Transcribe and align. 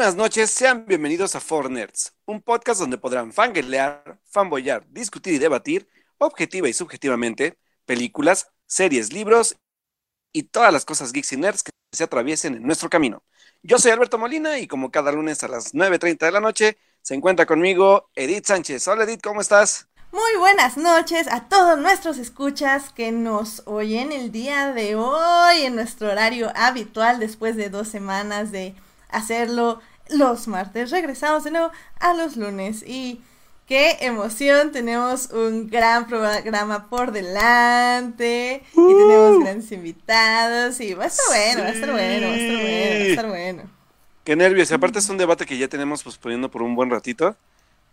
Buenas 0.00 0.16
noches, 0.16 0.50
sean 0.50 0.86
bienvenidos 0.86 1.34
a 1.34 1.40
Four 1.40 1.70
Nerds, 1.70 2.14
un 2.24 2.40
podcast 2.40 2.80
donde 2.80 2.96
podrán 2.96 3.34
fangirlear, 3.34 4.18
fanboyar, 4.24 4.86
discutir 4.88 5.34
y 5.34 5.38
debatir, 5.38 5.90
objetiva 6.16 6.70
y 6.70 6.72
subjetivamente, 6.72 7.58
películas, 7.84 8.48
series, 8.64 9.12
libros 9.12 9.56
y 10.32 10.44
todas 10.44 10.72
las 10.72 10.86
cosas 10.86 11.12
geeks 11.12 11.34
y 11.34 11.36
nerds 11.36 11.62
que 11.62 11.70
se 11.92 12.04
atraviesen 12.04 12.54
en 12.54 12.62
nuestro 12.62 12.88
camino. 12.88 13.22
Yo 13.62 13.78
soy 13.78 13.90
Alberto 13.90 14.16
Molina 14.16 14.58
y 14.58 14.66
como 14.66 14.90
cada 14.90 15.12
lunes 15.12 15.44
a 15.44 15.48
las 15.48 15.74
9.30 15.74 16.16
de 16.20 16.32
la 16.32 16.40
noche, 16.40 16.78
se 17.02 17.14
encuentra 17.14 17.44
conmigo 17.44 18.08
Edith 18.14 18.46
Sánchez. 18.46 18.88
Hola 18.88 19.04
Edith, 19.04 19.20
¿cómo 19.22 19.42
estás? 19.42 19.86
Muy 20.12 20.34
buenas 20.38 20.78
noches 20.78 21.28
a 21.30 21.46
todos 21.50 21.78
nuestros 21.78 22.16
escuchas 22.16 22.90
que 22.90 23.12
nos 23.12 23.64
oyen 23.66 24.12
el 24.12 24.32
día 24.32 24.72
de 24.72 24.96
hoy 24.96 25.60
en 25.60 25.74
nuestro 25.74 26.10
horario 26.10 26.50
habitual 26.56 27.20
después 27.20 27.54
de 27.56 27.68
dos 27.68 27.88
semanas 27.88 28.50
de 28.50 28.74
hacerlo 29.10 29.80
los 30.12 30.48
martes. 30.48 30.90
Regresamos 30.90 31.44
de 31.44 31.50
nuevo 31.50 31.70
a 31.98 32.14
los 32.14 32.36
lunes. 32.36 32.82
Y 32.86 33.20
qué 33.66 33.98
emoción, 34.00 34.72
tenemos 34.72 35.30
un 35.30 35.68
gran 35.68 36.06
programa 36.06 36.88
por 36.88 37.12
delante. 37.12 38.62
Y 38.72 38.74
tenemos 38.74 39.40
grandes 39.40 39.72
invitados. 39.72 40.80
Y 40.80 40.94
va 40.94 41.04
a 41.04 41.06
estar 41.08 41.26
bueno, 41.28 41.62
va 41.62 41.68
a 41.68 41.72
estar 41.72 41.90
bueno, 41.90 42.26
va 42.28 42.32
a 42.32 42.36
estar 42.36 42.56
bueno, 42.56 42.90
va 42.90 43.04
a 43.04 43.06
estar 43.06 43.28
bueno. 43.28 43.80
Qué 44.24 44.36
nervios, 44.36 44.70
y 44.70 44.74
aparte 44.74 44.98
es 44.98 45.08
un 45.08 45.16
debate 45.16 45.46
que 45.46 45.56
ya 45.56 45.66
tenemos 45.66 46.02
posponiendo 46.02 46.50
por 46.50 46.60
un 46.60 46.74
buen 46.76 46.90
ratito, 46.90 47.36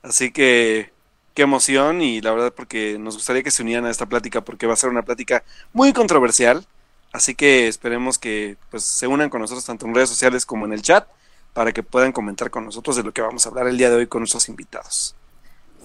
así 0.04 0.30
que 0.32 0.92
qué 1.34 1.44
emoción. 1.44 2.02
Y 2.02 2.20
la 2.22 2.32
verdad 2.32 2.54
porque 2.54 2.98
nos 3.00 3.16
gustaría 3.16 3.44
que 3.44 3.50
se 3.50 3.64
unieran 3.64 3.86
a 3.86 3.90
esta 3.90 4.08
plática 4.08 4.42
porque 4.42 4.68
va 4.68 4.74
a 4.74 4.76
ser 4.76 4.90
una 4.90 5.04
plática 5.04 5.44
muy 5.72 5.94
controversial, 5.94 6.66
así 7.14 7.34
que 7.34 7.70
esperemos 7.70 8.20
que 8.20 8.58
pues 8.70 8.84
se 8.84 9.08
unan 9.08 9.30
con 9.30 9.40
nosotros 9.42 9.66
tanto 9.66 9.86
en 9.86 9.96
redes 9.96 10.10
sociales 10.10 10.46
como 10.46 10.66
en 10.66 10.74
el 10.74 10.82
chat 10.82 11.08
para 11.54 11.72
que 11.72 11.84
puedan 11.84 12.12
comentar 12.12 12.50
con 12.50 12.66
nosotros 12.66 12.96
de 12.96 13.04
lo 13.04 13.14
que 13.14 13.22
vamos 13.22 13.46
a 13.46 13.50
hablar 13.50 13.68
el 13.68 13.78
día 13.78 13.90
de 13.90 13.98
hoy 13.98 14.08
con 14.08 14.22
nuestros 14.22 14.50
invitados. 14.50 15.16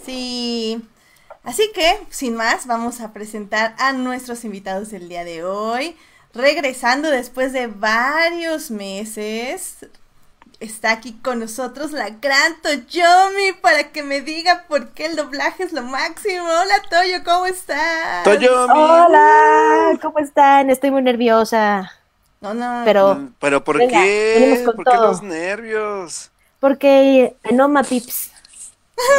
Sí. 0.05 0.83
Así 1.45 1.71
que, 1.75 1.99
sin 2.11 2.37
más, 2.37 2.67
vamos 2.67 3.01
a 3.01 3.13
presentar 3.13 3.75
a 3.79 3.93
nuestros 3.93 4.45
invitados 4.45 4.91
del 4.91 5.09
día 5.09 5.25
de 5.25 5.45
hoy. 5.45 5.97
Regresando 6.35 7.11
después 7.11 7.53
de 7.53 7.67
varios 7.67 8.71
meses, 8.71 9.87
está 10.61 10.93
aquí 10.93 11.13
con 11.15 11.41
nosotros 11.41 11.93
la 11.93 12.11
gran 12.11 12.61
Toyomi 12.63 13.53
para 13.61 13.91
que 13.91 14.03
me 14.03 14.21
diga 14.21 14.65
por 14.69 14.91
qué 14.91 15.07
el 15.07 15.17
doblaje 15.17 15.65
es 15.65 15.73
lo 15.73 15.83
máximo. 15.83 16.45
Hola 16.45 16.83
Toyo, 16.89 17.25
¿cómo 17.25 17.47
estás? 17.47 18.23
Toyomi. 18.25 18.73
Hola, 18.73 19.99
¿cómo 20.01 20.21
están? 20.21 20.71
Estoy 20.71 20.91
muy 20.91 21.03
nerviosa. 21.03 21.91
No, 22.43 22.55
no. 22.55 22.83
Pero, 22.85 23.31
¿Pero 23.41 23.65
por 23.65 23.79
Venga, 23.79 24.01
qué? 24.03 24.71
¿Por 24.75 24.85
qué 24.85 24.97
los 24.97 25.23
nervios? 25.23 26.31
porque 26.61 27.37
Anoma 27.45 27.83
Pips. 27.83 28.31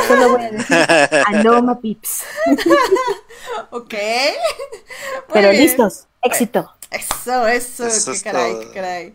Solo 0.08 0.30
voy 0.30 0.44
a 0.46 0.52
decir 0.52 0.88
Anoma 1.26 1.80
Pips. 1.82 2.24
ok. 3.72 3.94
Muy 3.94 5.24
Pero 5.34 5.50
bien. 5.50 5.64
listos, 5.64 6.08
éxito. 6.22 6.72
Eso, 6.92 7.48
eso, 7.48 7.88
Eso 7.88 8.12
qué 8.12 8.18
es 8.18 8.24
caray, 8.24 8.52
todo. 8.54 8.60
qué 8.60 8.70
caray. 8.72 9.14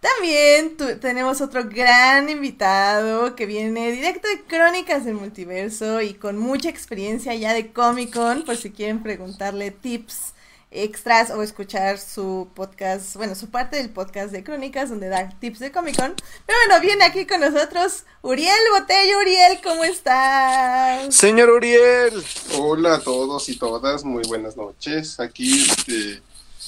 También 0.00 0.76
tu- 0.76 0.98
tenemos 0.98 1.40
otro 1.40 1.64
gran 1.64 2.28
invitado 2.28 3.36
que 3.36 3.46
viene 3.46 3.92
directo 3.92 4.28
de 4.28 4.42
Crónicas 4.44 5.04
del 5.04 5.14
Multiverso 5.14 6.00
y 6.00 6.14
con 6.14 6.38
mucha 6.38 6.68
experiencia 6.68 7.34
ya 7.34 7.54
de 7.54 7.72
Comic 7.72 8.12
Con, 8.14 8.44
por 8.44 8.56
si 8.56 8.70
quieren 8.72 9.02
preguntarle 9.02 9.70
tips 9.70 10.31
extras 10.72 11.30
o 11.30 11.42
escuchar 11.42 11.98
su 11.98 12.48
podcast, 12.54 13.16
bueno, 13.16 13.34
su 13.34 13.50
parte 13.50 13.76
del 13.76 13.90
podcast 13.90 14.32
de 14.32 14.42
Crónicas 14.42 14.90
donde 14.90 15.08
da 15.08 15.28
tips 15.38 15.58
de 15.58 15.70
Comic 15.70 15.96
Con. 15.96 16.14
Pero 16.46 16.58
bueno, 16.66 16.80
viene 16.80 17.04
aquí 17.04 17.26
con 17.26 17.40
nosotros 17.40 18.04
Uriel 18.22 18.54
Botello. 18.78 19.18
Uriel, 19.20 19.60
¿cómo 19.62 19.84
estás? 19.84 21.14
Señor 21.14 21.50
Uriel. 21.50 22.24
Hola 22.58 22.94
a 22.94 23.00
todos 23.00 23.48
y 23.48 23.56
todas, 23.56 24.04
muy 24.04 24.22
buenas 24.24 24.56
noches. 24.56 25.20
Aquí 25.20 25.62
este, 25.62 26.22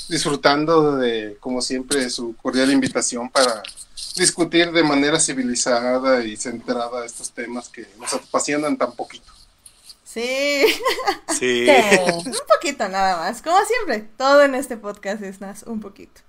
disfrutando 0.08 0.96
de, 0.96 1.36
como 1.40 1.62
siempre, 1.62 2.08
su 2.10 2.36
cordial 2.36 2.70
invitación 2.70 3.30
para 3.30 3.62
discutir 4.16 4.70
de 4.70 4.82
manera 4.82 5.18
civilizada 5.18 6.24
y 6.24 6.36
centrada 6.36 7.04
estos 7.04 7.30
temas 7.30 7.68
que 7.68 7.86
nos 7.98 8.12
apasionan 8.12 8.76
tan 8.76 8.92
poquito. 8.92 9.33
Sí. 10.14 10.66
Sí. 11.38 11.66
Sí. 11.66 11.66
Un 12.26 12.34
poquito 12.48 12.88
nada 12.88 13.16
más, 13.18 13.42
como 13.42 13.58
siempre, 13.64 14.00
todo 14.16 14.42
en 14.44 14.54
este 14.54 14.76
podcast 14.76 15.20
es 15.22 15.40
más 15.40 15.64
un 15.64 15.80
poquito. 15.80 16.20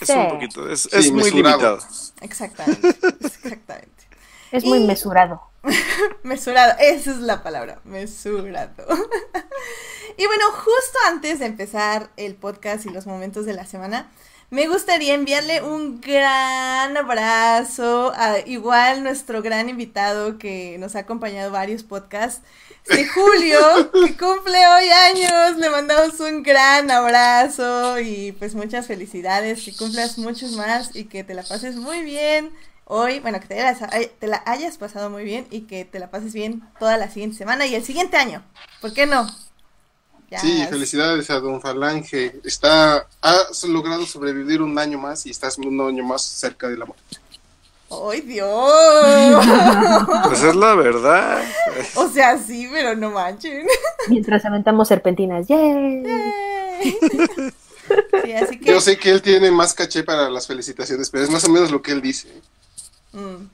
Es 0.00 0.08
Sí. 0.08 0.14
un 0.14 0.28
poquito, 0.30 0.70
es, 0.70 0.82
Sí, 0.82 0.88
es 0.92 1.12
muy 1.12 1.24
mesurado. 1.24 1.76
limitado. 1.76 1.78
Exactamente, 2.22 2.88
exactamente. 3.20 4.04
Es 4.52 4.64
muy 4.64 4.78
Y- 4.78 4.86
mesurado. 4.86 5.42
Mesurado, 6.22 6.74
esa 6.78 7.10
es 7.10 7.16
la 7.18 7.42
palabra, 7.42 7.80
mesurado. 7.84 8.72
y 10.16 10.26
bueno, 10.26 10.44
justo 10.52 10.98
antes 11.08 11.40
de 11.40 11.46
empezar 11.46 12.08
el 12.16 12.34
podcast 12.36 12.86
y 12.86 12.90
los 12.90 13.06
momentos 13.06 13.44
de 13.46 13.52
la 13.54 13.66
semana, 13.66 14.10
me 14.50 14.68
gustaría 14.68 15.14
enviarle 15.14 15.60
un 15.62 16.00
gran 16.00 16.96
abrazo 16.96 18.12
a 18.16 18.38
igual 18.46 19.02
nuestro 19.02 19.42
gran 19.42 19.68
invitado 19.68 20.38
que 20.38 20.76
nos 20.78 20.94
ha 20.94 21.00
acompañado 21.00 21.50
varios 21.50 21.82
podcasts, 21.82 22.42
de 22.88 23.06
Julio, 23.08 23.90
que 23.92 24.16
cumple 24.16 24.66
hoy 24.66 24.88
años. 24.88 25.56
Le 25.58 25.70
mandamos 25.70 26.18
un 26.20 26.42
gran 26.42 26.90
abrazo 26.90 27.98
y 28.00 28.32
pues 28.32 28.54
muchas 28.54 28.86
felicidades, 28.86 29.64
que 29.64 29.74
cumplas 29.76 30.18
muchos 30.18 30.52
más 30.52 30.94
y 30.94 31.04
que 31.04 31.24
te 31.24 31.34
la 31.34 31.42
pases 31.42 31.76
muy 31.76 32.02
bien 32.02 32.52
hoy, 32.88 33.18
bueno, 33.18 33.40
que 33.40 33.48
te, 33.48 33.60
hayas- 33.60 33.88
ay- 33.90 34.10
te 34.20 34.28
la 34.28 34.42
hayas 34.46 34.78
pasado 34.78 35.10
muy 35.10 35.24
bien 35.24 35.46
y 35.50 35.62
que 35.62 35.84
te 35.84 35.98
la 35.98 36.08
pases 36.10 36.32
bien 36.32 36.62
toda 36.78 36.96
la 36.96 37.10
siguiente 37.10 37.36
semana 37.36 37.66
y 37.66 37.74
el 37.74 37.84
siguiente 37.84 38.16
año. 38.16 38.44
¿Por 38.80 38.92
qué 38.92 39.06
no? 39.06 39.26
Ya. 40.30 40.40
Sí, 40.40 40.64
felicidades 40.68 41.30
a 41.30 41.40
Don 41.40 41.60
Falange. 41.60 42.40
Está, 42.44 43.06
has 43.20 43.62
logrado 43.64 44.04
sobrevivir 44.06 44.60
un 44.62 44.76
año 44.78 44.98
más 44.98 45.24
y 45.26 45.30
estás 45.30 45.56
un 45.58 45.80
año 45.80 46.04
más 46.04 46.22
cerca 46.22 46.68
de 46.68 46.76
la 46.76 46.84
muerte. 46.84 47.16
¡Ay, 47.90 48.20
Dios! 48.22 49.46
Pues 50.24 50.42
es 50.42 50.56
la 50.56 50.74
verdad. 50.74 51.42
o 51.94 52.08
sea, 52.08 52.36
sí, 52.38 52.68
pero 52.72 52.96
no 52.96 53.10
manchen. 53.10 53.66
Mientras 54.08 54.44
aventamos 54.44 54.88
serpentinas. 54.88 55.46
¡Yay! 55.46 56.02
sí, 58.24 58.32
así 58.32 58.58
que... 58.58 58.70
Yo 58.70 58.80
sé 58.80 58.98
que 58.98 59.10
él 59.10 59.22
tiene 59.22 59.50
más 59.50 59.72
caché 59.72 60.02
para 60.02 60.28
las 60.28 60.46
felicitaciones, 60.46 61.10
pero 61.10 61.24
es 61.24 61.30
más 61.30 61.44
o 61.44 61.48
menos 61.48 61.70
lo 61.70 61.80
que 61.80 61.92
él 61.92 62.02
dice. 62.02 62.28
Mm, 63.12 63.46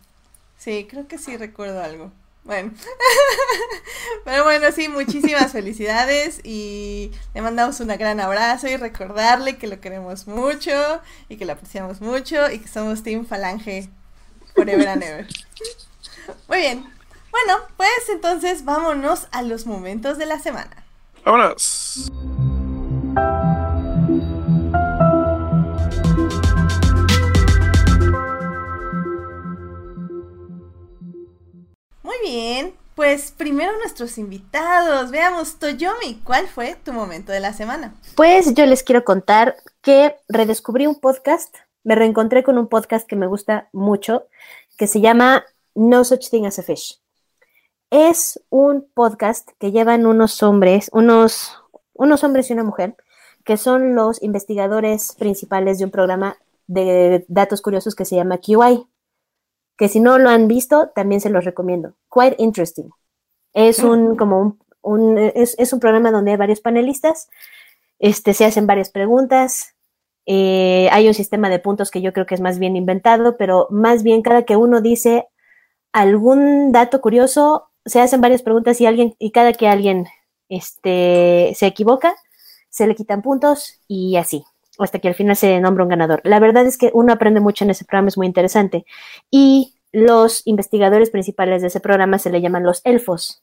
sí, 0.56 0.86
creo 0.88 1.06
que 1.06 1.18
sí 1.18 1.36
recuerdo 1.36 1.82
algo. 1.82 2.10
Bueno. 2.44 2.72
Pero 4.24 4.44
bueno, 4.44 4.72
sí, 4.72 4.88
muchísimas 4.88 5.52
felicidades 5.52 6.40
y 6.42 7.12
le 7.34 7.42
mandamos 7.42 7.78
un 7.80 7.88
gran 7.88 8.18
abrazo 8.18 8.66
y 8.68 8.76
recordarle 8.76 9.58
que 9.58 9.68
lo 9.68 9.80
queremos 9.80 10.26
mucho 10.26 11.00
y 11.28 11.36
que 11.36 11.44
lo 11.44 11.52
apreciamos 11.52 12.00
mucho 12.00 12.50
y 12.50 12.58
que 12.58 12.68
somos 12.68 13.02
Team 13.04 13.26
Falange 13.26 13.88
forever 14.54 14.88
and 14.88 15.02
ever. 15.02 15.26
Muy 16.48 16.58
bien. 16.58 16.92
Bueno, 17.30 17.62
pues 17.76 18.08
entonces 18.10 18.64
vámonos 18.64 19.26
a 19.32 19.42
los 19.42 19.66
momentos 19.66 20.18
de 20.18 20.26
la 20.26 20.38
semana. 20.38 20.84
Vámonos. 21.24 22.10
Muy 32.02 32.16
bien, 32.22 32.74
pues 32.94 33.32
primero 33.32 33.72
nuestros 33.78 34.18
invitados. 34.18 35.10
Veamos, 35.10 35.58
Toyomi, 35.58 36.20
¿cuál 36.24 36.48
fue 36.48 36.76
tu 36.84 36.92
momento 36.92 37.32
de 37.32 37.40
la 37.40 37.54
semana? 37.54 37.94
Pues 38.14 38.52
yo 38.54 38.66
les 38.66 38.82
quiero 38.82 39.04
contar 39.04 39.56
que 39.80 40.16
redescubrí 40.28 40.86
un 40.86 41.00
podcast, 41.00 41.56
me 41.84 41.94
reencontré 41.94 42.42
con 42.42 42.58
un 42.58 42.68
podcast 42.68 43.06
que 43.06 43.16
me 43.16 43.26
gusta 43.26 43.68
mucho, 43.72 44.26
que 44.78 44.86
se 44.86 45.00
llama 45.00 45.44
No 45.74 46.04
Such 46.04 46.28
Thing 46.30 46.44
as 46.46 46.58
a 46.58 46.62
Fish. 46.62 47.00
Es 47.90 48.42
un 48.48 48.88
podcast 48.94 49.50
que 49.58 49.70
llevan 49.72 50.06
unos 50.06 50.42
hombres, 50.42 50.88
unos, 50.92 51.62
unos 51.92 52.24
hombres 52.24 52.48
y 52.48 52.54
una 52.54 52.64
mujer, 52.64 52.96
que 53.44 53.56
son 53.56 53.94
los 53.94 54.22
investigadores 54.22 55.14
principales 55.18 55.78
de 55.78 55.84
un 55.84 55.90
programa 55.90 56.36
de 56.68 57.24
datos 57.28 57.60
curiosos 57.60 57.94
que 57.94 58.04
se 58.04 58.16
llama 58.16 58.38
QI, 58.38 58.86
que 59.76 59.88
si 59.88 60.00
no 60.00 60.18
lo 60.18 60.30
han 60.30 60.48
visto, 60.48 60.90
también 60.94 61.20
se 61.20 61.28
los 61.30 61.44
recomiendo. 61.44 61.94
Quite 62.10 62.36
interesting. 62.38 62.88
Es 63.52 63.80
un, 63.80 64.16
como 64.16 64.40
un, 64.40 64.58
un- 64.80 65.18
es, 65.18 65.54
es 65.58 65.72
un 65.72 65.80
programa 65.80 66.10
donde 66.10 66.30
hay 66.30 66.36
varios 66.36 66.60
panelistas, 66.60 67.28
este, 67.98 68.32
se 68.32 68.44
hacen 68.44 68.66
varias 68.66 68.90
preguntas, 68.90 69.71
eh, 70.26 70.88
hay 70.92 71.08
un 71.08 71.14
sistema 71.14 71.48
de 71.48 71.58
puntos 71.58 71.90
que 71.90 72.00
yo 72.00 72.12
creo 72.12 72.26
que 72.26 72.34
es 72.34 72.40
más 72.40 72.58
bien 72.58 72.76
inventado, 72.76 73.36
pero 73.36 73.66
más 73.70 74.02
bien 74.02 74.22
cada 74.22 74.44
que 74.44 74.56
uno 74.56 74.80
dice 74.80 75.26
algún 75.92 76.72
dato 76.72 77.00
curioso, 77.00 77.68
se 77.84 78.00
hacen 78.00 78.20
varias 78.20 78.42
preguntas 78.42 78.80
y 78.80 78.86
alguien, 78.86 79.14
y 79.18 79.32
cada 79.32 79.52
que 79.52 79.68
alguien 79.68 80.06
este, 80.48 81.52
se 81.54 81.66
equivoca, 81.66 82.14
se 82.70 82.86
le 82.86 82.94
quitan 82.94 83.22
puntos 83.22 83.80
y 83.88 84.16
así, 84.16 84.44
hasta 84.78 84.98
que 84.98 85.08
al 85.08 85.14
final 85.14 85.36
se 85.36 85.60
nombra 85.60 85.84
un 85.84 85.90
ganador. 85.90 86.20
La 86.24 86.40
verdad 86.40 86.66
es 86.66 86.78
que 86.78 86.90
uno 86.94 87.12
aprende 87.12 87.40
mucho 87.40 87.64
en 87.64 87.70
ese 87.70 87.84
programa, 87.84 88.08
es 88.08 88.16
muy 88.16 88.26
interesante. 88.26 88.86
Y 89.30 89.74
los 89.92 90.46
investigadores 90.46 91.10
principales 91.10 91.60
de 91.60 91.68
ese 91.68 91.80
programa 91.80 92.18
se 92.18 92.30
le 92.30 92.40
llaman 92.40 92.64
los 92.64 92.80
elfos, 92.84 93.42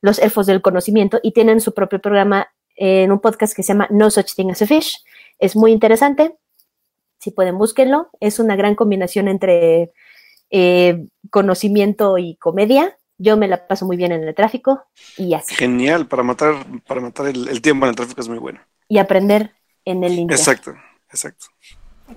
los 0.00 0.18
elfos 0.18 0.46
del 0.46 0.62
conocimiento, 0.62 1.20
y 1.22 1.32
tienen 1.32 1.60
su 1.60 1.74
propio 1.74 2.00
programa 2.00 2.48
en 2.76 3.12
un 3.12 3.20
podcast 3.20 3.54
que 3.54 3.62
se 3.62 3.72
llama 3.72 3.86
No 3.90 4.10
Such 4.10 4.34
Thing 4.34 4.50
as 4.50 4.62
a 4.62 4.66
Fish. 4.66 5.04
Es 5.38 5.56
muy 5.56 5.72
interesante. 5.72 6.36
Si 7.18 7.30
pueden, 7.30 7.58
búsquenlo. 7.58 8.10
Es 8.20 8.38
una 8.38 8.56
gran 8.56 8.74
combinación 8.74 9.28
entre 9.28 9.92
eh, 10.50 11.06
conocimiento 11.30 12.18
y 12.18 12.36
comedia. 12.36 12.98
Yo 13.18 13.36
me 13.36 13.48
la 13.48 13.66
paso 13.66 13.86
muy 13.86 13.96
bien 13.96 14.12
en 14.12 14.24
el 14.24 14.34
tráfico 14.34 14.84
y 15.16 15.34
así. 15.34 15.54
Genial, 15.54 16.06
para 16.06 16.22
matar, 16.22 16.54
para 16.86 17.00
matar 17.00 17.26
el, 17.26 17.48
el 17.48 17.62
tiempo 17.62 17.86
en 17.86 17.90
el 17.90 17.96
tráfico 17.96 18.20
es 18.20 18.28
muy 18.28 18.38
bueno. 18.38 18.60
Y 18.88 18.98
aprender 18.98 19.54
en 19.84 20.04
el 20.04 20.18
inglés. 20.18 20.40
Exacto, 20.40 20.74
exacto. 21.08 21.46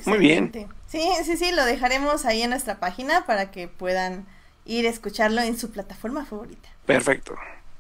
Muy 0.05 0.17
bien. 0.17 0.51
Sí, 0.87 1.01
sí, 1.23 1.37
sí, 1.37 1.51
lo 1.51 1.65
dejaremos 1.65 2.25
ahí 2.25 2.41
en 2.41 2.49
nuestra 2.49 2.79
página 2.79 3.25
para 3.25 3.51
que 3.51 3.67
puedan 3.67 4.25
ir 4.65 4.85
a 4.85 4.89
escucharlo 4.89 5.41
en 5.41 5.57
su 5.57 5.71
plataforma 5.71 6.25
favorita. 6.25 6.69
Perfecto. 6.85 7.35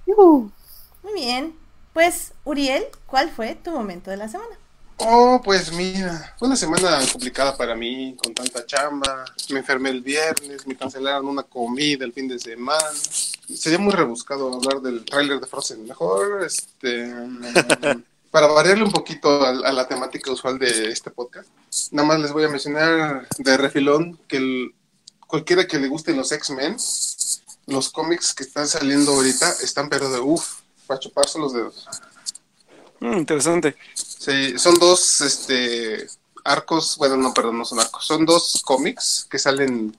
Muy 0.05 1.13
bien. 1.13 1.53
Pues, 1.93 2.33
Uriel, 2.45 2.83
¿cuál 3.05 3.29
fue 3.29 3.55
tu 3.55 3.71
momento 3.71 4.11
de 4.11 4.17
la 4.17 4.27
semana? 4.29 4.57
Oh, 4.99 5.39
pues 5.43 5.71
mira, 5.71 6.33
fue 6.39 6.47
una 6.47 6.57
semana 6.57 6.99
complicada 7.11 7.55
para 7.55 7.75
mí, 7.75 8.15
con 8.21 8.33
tanta 8.33 8.65
chamba. 8.65 9.25
Me 9.49 9.59
enfermé 9.59 9.89
el 9.91 10.01
viernes, 10.01 10.65
me 10.65 10.75
cancelaron 10.75 11.27
una 11.27 11.43
comida 11.43 12.03
el 12.03 12.13
fin 12.13 12.27
de 12.27 12.39
semana. 12.39 12.89
Sería 13.53 13.77
muy 13.77 13.93
rebuscado 13.93 14.51
hablar 14.53 14.81
del 14.81 15.05
tráiler 15.05 15.39
de 15.39 15.45
Frozen. 15.45 15.85
Mejor, 15.85 16.43
este, 16.43 17.13
para 18.31 18.47
variarle 18.47 18.85
un 18.85 18.91
poquito 18.91 19.43
a, 19.45 19.49
a 19.49 19.71
la 19.71 19.87
temática 19.87 20.31
usual 20.31 20.57
de 20.57 20.89
este 20.91 21.11
podcast, 21.11 21.47
nada 21.91 22.07
más 22.07 22.19
les 22.19 22.31
voy 22.33 22.45
a 22.45 22.49
mencionar 22.49 23.27
de 23.37 23.57
refilón 23.57 24.19
que 24.27 24.37
el- 24.37 24.73
cualquiera 25.27 25.67
que 25.67 25.77
le 25.77 25.89
gusten 25.89 26.17
los 26.17 26.31
X-Men, 26.31 26.75
los 27.67 27.89
cómics 27.91 28.33
que 28.33 28.43
están 28.43 28.67
saliendo 28.67 29.11
ahorita 29.13 29.47
están 29.61 29.89
pero 29.89 30.09
de 30.09 30.19
uff, 30.21 30.61
para 30.87 30.99
chuparse 30.99 31.37
los 31.37 31.53
dedos. 31.53 31.85
Mm, 32.99 33.13
interesante. 33.19 33.75
Sí, 34.17 34.57
son 34.57 34.75
dos 34.75 35.21
este, 35.21 36.07
arcos, 36.43 36.97
bueno, 36.97 37.17
no, 37.17 37.33
perdón, 37.33 37.59
no 37.59 37.65
son 37.65 37.79
arcos, 37.79 38.05
son 38.05 38.25
dos 38.25 38.61
cómics 38.65 39.27
que 39.29 39.39
salen 39.39 39.95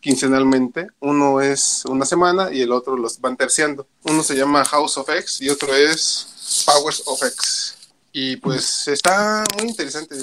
quincenalmente. 0.00 0.88
Uno 1.00 1.40
es 1.40 1.82
una 1.86 2.04
semana 2.04 2.52
y 2.52 2.60
el 2.60 2.72
otro 2.72 2.96
los 2.96 3.20
van 3.20 3.38
terciando. 3.38 3.86
Uno 4.02 4.22
se 4.22 4.36
llama 4.36 4.64
House 4.66 4.98
of 4.98 5.08
X 5.08 5.40
y 5.40 5.48
otro 5.48 5.74
es 5.74 6.64
Powers 6.66 7.02
of 7.06 7.22
X. 7.22 7.74
Y 8.12 8.36
pues 8.36 8.86
está 8.88 9.42
muy 9.56 9.68
interesante. 9.68 10.14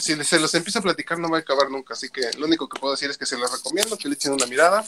Si 0.00 0.14
se 0.22 0.38
los 0.38 0.54
empiezo 0.54 0.78
a 0.78 0.82
platicar 0.82 1.18
no 1.18 1.28
va 1.28 1.38
a 1.38 1.40
acabar 1.40 1.68
nunca, 1.68 1.94
así 1.94 2.08
que 2.08 2.30
lo 2.38 2.46
único 2.46 2.68
que 2.68 2.78
puedo 2.78 2.94
decir 2.94 3.10
es 3.10 3.18
que 3.18 3.26
se 3.26 3.36
los 3.36 3.50
recomiendo, 3.50 3.98
que 3.98 4.08
le 4.08 4.14
echen 4.14 4.32
una 4.32 4.46
mirada. 4.46 4.84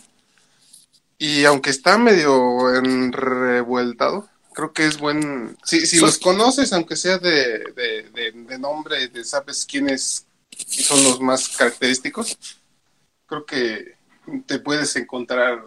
Y 1.19 1.45
aunque 1.45 1.71
está 1.71 1.99
medio 1.99 2.71
revueltado, 3.11 4.29
creo 4.53 4.73
que 4.73 4.87
es 4.87 4.99
buen... 4.99 5.57
Si, 5.65 5.87
si 5.87 5.99
los 5.99 6.19
conoces, 6.19 6.73
aunque 6.73 6.97
sea 6.97 7.19
de, 7.19 7.59
de, 7.75 8.11
de, 8.13 8.33
de 8.33 8.59
nombre, 8.59 9.09
de 9.09 9.25
sabes 9.25 9.65
quiénes 9.65 10.27
son 10.57 11.03
los 11.05 11.21
más 11.21 11.49
característicos, 11.49 12.37
creo 13.27 13.45
que 13.47 13.97
te 14.47 14.59
puedes 14.59 14.95
encontrar 14.97 15.63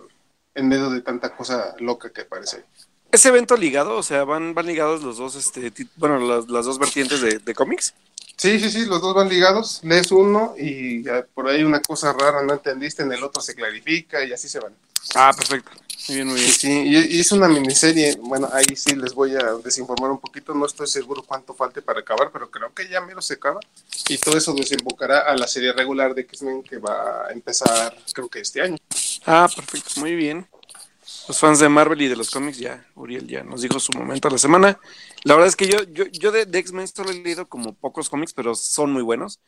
en 0.56 0.68
medio 0.68 0.90
de 0.90 1.02
tanta 1.02 1.36
cosa 1.36 1.76
loca 1.80 2.12
que 2.12 2.22
aparece. 2.22 2.64
¿Ese 3.12 3.30
evento 3.30 3.56
ligado? 3.56 3.96
O 3.96 4.04
sea, 4.04 4.24
van, 4.24 4.54
van 4.54 4.66
ligados 4.66 5.04
los 5.04 5.18
dos, 5.18 5.36
este, 5.36 5.72
bueno, 5.96 6.20
las, 6.20 6.48
las 6.50 6.66
dos 6.66 6.80
vertientes 6.80 7.22
de, 7.22 7.40
de 7.40 7.54
cómics. 7.54 7.94
Sí, 8.36 8.60
sí, 8.60 8.70
sí, 8.72 8.86
los 8.86 9.02
dos 9.02 9.14
van 9.14 9.30
ligados, 9.30 9.80
lees 9.84 10.12
uno 10.12 10.56
y 10.58 11.04
por 11.34 11.48
ahí 11.48 11.64
una 11.64 11.82
cosa 11.82 12.14
rara 12.14 12.42
no 12.42 12.54
entendiste, 12.54 13.04
en 13.04 13.14
el 13.14 13.24
otro 13.24 13.42
se 13.42 13.54
clarifica 13.54 14.24
y 14.26 14.34
así 14.34 14.50
se 14.50 14.60
van. 14.60 14.76
Ah, 15.14 15.32
perfecto. 15.36 15.72
Muy 16.08 16.16
bien, 16.16 16.28
muy 16.28 16.40
bien. 16.40 16.52
sí, 16.52 16.84
y, 16.86 17.20
es 17.20 17.32
una 17.32 17.48
miniserie, 17.48 18.18
bueno, 18.22 18.50
ahí 18.52 18.66
sí 18.76 18.96
les 18.96 19.14
voy 19.14 19.36
a 19.36 19.54
desinformar 19.64 20.12
un 20.12 20.20
poquito, 20.20 20.54
no 20.54 20.66
estoy 20.66 20.88
seguro 20.88 21.24
cuánto 21.24 21.54
falte 21.54 21.82
para 21.82 22.02
acabar, 22.02 22.30
pero 22.32 22.52
creo 22.52 22.74
que 22.74 22.90
ya 22.90 23.00
mero 23.02 23.22
se 23.22 23.36
acaba. 23.36 23.60
Y 24.10 24.18
todo 24.18 24.38
eso 24.38 24.54
desembocará 24.54 25.20
a 25.20 25.36
la 25.36 25.48
serie 25.48 25.72
regular 25.72 26.14
de 26.14 26.22
X-Men 26.22 26.64
que 26.64 26.78
va 26.78 27.28
a 27.28 27.32
empezar, 27.32 27.96
creo 28.14 28.28
que 28.28 28.40
este 28.42 28.62
año. 28.62 28.78
Ah, 29.26 29.48
perfecto. 29.56 30.02
Muy 30.02 30.16
bien. 30.16 30.46
Los 31.28 31.40
fans 31.40 31.60
de 31.60 31.70
Marvel 31.70 32.02
y 32.02 32.08
de 32.10 32.18
los 32.18 32.30
cómics, 32.32 32.58
ya, 32.58 32.86
Uriel 32.96 33.28
ya 33.28 33.44
nos 33.44 33.62
dijo 33.62 33.80
su 33.80 33.94
momento 33.94 34.28
de 34.28 34.34
la 34.34 34.38
semana. 34.40 34.80
La 35.24 35.36
verdad 35.36 35.48
es 35.48 35.56
que 35.56 35.68
yo, 35.68 35.84
yo, 35.84 36.06
yo 36.08 36.32
de, 36.34 36.46
de 36.46 36.60
X-Men 36.60 36.88
solo 36.88 37.12
he 37.12 37.14
leído 37.14 37.48
como 37.48 37.74
pocos 37.74 38.10
cómics, 38.10 38.34
pero 38.34 38.56
son 38.56 38.92
muy 38.92 39.04
buenos. 39.04 39.40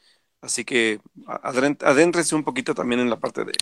Así 0.41 0.63
que 0.63 1.01
a- 1.27 1.49
adéntrense 1.81 2.33
un 2.35 2.45
poquito 2.45 2.73
también 2.73 3.01
en 3.01 3.09
la 3.09 3.19
parte 3.19 3.43
de, 3.43 3.53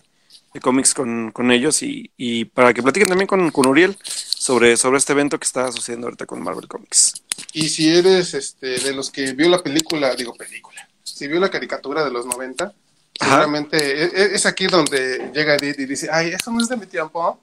de 0.53 0.59
cómics 0.59 0.93
con, 0.93 1.31
con 1.31 1.51
ellos 1.51 1.81
y, 1.81 2.11
y 2.15 2.45
para 2.45 2.73
que 2.73 2.83
platiquen 2.83 3.09
también 3.09 3.27
con, 3.27 3.49
con 3.51 3.65
Uriel 3.67 3.97
sobre, 4.03 4.77
sobre 4.77 4.97
este 4.97 5.13
evento 5.13 5.39
que 5.39 5.45
está 5.45 5.71
sucediendo 5.71 6.07
ahorita 6.07 6.25
con 6.25 6.43
Marvel 6.43 6.67
Comics. 6.67 7.13
Y 7.53 7.69
si 7.69 7.89
eres 7.89 8.33
este, 8.33 8.79
de 8.79 8.93
los 8.93 9.09
que 9.09 9.33
vio 9.33 9.49
la 9.49 9.63
película, 9.63 10.13
digo 10.15 10.33
película, 10.35 10.87
si 11.03 11.27
vio 11.27 11.39
la 11.39 11.49
caricatura 11.49 12.03
de 12.03 12.11
los 12.11 12.25
90, 12.25 12.65
Ajá. 12.65 12.73
seguramente 13.19 13.77
e- 13.77 14.05
e- 14.05 14.35
es, 14.35 14.45
aquí 14.45 14.67
donde 14.67 15.31
llega 15.33 15.55
Edith 15.55 15.79
y 15.79 15.85
dice, 15.85 16.09
ay, 16.11 16.29
eso 16.29 16.51
no 16.51 16.61
es 16.61 16.69
de 16.69 16.77
mi 16.77 16.85
tiempo. 16.85 17.39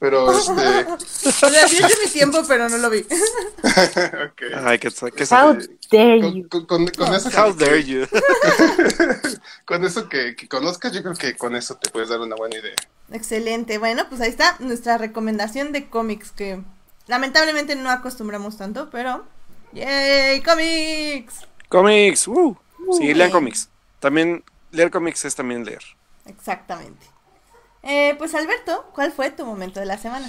Pero, 0.00 0.30
este, 0.38 0.52
O 1.46 1.50
sea, 1.50 1.66
sí 1.68 1.76
de 1.78 1.88
mi 2.04 2.10
tiempo, 2.12 2.38
pero 2.46 2.68
no 2.68 2.78
lo 2.78 2.88
vi. 2.90 2.98
ok. 3.62 4.42
Ay, 4.64 4.78
que, 4.78 4.90
que 4.90 5.24
How 5.24 5.58
dare 5.90 6.20
Con, 6.20 6.34
you. 6.34 6.48
con- 6.48 6.66
con- 6.66 6.86
con 6.88 7.14
eso, 7.14 7.28
How 7.30 7.56
que- 7.56 7.64
dare 7.64 7.84
you. 7.84 8.06
con 9.64 9.84
eso 9.84 10.08
que, 10.08 10.36
que 10.36 10.48
conozcas, 10.48 10.92
yo 10.92 11.02
creo 11.02 11.14
que 11.14 11.36
con 11.36 11.56
eso 11.56 11.76
te 11.76 11.90
puedes 11.90 12.08
dar 12.08 12.20
una 12.20 12.36
buena 12.36 12.56
idea. 12.58 12.74
Excelente. 13.12 13.78
Bueno, 13.78 14.08
pues 14.08 14.20
ahí 14.20 14.30
está 14.30 14.56
nuestra 14.60 14.98
recomendación 14.98 15.72
de 15.72 15.88
cómics 15.88 16.30
que 16.30 16.60
lamentablemente 17.06 17.74
no 17.74 17.90
acostumbramos 17.90 18.56
tanto, 18.56 18.90
pero 18.90 19.24
¡Yay! 19.72 20.40
¡Cómics! 20.42 21.46
Cómics, 21.68 22.28
uh. 22.28 22.56
Sí, 22.96 23.12
lean 23.12 23.30
cómics. 23.30 23.68
También 24.00 24.42
leer 24.70 24.90
cómics 24.90 25.24
es 25.24 25.34
también 25.34 25.64
leer. 25.64 25.82
Exactamente. 26.24 27.04
Eh, 27.82 28.14
pues 28.18 28.34
Alberto, 28.34 28.90
¿cuál 28.94 29.12
fue 29.12 29.30
tu 29.30 29.44
momento 29.46 29.80
de 29.80 29.86
la 29.86 29.98
semana? 29.98 30.28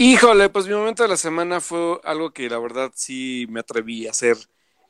Híjole, 0.00 0.48
pues 0.48 0.66
mi 0.68 0.74
momento 0.74 1.02
de 1.02 1.08
la 1.08 1.16
semana 1.16 1.60
fue 1.60 2.00
algo 2.04 2.32
que 2.32 2.48
la 2.48 2.58
verdad 2.58 2.92
sí 2.94 3.46
me 3.50 3.60
atreví 3.60 4.06
a 4.06 4.10
hacer 4.12 4.36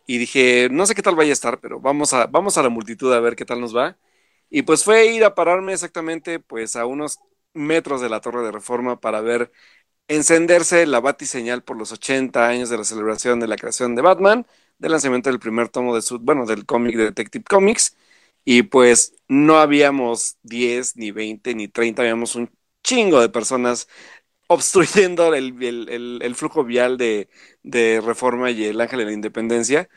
y 0.06 0.18
dije, 0.18 0.68
no 0.70 0.84
sé 0.86 0.94
qué 0.94 1.02
tal 1.02 1.16
vaya 1.16 1.30
a 1.30 1.32
estar, 1.32 1.60
pero 1.60 1.80
vamos 1.80 2.12
a, 2.12 2.26
vamos 2.26 2.58
a 2.58 2.62
la 2.62 2.68
multitud 2.68 3.12
a 3.12 3.20
ver 3.20 3.34
qué 3.34 3.44
tal 3.46 3.60
nos 3.60 3.74
va. 3.74 3.98
Y 4.50 4.62
pues 4.62 4.84
fue 4.84 5.06
ir 5.06 5.24
a 5.24 5.34
pararme 5.34 5.72
exactamente 5.72 6.40
pues 6.40 6.76
a 6.76 6.84
unos 6.86 7.20
metros 7.54 8.00
de 8.02 8.10
la 8.10 8.20
Torre 8.20 8.42
de 8.42 8.52
Reforma 8.52 9.00
para 9.00 9.20
ver 9.22 9.50
encenderse 10.08 10.86
la 10.86 11.00
batiseñal 11.00 11.62
por 11.64 11.76
los 11.78 11.92
80 11.92 12.48
años 12.48 12.70
de 12.70 12.78
la 12.78 12.84
celebración 12.84 13.40
de 13.40 13.48
la 13.48 13.56
creación 13.56 13.94
de 13.96 14.02
Batman, 14.02 14.46
del 14.78 14.92
lanzamiento 14.92 15.30
del 15.30 15.40
primer 15.40 15.68
tomo 15.70 15.94
de 15.94 16.02
su, 16.02 16.18
bueno, 16.20 16.46
del 16.46 16.66
cómic 16.66 16.96
de 16.96 17.04
Detective 17.06 17.44
Comics. 17.44 17.96
Y 18.50 18.62
pues 18.62 19.14
no 19.28 19.58
habíamos 19.58 20.38
10, 20.42 20.96
ni 20.96 21.10
20, 21.10 21.54
ni 21.54 21.68
30, 21.68 22.00
habíamos 22.02 22.34
un 22.34 22.50
chingo 22.82 23.20
de 23.20 23.28
personas 23.28 23.88
obstruyendo 24.48 25.34
el, 25.34 25.62
el- 25.62 26.20
el- 26.22 26.34
flujo 26.36 26.64
vial 26.64 26.98
de, 26.98 27.28
de 27.62 28.00
Reforma 28.00 28.50
y 28.50 28.64
el 28.64 28.80
Ángel 28.80 29.00
de 29.00 29.04
la 29.06 29.12
Independencia. 29.12 29.88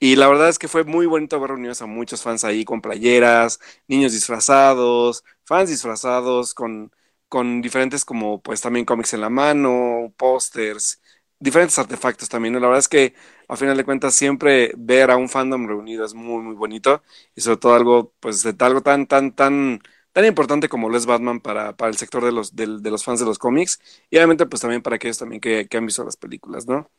Y 0.00 0.16
la 0.16 0.28
verdad 0.28 0.48
es 0.48 0.58
que 0.58 0.68
fue 0.68 0.84
muy 0.84 1.06
bonito 1.06 1.40
ver 1.40 1.50
reunidos 1.50 1.82
a 1.82 1.86
muchos 1.86 2.22
fans 2.22 2.44
ahí 2.44 2.64
con 2.64 2.80
playeras, 2.80 3.58
niños 3.88 4.12
disfrazados, 4.12 5.24
fans 5.44 5.70
disfrazados, 5.70 6.54
con, 6.54 6.92
con 7.28 7.60
diferentes 7.62 8.04
como 8.04 8.40
pues 8.42 8.60
también 8.60 8.84
cómics 8.86 9.14
en 9.14 9.20
la 9.22 9.30
mano, 9.30 10.12
pósters, 10.16 11.02
diferentes 11.40 11.78
artefactos 11.78 12.28
también. 12.28 12.54
La 12.54 12.60
verdad 12.60 12.78
es 12.78 12.88
que 12.88 13.14
a 13.48 13.56
final 13.56 13.76
de 13.76 13.84
cuentas 13.84 14.14
siempre 14.14 14.72
ver 14.76 15.10
a 15.10 15.16
un 15.16 15.28
fandom 15.28 15.66
reunido 15.66 16.04
es 16.04 16.14
muy, 16.14 16.42
muy 16.42 16.54
bonito 16.54 17.02
y 17.34 17.40
sobre 17.40 17.56
todo 17.58 17.74
algo 17.74 18.12
pues 18.20 18.42
de 18.42 18.54
algo 18.64 18.80
tan, 18.82 19.06
tan, 19.06 19.34
tan 19.34 19.80
tan 20.12 20.24
importante 20.24 20.68
como 20.68 20.88
lo 20.88 20.96
es 20.96 21.06
Batman 21.06 21.40
para, 21.40 21.76
para 21.76 21.90
el 21.90 21.96
sector 21.96 22.24
de 22.24 22.32
los, 22.32 22.56
del- 22.56 22.82
de 22.82 22.90
los 22.90 23.04
fans 23.04 23.20
de 23.20 23.26
los 23.26 23.38
cómics 23.38 23.78
y 24.10 24.16
obviamente 24.16 24.46
pues 24.46 24.60
también 24.62 24.82
para 24.82 24.96
aquellos 24.96 25.18
también 25.18 25.40
que, 25.40 25.68
que 25.68 25.76
han 25.76 25.86
visto 25.86 26.02
las 26.04 26.16
películas, 26.16 26.66
¿no? 26.66 26.90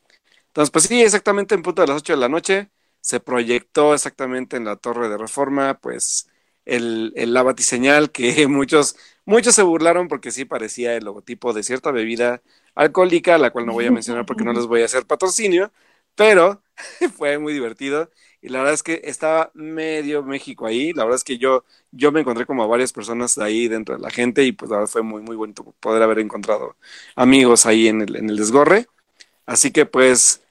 Entonces 0.48 0.72
pues 0.72 0.86
sí, 0.86 1.01
exactamente 1.01 1.55
en 1.55 1.62
punto 1.62 1.81
de 1.81 1.88
las 1.88 1.98
8 1.98 2.13
de 2.13 2.19
la 2.19 2.29
noche 2.29 2.69
se 3.01 3.19
proyectó 3.19 3.93
exactamente 3.93 4.58
en 4.58 4.65
la 4.65 4.75
Torre 4.75 5.10
de 5.10 5.17
Reforma 5.17 5.79
pues 5.79 6.29
el, 6.65 7.13
el 7.15 7.34
la 7.34 7.43
batiseñal 7.43 8.12
que 8.12 8.48
muchos, 8.50 8.96
muchos 9.25 9.55
se 9.55 9.63
burlaron 9.63 10.08
porque 10.08 10.31
sí 10.31 10.46
parecía 10.46 10.96
el 10.96 11.05
logotipo 11.05 11.53
de 11.53 11.63
cierta 11.63 11.91
bebida 11.91 12.41
alcohólica, 12.76 13.38
la 13.38 13.52
cual 13.52 13.66
no 13.66 13.74
voy 13.74 13.86
a 13.86 13.92
mencionar 13.92 14.26
porque 14.26 14.44
no 14.44 14.54
les 14.54 14.66
voy 14.68 14.82
a 14.82 14.86
hacer 14.86 15.06
patrocinio, 15.06 15.72
pero 16.16 16.62
fue 17.18 17.38
muy 17.40 17.54
divertido 17.54 18.10
y 18.42 18.50
la 18.50 18.60
verdad 18.60 18.74
es 18.74 18.84
que 18.84 19.02
estaba 19.04 19.52
medio 19.54 20.24
México 20.24 20.66
ahí, 20.66 20.94
la 20.94 21.04
verdad 21.04 21.18
es 21.18 21.24
que 21.24 21.38
yo 21.38 21.66
yo 21.92 22.12
me 22.12 22.22
encontré 22.22 22.46
como 22.46 22.64
a 22.64 22.68
varias 22.68 22.94
personas 22.94 23.38
ahí 23.38 23.68
dentro 23.68 23.96
de 23.96 24.02
la 24.02 24.12
gente 24.12 24.44
y 24.44 24.52
pues 24.52 24.70
la 24.72 24.78
verdad 24.78 24.92
fue 24.92 25.02
muy, 25.04 25.22
muy 25.22 25.36
bonito 25.36 25.64
poder 25.80 26.04
haber 26.04 26.20
encontrado 26.20 26.78
amigos 27.16 27.66
ahí 27.66 27.88
en 27.88 28.02
el, 28.02 28.16
en 28.16 28.30
el 28.30 28.38
desgorre. 28.38 28.88
Así 29.48 29.72
que 29.72 29.86
pues, 29.86 30.44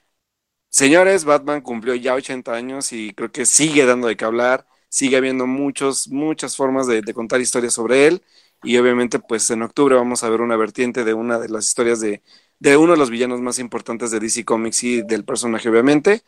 señores, 0.69 1.25
Batman 1.25 1.61
cumplió 1.61 1.95
ya 1.95 2.15
80 2.15 2.53
años 2.55 2.91
y 2.93 3.13
creo 3.13 3.31
que 3.31 3.45
sigue 3.45 3.85
dando 3.85 4.07
de 4.07 4.17
qué 4.17 4.25
hablar, 4.25 4.67
sigue 4.89 5.17
habiendo 5.17 5.47
muchos, 5.47 6.07
muchas 6.09 6.55
formas 6.55 6.87
de, 6.87 7.01
de 7.01 7.13
contar 7.13 7.41
historias 7.41 7.73
sobre 7.73 8.07
él 8.07 8.23
Y 8.63 8.77
obviamente, 8.77 9.19
pues 9.19 9.49
en 9.51 9.61
octubre 9.63 9.95
vamos 9.95 10.23
a 10.23 10.29
ver 10.29 10.41
una 10.41 10.57
vertiente 10.57 11.03
de 11.05 11.13
una 11.13 11.39
de 11.39 11.49
las 11.49 11.65
historias 11.67 12.01
de, 12.01 12.23
de 12.59 12.77
uno 12.77 12.93
de 12.93 12.97
los 12.99 13.09
villanos 13.09 13.41
más 13.41 13.59
importantes 13.59 14.11
de 14.11 14.19
DC 14.19 14.45
Comics 14.45 14.83
y 14.83 15.01
del 15.03 15.25
personaje, 15.25 15.69
obviamente. 15.69 16.23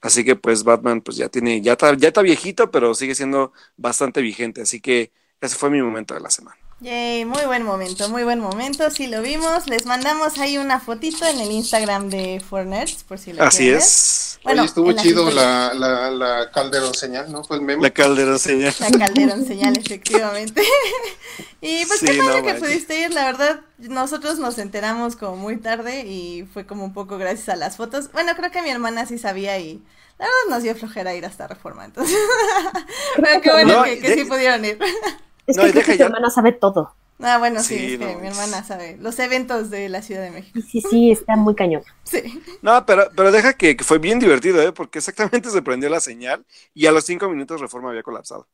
Así 0.00 0.24
que 0.24 0.36
pues 0.36 0.64
Batman 0.64 1.02
pues 1.02 1.16
ya 1.18 1.28
tiene, 1.30 1.62
ya 1.62 1.72
está, 1.74 1.94
ya 1.96 2.08
está 2.08 2.22
viejito, 2.22 2.70
pero 2.70 2.94
sigue 2.94 3.14
siendo 3.16 3.52
bastante 3.76 4.22
vigente. 4.22 4.62
Así 4.62 4.80
que 4.80 5.12
ese 5.40 5.56
fue 5.56 5.70
mi 5.70 5.82
momento 5.82 6.14
de 6.14 6.20
la 6.20 6.30
semana. 6.30 6.61
Yay, 6.82 7.24
muy 7.24 7.44
buen 7.44 7.62
momento, 7.62 8.08
muy 8.08 8.24
buen 8.24 8.40
momento. 8.40 8.90
Si 8.90 9.06
lo 9.06 9.22
vimos, 9.22 9.68
les 9.68 9.86
mandamos 9.86 10.38
ahí 10.38 10.58
una 10.58 10.80
fotito 10.80 11.24
en 11.26 11.38
el 11.38 11.52
Instagram 11.52 12.08
de 12.10 12.40
Fornerds, 12.40 13.04
por 13.04 13.20
si 13.20 13.32
lo 13.32 13.44
Así 13.44 13.58
quieren 13.58 13.78
es. 13.78 14.40
Bueno, 14.42 14.62
Oye, 14.62 14.68
estuvo 14.68 14.92
chido 14.94 15.30
la, 15.30 15.72
la, 15.74 16.10
la 16.10 16.50
Calderón 16.50 16.92
señal, 16.94 17.30
¿no? 17.30 17.44
Fue 17.44 17.58
el 17.58 17.62
meme. 17.62 17.84
La 17.84 17.90
caldera 17.90 18.36
señal. 18.36 18.74
La 18.80 18.90
Calderón 18.90 19.46
señal, 19.46 19.76
efectivamente. 19.78 20.60
y 21.60 21.86
pues 21.86 22.00
qué 22.00 22.14
Sí, 22.14 22.18
padre 22.18 22.40
no 22.40 22.46
que 22.48 22.54
pudiste 22.54 22.98
ir, 23.00 23.12
la 23.14 23.26
verdad, 23.26 23.60
nosotros 23.78 24.40
nos 24.40 24.58
enteramos 24.58 25.14
como 25.14 25.36
muy 25.36 25.58
tarde 25.58 26.04
y 26.04 26.48
fue 26.52 26.66
como 26.66 26.84
un 26.84 26.92
poco 26.92 27.16
gracias 27.16 27.48
a 27.50 27.54
las 27.56 27.76
fotos. 27.76 28.10
Bueno, 28.10 28.32
creo 28.34 28.50
que 28.50 28.60
mi 28.62 28.70
hermana 28.70 29.06
sí 29.06 29.18
sabía 29.18 29.56
y 29.60 29.74
la 30.18 30.24
verdad 30.26 30.38
nos 30.50 30.62
dio 30.64 30.74
flojera 30.74 31.14
ir 31.14 31.24
hasta 31.26 31.46
Reforma, 31.46 31.84
entonces. 31.84 32.16
Pero 33.16 33.40
qué 33.40 33.50
bueno 33.52 33.74
No, 33.78 33.84
que, 33.84 34.00
que 34.00 34.08
de- 34.08 34.14
sí 34.16 34.24
pudieron 34.24 34.64
ir. 34.64 34.80
Es 35.46 35.56
No, 35.56 35.62
que 35.62 35.70
creo 35.70 35.82
deja 35.82 35.84
que 35.84 35.96
tu 35.96 36.02
hermana 36.04 36.30
sabe 36.30 36.52
todo. 36.52 36.94
Ah, 37.20 37.38
bueno, 37.38 37.62
sí, 37.64 37.76
Sí, 37.76 37.86
es 37.86 37.96
que 37.96 38.16
no, 38.16 38.16
mi 38.16 38.28
hermana 38.28 38.64
sabe 38.64 38.96
los 38.98 39.18
eventos 39.18 39.70
de 39.70 39.88
la 39.88 40.02
Ciudad 40.02 40.22
de 40.22 40.30
México. 40.30 40.60
Sí, 40.68 40.80
sí, 40.80 41.10
está 41.12 41.36
muy 41.36 41.54
cañón. 41.54 41.82
Sí. 42.04 42.42
No, 42.60 42.86
pero, 42.86 43.08
pero 43.16 43.32
deja 43.32 43.54
que, 43.54 43.76
que 43.76 43.84
fue 43.84 43.98
bien 43.98 44.18
divertido, 44.20 44.62
¿eh? 44.62 44.72
Porque 44.72 44.98
exactamente 45.00 45.50
se 45.50 45.62
prendió 45.62 45.88
la 45.90 46.00
señal 46.00 46.46
y 46.74 46.86
a 46.86 46.92
los 46.92 47.04
cinco 47.04 47.28
minutos 47.28 47.60
Reforma 47.60 47.90
había 47.90 48.02
colapsado. 48.04 48.48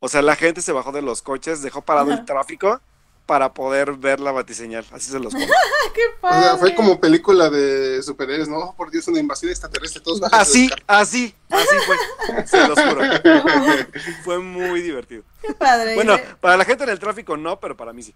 O 0.00 0.08
sea, 0.08 0.20
la 0.22 0.36
gente 0.36 0.60
se 0.62 0.72
bajó 0.72 0.92
de 0.92 1.00
los 1.02 1.22
coches, 1.22 1.62
dejó 1.62 1.82
parado 1.82 2.12
el 2.12 2.24
tráfico 2.24 2.80
para 3.26 3.54
poder 3.54 3.92
ver 3.94 4.20
la 4.20 4.32
batiseñal. 4.32 4.84
Así 4.92 5.10
se 5.10 5.18
los 5.20 5.32
pongo. 5.32 5.46
Qué 5.94 6.00
O 6.06 6.20
padre. 6.20 6.42
sea, 6.42 6.56
fue 6.56 6.74
como 6.74 7.00
película 7.00 7.50
de 7.50 8.02
superhéroes, 8.02 8.48
¿no? 8.48 8.74
Por 8.76 8.90
Dios, 8.90 9.06
una 9.08 9.20
invasión 9.20 9.50
extraterrestre, 9.50 10.00
todos 10.02 10.20
bajan 10.20 10.40
Así, 10.40 10.70
así, 10.86 11.34
así 11.50 11.76
fue. 11.86 12.46
Se 12.46 12.66
los 12.66 12.78
juro. 12.80 13.02
Fue 14.24 14.38
muy 14.38 14.80
divertido. 14.82 15.22
Qué 15.40 15.54
padre. 15.54 15.94
Bueno, 15.94 16.14
Eh, 16.16 16.24
para 16.40 16.56
la 16.56 16.64
gente 16.64 16.84
en 16.84 16.90
el 16.90 16.98
tráfico 16.98 17.36
no, 17.36 17.60
pero 17.60 17.76
para 17.76 17.92
mí 17.92 18.02
sí. 18.02 18.14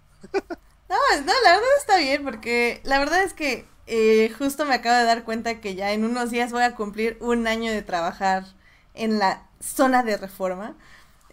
No, 0.89 0.95
no, 1.25 1.33
la 1.43 1.51
verdad 1.51 1.69
está 1.79 1.97
bien, 1.97 2.23
porque 2.23 2.81
la 2.83 2.99
verdad 2.99 3.23
es 3.23 3.33
que 3.33 3.65
eh, 3.87 4.33
justo 4.37 4.65
me 4.65 4.75
acabo 4.75 4.97
de 4.97 5.03
dar 5.05 5.23
cuenta 5.23 5.59
que 5.59 5.75
ya 5.75 5.91
en 5.91 6.05
unos 6.05 6.31
días 6.31 6.51
voy 6.51 6.63
a 6.63 6.75
cumplir 6.75 7.17
un 7.21 7.47
año 7.47 7.71
de 7.71 7.81
trabajar 7.81 8.45
en 8.93 9.19
la 9.19 9.47
zona 9.59 10.03
de 10.03 10.17
reforma. 10.17 10.75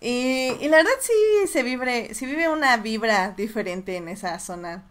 Y, 0.04 0.56
y 0.60 0.68
la 0.68 0.78
verdad 0.78 0.92
sí 1.00 1.12
se 1.52 1.62
vibre, 1.62 2.14
sí 2.14 2.26
vive 2.26 2.48
una 2.50 2.76
vibra 2.78 3.32
diferente 3.36 3.96
en 3.96 4.08
esa 4.08 4.38
zona. 4.38 4.84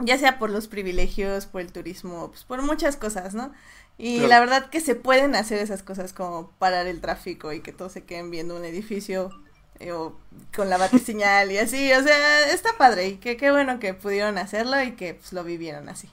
Ya 0.00 0.18
sea 0.18 0.38
por 0.38 0.50
los 0.50 0.68
privilegios, 0.68 1.46
por 1.46 1.60
el 1.60 1.72
turismo, 1.72 2.28
pues 2.30 2.44
por 2.44 2.62
muchas 2.62 2.96
cosas, 2.96 3.34
¿no? 3.34 3.52
Y 3.98 4.26
Claro. 4.26 4.28
la 4.28 4.40
verdad 4.40 4.70
que 4.70 4.80
se 4.80 4.94
pueden 4.96 5.36
hacer 5.36 5.58
esas 5.58 5.82
cosas 5.82 6.12
como 6.14 6.50
parar 6.58 6.86
el 6.86 7.00
tráfico 7.02 7.52
y 7.52 7.60
que 7.62 7.72
todos 7.72 7.92
se 7.92 8.04
queden 8.04 8.30
viendo 8.30 8.56
un 8.56 8.64
edificio 8.64 9.30
eh, 9.78 9.92
o 9.92 10.18
con 10.56 10.70
la 10.70 10.78
batiseñal 10.78 11.52
y 11.52 11.58
así, 11.58 11.92
o 11.92 12.02
sea, 12.02 12.50
está 12.52 12.70
padre 12.78 13.08
y 13.08 13.16
que 13.18 13.36
qué 13.36 13.50
bueno 13.52 13.78
que 13.80 13.94
pudieron 13.94 14.38
hacerlo 14.38 14.82
y 14.82 14.92
que 14.96 15.14
pues 15.14 15.32
lo 15.34 15.44
vivieron 15.44 15.88
así. 15.90 16.10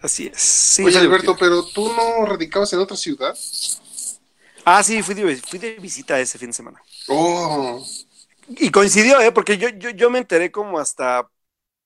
Así 0.00 0.26
es. 0.32 0.40
Sí, 0.40 0.84
Oye, 0.84 0.98
Alberto, 0.98 1.36
pero 1.38 1.64
tú 1.64 1.88
no 1.92 2.26
radicabas 2.26 2.72
en 2.72 2.80
otra 2.80 2.96
ciudad. 2.96 3.34
Ah, 4.66 4.82
sí, 4.82 5.02
fui 5.02 5.14
de, 5.14 5.36
fui 5.48 5.58
de 5.58 5.78
visita 5.80 6.20
ese 6.20 6.38
fin 6.38 6.50
de 6.50 6.54
semana. 6.54 6.84
Oh, 7.08 7.84
Y 8.48 8.70
coincidió, 8.70 9.20
¿eh? 9.20 9.32
Porque 9.32 9.58
yo, 9.58 9.68
yo, 9.70 9.90
yo 9.90 10.10
me 10.10 10.18
enteré 10.18 10.52
como 10.52 10.78
hasta, 10.78 11.30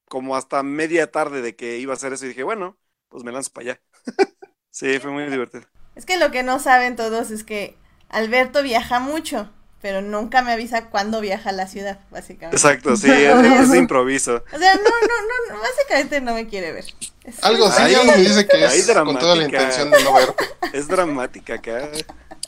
como 0.07 0.37
hasta 0.37 0.63
media 0.63 1.11
tarde 1.11 1.43
de 1.43 1.57
que 1.57 1.79
iba 1.79 1.93
a 1.95 1.97
hacer 1.97 2.13
eso 2.15 2.27
y 2.27 2.31
dije, 2.31 2.45
bueno, 2.45 2.79
pues 3.09 3.25
me 3.25 3.33
lanzo 3.33 3.53
para 3.53 3.73
allá. 3.73 3.83
sí, 4.71 4.99
fue 5.01 5.13
muy 5.13 5.27
divertido. 5.31 5.65
Es 5.95 6.07
que 6.07 6.19
lo 6.19 6.31
que 6.31 6.43
no 6.43 6.59
saben 6.59 6.97
todos 6.97 7.31
es 7.31 7.45
que 7.45 7.77
Alberto 8.09 8.63
viaja 8.63 9.01
mucho, 9.01 9.51
pero 9.83 10.01
nunca 10.03 10.43
me 10.43 10.53
avisa 10.53 10.91
cuándo 10.91 11.21
viaja 11.21 11.51
a 11.51 11.53
la 11.53 11.67
ciudad, 11.67 12.01
básicamente. 12.11 12.57
Exacto, 12.57 12.97
sí, 12.97 13.09
es, 13.13 13.41
es 13.61 13.71
de 13.71 13.79
improviso. 13.79 14.43
O 14.53 14.59
sea, 14.59 14.75
no, 14.75 14.83
no, 14.83 15.55
no, 15.55 15.61
básicamente 15.61 16.21
no 16.21 16.35
me 16.35 16.47
quiere 16.47 16.73
ver. 16.73 16.85
Es- 17.25 17.39
algo 17.43 17.67
así, 17.67 17.83
Ay, 17.83 17.95
algo 17.95 18.13
me 18.13 18.19
dice 18.23 18.49
que 18.49 18.65
es 18.65 18.87
con 19.05 19.19
toda 19.19 19.37
la 19.37 19.45
intención 19.45 19.91
de 19.91 20.01
no 20.01 20.13
verte. 20.13 20.45
Es 20.73 20.89
dramática 20.89 21.55
acá. 21.55 21.91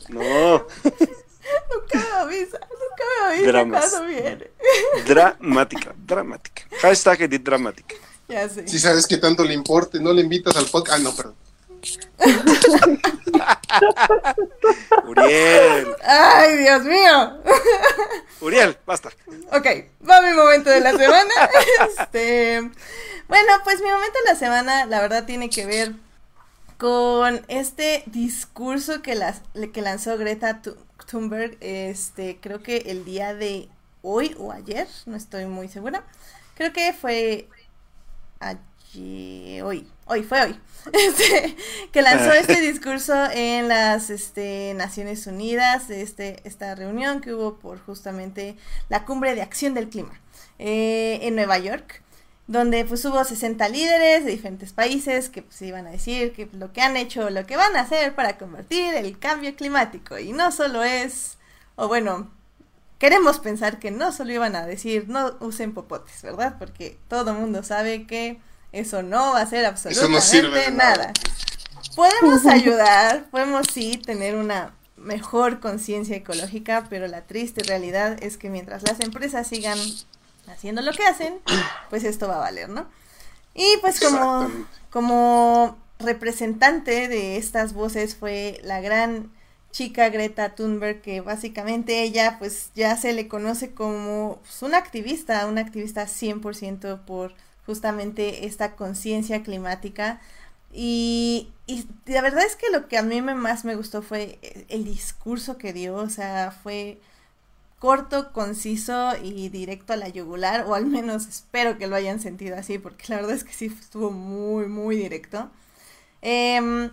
No, 0.08 0.66
Nunca 1.70 1.98
me 1.98 2.10
avisa, 2.20 2.58
nunca 2.60 3.04
me 3.20 3.26
avisa 3.28 3.46
Dramas. 3.46 3.90
cuándo 3.90 4.06
viene. 4.08 4.50
dramática, 5.06 5.94
dramática. 5.96 6.62
Hashtag 6.80 7.22
edit 7.22 7.42
dramática. 7.42 7.96
Ya 8.28 8.48
sé. 8.48 8.66
Si 8.68 8.78
sabes 8.78 9.06
que 9.06 9.18
tanto 9.18 9.44
le 9.44 9.52
importe, 9.52 9.98
no 10.00 10.12
le 10.12 10.22
invitas 10.22 10.56
al 10.56 10.66
podcast. 10.66 11.00
Ah, 11.00 11.02
no, 11.02 11.14
perdón. 11.14 11.34
Uriel, 15.06 15.96
Ay, 16.04 16.56
Dios 16.58 16.82
mío. 16.84 17.38
Uriel, 18.40 18.78
basta. 18.86 19.10
Ok, 19.50 19.66
va 20.08 20.20
mi 20.22 20.32
momento 20.34 20.70
de 20.70 20.80
la 20.80 20.92
semana. 20.92 21.34
Este, 21.98 22.60
bueno, 23.28 23.52
pues 23.64 23.80
mi 23.80 23.90
momento 23.90 24.18
de 24.24 24.32
la 24.32 24.38
semana, 24.38 24.86
la 24.86 25.00
verdad, 25.00 25.24
tiene 25.26 25.50
que 25.50 25.66
ver 25.66 25.92
con 26.82 27.42
este 27.46 28.02
discurso 28.06 29.02
que, 29.02 29.14
las, 29.14 29.40
que 29.72 29.82
lanzó 29.82 30.18
Greta 30.18 30.62
Thu- 30.62 30.76
Thunberg, 31.06 31.56
este, 31.60 32.38
creo 32.40 32.60
que 32.60 32.78
el 32.86 33.04
día 33.04 33.34
de 33.34 33.68
hoy 34.02 34.34
o 34.36 34.50
ayer, 34.50 34.88
no 35.06 35.14
estoy 35.14 35.46
muy 35.46 35.68
segura. 35.68 36.02
Creo 36.56 36.72
que 36.72 36.92
fue 36.92 37.48
ayer, 38.40 39.62
hoy, 39.62 39.88
hoy, 40.06 40.22
fue 40.24 40.42
hoy. 40.42 40.60
Este, 40.92 41.56
que 41.92 42.02
lanzó 42.02 42.32
este 42.32 42.60
discurso 42.60 43.14
en 43.32 43.68
las 43.68 44.10
este, 44.10 44.74
Naciones 44.74 45.28
Unidas, 45.28 45.88
este, 45.90 46.40
esta 46.42 46.74
reunión 46.74 47.20
que 47.20 47.32
hubo 47.32 47.60
por 47.60 47.78
justamente 47.78 48.56
la 48.88 49.04
cumbre 49.04 49.36
de 49.36 49.42
acción 49.42 49.74
del 49.74 49.88
clima 49.88 50.20
eh, 50.58 51.20
en 51.22 51.36
Nueva 51.36 51.58
York, 51.58 52.02
donde 52.46 52.84
pues 52.84 53.04
hubo 53.04 53.22
60 53.24 53.68
líderes 53.68 54.24
de 54.24 54.30
diferentes 54.30 54.72
países 54.72 55.28
que 55.28 55.42
pues 55.42 55.62
iban 55.62 55.86
a 55.86 55.90
decir 55.90 56.32
que 56.32 56.48
lo 56.52 56.72
que 56.72 56.82
han 56.82 56.96
hecho, 56.96 57.30
lo 57.30 57.46
que 57.46 57.56
van 57.56 57.76
a 57.76 57.80
hacer 57.80 58.14
para 58.14 58.36
convertir 58.36 58.94
el 58.94 59.18
cambio 59.18 59.54
climático 59.54 60.18
y 60.18 60.32
no 60.32 60.50
solo 60.50 60.82
es, 60.82 61.38
o 61.76 61.88
bueno, 61.88 62.30
queremos 62.98 63.38
pensar 63.38 63.78
que 63.78 63.90
no 63.90 64.12
solo 64.12 64.32
iban 64.32 64.56
a 64.56 64.66
decir 64.66 65.08
no 65.08 65.36
usen 65.40 65.72
popotes, 65.72 66.22
¿verdad? 66.22 66.56
Porque 66.58 66.98
todo 67.08 67.30
el 67.30 67.38
mundo 67.38 67.62
sabe 67.62 68.06
que 68.06 68.38
eso 68.72 69.02
no 69.02 69.32
va 69.32 69.40
a 69.40 69.46
ser 69.46 69.64
absolutamente 69.64 70.14
no 70.14 70.20
sirve 70.20 70.70
nada. 70.70 71.12
Podemos 71.94 72.46
ayudar, 72.46 73.24
podemos 73.30 73.66
sí 73.72 73.98
tener 73.98 74.36
una 74.36 74.74
mejor 74.96 75.60
conciencia 75.60 76.16
ecológica, 76.16 76.86
pero 76.88 77.06
la 77.06 77.22
triste 77.22 77.62
realidad 77.64 78.22
es 78.22 78.36
que 78.36 78.50
mientras 78.50 78.82
las 78.82 79.00
empresas 79.00 79.46
sigan 79.46 79.78
haciendo 80.46 80.82
lo 80.82 80.92
que 80.92 81.04
hacen, 81.04 81.40
pues 81.90 82.04
esto 82.04 82.28
va 82.28 82.36
a 82.36 82.40
valer, 82.40 82.68
¿no? 82.68 82.86
Y 83.54 83.76
pues 83.80 84.00
como, 84.00 84.50
como 84.90 85.76
representante 85.98 87.08
de 87.08 87.36
estas 87.36 87.74
voces 87.74 88.16
fue 88.16 88.60
la 88.64 88.80
gran 88.80 89.30
chica 89.72 90.10
Greta 90.10 90.54
Thunberg, 90.54 91.00
que 91.00 91.20
básicamente 91.20 92.02
ella 92.02 92.36
pues 92.38 92.70
ya 92.74 92.96
se 92.96 93.12
le 93.12 93.28
conoce 93.28 93.72
como 93.72 94.38
pues, 94.42 94.62
una 94.62 94.78
activista, 94.78 95.46
una 95.46 95.62
activista 95.62 96.04
100% 96.06 97.00
por 97.04 97.34
justamente 97.66 98.46
esta 98.46 98.76
conciencia 98.76 99.42
climática. 99.42 100.20
Y, 100.72 101.50
y 101.66 101.86
la 102.06 102.22
verdad 102.22 102.44
es 102.44 102.56
que 102.56 102.70
lo 102.70 102.88
que 102.88 102.98
a 102.98 103.02
mí 103.02 103.20
me, 103.20 103.34
más 103.34 103.64
me 103.64 103.74
gustó 103.74 104.02
fue 104.02 104.38
el 104.68 104.84
discurso 104.84 105.58
que 105.58 105.72
dio, 105.72 105.96
o 105.96 106.08
sea, 106.08 106.50
fue 106.62 107.00
corto, 107.82 108.32
conciso 108.32 109.16
y 109.20 109.48
directo 109.48 109.92
a 109.92 109.96
la 109.96 110.08
yugular, 110.08 110.66
o 110.68 110.76
al 110.76 110.86
menos 110.86 111.26
espero 111.26 111.78
que 111.78 111.88
lo 111.88 111.96
hayan 111.96 112.20
sentido 112.20 112.56
así, 112.56 112.78
porque 112.78 113.06
la 113.08 113.16
verdad 113.16 113.32
es 113.32 113.42
que 113.42 113.52
sí 113.52 113.66
estuvo 113.66 114.12
muy, 114.12 114.68
muy 114.68 114.94
directo. 114.94 115.50
Em, 116.20 116.92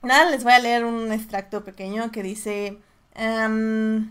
nada, 0.00 0.30
les 0.30 0.44
voy 0.44 0.54
a 0.54 0.60
leer 0.60 0.86
un 0.86 1.12
extracto 1.12 1.62
pequeño 1.62 2.10
que 2.10 2.22
dice, 2.22 2.78
em, 3.14 4.10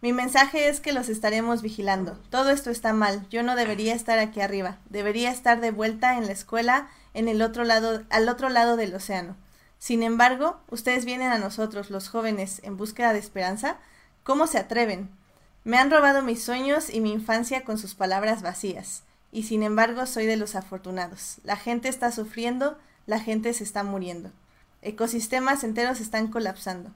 mi 0.00 0.12
mensaje 0.12 0.68
es 0.68 0.80
que 0.80 0.92
los 0.92 1.08
estaremos 1.08 1.62
vigilando. 1.62 2.18
Todo 2.28 2.50
esto 2.50 2.70
está 2.70 2.92
mal. 2.92 3.24
Yo 3.30 3.44
no 3.44 3.54
debería 3.54 3.94
estar 3.94 4.18
aquí 4.18 4.40
arriba. 4.40 4.78
Debería 4.90 5.30
estar 5.30 5.60
de 5.60 5.70
vuelta 5.70 6.18
en 6.18 6.26
la 6.26 6.32
escuela 6.32 6.88
en 7.14 7.28
el 7.28 7.42
otro 7.42 7.62
lado, 7.62 8.02
al 8.10 8.28
otro 8.28 8.48
lado 8.48 8.76
del 8.76 8.92
océano. 8.92 9.36
Sin 9.78 10.02
embargo, 10.02 10.58
ustedes 10.68 11.04
vienen 11.04 11.30
a 11.30 11.38
nosotros, 11.38 11.90
los 11.90 12.08
jóvenes, 12.08 12.60
en 12.64 12.76
búsqueda 12.76 13.12
de 13.12 13.20
esperanza. 13.20 13.78
¿Cómo 14.22 14.46
se 14.46 14.58
atreven? 14.58 15.10
Me 15.64 15.78
han 15.78 15.90
robado 15.90 16.22
mis 16.22 16.42
sueños 16.42 16.90
y 16.90 17.00
mi 17.00 17.12
infancia 17.12 17.64
con 17.64 17.78
sus 17.78 17.94
palabras 17.94 18.42
vacías. 18.42 19.02
Y 19.32 19.44
sin 19.44 19.62
embargo, 19.62 20.06
soy 20.06 20.26
de 20.26 20.36
los 20.36 20.54
afortunados. 20.54 21.36
La 21.44 21.56
gente 21.56 21.88
está 21.88 22.12
sufriendo, 22.12 22.78
la 23.06 23.18
gente 23.20 23.52
se 23.54 23.64
está 23.64 23.82
muriendo. 23.82 24.30
Ecosistemas 24.82 25.64
enteros 25.64 26.00
están 26.00 26.28
colapsando. 26.28 26.90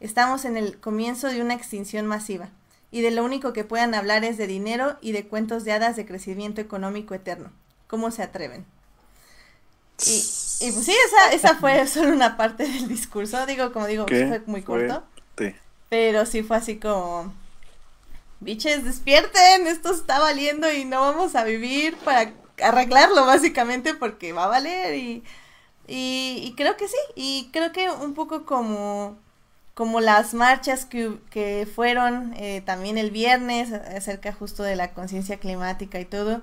Estamos 0.00 0.44
en 0.44 0.56
el 0.56 0.78
comienzo 0.78 1.28
de 1.28 1.40
una 1.42 1.54
extinción 1.54 2.06
masiva. 2.06 2.50
y 2.90 3.02
de 3.02 3.10
lo 3.10 3.22
único 3.24 3.52
que 3.52 3.64
puedan 3.64 3.94
hablar 3.94 4.24
es 4.24 4.38
de 4.38 4.46
dinero 4.46 4.96
y 5.02 5.12
de 5.12 5.26
cuentos 5.28 5.64
de 5.64 5.72
hadas 5.72 5.96
de 5.96 6.06
crecimiento 6.06 6.60
económico 6.60 7.14
eterno. 7.14 7.52
¿Cómo 7.86 8.10
se 8.10 8.22
atreven? 8.22 8.64
Y, 10.06 10.12
y 10.60 10.72
pues 10.72 10.84
sí, 10.84 10.94
esa, 11.06 11.32
esa 11.34 11.56
fue 11.56 11.86
solo 11.86 12.12
una 12.12 12.36
parte 12.36 12.64
del 12.66 12.88
discurso. 12.88 13.44
Digo, 13.46 13.72
como 13.72 13.86
digo, 13.86 14.06
¿Qué 14.06 14.26
fue 14.26 14.42
muy 14.46 14.62
corto. 14.62 15.04
Pero 15.88 16.26
sí 16.26 16.42
fue 16.42 16.58
así 16.58 16.76
como, 16.78 17.32
biches, 18.40 18.84
despierten, 18.84 19.66
esto 19.66 19.92
está 19.92 20.18
valiendo 20.18 20.72
y 20.72 20.84
no 20.84 21.00
vamos 21.00 21.34
a 21.34 21.44
vivir 21.44 21.96
para 21.98 22.32
arreglarlo 22.62 23.24
básicamente 23.26 23.94
porque 23.94 24.32
va 24.32 24.44
a 24.44 24.48
valer 24.48 24.94
y, 24.96 25.24
y, 25.86 26.54
creo 26.56 26.76
que 26.76 26.88
sí, 26.88 26.96
y 27.14 27.48
creo 27.52 27.72
que 27.72 27.90
un 27.90 28.14
poco 28.14 28.44
como, 28.44 29.16
como 29.74 30.00
las 30.00 30.34
marchas 30.34 30.84
que, 30.84 31.18
que 31.30 31.66
fueron 31.72 32.34
eh, 32.36 32.62
también 32.64 32.98
el 32.98 33.10
viernes 33.10 33.72
acerca 33.72 34.32
justo 34.32 34.62
de 34.62 34.76
la 34.76 34.92
conciencia 34.92 35.38
climática 35.38 35.98
y 36.00 36.04
todo, 36.04 36.42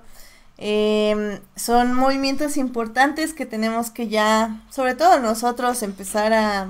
eh, 0.58 1.40
son 1.54 1.92
movimientos 1.94 2.56
importantes 2.56 3.34
que 3.34 3.46
tenemos 3.46 3.90
que 3.90 4.08
ya, 4.08 4.62
sobre 4.70 4.94
todo 4.94 5.20
nosotros, 5.20 5.82
empezar 5.82 6.32
a, 6.32 6.68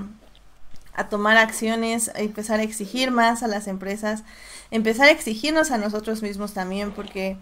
a 0.97 1.09
tomar 1.09 1.37
acciones, 1.37 2.09
a 2.09 2.19
empezar 2.19 2.59
a 2.59 2.63
exigir 2.63 3.11
más 3.11 3.43
a 3.43 3.47
las 3.47 3.67
empresas, 3.67 4.23
empezar 4.71 5.07
a 5.07 5.11
exigirnos 5.11 5.71
a 5.71 5.77
nosotros 5.77 6.23
mismos 6.23 6.53
también, 6.53 6.91
porque 6.91 7.37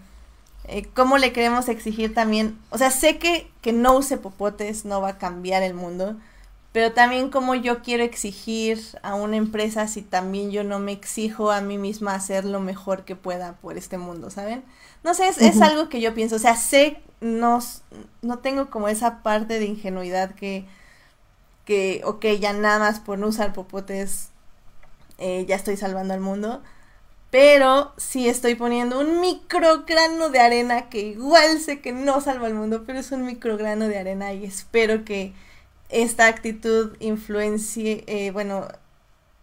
eh, 0.64 0.86
cómo 0.94 1.16
le 1.16 1.32
queremos 1.32 1.68
exigir 1.68 2.14
también, 2.14 2.58
o 2.70 2.76
sea, 2.76 2.90
sé 2.90 3.18
que, 3.18 3.50
que 3.62 3.72
no 3.72 3.96
use 3.96 4.18
popotes 4.18 4.84
no 4.84 5.00
va 5.00 5.08
a 5.08 5.18
cambiar 5.18 5.62
el 5.62 5.72
mundo, 5.72 6.16
pero 6.72 6.92
también 6.92 7.30
como 7.30 7.54
yo 7.54 7.82
quiero 7.82 8.04
exigir 8.04 8.78
a 9.02 9.14
una 9.14 9.36
empresa 9.36 9.88
si 9.88 10.02
también 10.02 10.50
yo 10.50 10.62
no 10.62 10.78
me 10.78 10.92
exijo 10.92 11.50
a 11.50 11.62
mí 11.62 11.78
misma 11.78 12.14
hacer 12.14 12.44
lo 12.44 12.60
mejor 12.60 13.06
que 13.06 13.16
pueda 13.16 13.54
por 13.54 13.78
este 13.78 13.96
mundo, 13.96 14.28
¿saben? 14.28 14.64
No 15.02 15.14
sé, 15.14 15.28
es, 15.28 15.38
es 15.38 15.62
algo 15.62 15.88
que 15.88 16.02
yo 16.02 16.12
pienso, 16.12 16.36
o 16.36 16.40
sea, 16.40 16.56
sé, 16.56 16.98
no, 17.22 17.60
no 18.20 18.38
tengo 18.40 18.68
como 18.68 18.88
esa 18.88 19.22
parte 19.22 19.58
de 19.58 19.64
ingenuidad 19.64 20.34
que, 20.34 20.66
que, 21.66 22.00
ok, 22.04 22.24
ya 22.40 22.54
nada 22.54 22.78
más 22.78 23.00
por 23.00 23.18
no 23.18 23.26
usar 23.26 23.52
popotes, 23.52 24.30
eh, 25.18 25.44
ya 25.46 25.56
estoy 25.56 25.76
salvando 25.76 26.14
al 26.14 26.20
mundo. 26.20 26.62
Pero 27.30 27.92
sí 27.98 28.28
estoy 28.28 28.54
poniendo 28.54 29.00
un 29.00 29.20
micrograno 29.20 30.30
de 30.30 30.38
arena 30.38 30.88
que 30.88 31.00
igual 31.00 31.60
sé 31.60 31.80
que 31.80 31.92
no 31.92 32.20
salva 32.22 32.46
al 32.46 32.54
mundo, 32.54 32.84
pero 32.86 33.00
es 33.00 33.12
un 33.12 33.26
micrograno 33.26 33.88
de 33.88 33.98
arena 33.98 34.32
y 34.32 34.44
espero 34.44 35.04
que 35.04 35.34
esta 35.90 36.28
actitud 36.28 36.96
influencie, 37.00 38.04
eh, 38.06 38.30
bueno, 38.30 38.68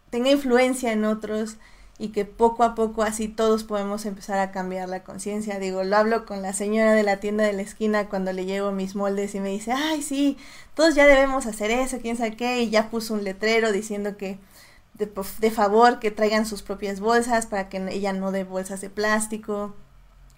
tenga 0.09 0.31
influencia 0.31 0.91
en 0.93 1.05
otros 1.05 1.57
y 1.99 2.09
que 2.09 2.25
poco 2.25 2.63
a 2.63 2.75
poco 2.75 3.03
así 3.03 3.27
todos 3.27 3.63
podemos 3.63 4.05
empezar 4.05 4.39
a 4.39 4.51
cambiar 4.51 4.89
la 4.89 5.03
conciencia. 5.03 5.59
Digo, 5.59 5.83
lo 5.83 5.95
hablo 5.95 6.25
con 6.25 6.41
la 6.41 6.53
señora 6.53 6.93
de 6.93 7.03
la 7.03 7.19
tienda 7.19 7.43
de 7.43 7.53
la 7.53 7.61
esquina 7.61 8.09
cuando 8.09 8.33
le 8.33 8.45
llevo 8.45 8.71
mis 8.71 8.95
moldes 8.95 9.35
y 9.35 9.39
me 9.39 9.49
dice, 9.49 9.71
ay, 9.71 10.01
sí, 10.01 10.37
todos 10.73 10.95
ya 10.95 11.05
debemos 11.05 11.45
hacer 11.45 11.71
eso, 11.71 11.99
quién 12.01 12.17
sabe 12.17 12.35
qué, 12.35 12.61
y 12.61 12.69
ya 12.69 12.89
puso 12.89 13.13
un 13.13 13.23
letrero 13.23 13.71
diciendo 13.71 14.17
que 14.17 14.39
de, 14.95 15.11
de 15.39 15.51
favor 15.51 15.99
que 15.99 16.11
traigan 16.11 16.45
sus 16.45 16.61
propias 16.63 16.99
bolsas 16.99 17.45
para 17.45 17.69
que 17.69 17.77
ella 17.91 18.13
no 18.13 18.31
dé 18.31 18.43
bolsas 18.43 18.81
de 18.81 18.89
plástico. 18.89 19.75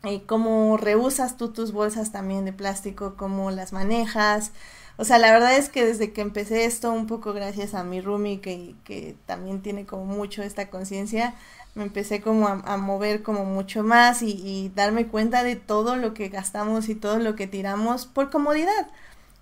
Y 0.03 0.19
cómo 0.19 0.77
reusas 0.77 1.35
tú 1.35 1.49
tus 1.49 1.71
bolsas 1.71 2.11
también 2.11 2.45
de 2.45 2.53
plástico, 2.53 3.15
cómo 3.17 3.49
las 3.49 3.73
manejas. 3.73 4.51
O 4.97 5.03
sea, 5.03 5.17
la 5.17 5.31
verdad 5.31 5.55
es 5.57 5.69
que 5.69 5.85
desde 5.85 6.13
que 6.13 6.21
empecé 6.21 6.65
esto, 6.65 6.91
un 6.91 7.07
poco 7.07 7.33
gracias 7.33 7.73
a 7.73 7.83
mi 7.83 8.01
roomie 8.01 8.39
que, 8.39 8.75
que 8.85 9.15
también 9.25 9.61
tiene 9.61 9.85
como 9.85 10.05
mucho 10.05 10.41
esta 10.41 10.69
conciencia, 10.69 11.35
me 11.75 11.83
empecé 11.83 12.21
como 12.21 12.47
a, 12.47 12.61
a, 12.65 12.77
mover 12.77 13.21
como 13.21 13.43
mucho 13.43 13.83
más 13.83 14.21
y, 14.21 14.31
y, 14.31 14.71
darme 14.75 15.07
cuenta 15.07 15.43
de 15.43 15.57
todo 15.57 15.97
lo 15.97 16.13
que 16.13 16.29
gastamos 16.29 16.87
y 16.87 16.95
todo 16.95 17.19
lo 17.19 17.35
que 17.35 17.47
tiramos 17.47 18.05
por 18.05 18.29
comodidad. 18.31 18.87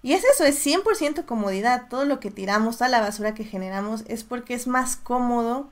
Y 0.01 0.13
es 0.13 0.23
eso, 0.25 0.43
es 0.43 0.65
100% 0.65 1.25
comodidad. 1.25 1.87
Todo 1.89 2.05
lo 2.05 2.19
que 2.19 2.31
tiramos, 2.31 2.77
toda 2.77 2.89
la 2.89 3.01
basura 3.01 3.33
que 3.33 3.45
generamos 3.45 4.03
es 4.07 4.23
porque 4.23 4.53
es 4.55 4.67
más 4.67 4.95
cómodo 4.97 5.69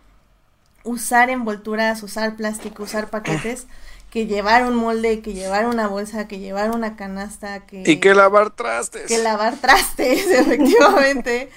usar 0.84 1.30
envolturas, 1.30 2.04
usar 2.04 2.36
plástico, 2.36 2.84
usar 2.84 3.10
paquetes 3.10 3.68
que 4.12 4.28
llevar 4.28 4.66
un 4.66 4.76
molde, 4.76 5.22
que 5.22 5.34
llevar 5.34 5.66
una 5.66 5.88
bolsa, 5.88 6.28
que 6.28 6.40
llevar 6.40 6.72
una 6.72 6.98
canasta, 6.98 7.66
que... 7.66 7.84
Y 7.86 8.02
que 8.02 8.14
lavar 8.14 8.52
trastes. 8.52 9.08
Que 9.08 9.18
lavar 9.18 9.56
trastes, 9.56 10.28
efectivamente. 10.30 11.50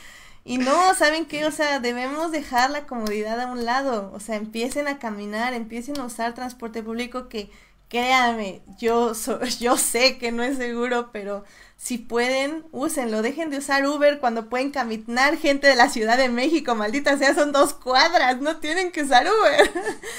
y 0.44 0.58
no, 0.58 0.94
¿saben 0.94 1.26
qué? 1.26 1.46
O 1.46 1.50
sea, 1.50 1.80
debemos 1.80 2.30
dejar 2.30 2.70
la 2.70 2.86
comodidad 2.86 3.40
a 3.40 3.50
un 3.50 3.64
lado. 3.64 4.12
O 4.14 4.20
sea, 4.20 4.36
empiecen 4.36 4.86
a 4.86 5.00
caminar, 5.00 5.52
empiecen 5.52 5.98
a 5.98 6.04
usar 6.04 6.34
transporte 6.34 6.80
público 6.80 7.28
que, 7.28 7.50
créanme, 7.88 8.62
yo, 8.78 9.14
so, 9.14 9.40
yo 9.60 9.76
sé 9.76 10.18
que 10.18 10.32
no 10.32 10.42
es 10.42 10.56
seguro, 10.56 11.10
pero 11.12 11.44
si 11.84 11.98
pueden, 11.98 12.64
úsenlo. 12.72 13.20
Dejen 13.20 13.50
de 13.50 13.58
usar 13.58 13.86
Uber 13.86 14.18
cuando 14.18 14.48
pueden 14.48 14.70
caminar 14.70 15.36
gente 15.36 15.66
de 15.66 15.74
la 15.74 15.90
Ciudad 15.90 16.16
de 16.16 16.30
México. 16.30 16.74
Maldita 16.74 17.18
sea, 17.18 17.34
son 17.34 17.52
dos 17.52 17.74
cuadras. 17.74 18.40
No 18.40 18.56
tienen 18.56 18.90
que 18.90 19.02
usar 19.02 19.26
Uber. 19.26 19.70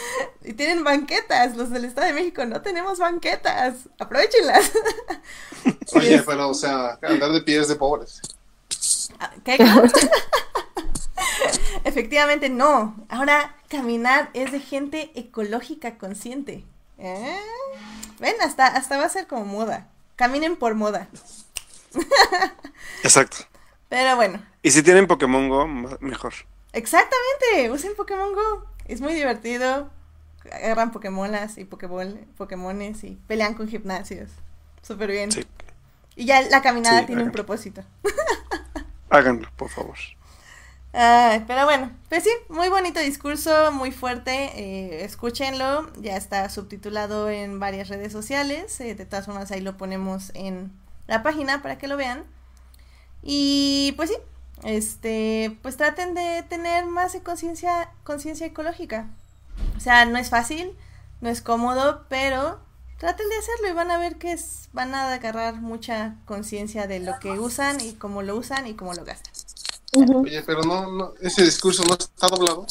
y 0.44 0.54
tienen 0.54 0.84
banquetas. 0.84 1.56
Los 1.58 1.72
del 1.72 1.86
Estado 1.86 2.06
de 2.06 2.14
México 2.14 2.46
no 2.46 2.62
tenemos 2.62 3.00
banquetas. 3.00 3.90
Aprovechenlas. 3.98 4.72
Oye, 5.96 6.22
pero, 6.24 6.50
o 6.50 6.54
sea, 6.54 7.00
andar 7.02 7.32
de 7.32 7.42
pies 7.42 7.68
de 7.68 7.76
pobres. 7.76 8.22
¿Qué? 9.44 9.58
Efectivamente, 11.84 12.50
no. 12.50 12.96
Ahora, 13.10 13.56
caminar 13.70 14.30
es 14.36 14.52
de 14.52 14.60
gente 14.60 15.12
ecológica 15.16 15.98
consciente. 15.98 16.64
¿Eh? 16.98 17.40
Ven, 18.20 18.36
hasta, 18.42 18.68
hasta 18.68 18.98
va 18.98 19.06
a 19.06 19.10
ser 19.10 19.28
como 19.28 19.46
moda. 19.46 19.88
Caminen 20.16 20.56
por 20.56 20.76
moda. 20.76 21.08
Exacto. 23.04 23.38
Pero 23.90 24.16
bueno. 24.16 24.42
Y 24.62 24.72
si 24.72 24.82
tienen 24.84 25.08
Pokémon 25.08 25.50
Go, 25.50 25.68
mejor. 25.68 26.34
Exactamente, 26.74 27.72
usen 27.72 27.96
Pokémon 27.96 28.34
Go. 28.34 28.66
Es 28.86 29.02
muy 29.02 29.14
divertido. 29.14 29.90
Agarran 30.52 30.92
Pokémonas 30.92 31.58
y 31.58 31.66
Pokéball, 31.66 32.28
Pokémones 32.38 33.04
y 33.04 33.18
pelean 33.28 33.56
con 33.56 33.68
gimnasios. 33.68 34.30
Súper 34.82 35.10
bien. 35.10 35.32
Sí. 35.32 35.46
Y 36.16 36.26
ya 36.26 36.42
la 36.44 36.62
caminada 36.62 37.00
sí, 37.00 37.08
tiene 37.08 37.22
háganlo. 37.22 37.32
un 37.32 37.46
propósito. 37.46 37.84
háganlo, 39.10 39.50
por 39.56 39.70
favor. 39.70 39.96
Uh, 40.96 41.44
pero 41.46 41.66
bueno, 41.66 41.92
pues 42.08 42.24
sí, 42.24 42.30
muy 42.48 42.70
bonito 42.70 43.02
discurso, 43.02 43.70
muy 43.74 43.92
fuerte. 43.92 44.32
Eh, 44.56 45.04
escúchenlo, 45.04 45.92
ya 46.02 46.16
está 46.16 46.50
subtitulado 46.50 47.30
en 47.30 47.60
varias 47.60 47.90
redes 47.90 48.14
sociales. 48.14 48.80
Eh, 48.80 48.96
de 48.96 49.06
todas 49.06 49.26
formas, 49.26 49.52
ahí 49.52 49.60
lo 49.60 49.76
ponemos 49.76 50.32
en 50.36 50.72
la 51.08 51.22
página 51.22 51.62
para 51.62 51.78
que 51.78 51.90
lo 51.90 51.98
vean. 51.98 52.24
Y 53.22 53.94
pues 53.98 54.10
sí, 54.10 54.16
este, 54.64 55.58
pues 55.62 55.76
traten 55.76 56.14
de 56.14 56.44
tener 56.48 56.86
más 56.86 57.18
conciencia 57.24 57.90
conciencia 58.06 58.48
ecológica. 58.48 59.10
O 59.76 59.82
sea, 59.82 60.06
no 60.06 60.18
es 60.18 60.30
fácil, 60.30 60.78
no 61.20 61.28
es 61.30 61.42
cómodo, 61.42 62.06
pero 62.08 62.62
traten 63.00 63.28
de 63.28 63.36
hacerlo 63.36 63.68
y 63.68 63.74
van 63.74 63.92
a 63.92 63.98
ver 63.98 64.16
que 64.16 64.32
es, 64.32 64.70
van 64.72 64.96
a 64.96 65.14
agarrar 65.14 65.56
mucha 65.56 66.16
conciencia 66.24 66.88
de 66.88 67.02
lo 67.02 67.20
que 67.20 67.32
usan 67.32 67.82
y 67.82 67.96
cómo 67.96 68.22
lo 68.22 68.38
usan 68.38 68.66
y 68.66 68.76
cómo 68.76 68.94
lo 68.94 69.04
gastan. 69.04 69.34
Oye, 69.96 70.44
pero 70.46 70.62
no, 70.64 70.92
no, 70.92 71.14
ese 71.22 71.44
discurso 71.44 71.84
no 71.84 71.94
está 71.94 72.28
doblado. 72.28 72.66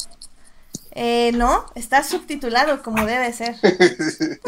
Eh, 0.97 1.31
no, 1.33 1.65
está 1.75 2.03
subtitulado 2.03 2.81
como 2.81 3.05
debe 3.05 3.33
ser. 3.33 3.57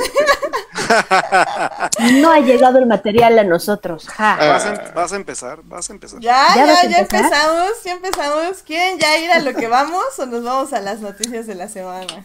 no 2.13 2.31
ha 2.31 2.39
llegado 2.39 2.79
el 2.79 2.85
material 2.85 3.37
a 3.37 3.43
nosotros. 3.43 4.07
Ja. 4.07 4.37
Vas, 4.37 4.65
a, 4.65 4.93
vas, 4.95 5.11
a, 5.11 5.17
empezar, 5.17 5.59
vas 5.63 5.89
a 5.89 5.93
empezar. 5.93 6.21
Ya, 6.21 6.47
ya, 6.55 6.65
ya, 6.65 6.89
ya 6.89 6.99
empezamos, 6.99 7.83
ya 7.83 7.91
empezamos. 7.91 8.63
¿Quieren 8.63 8.97
ya 8.97 9.17
ir 9.17 9.29
a 9.31 9.39
lo 9.39 9.53
que 9.53 9.67
vamos 9.67 10.17
o 10.19 10.25
nos 10.25 10.41
vamos 10.41 10.71
a 10.71 10.79
las 10.79 11.01
noticias 11.01 11.47
de 11.47 11.55
la 11.55 11.67
semana? 11.67 12.23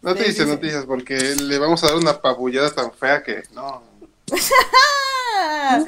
Noticias, 0.00 0.48
noticias, 0.48 0.86
porque 0.86 1.16
le 1.36 1.58
vamos 1.58 1.84
a 1.84 1.88
dar 1.88 1.96
una 1.96 2.22
pabullada 2.22 2.70
tan 2.70 2.90
fea 2.90 3.22
que 3.22 3.42
no. 3.52 3.82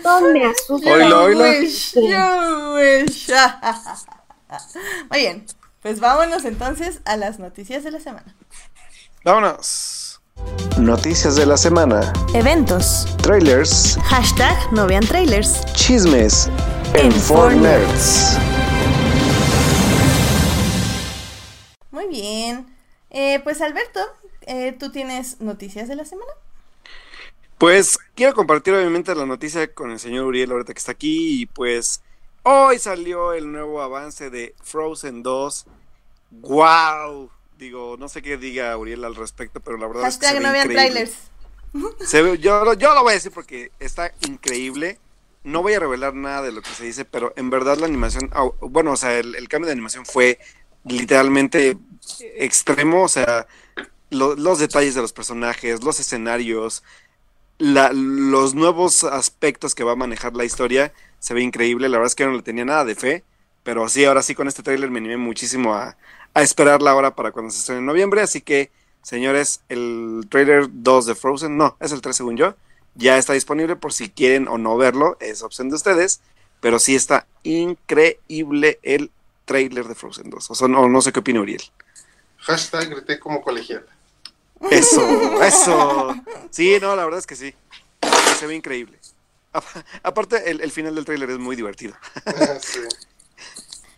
No 0.04 0.20
me 0.32 0.44
asusta. 0.44 0.92
Oilo, 0.92 1.24
oilo. 1.24 1.44
Wish, 1.44 1.94
you 1.94 2.74
wish. 2.74 3.28
Muy 5.10 5.18
bien, 5.20 5.46
pues 5.82 6.00
vámonos 6.00 6.44
entonces 6.44 7.00
a 7.04 7.16
las 7.16 7.38
noticias 7.38 7.84
de 7.84 7.90
la 7.90 8.00
semana. 8.00 8.34
Vámonos. 9.24 10.20
Noticias 10.78 11.36
de 11.36 11.46
la 11.46 11.56
semana. 11.56 12.12
Eventos. 12.34 13.06
Trailers. 13.22 13.96
Hashtag 14.04 14.72
no 14.72 14.86
vean 14.86 15.06
trailers. 15.06 15.64
Chismes. 15.74 16.48
En, 16.94 17.06
en 17.06 17.12
Fortnite. 17.12 17.86
Muy 21.90 22.08
bien. 22.08 22.66
Eh, 23.10 23.40
pues 23.44 23.60
Alberto, 23.60 24.00
eh, 24.42 24.72
¿tú 24.72 24.90
tienes 24.90 25.40
noticias 25.40 25.88
de 25.88 25.94
la 25.94 26.04
semana? 26.04 26.32
Pues 27.58 27.98
quiero 28.14 28.34
compartir 28.34 28.74
obviamente 28.74 29.14
la 29.14 29.26
noticia 29.26 29.72
con 29.72 29.90
el 29.90 29.98
señor 30.00 30.24
Uriel 30.26 30.50
ahorita 30.52 30.74
que 30.74 30.78
está 30.78 30.92
aquí 30.92 31.42
y 31.42 31.46
pues 31.46 32.02
hoy 32.42 32.78
salió 32.78 33.32
el 33.32 33.50
nuevo 33.50 33.80
avance 33.80 34.28
de 34.30 34.54
Frozen 34.62 35.22
2. 35.22 35.66
¡Wow! 36.30 37.30
digo, 37.58 37.96
no 37.98 38.08
sé 38.08 38.20
qué 38.20 38.36
diga 38.36 38.76
Uriel 38.76 39.04
al 39.04 39.14
respecto, 39.14 39.60
pero 39.60 39.78
la 39.78 39.86
verdad 39.86 40.02
Hashtag 40.02 40.30
es 40.30 40.34
que 40.34 40.36
se 40.38 40.42
no 40.46 40.52
ve 40.52 40.52
vean 40.52 40.68
trailers. 40.68 41.12
Se 42.08 42.22
ve- 42.22 42.38
yo, 42.38 42.74
yo 42.74 42.94
lo 42.94 43.02
voy 43.02 43.12
a 43.12 43.14
decir 43.14 43.32
porque 43.32 43.70
está 43.80 44.12
increíble. 44.28 44.98
No 45.44 45.62
voy 45.62 45.74
a 45.74 45.80
revelar 45.80 46.14
nada 46.14 46.42
de 46.42 46.52
lo 46.52 46.62
que 46.62 46.70
se 46.70 46.84
dice, 46.84 47.04
pero 47.04 47.32
en 47.36 47.50
verdad 47.50 47.76
la 47.78 47.86
animación, 47.86 48.30
bueno, 48.60 48.92
o 48.92 48.96
sea, 48.96 49.18
el, 49.18 49.34
el 49.34 49.48
cambio 49.48 49.66
de 49.66 49.72
animación 49.72 50.06
fue 50.06 50.38
literalmente 50.84 51.76
extremo, 52.36 53.02
o 53.04 53.08
sea, 53.08 53.46
lo- 54.10 54.36
los 54.36 54.58
detalles 54.58 54.94
de 54.94 55.02
los 55.02 55.12
personajes, 55.12 55.82
los 55.82 55.98
escenarios, 56.00 56.82
la- 57.58 57.92
los 57.92 58.54
nuevos 58.54 59.04
aspectos 59.04 59.74
que 59.74 59.84
va 59.84 59.92
a 59.92 59.96
manejar 59.96 60.34
la 60.34 60.44
historia, 60.44 60.92
se 61.18 61.34
ve 61.34 61.42
increíble. 61.42 61.88
La 61.88 61.98
verdad 61.98 62.08
es 62.08 62.14
que 62.14 62.26
no 62.26 62.32
le 62.32 62.42
tenía 62.42 62.64
nada 62.64 62.84
de 62.84 62.94
fe, 62.94 63.24
pero 63.62 63.88
sí, 63.88 64.04
ahora 64.04 64.22
sí 64.22 64.34
con 64.34 64.48
este 64.48 64.62
tráiler 64.62 64.90
me 64.90 64.98
animé 64.98 65.16
muchísimo 65.16 65.74
a, 65.74 65.96
a 66.34 66.42
esperar 66.42 66.82
la 66.82 66.94
hora 66.94 67.14
para 67.14 67.32
cuando 67.32 67.50
se 67.50 67.60
estrene 67.60 67.80
en 67.80 67.86
noviembre, 67.86 68.20
así 68.22 68.40
que 68.40 68.70
Señores, 69.02 69.60
el 69.68 70.26
trailer 70.30 70.66
2 70.70 71.04
de 71.04 71.14
Frozen, 71.14 71.58
no, 71.58 71.76
es 71.78 71.92
el 71.92 72.00
3 72.00 72.16
según 72.16 72.38
yo, 72.38 72.54
ya 72.94 73.18
está 73.18 73.34
disponible 73.34 73.76
por 73.76 73.92
si 73.92 74.08
quieren 74.08 74.48
o 74.48 74.56
no 74.56 74.78
verlo, 74.78 75.18
es 75.20 75.42
opción 75.42 75.68
de 75.68 75.74
ustedes, 75.76 76.22
pero 76.60 76.78
sí 76.78 76.94
está 76.94 77.26
increíble 77.42 78.78
el 78.82 79.10
trailer 79.44 79.86
de 79.86 79.94
Frozen 79.94 80.30
2. 80.30 80.50
O 80.50 80.54
sea, 80.54 80.68
no, 80.68 80.88
no 80.88 81.02
sé 81.02 81.12
qué 81.12 81.20
opina 81.20 81.40
Uriel. 81.42 81.60
Hashtag 82.46 82.90
grité 82.90 83.18
como 83.18 83.42
colegial. 83.42 83.86
Eso, 84.70 85.42
eso. 85.42 86.14
Sí, 86.50 86.76
no, 86.80 86.94
la 86.96 87.04
verdad 87.04 87.20
es 87.20 87.26
que 87.26 87.36
sí. 87.36 87.54
Se 88.38 88.46
ve 88.46 88.54
increíble. 88.54 88.98
Apa- 89.52 89.84
Aparte, 90.02 90.50
el, 90.50 90.60
el 90.60 90.70
final 90.72 90.94
del 90.94 91.04
trailer 91.04 91.30
es 91.30 91.38
muy 91.38 91.56
divertido. 91.56 91.94
Sí. 92.60 92.80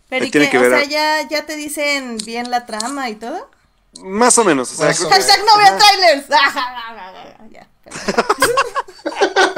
Pero 0.09 0.23
¿y 0.25 0.31
tiene 0.31 0.45
qué? 0.47 0.51
que 0.51 0.57
O 0.59 0.61
ver 0.61 0.71
sea, 0.71 0.79
a- 0.79 1.21
¿ya, 1.23 1.27
¿ya 1.27 1.45
te 1.45 1.55
dicen 1.57 2.17
bien 2.25 2.49
la 2.49 2.65
trama 2.65 3.09
y 3.09 3.15
todo? 3.15 3.49
Más 4.03 4.37
o 4.37 4.45
menos. 4.45 4.71
O 4.71 4.75
sea, 4.75 4.85
Más 4.87 5.01
o 5.01 5.09
que- 5.09 5.13
menos. 5.15 5.25
Hashtag 5.27 5.45
no 5.45 5.57
vean 5.57 5.77
trailers. 5.77 6.27
ya. 7.51 7.67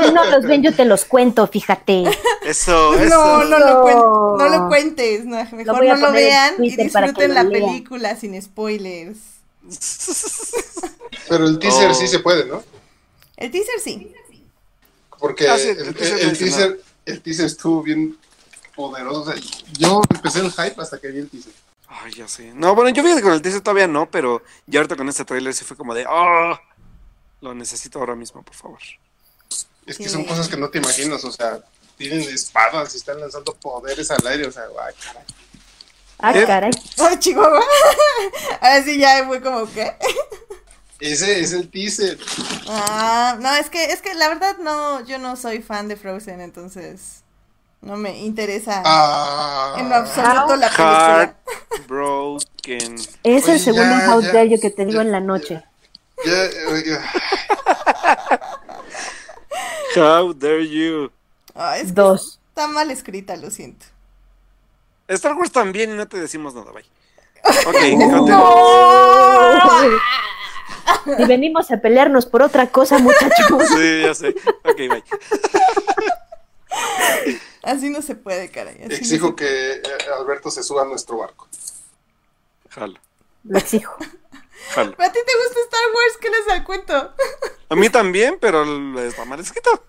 Si 0.06 0.12
no 0.12 0.24
los 0.26 0.44
ven, 0.46 0.64
yo 0.64 0.74
te 0.74 0.86
los 0.86 1.06
cuento, 1.06 1.46
fíjate. 1.48 2.04
Eso, 2.44 2.96
eso. 2.96 3.10
No, 3.10 3.44
no 3.44 3.60
lo, 3.60 3.84
cuen- 3.84 3.96
No. 3.96 4.38
no 4.38 4.50
lo 4.50 4.68
cuentes. 4.68 5.26
no, 5.26 5.36
mejor 5.52 5.84
no 5.86 5.96
lo 5.96 6.12
vean 6.12 6.56
y 6.64 6.76
que 6.76 6.84
disfruten 6.86 7.34
la 7.36 7.44
lean. 7.44 7.66
película 7.68 8.16
sin 8.16 8.42
spoilers. 8.42 9.18
Pero 11.28 11.45
el 11.45 11.60
teaser 11.60 11.91
Oh. 11.91 11.93
sí 11.93 12.08
se 12.08 12.19
puede, 12.19 12.45
¿no? 12.45 12.63
El 13.38 13.52
teaser 13.52 13.80
sí. 13.84 14.13
Porque 15.19 15.50
Ah, 15.50 15.58
sí, 15.58 15.69
el, 15.69 15.93
teaser 15.95 16.19
el 16.22 16.38
teaser, 16.38 16.82
el 17.06 17.22
teaser 17.22 17.45
estuvo 17.45 17.84
bien 17.84 18.17
poderoso. 18.76 19.22
O 19.22 19.26
sea, 19.32 19.36
yo 19.78 20.02
empecé 20.10 20.39
el 20.39 20.52
hype 20.52 20.82
hasta 20.82 21.00
que 21.00 21.10
vi 21.10 21.19
el 21.19 21.30
teaser. 21.30 21.54
Ay, 21.88 22.13
ya 22.13 22.28
sé. 22.28 22.54
No, 22.54 22.76
bueno, 22.76 22.89
yo 22.91 23.04
vi 23.04 23.15
que 23.15 23.22
con 23.22 23.34
el 23.34 23.41
teaser 23.41 23.62
todavía 23.62 23.88
no, 23.88 24.10
pero 24.10 24.43
ya 24.67 24.80
ahorita 24.80 24.95
con 24.95 25.10
este 25.10 25.26
trailer 25.26 25.54
sí 25.54 25.65
fue 25.65 25.76
como 25.76 25.93
de, 25.93 26.06
¡oh! 26.10 26.58
Lo 27.41 27.54
necesito 27.54 28.00
ahora 28.00 28.15
mismo, 28.15 28.43
por 28.43 28.56
favor. 28.56 28.80
Es 29.86 29.98
que 29.98 30.04
Sí. 30.06 30.10
son 30.10 30.24
cosas 30.26 30.48
que 30.48 30.58
no 30.58 30.69
te 30.69 30.78
imaginas, 30.78 31.24
o 31.26 31.32
sea, 31.32 31.60
tienen 31.98 32.22
espadas 32.22 32.93
y 32.93 32.98
están 32.98 33.19
lanzando 33.19 33.54
poderes 33.56 34.12
al 34.12 34.26
aire, 34.28 34.48
o 34.48 34.52
sea, 34.52 34.63
ay, 34.86 34.93
caray. 35.04 35.24
Ah, 36.19 36.34
¿Eh? 36.36 36.45
caray. 36.45 36.71
Ay, 36.97 37.17
Chihuahua. 37.19 37.62
Ahora 38.62 38.84
sí 38.84 38.97
ya 38.99 39.25
fue 39.25 39.41
como 39.41 39.65
que. 39.71 39.93
Ese 40.99 41.39
es 41.39 41.53
el 41.53 41.69
teaser. 41.69 42.17
Ah, 42.67 43.38
no, 43.39 43.55
es 43.55 43.69
que, 43.69 43.86
es 43.86 44.01
que 44.01 44.13
la 44.15 44.27
verdad 44.27 44.58
no, 44.60 44.99
yo 45.05 45.17
no 45.17 45.38
soy 45.38 45.62
fan 45.62 45.88
de 45.88 45.95
Frozen, 45.95 46.41
entonces 46.41 47.23
no 47.82 47.95
me 47.95 48.17
interesa 48.19 48.82
Ah, 48.86 49.77
en 49.79 49.88
lo 49.88 49.95
absoluto 49.95 50.58
la 50.58 50.67
película. 50.75 51.36
Heartbroken. 51.77 52.95
Es 53.23 53.43
Oye, 53.45 53.53
el 53.53 53.60
segundo 53.62 53.95
ya, 53.97 54.13
How 54.13 54.21
ya, 54.21 54.32
Dare 54.34 54.49
You 54.49 54.60
que 54.60 54.69
te 54.71 54.86
digo 54.86 54.97
ya, 54.97 55.01
en 55.01 55.12
la 55.13 55.21
noche. 55.21 55.63
ya, 56.25 56.49
ya. 56.86 57.01
How 59.95 60.34
dare 60.34 60.67
you. 60.67 61.12
Es 61.77 61.93
Dos. 61.95 62.39
está 62.49 62.67
mal 62.67 62.91
escrita, 62.91 63.38
lo 63.38 63.49
siento. 63.51 63.86
Star 65.10 65.34
Wars 65.36 65.52
también 65.52 65.91
y 65.91 65.95
no 65.95 66.08
te 66.08 66.19
decimos 66.19 66.54
nada, 66.54 66.72
bye. 66.72 66.86
Ok, 67.67 67.74
continúa. 68.12 70.00
Y 71.17 71.26
venimos 71.26 71.69
a 71.72 71.78
pelearnos 71.78 72.26
por 72.26 72.41
otra 72.41 72.67
cosa, 72.69 72.98
muchachos. 73.00 73.67
Sí, 73.69 74.02
ya 74.04 74.13
sé. 74.13 74.30
Ok, 74.63 74.78
bye. 74.78 75.04
Así 77.63 77.89
no 77.89 78.02
se 78.02 78.15
puede, 78.15 78.50
caray. 78.50 78.76
así 78.76 78.88
no 78.88 78.95
Exijo 78.95 79.36
que 79.36 79.74
eh, 79.74 79.82
Alberto 80.17 80.50
se 80.52 80.63
suba 80.63 80.84
a 80.84 80.86
nuestro 80.86 81.17
barco. 81.17 81.48
Jalo, 82.69 83.00
Lo 83.43 83.58
exijo. 83.58 83.95
jalo. 84.74 84.95
¿A 84.98 85.12
ti 85.12 85.19
te 85.26 85.34
gusta 85.43 85.60
Star 85.65 85.82
Wars? 85.93 86.17
¿Qué 86.22 86.30
les 86.30 86.45
da 86.45 86.63
cuento? 86.63 87.13
A 87.69 87.76
mí 87.76 87.89
también, 87.89 88.38
pero 88.39 88.63
está 89.00 89.26
mal 89.26 89.39
escrito. 89.39 89.84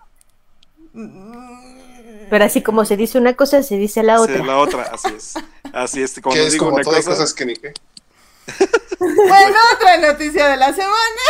Pero 2.31 2.45
así 2.45 2.61
como 2.61 2.85
se 2.85 2.95
dice 2.95 3.17
una 3.17 3.35
cosa, 3.35 3.61
se 3.61 3.75
dice 3.75 4.03
la 4.03 4.15
Sí, 4.15 4.23
otra. 4.23 4.45
la 4.45 4.57
otra, 4.57 4.83
así 4.83 5.09
es. 5.09 5.33
Así 5.73 6.01
es, 6.01 6.17
como 6.21 6.33
es 6.33 6.53
digo 6.53 6.63
como 6.63 6.75
una 6.77 6.85
cosa. 6.85 7.03
cosas 7.03 7.33
que 7.33 7.45
ni 7.45 7.55
qué. 7.57 7.73
Bueno, 8.99 9.57
otra 9.75 9.97
noticia 9.97 10.47
de 10.47 10.55
la 10.55 10.71
semana. 10.71 11.21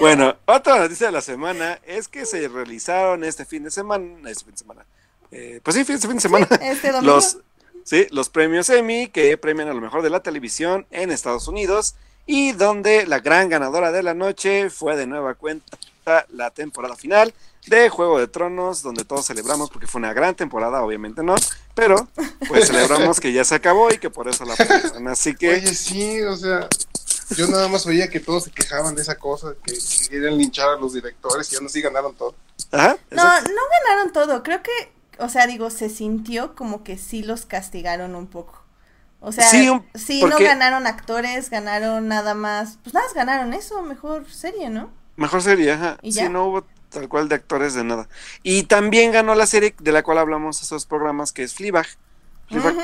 Bueno, 0.00 0.36
otra 0.44 0.80
noticia 0.80 1.06
de 1.06 1.12
la 1.12 1.22
semana 1.22 1.80
es 1.86 2.08
que 2.08 2.26
se 2.26 2.46
realizaron 2.46 3.24
este 3.24 3.46
fin 3.46 3.64
de 3.64 3.70
semana, 3.70 4.28
este 4.28 4.44
fin 4.44 4.52
de 4.52 4.58
semana, 4.58 4.84
eh, 5.30 5.60
pues 5.62 5.76
sí, 5.76 5.80
este 5.80 6.08
fin 6.08 6.16
de 6.16 6.20
semana, 6.20 6.46
este 6.60 6.92
domingo. 6.92 7.14
los, 7.14 7.38
sí, 7.84 8.06
los 8.10 8.28
premios 8.28 8.68
Emmy 8.68 9.08
que 9.08 9.38
premian 9.38 9.68
a 9.68 9.72
lo 9.74 9.80
mejor 9.80 10.02
de 10.02 10.10
la 10.10 10.20
televisión 10.20 10.86
en 10.90 11.10
Estados 11.10 11.48
Unidos 11.48 11.94
y 12.26 12.52
donde 12.52 13.06
la 13.06 13.20
gran 13.20 13.48
ganadora 13.48 13.92
de 13.92 14.02
la 14.02 14.12
noche 14.12 14.68
fue 14.68 14.94
de 14.96 15.06
nueva 15.06 15.34
cuenta 15.34 15.78
la 16.30 16.50
temporada 16.50 16.96
final 16.96 17.34
de 17.66 17.88
Juego 17.88 18.18
de 18.18 18.28
Tronos, 18.28 18.82
donde 18.82 19.04
todos 19.04 19.26
celebramos 19.26 19.70
porque 19.70 19.86
fue 19.86 19.98
una 19.98 20.12
gran 20.12 20.34
temporada, 20.34 20.82
obviamente 20.82 21.22
no, 21.22 21.34
pero 21.74 22.08
pues 22.48 22.66
celebramos 22.68 23.20
que 23.20 23.32
ya 23.32 23.44
se 23.44 23.54
acabó 23.54 23.90
y 23.90 23.98
que 23.98 24.10
por 24.10 24.28
eso 24.28 24.44
la 24.44 24.54
premiaron. 24.54 25.08
Así 25.08 25.34
que 25.34 25.50
Oye, 25.50 25.74
sí, 25.74 26.22
o 26.22 26.36
sea, 26.36 26.68
yo 27.30 27.46
nada 27.48 27.68
más 27.68 27.86
oía 27.86 28.08
que 28.08 28.20
todos 28.20 28.44
se 28.44 28.50
quejaban 28.50 28.94
de 28.94 29.02
esa 29.02 29.16
cosa, 29.16 29.54
que, 29.64 29.72
que 29.72 30.08
querían 30.08 30.36
linchar 30.36 30.70
a 30.70 30.76
los 30.76 30.92
directores 30.92 31.50
y 31.52 31.56
aún 31.56 31.66
así 31.66 31.80
ganaron 31.80 32.14
todo. 32.14 32.34
ajá, 32.70 32.96
No, 33.10 33.24
no 33.24 33.62
ganaron 33.86 34.12
todo. 34.12 34.42
Creo 34.42 34.62
que, 34.62 34.92
o 35.18 35.28
sea, 35.28 35.46
digo, 35.46 35.70
se 35.70 35.88
sintió 35.88 36.54
como 36.54 36.84
que 36.84 36.98
sí 36.98 37.22
los 37.22 37.46
castigaron 37.46 38.14
un 38.14 38.26
poco. 38.26 38.62
O 39.20 39.32
sea, 39.32 39.48
Sí, 39.48 39.70
sí, 39.94 40.22
no 40.22 40.38
ganaron 40.38 40.86
actores, 40.86 41.48
ganaron 41.48 42.08
nada 42.08 42.34
más. 42.34 42.78
Pues 42.82 42.92
nada, 42.92 43.06
más 43.06 43.14
ganaron 43.14 43.54
eso, 43.54 43.82
mejor 43.82 44.30
serie, 44.30 44.68
¿no? 44.68 44.90
Mejor 45.16 45.42
serie, 45.42 45.72
ajá. 45.72 45.98
¿Y 46.02 46.12
Sí, 46.12 46.28
no 46.28 46.46
hubo 46.46 46.66
tal 46.90 47.08
cual 47.08 47.28
de 47.28 47.34
actores 47.36 47.74
de 47.74 47.84
nada. 47.84 48.08
Y 48.42 48.64
también 48.64 49.12
ganó 49.12 49.34
la 49.34 49.46
serie 49.46 49.74
de 49.78 49.92
la 49.92 50.02
cual 50.02 50.18
hablamos 50.18 50.62
esos 50.62 50.86
programas, 50.86 51.32
que 51.32 51.42
es 51.42 51.54
Fleabag. 51.54 51.86
Fleabag, 52.48 52.74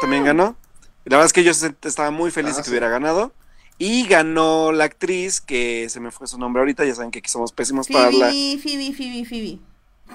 también 0.00 0.24
ganó. 0.24 0.56
Y 1.04 1.10
la 1.10 1.16
verdad 1.18 1.26
es 1.26 1.32
que 1.32 1.44
yo 1.44 1.50
estaba 1.50 2.10
muy 2.10 2.30
feliz 2.30 2.52
Ah, 2.54 2.56
de 2.56 2.62
que 2.62 2.64
sí. 2.64 2.70
hubiera 2.70 2.88
ganado. 2.88 3.32
Y 3.78 4.06
ganó 4.06 4.72
la 4.72 4.84
actriz, 4.84 5.40
que 5.40 5.88
se 5.90 6.00
me 6.00 6.10
fue 6.10 6.26
su 6.26 6.38
nombre 6.38 6.60
ahorita, 6.60 6.84
ya 6.84 6.94
saben 6.94 7.10
que 7.10 7.18
aquí 7.18 7.28
somos 7.28 7.52
pésimos 7.52 7.86
para 7.88 8.06
hablar. 8.06 8.30
Phoebe, 8.30 8.58
Phoebe, 8.62 8.92
Phoebe, 8.94 9.24
Phoebe. 9.24 9.58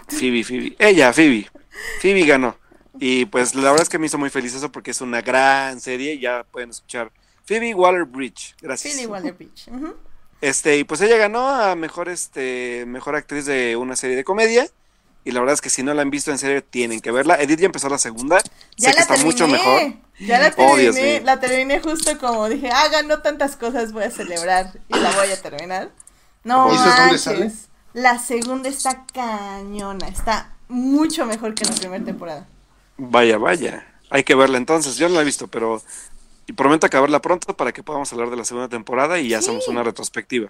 Phoebe, 0.07 0.43
Phoebe. 0.43 0.75
Ella, 0.79 1.13
Phoebe. 1.13 1.47
Phoebe 2.01 2.25
ganó. 2.25 2.55
Y 2.99 3.25
pues 3.25 3.53
la 3.55 3.63
verdad 3.69 3.83
es 3.83 3.89
que 3.89 3.99
me 3.99 4.07
hizo 4.07 4.17
muy 4.17 4.29
feliz 4.29 4.53
eso 4.55 4.71
porque 4.71 4.91
es 4.91 4.99
una 5.01 5.21
gran 5.21 5.79
serie. 5.79 6.19
Ya 6.19 6.43
pueden 6.51 6.71
escuchar. 6.71 7.11
Phoebe 7.45 7.73
Waller 7.75 8.05
Bridge. 8.05 8.55
Gracias. 8.61 8.95
Phoebe 8.95 9.07
Waller-Bridge. 9.07 9.67
ujú. 9.69 9.95
Este, 10.41 10.77
y 10.77 10.83
pues 10.83 11.01
ella 11.01 11.17
ganó 11.17 11.47
a 11.47 11.75
mejor, 11.75 12.09
este, 12.09 12.85
mejor 12.87 13.15
actriz 13.15 13.45
de 13.45 13.75
una 13.77 13.95
serie 13.95 14.15
de 14.15 14.23
comedia. 14.23 14.67
Y 15.23 15.31
la 15.31 15.39
verdad 15.39 15.53
es 15.53 15.61
que 15.61 15.69
si 15.69 15.83
no 15.83 15.93
la 15.93 16.01
han 16.01 16.09
visto 16.09 16.31
en 16.31 16.39
serio, 16.39 16.63
tienen 16.63 16.99
que 17.01 17.11
verla. 17.11 17.35
Edith 17.41 17.59
ya 17.59 17.67
empezó 17.67 17.89
la 17.89 17.99
segunda. 17.99 18.41
Ya 18.77 18.89
sé 18.89 18.93
que 18.93 18.95
la 18.95 19.01
está 19.01 19.17
terminé. 19.17 19.25
mucho 19.25 19.47
mejor. 19.47 19.87
Ya 20.19 20.39
la 20.39 20.53
Oh, 20.57 20.77
Dios 20.77 20.95
terminé. 20.95 21.19
mío. 21.19 21.21
la 21.23 21.39
terminé 21.39 21.79
justo 21.79 22.17
como 22.19 22.49
dije, 22.49 22.69
ah, 22.71 22.87
ganó 22.89 23.21
tantas 23.21 23.55
cosas, 23.55 23.91
voy 23.93 24.03
a 24.05 24.11
celebrar 24.11 24.79
y 24.87 24.99
la 24.99 25.11
voy 25.11 25.31
a 25.31 25.41
terminar. 25.41 25.91
No 26.43 26.71
¿Y 26.71 26.75
eso 26.75 26.89
es 26.89 26.95
dónde 26.97 27.19
manches. 27.19 27.19
sale? 27.19 27.51
La 27.93 28.19
segunda 28.19 28.69
está 28.69 29.05
cañona, 29.13 30.07
está 30.07 30.55
mucho 30.67 31.25
mejor 31.25 31.55
que 31.55 31.65
la 31.65 31.75
primera 31.75 32.03
temporada. 32.03 32.47
Vaya, 32.97 33.37
vaya. 33.37 33.87
Hay 34.09 34.23
que 34.23 34.35
verla 34.35 34.57
entonces. 34.57 34.97
Yo 34.97 35.09
no 35.09 35.15
la 35.15 35.21
he 35.21 35.25
visto, 35.25 35.47
pero 35.47 35.81
y 36.47 36.53
prometo 36.53 36.85
acabarla 36.85 37.21
pronto 37.21 37.55
para 37.55 37.71
que 37.71 37.83
podamos 37.83 38.11
hablar 38.13 38.29
de 38.29 38.35
la 38.37 38.45
segunda 38.45 38.67
temporada 38.69 39.19
y 39.19 39.29
ya 39.29 39.39
hacemos 39.39 39.67
una 39.67 39.83
retrospectiva. 39.83 40.49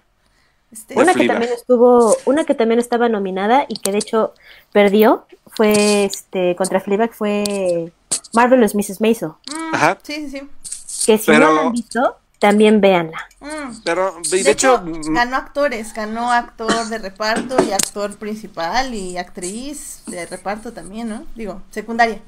Este, 0.72 0.94
Una 0.98 1.12
que 1.12 1.26
también 1.26 1.52
estuvo, 1.52 2.16
una 2.24 2.44
que 2.44 2.54
también 2.54 2.80
estaba 2.80 3.08
nominada 3.10 3.66
y 3.68 3.76
que 3.78 3.92
de 3.92 3.98
hecho 3.98 4.32
perdió 4.72 5.26
fue 5.48 6.04
este 6.04 6.56
contra 6.56 6.80
Fleabag 6.80 7.12
fue 7.12 7.92
Marvelous 8.32 8.74
Mrs. 8.74 9.00
Maisel. 9.02 9.28
mm, 9.52 9.74
Ajá. 9.74 9.98
Sí, 10.02 10.30
sí, 10.30 10.40
sí. 10.74 11.04
Que 11.06 11.18
si 11.18 11.26
Pero- 11.26 11.46
no 11.48 11.52
la 11.52 11.60
han 11.62 11.72
visto, 11.72 12.16
también 12.38 12.80
véanla. 12.80 13.28
Mm. 13.40 13.82
Pero, 13.84 14.16
de, 14.30 14.42
De, 14.42 14.50
hecho, 14.50 14.80
mm, 14.82 15.12
ganó 15.14 15.36
actores, 15.36 15.92
ganó 15.92 16.32
actor 16.32 16.86
de 16.86 16.98
reparto 16.98 17.62
y 17.62 17.70
actor 17.72 18.16
principal 18.16 18.94
y 18.94 19.18
actriz 19.18 20.02
de 20.06 20.24
reparto 20.26 20.72
también, 20.72 21.08
¿no? 21.10 21.26
Digo, 21.36 21.60
secundaria. 21.70 22.20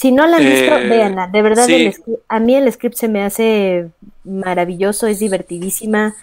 Si 0.00 0.12
no 0.12 0.26
la 0.26 0.38
han 0.38 0.44
visto, 0.44 0.76
Eh, 0.78 0.88
véanla. 0.88 1.26
De 1.26 1.42
verdad, 1.42 1.66
sí. 1.66 1.74
el 1.74 1.92
script- 1.92 2.20
a 2.28 2.40
mí 2.40 2.54
el 2.54 2.72
script 2.72 2.96
se 2.96 3.08
me 3.08 3.22
hace 3.22 3.88
maravilloso, 4.24 5.06
es 5.06 5.18
divertidísima, 5.18 6.14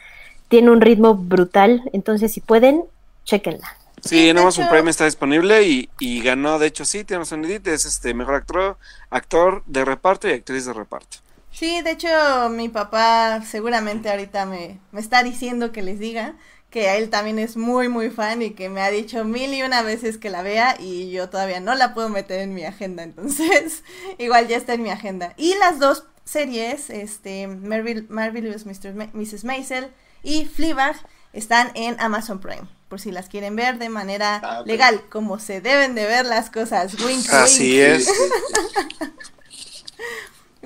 tiene 0.48 0.72
un 0.72 0.82
ritmo 0.82 1.14
brutal. 1.16 1.84
Entonces, 1.94 2.34
si 2.34 2.42
pueden, 2.42 2.84
chequenla. 3.26 3.68
Sí, 4.02 4.24
de 4.24 4.30
en 4.30 4.38
Amazon 4.38 4.66
hecho- 4.66 4.74
Prime 4.74 4.90
está 4.90 5.06
disponible 5.06 5.64
y, 5.64 5.90
y 6.00 6.22
ganó, 6.22 6.60
de 6.60 6.68
hecho, 6.68 6.86
sí, 6.86 7.04
tiene 7.04 7.20
razón 7.20 7.44
Edith, 7.46 7.68
es 7.68 7.86
este 7.86 8.14
mejor 8.14 8.36
actor, 8.36 8.78
actor 9.10 9.64
de 9.66 9.84
reparto 9.86 10.28
y 10.28 10.32
actriz 10.34 10.66
de 10.66 10.74
reparto. 10.74 11.18
Sí, 11.52 11.82
de 11.82 11.92
hecho, 11.92 12.08
mi 12.52 12.70
papá 12.70 13.42
seguramente 13.44 14.10
ahorita 14.12 14.46
me, 14.46 14.78
me 14.92 15.02
está 15.02 15.24
diciendo 15.24 15.72
que 15.72 15.82
les 15.82 15.98
diga 16.00 16.34
que 16.70 16.90
a 16.90 16.98
él 16.98 17.10
también 17.10 17.40
es 17.40 17.56
muy, 17.58 17.88
muy 17.88 18.10
fan 18.10 18.42
y 18.42 18.52
que 18.52 18.68
me 18.70 18.82
ha 18.82 18.92
dicho 18.92 19.24
mil 19.24 19.54
y 19.54 19.64
una 19.64 19.82
veces 19.84 20.18
que 20.18 20.30
la 20.30 20.42
vea 20.42 20.76
y 20.80 21.12
yo 21.12 21.30
todavía 21.30 21.60
no 21.62 21.76
la 21.76 21.94
puedo 21.94 22.10
meter 22.10 22.42
en 22.42 22.54
mi 22.54 22.66
agenda, 22.66 23.04
entonces 23.04 23.84
igual 24.18 24.48
ya 24.48 24.58
está 24.58 24.74
en 24.74 24.84
mi 24.84 24.90
agenda. 24.90 25.34
Y 25.38 25.56
las 25.56 25.80
dos 25.80 26.04
series, 26.26 26.90
este, 26.90 27.48
Marvel, 27.48 28.06
Marvelous 28.10 28.66
Mr. 28.66 28.94
Ma- 28.96 29.10
Mrs. 29.14 29.46
Maisel 29.46 29.88
y 30.24 30.46
Fleabag, 30.46 30.96
están 31.32 31.72
en 31.76 31.96
Amazon 32.02 32.40
Prime, 32.40 32.68
por 32.90 33.00
si 33.00 33.12
las 33.12 33.30
quieren 33.30 33.56
ver 33.56 33.78
de 33.78 33.90
manera 33.90 34.42
Ah, 34.44 34.64
legal, 34.66 35.04
como 35.10 35.40
se 35.40 35.62
deben 35.62 35.96
de 35.96 36.06
ver 36.06 36.26
las 36.26 36.50
cosas. 36.50 36.96
Wink, 37.02 37.30
Así 37.32 37.80
wink. 37.80 37.82
es. 37.82 38.10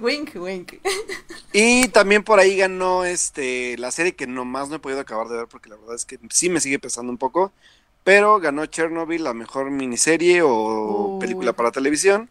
Wink, 0.01 0.35
wink. 0.35 0.73
Y 1.53 1.87
también 1.89 2.23
por 2.23 2.39
ahí 2.39 2.57
ganó 2.57 3.05
este 3.05 3.77
la 3.77 3.91
serie 3.91 4.15
que 4.15 4.27
nomás 4.27 4.69
no 4.69 4.75
he 4.75 4.79
podido 4.79 4.99
acabar 5.01 5.27
de 5.27 5.37
ver 5.37 5.47
porque 5.47 5.69
la 5.69 5.75
verdad 5.75 5.95
es 5.95 6.05
que 6.05 6.17
sí 6.29 6.49
me 6.49 6.59
sigue 6.59 6.79
pesando 6.79 7.11
un 7.11 7.17
poco, 7.17 7.51
pero 8.03 8.39
ganó 8.39 8.65
Chernobyl 8.65 9.23
la 9.23 9.33
mejor 9.33 9.69
miniserie 9.69 10.41
o 10.43 11.17
película 11.19 11.53
para 11.53 11.71
televisión. 11.71 12.29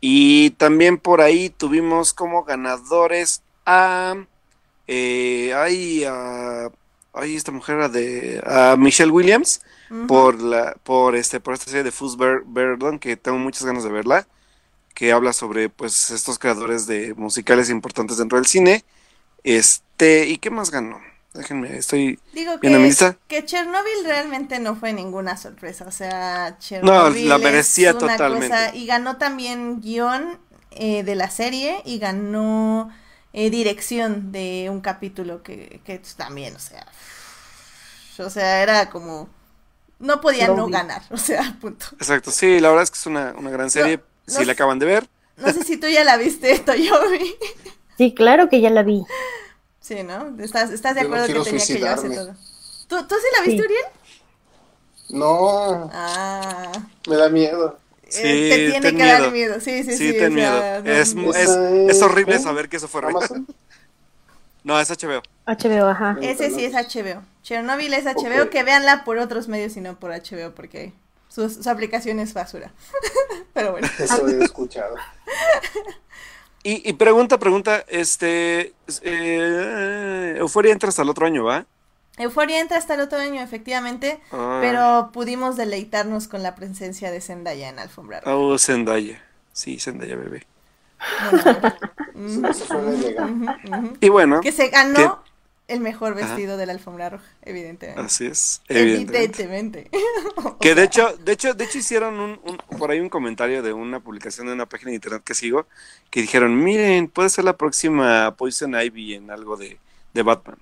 Y 0.00 0.50
también 0.50 0.98
por 0.98 1.20
ahí 1.20 1.48
tuvimos 1.50 2.12
como 2.12 2.44
ganadores 2.44 3.42
a 3.64 4.16
eh, 4.88 5.54
ay, 5.54 6.04
a 6.04 6.70
ay, 7.12 7.36
esta 7.36 7.52
mujer 7.52 7.76
era 7.76 7.88
de 7.88 8.42
a 8.44 8.76
Michelle 8.76 9.12
Williams 9.12 9.62
por 10.08 10.40
la 10.42 10.74
por 10.82 11.14
este 11.14 11.38
por 11.38 11.54
esta 11.54 11.66
serie 11.66 11.84
de 11.84 11.92
Fools 11.92 12.16
Ver- 12.16 12.42
Verdon 12.46 12.98
que 12.98 13.16
tengo 13.16 13.38
muchas 13.38 13.64
ganas 13.64 13.84
de 13.84 13.90
verla 13.90 14.26
que 14.94 15.12
habla 15.12 15.32
sobre 15.32 15.68
pues 15.68 16.10
estos 16.10 16.38
creadores 16.38 16.86
de 16.86 17.14
musicales 17.14 17.70
importantes 17.70 18.18
dentro 18.18 18.38
del 18.38 18.46
cine 18.46 18.84
este 19.44 20.28
y 20.28 20.38
qué 20.38 20.50
más 20.50 20.70
ganó 20.70 21.00
déjenme 21.34 21.76
estoy 21.78 22.18
Digo 22.32 22.60
que, 22.60 22.68
lista. 22.78 23.18
que 23.28 23.44
Chernobyl 23.44 24.04
realmente 24.04 24.58
no 24.58 24.74
fue 24.74 24.92
ninguna 24.94 25.36
sorpresa, 25.36 25.84
o 25.86 25.90
sea, 25.90 26.56
Chernobyl 26.58 27.28
la 27.28 27.38
es 27.38 27.42
merecía 27.44 27.92
una 27.92 28.16
totalmente. 28.16 28.48
cosa- 28.48 28.74
y 28.74 28.86
ganó 28.86 29.18
también 29.18 29.80
guion 29.80 30.38
eh, 30.70 31.02
de 31.04 31.14
la 31.14 31.28
serie 31.30 31.82
y 31.84 31.98
ganó 31.98 32.90
eh, 33.34 33.50
dirección 33.50 34.32
de 34.32 34.68
un 34.70 34.80
capítulo 34.80 35.42
que, 35.42 35.80
que 35.84 36.00
también, 36.16 36.56
o 36.56 36.58
sea, 36.58 36.86
o 38.18 38.30
sea, 38.30 38.62
era 38.62 38.90
como, 38.90 39.28
no 39.98 40.20
podía 40.20 40.48
no 40.48 40.68
ganar, 40.68 41.02
o 41.10 41.16
sea, 41.16 41.56
punto. 41.60 41.86
exacto 41.98 42.30
sí 42.30 42.60
la 42.60 42.68
verdad 42.68 42.84
es 42.84 42.90
que 42.90 42.98
es 42.98 43.06
una, 43.06 43.32
una 43.36 43.50
gran 43.50 43.70
serie 43.70 43.98
no 43.98 44.11
si 44.26 44.44
la 44.44 44.52
acaban 44.52 44.78
de 44.78 44.86
ver 44.86 45.06
No 45.36 45.52
sé 45.52 45.64
si 45.64 45.76
tú 45.76 45.86
ya 45.88 46.04
la 46.04 46.16
viste, 46.16 46.58
Toyomi. 46.66 47.34
Sí, 47.98 48.14
claro 48.14 48.48
que 48.48 48.60
ya 48.60 48.70
la 48.70 48.82
vi. 48.82 49.02
Sí, 49.80 50.02
¿no? 50.02 50.34
¿Estás, 50.42 50.70
estás 50.70 50.94
de 50.94 51.02
Yo 51.02 51.08
no 51.08 51.14
acuerdo 51.16 51.34
que 51.44 51.50
tenía 51.50 51.66
que 51.66 51.74
llevarse 51.74 52.08
todo? 52.10 52.34
¿Tú, 52.88 53.06
¿Tú 53.06 53.14
sí 53.16 53.26
la 53.38 53.44
viste, 53.44 53.62
Sí. 53.62 53.64
Uriel? 53.66 53.84
No, 55.10 55.90
Ah. 55.92 56.72
me 57.08 57.16
da 57.16 57.28
miedo. 57.28 57.78
Eh, 58.04 58.08
Sí, 58.10 58.22
te 58.22 58.56
tiene 58.70 58.80
ten 58.80 58.96
que 58.96 59.04
dar 59.06 59.30
miedo. 59.32 59.60
Sí, 59.60 59.82
sí, 59.84 59.96
sí, 59.96 60.12
sí. 60.12 60.18
ten 60.18 60.32
o 60.32 60.34
miedo 60.34 60.82
no- 60.82 60.90
es, 60.90 61.14
es, 61.14 61.48
es 61.96 62.02
horrible 62.02 62.36
¿eh? 62.36 62.38
saber 62.38 62.68
que 62.68 62.76
eso 62.76 62.86
fue 62.88 63.00
real 63.00 63.14
no 64.64 64.78
es 64.78 64.90
HBO 64.90 65.22
HBO, 65.46 65.88
ajá. 65.88 66.16
Ese 66.20 66.50
sí 66.50 66.64
es 66.64 66.72
HBO. 66.74 67.22
Chernobyl 67.42 67.92
es 67.94 68.04
HBO, 68.04 68.44
Ok. 68.44 68.50
que 68.50 68.62
véanla 68.62 69.02
por 69.04 69.18
otros 69.18 69.48
medios 69.48 69.76
y 69.76 69.80
no 69.80 69.98
por 69.98 70.10
HBO, 70.12 70.54
porque 70.54 70.92
su, 71.32 71.48
su 71.48 71.70
aplicación 71.70 72.18
es 72.18 72.34
basura. 72.34 72.72
Pero 73.54 73.72
bueno. 73.72 73.88
Eso 73.98 74.26
he 74.28 74.44
escuchado. 74.44 74.96
y, 76.62 76.88
y 76.88 76.92
pregunta 76.94 77.38
pregunta 77.38 77.84
este 77.88 78.74
eh, 79.02 80.34
Euforia 80.38 80.72
entra 80.72 80.88
hasta 80.88 81.02
el 81.02 81.08
otro 81.08 81.26
año 81.26 81.44
va 81.44 81.66
Euforia 82.18 82.60
entra 82.60 82.76
hasta 82.76 82.94
el 82.94 83.00
otro 83.00 83.18
año, 83.18 83.40
efectivamente, 83.42 84.20
Ah. 84.32 84.58
pero 84.60 85.10
pudimos 85.12 85.56
deleitarnos 85.56 86.28
con 86.28 86.42
la 86.42 86.54
presencia 86.54 87.10
de 87.10 87.22
Zendaya 87.22 87.70
en 87.70 87.78
Alfombra 87.78 88.20
Roja. 88.20 88.36
Oh, 88.36 88.58
Zendaya. 88.58 89.24
Sí, 89.54 89.78
Zendaya 89.80 90.14
bebé. 90.16 90.46
Ujú. 92.14 93.96
Y 94.00 94.08
bueno, 94.10 94.40
Que 94.42 94.52
se 94.52 94.68
ganó 94.68 95.21
el 95.72 95.80
mejor 95.80 96.12
Ajá. 96.20 96.36
vestido 96.36 96.56
de 96.56 96.66
la 96.66 96.72
Alfombra 96.72 97.10
Roja, 97.10 97.24
evidentemente. 97.42 98.00
así 98.00 98.26
es, 98.26 98.62
evidentemente. 98.68 99.42
Evidentemente. 99.44 99.90
Que 100.60 100.74
de 100.74 100.84
hecho, 100.84 101.16
de 101.18 101.32
hecho, 101.32 101.54
de 101.54 101.64
hecho 101.64 101.78
hicieron 101.78 102.18
un, 102.20 102.40
un- 102.44 102.58
por 102.78 102.90
ahí 102.90 103.00
un 103.00 103.08
comentario 103.08 103.62
de 103.62 103.72
una 103.72 104.00
publicación 104.00 104.46
de 104.46 104.52
una 104.54 104.66
página 104.66 104.90
de 104.90 104.96
internet 104.96 105.22
que 105.24 105.34
sigo, 105.34 105.66
que 106.10 106.20
dijeron, 106.22 106.62
miren, 106.62 107.08
puede 107.08 107.28
ser 107.30 107.44
la 107.44 107.56
próxima 107.56 108.34
Poison 108.36 108.74
Ivy 108.80 109.14
en 109.14 109.30
algo 109.30 109.56
de, 109.56 109.78
de 110.14 110.22
Batman. 110.22 110.58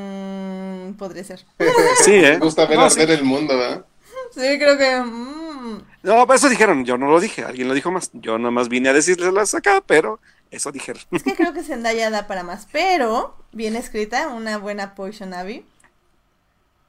Mm, 0.00 0.94
podría 0.94 1.24
ser. 1.24 1.44
Sí, 2.04 2.12
¿eh? 2.14 2.32
Me 2.32 2.38
gusta 2.38 2.66
ver 2.66 2.78
No, 2.78 2.84
arder 2.84 3.10
el 3.10 3.24
mundo, 3.24 3.56
¿verdad? 3.56 3.84
Sí, 4.32 4.40
creo 4.58 4.76
que. 4.78 5.00
mm. 5.00 5.82
No, 6.02 6.26
pero 6.26 6.34
eso 6.34 6.48
dijeron, 6.48 6.84
yo 6.84 6.96
no 6.96 7.10
lo 7.10 7.20
dije, 7.20 7.44
alguien 7.44 7.68
lo 7.68 7.74
dijo 7.74 7.90
más. 7.90 8.10
Yo 8.14 8.38
nomás 8.38 8.68
vine 8.68 8.88
a 8.88 8.92
decirles 8.94 9.54
acá, 9.54 9.82
pero 9.86 10.18
eso 10.50 10.72
dijeron. 10.72 11.02
Es 11.12 11.22
que 11.22 11.34
creo 11.34 11.52
que 11.52 11.62
Zendaya 11.62 12.10
da 12.10 12.26
para 12.26 12.42
más, 12.42 12.66
pero 12.72 13.36
bien 13.52 13.76
escrita, 13.76 14.28
una 14.28 14.58
buena 14.58 14.94
Poison 14.94 15.32
Ivy. 15.34 15.64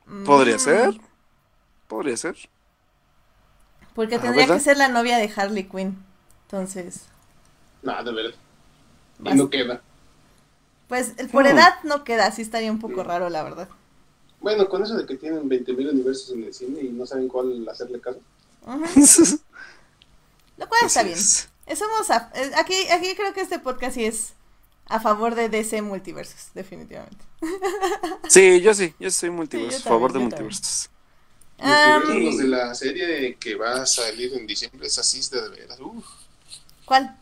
Mm, 0.06 0.24
Podría 0.26 0.60
ser, 0.60 1.00
podría 1.88 2.17
ser. 2.17 2.38
Porque 3.95 4.15
Ah, 4.15 4.21
tendría 4.21 4.43
¿verdad? 4.43 4.58
que 4.58 4.63
ser 4.63 4.78
la 4.78 4.88
novia 4.89 5.17
de 5.17 5.32
Harley 5.36 5.63
Quinn. 5.69 5.97
Entonces, 6.45 7.08
Nada, 7.84 8.04
de 8.04 8.12
verdad. 8.13 8.36
Y 9.24 9.34
no 9.36 9.50
queda. 9.50 9.82
pues 10.88 11.13
por 11.32 11.45
Mm. 11.45 11.47
edad 11.47 11.74
no 11.84 12.04
queda, 12.04 12.28
así 12.28 12.41
estaría 12.41 12.71
un 12.71 12.80
poco 12.80 13.04
raro, 13.04 13.30
la 13.30 13.43
verdad. 13.43 13.69
Bueno, 14.41 14.67
con 14.67 14.84
eso 14.84 14.95
de 14.97 15.06
que 15.06 15.15
tienen 15.17 15.47
20.000 15.47 15.89
universos 15.89 16.32
en 16.32 16.43
el 16.43 16.54
cine 16.54 16.82
y 16.82 16.89
no 16.89 17.06
saben 17.06 17.28
cuál 17.28 17.67
hacerle 17.69 18.02
caso. 18.02 18.19
Lo 20.58 20.67
cual 20.67 20.82
está 20.86 21.04
bien. 21.04 21.17
es. 21.17 21.50
Eh, 21.65 21.76
Somos 21.76 22.10
a- 22.12 22.32
eh, 22.36 22.52
aquí, 22.58 22.76
aquí 22.89 23.15
creo 23.15 23.34
que 23.34 23.41
este 23.41 23.60
podcast 23.60 23.95
sí 23.95 24.06
es 24.06 24.34
a 24.88 25.00
favor 25.00 25.36
de 25.36 25.50
DC 25.50 25.82
multiversos, 25.82 26.47
definitivamente. 26.54 27.24
Sí, 28.30 28.62
yo 28.62 28.74
sí, 28.74 28.93
yo 29.00 29.10
soy 29.12 29.30
multiverso, 29.30 29.78
Sí, 29.80 29.84
a 29.86 29.89
favor 29.89 30.13
de 30.13 30.19
multiversos. 30.19 30.89
Multiversos, 31.60 32.24
los 32.24 32.38
de 32.38 32.47
la 32.47 32.74
serie 32.76 33.36
que 33.38 33.56
va 33.56 33.82
a 33.82 33.86
salir 33.86 34.34
en 34.34 34.47
diciembre, 34.47 34.88
es 34.88 34.97
así 34.97 35.21
de 35.30 35.50
veras. 35.50 35.80
Uf, 35.80 36.06
¿Cuál? 36.86 37.15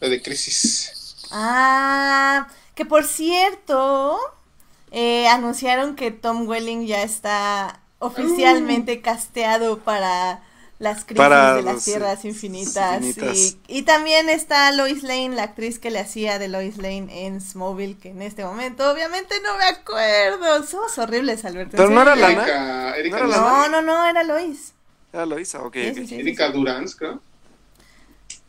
la 0.00 0.08
de 0.08 0.22
Crisis. 0.22 1.16
Ah, 1.30 2.48
que 2.74 2.84
por 2.84 3.04
cierto, 3.04 4.18
eh, 4.90 5.28
anunciaron 5.28 5.96
que 5.96 6.10
Tom 6.10 6.46
Welling 6.48 6.86
ya 6.86 7.02
está 7.02 7.80
oficialmente 7.98 9.00
casteado 9.00 9.78
para 9.80 10.42
las 10.78 11.04
crisis 11.04 11.16
Para 11.16 11.54
de 11.56 11.62
las 11.62 11.84
tierras 11.84 12.24
infinitas. 12.24 13.02
infinitas. 13.04 13.36
Y, 13.36 13.78
y 13.78 13.82
también 13.82 14.28
está 14.28 14.70
Lois 14.72 15.02
Lane, 15.02 15.30
la 15.30 15.42
actriz 15.44 15.78
que 15.78 15.90
le 15.90 15.98
hacía 15.98 16.38
de 16.38 16.48
Lois 16.48 16.76
Lane 16.78 17.26
en 17.26 17.40
Smallville, 17.40 17.98
que 17.98 18.10
en 18.10 18.22
este 18.22 18.44
momento 18.44 18.90
obviamente 18.90 19.34
no 19.42 19.56
me 19.58 19.64
acuerdo. 19.64 20.62
Somos 20.64 20.96
horribles, 20.98 21.44
Alberto. 21.44 21.76
Pero 21.76 21.90
no 21.90 22.02
era. 22.02 22.14
Lana. 22.14 22.42
Erika, 22.44 22.96
Erika, 22.96 23.18
¿No 23.20 23.26
era 23.28 23.36
No, 23.36 23.68
no, 23.68 23.82
no, 23.82 24.06
era 24.06 24.22
Lois. 24.24 24.74
Ya 25.12 25.26
lo 25.26 25.38
hizo, 25.38 25.62
ok, 25.64 25.76
Sí, 25.94 26.06
sí, 26.06 26.14
Erika 26.20 26.46
sí. 26.48 26.52
Durán, 26.52 26.86
creo. 26.96 27.20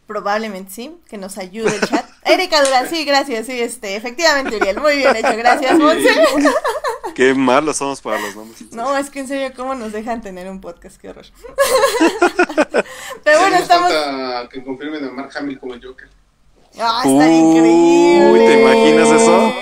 Probablemente 0.09 0.71
sí, 0.71 0.97
que 1.07 1.19
nos 1.19 1.37
ayude 1.37 1.75
el 1.75 1.81
chat. 1.87 2.03
Erika 2.25 2.63
Durán, 2.63 2.89
sí, 2.89 3.05
gracias, 3.05 3.45
sí, 3.45 3.61
este, 3.61 3.95
efectivamente, 3.95 4.57
Uriel, 4.57 4.79
muy 4.79 4.97
bien 4.97 5.15
hecho, 5.15 5.37
gracias, 5.37 5.77
Monse. 5.77 6.09
Qué 7.13 7.35
malos 7.35 7.77
somos 7.77 8.01
para 8.01 8.19
los 8.19 8.35
nombres. 8.35 8.71
No, 8.71 8.97
es 8.97 9.11
que 9.11 9.19
en 9.19 9.27
serio, 9.27 9.53
¿cómo 9.55 9.75
nos 9.75 9.91
dejan 9.91 10.23
tener 10.23 10.49
un 10.49 10.61
podcast? 10.61 10.99
Qué 10.99 11.09
horror. 11.09 11.27
Pero 13.23 13.39
bueno, 13.39 13.57
estamos. 13.57 13.93
falta 13.93 14.49
que 14.49 14.63
confirmen 14.63 15.05
a 15.05 15.11
Mark 15.11 15.29
Hamill 15.37 15.59
como 15.59 15.75
Joker. 15.75 16.09
¡Ah, 16.79 17.03
está 17.05 17.27
Uy, 17.27 17.35
increíble! 17.35 18.47
¿te 18.47 18.61
imaginas 18.61 19.09
eso? 19.09 19.53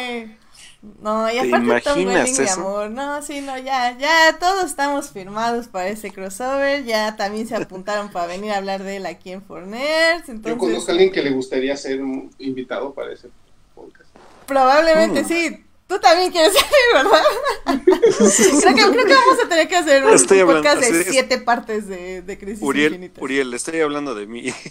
No, 1.02 1.28
y 1.30 1.34
¿Te 1.34 1.40
aparte 1.56 1.82
Tom 1.82 1.98
Welling, 2.06 2.24
mi 2.38 2.44
eso? 2.44 2.54
amor. 2.62 2.90
No, 2.92 3.22
sí, 3.22 3.42
no, 3.42 3.58
ya, 3.58 3.98
ya 3.98 4.38
todos 4.40 4.66
estamos 4.66 5.10
firmados 5.10 5.68
para 5.68 5.88
ese 5.90 6.12
crossover. 6.12 6.84
Ya 6.86 7.16
también 7.16 7.48
se 7.48 7.56
apuntaron 7.56 8.10
para 8.12 8.28
venir 8.28 8.52
a 8.52 8.58
hablar 8.58 8.84
de 8.84 8.98
él 8.98 9.06
aquí 9.06 9.32
en 9.32 9.42
Forners. 9.44 10.28
Yo 10.28 10.34
Entonces, 10.34 10.60
conozco 10.60 10.92
a 10.92 10.94
alguien 10.94 11.12
que 11.12 11.22
le 11.24 11.32
gustaría 11.32 11.76
ser 11.76 12.02
un 12.02 12.30
invitado 12.40 12.94
para 12.94 13.12
ese 13.14 13.30
podcast. 13.76 14.10
probablemente 14.46 15.24
Mm. 15.24 15.28
sí. 15.28 15.64
Tú 15.88 15.98
también 16.00 16.32
quieres 16.32 16.52
salir, 16.54 16.70
¿verdad? 16.94 17.24
creo, 18.62 18.76
que, 18.76 18.92
creo 18.92 19.06
que 19.06 19.14
vamos 19.14 19.38
a 19.46 19.48
tener 19.50 19.68
que 19.70 19.76
hacer 19.78 20.04
un 20.06 20.14
Estoy 20.14 20.40
hablando- 20.42 20.62
podcast 20.64 20.82
de 20.92 21.04
siete 21.06 21.38
partes 21.38 21.88
de, 21.88 22.22
de 22.22 22.38
Crisis 22.38 22.62
Uriel, 22.62 22.94
Infinitas. 22.94 23.24
Uriel, 23.24 23.54
estoy 23.54 23.80
hablando 23.82 24.14
de 24.14 24.28
mí. 24.28 24.54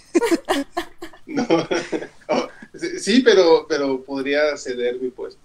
No. 1.26 1.44
Oh, 2.28 2.48
sí, 2.78 3.00
sí, 3.00 3.20
pero, 3.22 3.66
pero 3.68 4.00
podría 4.04 4.56
ceder 4.56 5.00
mi 5.00 5.08
puesto. 5.10 5.40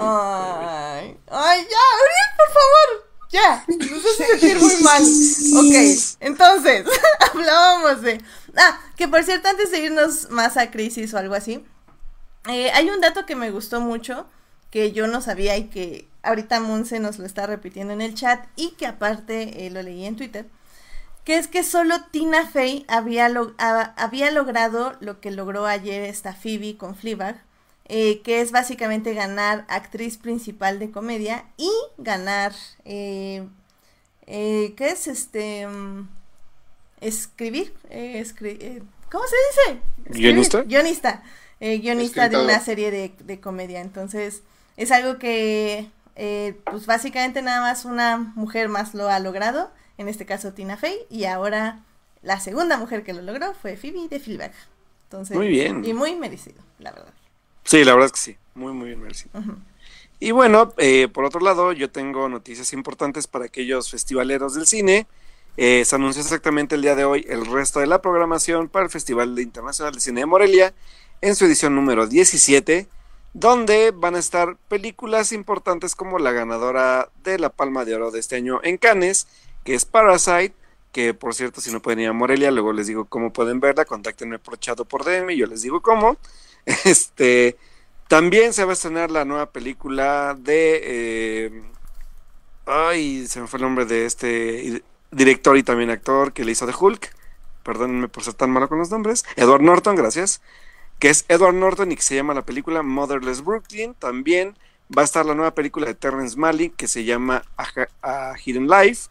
Ay, 0.00 1.16
ay, 1.30 1.60
ya, 1.62 1.82
Uriel, 2.02 2.30
por 2.36 2.48
favor. 2.52 3.06
Ya, 3.30 3.64
nos 3.68 4.04
hace 4.04 4.38
sentir 4.38 4.58
muy 4.58 4.76
mal. 4.82 5.02
Ok, 5.02 6.16
entonces, 6.20 6.86
hablábamos 7.32 8.02
de... 8.02 8.22
Ah, 8.56 8.80
que 8.96 9.08
por 9.08 9.22
cierto, 9.24 9.48
antes 9.48 9.70
de 9.70 9.80
irnos 9.80 10.30
más 10.30 10.56
a 10.56 10.70
crisis 10.70 11.12
o 11.12 11.18
algo 11.18 11.34
así, 11.34 11.64
eh, 12.48 12.70
hay 12.72 12.88
un 12.90 13.00
dato 13.00 13.26
que 13.26 13.36
me 13.36 13.50
gustó 13.50 13.80
mucho, 13.80 14.26
que 14.70 14.92
yo 14.92 15.08
no 15.08 15.20
sabía 15.20 15.56
y 15.56 15.64
que 15.64 16.08
ahorita 16.22 16.60
Monse 16.60 17.00
nos 17.00 17.18
lo 17.18 17.26
está 17.26 17.46
repitiendo 17.46 17.92
en 17.92 18.00
el 18.00 18.14
chat 18.14 18.46
y 18.56 18.70
que 18.72 18.86
aparte 18.86 19.66
eh, 19.66 19.70
lo 19.70 19.82
leí 19.82 20.04
en 20.04 20.16
Twitter, 20.16 20.46
que 21.24 21.38
es 21.38 21.48
que 21.48 21.64
solo 21.64 21.96
Tina 22.12 22.46
Fey 22.46 22.84
había, 22.88 23.28
había 23.96 24.30
logrado 24.30 24.96
lo 25.00 25.20
que 25.20 25.32
logró 25.32 25.66
ayer 25.66 26.04
esta 26.04 26.32
Phoebe 26.32 26.76
con 26.76 26.94
Fleabag, 26.94 27.42
eh, 27.86 28.20
que 28.22 28.40
es 28.40 28.52
básicamente 28.52 29.14
ganar 29.14 29.64
actriz 29.68 30.18
principal 30.18 30.78
de 30.78 30.90
comedia 30.90 31.44
y 31.56 31.70
ganar, 31.98 32.52
eh, 32.84 33.46
eh, 34.26 34.74
¿qué 34.76 34.88
es 34.90 35.06
este? 35.06 35.66
mm, 35.66 36.08
escribir, 37.00 37.74
eh, 37.90 38.22
escri- 38.24 38.58
eh, 38.60 38.82
¿cómo 39.10 39.24
se 39.26 39.36
dice? 39.70 39.80
Escribir, 40.06 40.20
¿Guionista? 40.22 40.62
Guionista, 40.62 41.22
eh, 41.60 41.78
guionista 41.78 42.28
de 42.28 42.36
una 42.38 42.60
serie 42.60 42.90
de, 42.90 43.14
de 43.20 43.40
comedia, 43.40 43.80
entonces 43.80 44.42
es 44.76 44.90
algo 44.92 45.18
que, 45.18 45.90
eh, 46.16 46.58
pues 46.64 46.86
básicamente 46.86 47.42
nada 47.42 47.60
más 47.60 47.84
una 47.84 48.16
mujer 48.18 48.68
más 48.68 48.94
lo 48.94 49.08
ha 49.08 49.18
logrado, 49.20 49.70
en 49.98 50.08
este 50.08 50.26
caso 50.26 50.52
Tina 50.54 50.76
Fey, 50.76 50.96
y 51.10 51.24
ahora 51.24 51.84
la 52.22 52.40
segunda 52.40 52.78
mujer 52.78 53.04
que 53.04 53.12
lo 53.12 53.22
logró 53.22 53.54
fue 53.54 53.76
Phoebe 53.76 54.08
de 54.08 54.18
Fleabag. 54.20 54.52
Entonces, 55.04 55.36
Muy 55.36 55.48
bien. 55.48 55.84
Y 55.84 55.94
muy 55.94 56.16
merecido, 56.16 56.62
la 56.78 56.90
verdad. 56.92 57.12
Sí, 57.66 57.84
la 57.84 57.92
verdad 57.92 58.06
es 58.06 58.12
que 58.12 58.20
sí, 58.20 58.36
muy, 58.54 58.72
muy 58.72 58.86
bien 58.86 59.02
merecido. 59.02 59.38
Ujú. 59.38 59.56
Y 60.18 60.30
bueno, 60.30 60.72
eh, 60.78 61.08
por 61.08 61.24
otro 61.24 61.40
lado, 61.40 61.72
yo 61.72 61.90
tengo 61.90 62.28
noticias 62.28 62.72
importantes 62.72 63.26
para 63.26 63.44
aquellos 63.44 63.90
festivaleros 63.90 64.54
del 64.54 64.66
cine. 64.66 65.06
Eh, 65.56 65.84
se 65.84 65.96
anunció 65.96 66.22
exactamente 66.22 66.76
el 66.76 66.82
día 66.82 66.94
de 66.94 67.04
hoy 67.04 67.26
el 67.28 67.44
resto 67.44 67.80
de 67.80 67.86
la 67.86 68.00
programación 68.00 68.68
para 68.68 68.84
el 68.84 68.90
Festival 68.90 69.38
Internacional 69.38 69.94
de 69.94 70.00
Cine 70.00 70.20
de 70.20 70.26
Morelia 70.26 70.74
en 71.20 71.34
su 71.34 71.44
edición 71.44 71.74
número 71.74 72.06
17, 72.06 72.88
donde 73.34 73.90
van 73.90 74.14
a 74.14 74.20
estar 74.20 74.56
películas 74.68 75.32
importantes 75.32 75.96
como 75.96 76.18
la 76.18 76.32
ganadora 76.32 77.10
de 77.24 77.38
la 77.38 77.50
Palma 77.50 77.84
de 77.84 77.94
Oro 77.96 78.10
de 78.10 78.20
este 78.20 78.36
año 78.36 78.60
en 78.62 78.78
Cannes, 78.78 79.26
que 79.64 79.74
es 79.74 79.84
Parasite, 79.84 80.54
que 80.92 81.14
por 81.14 81.34
cierto, 81.34 81.60
si 81.60 81.72
no 81.72 81.82
pueden 81.82 82.00
ir 82.00 82.08
a 82.08 82.12
Morelia, 82.12 82.50
luego 82.50 82.72
les 82.72 82.86
digo 82.86 83.06
cómo 83.06 83.32
pueden 83.32 83.60
verla, 83.60 83.84
contáctenme 83.84 84.38
por 84.38 84.58
chat 84.58 84.78
o 84.78 84.84
por 84.84 85.04
DM, 85.04 85.32
y 85.32 85.38
yo 85.38 85.46
les 85.46 85.62
digo 85.62 85.82
cómo. 85.82 86.16
Este, 86.84 87.56
también 88.08 88.52
se 88.52 88.64
va 88.64 88.72
a 88.72 88.74
estrenar 88.74 89.10
la 89.10 89.24
nueva 89.24 89.50
película 89.50 90.36
de. 90.38 90.80
eh, 90.82 91.62
ay, 92.66 93.26
se 93.26 93.40
me 93.40 93.46
fue 93.46 93.58
el 93.58 93.62
nombre 93.64 93.86
de 93.86 94.06
este 94.06 94.82
director 95.10 95.56
y 95.56 95.62
también 95.62 95.90
actor 95.90 96.32
que 96.32 96.44
le 96.44 96.52
hizo 96.52 96.66
de 96.66 96.74
Hulk. 96.78 97.14
Perdónenme 97.62 98.08
por 98.08 98.22
ser 98.24 98.34
tan 98.34 98.50
malo 98.50 98.68
con 98.68 98.78
los 98.78 98.90
nombres. 98.90 99.24
Edward 99.36 99.62
Norton, 99.62 99.96
gracias. 99.96 100.40
Que 100.98 101.10
es 101.10 101.24
Edward 101.28 101.54
Norton 101.54 101.92
y 101.92 101.96
que 101.96 102.02
se 102.02 102.14
llama 102.14 102.34
la 102.34 102.44
película 102.46 102.82
Motherless 102.82 103.44
Brooklyn. 103.44 103.94
También 103.94 104.56
va 104.96 105.02
a 105.02 105.04
estar 105.04 105.26
la 105.26 105.34
nueva 105.34 105.54
película 105.54 105.86
de 105.86 105.94
Terrence 105.94 106.36
Malick 106.38 106.76
que 106.76 106.88
se 106.88 107.04
llama 107.04 107.44
A 108.02 108.34
Hidden 108.44 108.68
Life. 108.68 109.08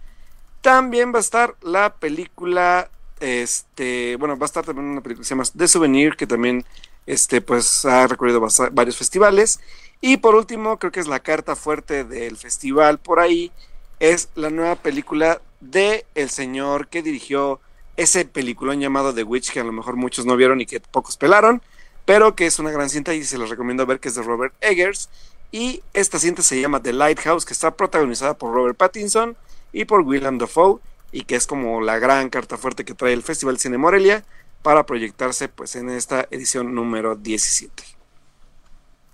También 0.61 1.13
va 1.13 1.17
a 1.17 1.21
estar 1.21 1.55
la 1.61 1.95
película. 1.95 2.89
Este, 3.19 4.15
bueno, 4.17 4.37
va 4.37 4.45
a 4.45 4.47
estar 4.47 4.65
también 4.65 4.87
una 4.87 5.01
película 5.01 5.23
que 5.23 5.27
se 5.27 5.35
llama 5.35 5.43
The 5.55 5.67
Souvenir, 5.67 6.15
que 6.15 6.27
también 6.27 6.65
este, 7.05 7.41
pues 7.41 7.85
ha 7.85 8.07
recorrido 8.07 8.45
varios 8.71 8.97
festivales. 8.97 9.59
Y 10.01 10.17
por 10.17 10.35
último, 10.35 10.77
creo 10.77 10.91
que 10.91 10.99
es 10.99 11.07
la 11.07 11.19
carta 11.19 11.55
fuerte 11.55 12.03
del 12.03 12.37
festival 12.37 12.99
por 12.99 13.19
ahí, 13.19 13.51
es 13.99 14.29
la 14.35 14.49
nueva 14.49 14.75
película 14.75 15.41
de 15.61 16.05
el 16.15 16.29
señor 16.29 16.87
que 16.87 17.01
dirigió 17.01 17.59
ese 17.97 18.25
peliculón 18.25 18.81
llamado 18.81 19.13
The 19.13 19.23
Witch, 19.23 19.51
que 19.51 19.61
a 19.61 19.63
lo 19.63 19.71
mejor 19.71 19.95
muchos 19.95 20.25
no 20.25 20.35
vieron 20.35 20.59
y 20.61 20.65
que 20.65 20.79
pocos 20.79 21.17
pelaron, 21.17 21.61
pero 22.03 22.35
que 22.35 22.45
es 22.45 22.59
una 22.59 22.71
gran 22.71 22.89
cinta 22.89 23.13
y 23.13 23.23
se 23.23 23.37
los 23.37 23.49
recomiendo 23.49 23.85
ver, 23.85 23.99
que 23.99 24.09
es 24.09 24.15
de 24.15 24.21
Robert 24.21 24.53
Eggers. 24.61 25.09
Y 25.51 25.81
esta 25.93 26.19
cinta 26.19 26.41
se 26.41 26.59
llama 26.59 26.81
The 26.81 26.91
Lighthouse, 26.91 27.45
que 27.45 27.53
está 27.53 27.75
protagonizada 27.75 28.37
por 28.37 28.53
Robert 28.53 28.75
Pattinson 28.77 29.37
y 29.71 29.85
por 29.85 30.01
Willem 30.01 30.37
Dafoe, 30.37 30.79
y 31.11 31.23
que 31.23 31.35
es 31.35 31.47
como 31.47 31.81
la 31.81 31.97
gran 31.97 32.29
carta 32.29 32.57
fuerte 32.57 32.83
que 32.83 32.93
trae 32.93 33.13
el 33.13 33.23
Festival 33.23 33.57
Cine 33.57 33.77
Morelia 33.77 34.25
para 34.65 34.83
proyectarse 34.83 35.47
pues 35.47 35.75
en 35.75 35.91
esta 35.91 36.27
edición 36.31 36.73
número 36.73 37.15
17. 37.15 37.83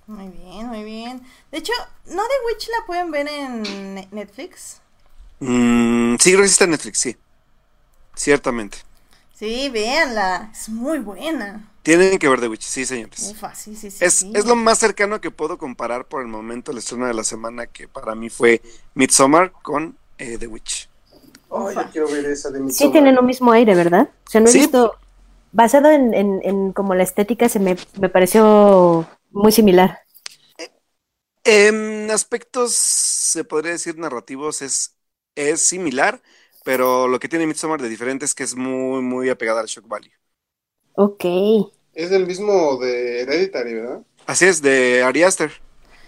Muy 0.07 0.29
bien, 0.29 0.67
muy 0.67 0.83
bien. 0.83 1.21
De 1.51 1.57
hecho, 1.57 1.73
¿no 2.05 2.23
The 2.23 2.45
Witch 2.47 2.69
la 2.69 2.85
pueden 2.85 3.11
ver 3.11 3.27
en 3.27 3.95
Ne- 3.95 4.07
Netflix? 4.11 4.79
Mm, 5.41 6.15
sí, 6.19 6.31
creo 6.31 6.41
que 6.43 6.47
sí 6.47 6.53
está 6.53 6.63
en 6.65 6.71
Netflix, 6.71 6.99
sí. 6.99 7.17
Ciertamente. 8.15 8.77
Sí, 9.33 9.69
véanla. 9.69 10.51
Es 10.53 10.69
muy 10.69 10.99
buena. 10.99 11.67
Tienen 11.83 12.17
que 12.19 12.29
ver 12.29 12.39
The 12.39 12.47
Witch, 12.47 12.61
sí, 12.63 12.85
señores. 12.85 13.29
Ufa, 13.31 13.53
sí, 13.55 13.75
sí, 13.75 13.91
sí. 13.91 14.05
Es, 14.05 14.13
sí. 14.15 14.31
es 14.33 14.45
lo 14.45 14.55
más 14.55 14.77
cercano 14.79 15.19
que 15.19 15.31
puedo 15.31 15.57
comparar 15.57 16.05
por 16.05 16.21
el 16.21 16.27
momento 16.27 16.71
el 16.71 16.77
estreno 16.77 17.07
de 17.07 17.13
la 17.13 17.23
semana 17.25 17.65
que 17.67 17.87
para 17.89 18.15
mí 18.15 18.29
fue 18.29 18.61
Midsommar 18.93 19.51
con 19.51 19.97
eh, 20.17 20.37
The 20.37 20.47
Witch. 20.47 20.87
Ay, 21.51 21.75
yo 21.75 21.91
quiero 21.91 22.07
ver 22.07 22.25
esa 22.25 22.49
de 22.51 22.59
mi 22.59 22.71
Sí 22.71 22.89
tienen 22.91 23.17
un 23.17 23.25
mismo 23.25 23.51
aire, 23.51 23.75
¿verdad? 23.75 24.09
O 24.25 24.29
sea, 24.29 24.41
no 24.41 24.47
he 24.47 24.51
Sí. 24.51 24.59
visto, 24.59 24.95
basado 25.51 25.89
en, 25.91 26.13
en, 26.13 26.41
en 26.43 26.73
como 26.73 26.95
la 26.95 27.03
estética, 27.03 27.49
se 27.49 27.59
me, 27.59 27.77
me 27.99 28.09
pareció 28.09 29.07
muy 29.31 29.51
similar. 29.51 29.99
En 31.43 32.11
aspectos, 32.11 32.73
se 32.75 33.43
podría 33.43 33.71
decir 33.73 33.97
narrativos, 33.97 34.61
es, 34.61 34.97
es 35.35 35.61
similar, 35.63 36.21
pero 36.63 37.07
lo 37.07 37.19
que 37.19 37.27
tiene 37.29 37.47
Midsommar 37.47 37.81
de 37.81 37.89
diferente 37.89 38.25
es 38.25 38.35
que 38.35 38.43
es 38.43 38.55
muy, 38.55 39.01
muy 39.01 39.29
apegada 39.29 39.61
al 39.61 39.67
shock 39.67 39.87
value. 39.87 40.11
Ok. 40.95 41.25
Es 41.93 42.11
el 42.11 42.27
mismo 42.27 42.75
de 42.81 43.21
Hereditary, 43.21 43.75
¿verdad? 43.75 44.03
Así 44.25 44.45
es, 44.45 44.61
de 44.61 45.03
Ari 45.03 45.23
Aster. 45.23 45.51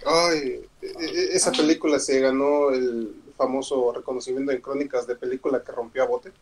Ay, 0.06 0.70
e- 0.82 0.86
e- 0.86 1.36
esa 1.36 1.52
película 1.52 1.98
se 1.98 2.20
ganó 2.20 2.70
el 2.70 3.14
famoso 3.36 3.92
reconocimiento 3.92 4.52
en 4.52 4.60
crónicas 4.60 5.06
de 5.06 5.16
película 5.16 5.62
que 5.64 5.72
rompió 5.72 6.02
a 6.02 6.06
bote. 6.06 6.32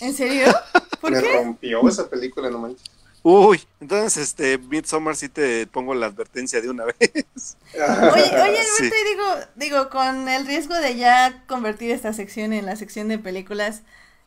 ¿En 0.00 0.14
serio? 0.14 0.46
¿Por 1.00 1.12
Me 1.12 1.20
qué? 1.22 1.32
rompió 1.32 1.88
esa 1.88 2.08
película, 2.08 2.50
no 2.50 2.58
manches. 2.58 2.90
Uy, 3.22 3.60
entonces, 3.80 4.22
este, 4.28 4.56
Midsommar 4.56 5.14
sí 5.14 5.28
te 5.28 5.66
pongo 5.66 5.94
la 5.94 6.06
advertencia 6.06 6.60
de 6.62 6.70
una 6.70 6.86
vez. 6.86 6.96
Oye, 7.74 7.82
oye, 7.82 8.36
Alberto, 8.36 8.62
Sí. 8.78 8.84
y 8.86 9.08
digo, 9.10 9.24
digo, 9.56 9.90
con 9.90 10.26
el 10.28 10.46
riesgo 10.46 10.74
de 10.74 10.96
ya 10.96 11.44
convertir 11.46 11.90
esta 11.90 12.14
sección 12.14 12.54
en 12.54 12.64
la 12.64 12.76
sección 12.76 13.08
de 13.08 13.18
películas, 13.18 13.82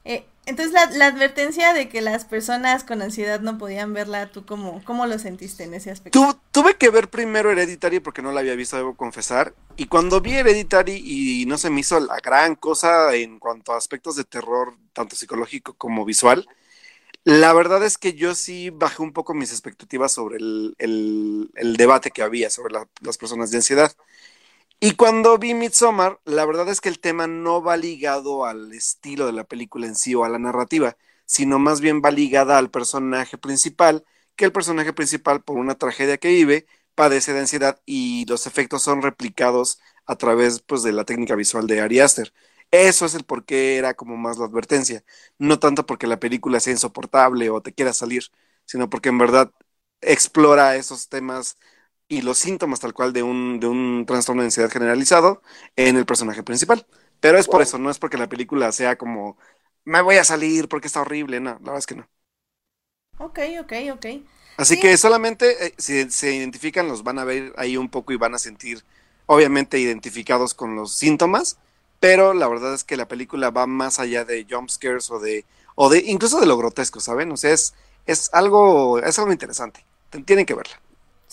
eh, 0.05 0.25
entonces 0.45 0.73
la, 0.73 1.05
advertencia 1.05 1.73
de 1.73 1.87
que 1.87 2.01
las 2.01 2.25
personas 2.25 2.83
con 2.83 3.01
ansiedad 3.01 3.39
no 3.39 3.57
podían 3.57 3.93
verla, 3.93 4.29
¿tú 4.31 4.45
cómo, 4.45 4.83
cómo 4.83 5.05
lo 5.05 5.17
sentiste 5.17 5.63
en 5.63 5.73
ese 5.73 5.89
aspecto? 5.91 6.19
Tu- 6.19 6.39
tuve 6.51 6.75
que 6.75 6.89
ver 6.89 7.09
primero 7.09 7.49
Hereditary 7.49 8.01
porque 8.01 8.21
no 8.21 8.33
la 8.33 8.41
había 8.41 8.55
visto, 8.55 8.75
debo 8.75 8.95
confesar. 8.95 9.53
Y 9.77 9.85
cuando 9.85 10.19
vi 10.19 10.33
Hereditary 10.33 11.01
y 11.05 11.45
no 11.45 11.57
se 11.57 11.69
me 11.69 11.79
hizo 11.79 11.99
la 12.01 12.17
gran 12.17 12.55
cosa 12.55 13.15
en 13.15 13.39
cuanto 13.39 13.71
a 13.71 13.77
aspectos 13.77 14.17
de 14.17 14.25
terror, 14.25 14.75
tanto 14.91 15.15
psicológico 15.15 15.75
como 15.75 16.03
visual, 16.03 16.45
la 17.23 17.53
verdad 17.53 17.84
es 17.86 17.97
que 17.97 18.13
yo 18.13 18.36
sí 18.36 18.69
bajé 18.69 19.01
un 19.01 19.13
poco 19.13 19.34
mis 19.34 19.51
expectativas 19.51 20.11
sobre 20.11 20.38
el, 20.38 21.75
debate 21.78 22.11
que 22.11 22.21
había 22.21 22.49
sobre 22.49 22.73
la- 22.73 22.88
las 23.01 23.17
personas 23.17 23.49
de 23.51 23.57
ansiedad. 23.57 23.95
Y 24.86 24.95
cuando 24.95 25.38
vi 25.38 25.53
Midsommar, 25.53 26.19
la 26.25 26.45
verdad 26.45 26.67
es 26.67 26.81
que 26.81 26.89
el 26.89 26.99
tema 26.99 27.25
no 27.25 27.63
va 27.63 27.77
ligado 27.77 28.45
al 28.45 28.73
estilo 28.73 29.25
de 29.25 29.31
la 29.31 29.45
película 29.45 29.88
en 29.88 29.95
sí 29.95 30.13
o 30.13 30.25
a 30.25 30.29
la 30.29 30.39
narrativa, 30.39 30.97
sino 31.25 31.57
más 31.57 31.79
bien 31.79 32.01
va 32.03 32.11
ligada 32.11 32.57
al 32.57 32.69
personaje 32.69 33.38
principal, 33.38 34.03
que 34.36 34.43
el 34.43 34.51
personaje 34.51 34.91
principal, 34.91 35.41
por 35.41 35.57
una 35.57 35.75
tragedia 35.75 36.17
que 36.17 36.27
vive, 36.29 36.67
padece 36.95 37.31
de 37.31 37.39
ansiedad 37.39 37.81
y 37.86 38.25
los 38.25 38.45
efectos 38.45 38.84
son 38.84 39.01
replicados 39.01 39.79
a 40.05 40.17
través 40.17 40.59
pues, 40.61 40.84
de 40.84 40.91
la 40.91 41.05
técnica 41.05 41.36
visual 41.36 41.65
de 41.65 41.79
Ari 41.79 42.01
Aster. 42.01 42.34
Eso 42.71 43.05
es 43.05 43.15
el 43.15 43.23
por 43.23 43.45
qué 43.45 43.77
era 43.77 43.93
como 43.93 44.17
más 44.17 44.38
la 44.38 44.45
advertencia. 44.47 45.03
No 45.38 45.59
tanto 45.59 45.86
porque 45.86 46.07
la 46.07 46.19
película 46.19 46.59
sea 46.59 46.73
insoportable 46.73 47.49
o 47.49 47.61
te 47.61 47.73
quiera 47.73 47.93
salir, 47.93 48.25
sino 48.65 48.89
porque 48.89 49.07
en 49.09 49.17
verdad 49.17 49.49
explora 50.01 50.75
esos 50.75 51.07
temas 51.07 51.57
y 52.08 52.22
los 52.22 52.38
síntomas 52.39 52.80
tal 52.80 52.93
cual 52.93 53.14
de 53.14 53.24
un, 53.24 53.60
de 53.60 53.68
un 53.68 54.06
trastorno 54.08 54.41
de 54.41 54.47
ansiedad 54.47 54.70
generalizado 54.72 55.41
en 55.76 55.97
el 55.97 56.06
personaje 56.06 56.43
principal. 56.43 56.86
Pero 57.20 57.38
es 57.38 57.47
por 57.47 57.62
Wow. 57.62 57.64
eso, 57.64 57.78
no 57.80 57.89
es 57.89 57.99
porque 57.99 58.18
la 58.18 58.30
película 58.30 58.72
sea 58.72 58.97
como 58.97 59.38
me 59.86 60.01
voy 60.01 60.18
a 60.18 60.24
salir 60.24 60.68
porque 60.70 60.88
está 60.88 61.01
horrible, 61.01 61.39
no, 61.39 61.51
la 61.54 61.58
verdad 61.60 61.78
es 61.80 61.86
que 61.88 61.95
no. 61.95 62.10
Ok, 63.20 63.39
ok, 63.62 63.74
ok. 63.93 64.06
Así 64.58 64.78
Sí. 64.78 64.78
que 64.78 64.97
solamente 64.97 65.68
eh, 65.68 65.74
si 65.78 66.10
se 66.12 66.36
identifican, 66.36 66.88
los 66.88 67.04
van 67.04 67.18
a 67.20 67.24
ver 67.24 67.54
ahí 67.58 67.76
un 67.78 67.89
poco 67.89 68.14
y 68.14 68.18
van 68.18 68.36
a 68.36 68.39
sentir, 68.39 68.84
obviamente, 69.26 69.80
identificados 69.80 70.54
con 70.54 70.76
los 70.76 70.93
síntomas, 70.95 71.58
pero 71.99 72.34
la 72.34 72.47
verdad 72.47 72.74
es 72.76 72.84
que 72.84 72.97
la 72.97 73.08
película 73.08 73.49
va 73.49 73.66
más 73.68 73.99
allá 73.99 74.26
de 74.26 74.45
jump 74.49 74.70
scares 74.70 75.10
o 75.12 75.20
de, 75.20 75.45
o 75.76 75.89
de, 75.89 75.99
incluso 76.06 76.39
de 76.39 76.45
lo 76.45 76.58
grotesco, 76.58 76.99
¿saben? 76.99 77.32
O 77.32 77.38
sea, 77.38 77.51
es, 77.54 77.74
es 78.06 78.30
algo, 78.34 78.99
es 78.99 79.18
algo 79.20 79.32
interesante. 79.32 79.86
Tienen 80.26 80.45
que 80.45 80.54
verla. 80.54 80.80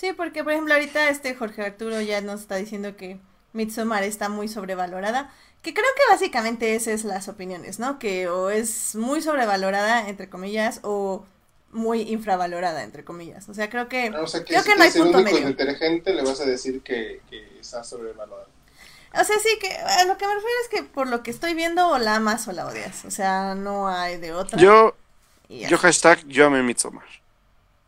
Sí, 0.01 0.14
porque 0.14 0.42
por 0.42 0.55
ejemplo 0.55 0.72
ahorita 0.72 1.11
este 1.11 1.34
Jorge 1.34 1.61
Arturo 1.61 2.01
ya 2.01 2.22
nos 2.22 2.40
está 2.40 2.57
diciendo 2.57 2.96
que 2.96 3.18
Midsommar 3.53 4.03
está 4.03 4.30
muy 4.30 4.48
sobrevalorada, 4.48 5.30
que 5.61 5.74
creo 5.74 5.84
que 5.94 6.11
básicamente 6.11 6.74
esas 6.74 6.94
es 6.94 7.05
las 7.05 7.28
opiniones, 7.28 7.78
¿no? 7.78 7.98
Que 7.98 8.26
o 8.26 8.48
es 8.48 8.94
muy 8.94 9.20
sobrevalorada, 9.20 10.09
entre 10.09 10.30
comillas, 10.30 10.80
o 10.84 11.26
muy 11.70 12.01
infravalorada, 12.01 12.82
entre 12.82 13.05
comillas. 13.05 13.51
O 13.51 13.53
sea, 13.53 13.68
creo 13.68 13.90
que, 13.90 14.09
O 14.09 14.26
sea, 14.26 14.40
que 14.40 14.55
creo 14.55 14.62
si 14.62 14.70
que 14.70 14.76
no 14.76 14.84
hay 14.84 14.90
punto 14.90 15.18
único 15.18 15.34
medio. 15.34 15.46
detergente, 15.48 16.14
le 16.14 16.22
vas 16.22 16.40
a 16.40 16.46
decir 16.46 16.80
que, 16.80 17.20
que 17.28 17.59
está 17.61 17.84
sobrevalorado. 17.84 18.48
O 19.12 19.24
sea, 19.24 19.38
sí, 19.38 19.59
que 19.61 19.70
a 19.70 20.07
lo 20.07 20.16
que 20.16 20.26
me 20.26 20.32
refiero 20.32 20.57
es 20.62 20.68
que 20.70 20.82
por 20.82 21.09
lo 21.09 21.22
que 21.22 21.30
estoy 21.30 21.53
viendo, 21.53 21.86
o 21.90 21.98
la 21.98 22.14
amas 22.14 22.48
o 22.48 22.53
la 22.53 22.66
odias. 22.66 23.05
O 23.05 23.11
sea, 23.11 23.55
no 23.55 23.86
hay 23.86 24.16
de 24.16 24.32
otra. 24.32 24.59
Yo, 24.59 24.96
yo 25.51 25.76
hashtag, 25.76 26.26
yo 26.26 26.46
amé 26.46 26.62
Midsommar. 26.62 27.05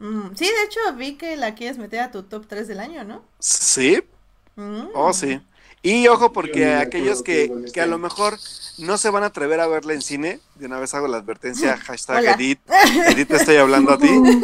Mm, 0.03 0.34
sí, 0.36 0.44
de 0.46 0.62
hecho 0.64 0.80
vi 0.96 1.16
que 1.16 1.36
la 1.36 1.55
quieres 1.55 1.78
meter 1.78 2.00
a 2.00 2.11
tu 2.11 2.24
top 2.24 2.46
3 2.48 2.66
del 2.68 2.80
año, 2.80 3.05
¿no? 3.05 3.24
¿Sí? 3.38 4.03
Mm. 4.57 4.88
Oh, 4.94 5.12
sí. 5.12 5.40
Y 5.82 6.07
ojo, 6.09 6.32
Yo 6.42 6.42
porque 6.42 6.74
aquellos 6.76 7.22
que, 7.22 7.50
que 7.72 7.80
a 7.80 7.86
lo 7.86 7.96
está. 7.96 7.98
mejor 7.98 8.38
no 8.78 8.98
se 8.98 9.11
van 9.11 9.24
a 9.24 9.26
atrever 9.26 9.61
a 9.61 9.66
verla 9.66 9.94
en 9.94 10.03
cine, 10.03 10.40
de 10.57 10.66
una 10.66 10.78
vez 10.78 10.94
hago 10.94 11.09
la 11.09 11.18
advertencia, 11.18 11.76
hashtag 11.78 12.18
Hola. 12.18 12.28
Edith, 12.28 12.61
Edith 13.07 13.30
te 13.30 13.36
estoy 13.36 13.57
hablando 13.57 13.92
a 13.92 13.98
ti. 13.98 14.11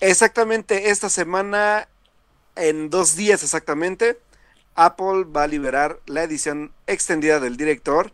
Exactamente 0.00 0.90
esta 0.90 1.08
semana, 1.08 1.88
en 2.56 2.90
dos 2.90 3.16
días 3.16 3.42
exactamente, 3.42 4.18
Apple 4.74 5.24
va 5.24 5.44
a 5.44 5.48
liberar 5.48 6.00
la 6.06 6.22
edición 6.24 6.72
extendida 6.86 7.40
del 7.40 7.56
director 7.56 8.12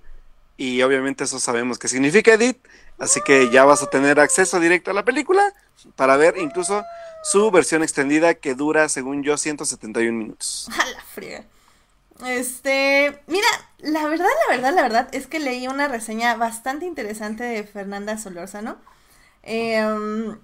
y 0.57 0.83
obviamente 0.83 1.25
eso 1.25 1.41
sabemos 1.41 1.79
qué 1.79 1.89
significa 1.89 2.35
Edith, 2.35 2.59
así 2.99 3.21
que 3.23 3.51
ya 3.51 3.65
vas 3.65 3.83
a 3.83 3.91
tener 3.91 4.21
acceso 4.21 4.61
directo 4.61 4.91
a 4.91 4.95
la 4.95 5.05
película 5.05 5.53
para 5.97 6.17
ver 6.17 6.37
incluso 6.39 6.85
su 7.23 7.51
versión 7.51 7.83
extendida 7.83 8.35
que 8.35 8.55
dura, 8.55 8.89
según 8.89 9.23
yo, 9.23 9.37
171 9.37 10.13
minutos. 10.17 10.69
A 10.81 10.87
la 10.87 11.01
friega. 11.03 11.45
Este, 12.27 13.21
mira, 13.27 13.47
la 13.79 14.07
verdad, 14.07 14.27
la 14.49 14.57
verdad, 14.57 14.75
la 14.75 14.83
verdad 14.83 15.09
es 15.13 15.27
que 15.27 15.41
leí 15.41 15.67
una 15.67 15.89
reseña 15.89 16.37
bastante 16.37 16.87
interesante 16.87 17.45
de 17.45 17.65
Fernanda 17.65 18.19
Solórzano. 18.19 18.77
Em, 19.43 20.39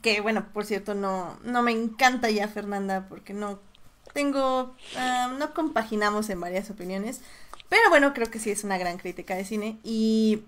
que 0.00 0.20
bueno, 0.20 0.46
por 0.52 0.64
cierto, 0.64 0.94
no, 0.94 1.38
no 1.42 1.62
me 1.62 1.72
encanta 1.72 2.30
ya 2.30 2.48
Fernanda 2.48 3.06
porque 3.08 3.34
no 3.34 3.58
tengo, 4.14 4.74
ah, 4.96 5.34
no 5.38 5.52
compaginamos 5.52 6.30
en 6.30 6.40
varias 6.40 6.70
opiniones. 6.70 7.20
Pero 7.68 7.90
bueno, 7.90 8.14
creo 8.14 8.30
que 8.30 8.38
sí 8.38 8.50
es 8.50 8.64
una 8.64 8.78
gran 8.78 8.98
crítica 8.98 9.34
de 9.34 9.44
cine 9.44 9.78
y, 9.82 10.44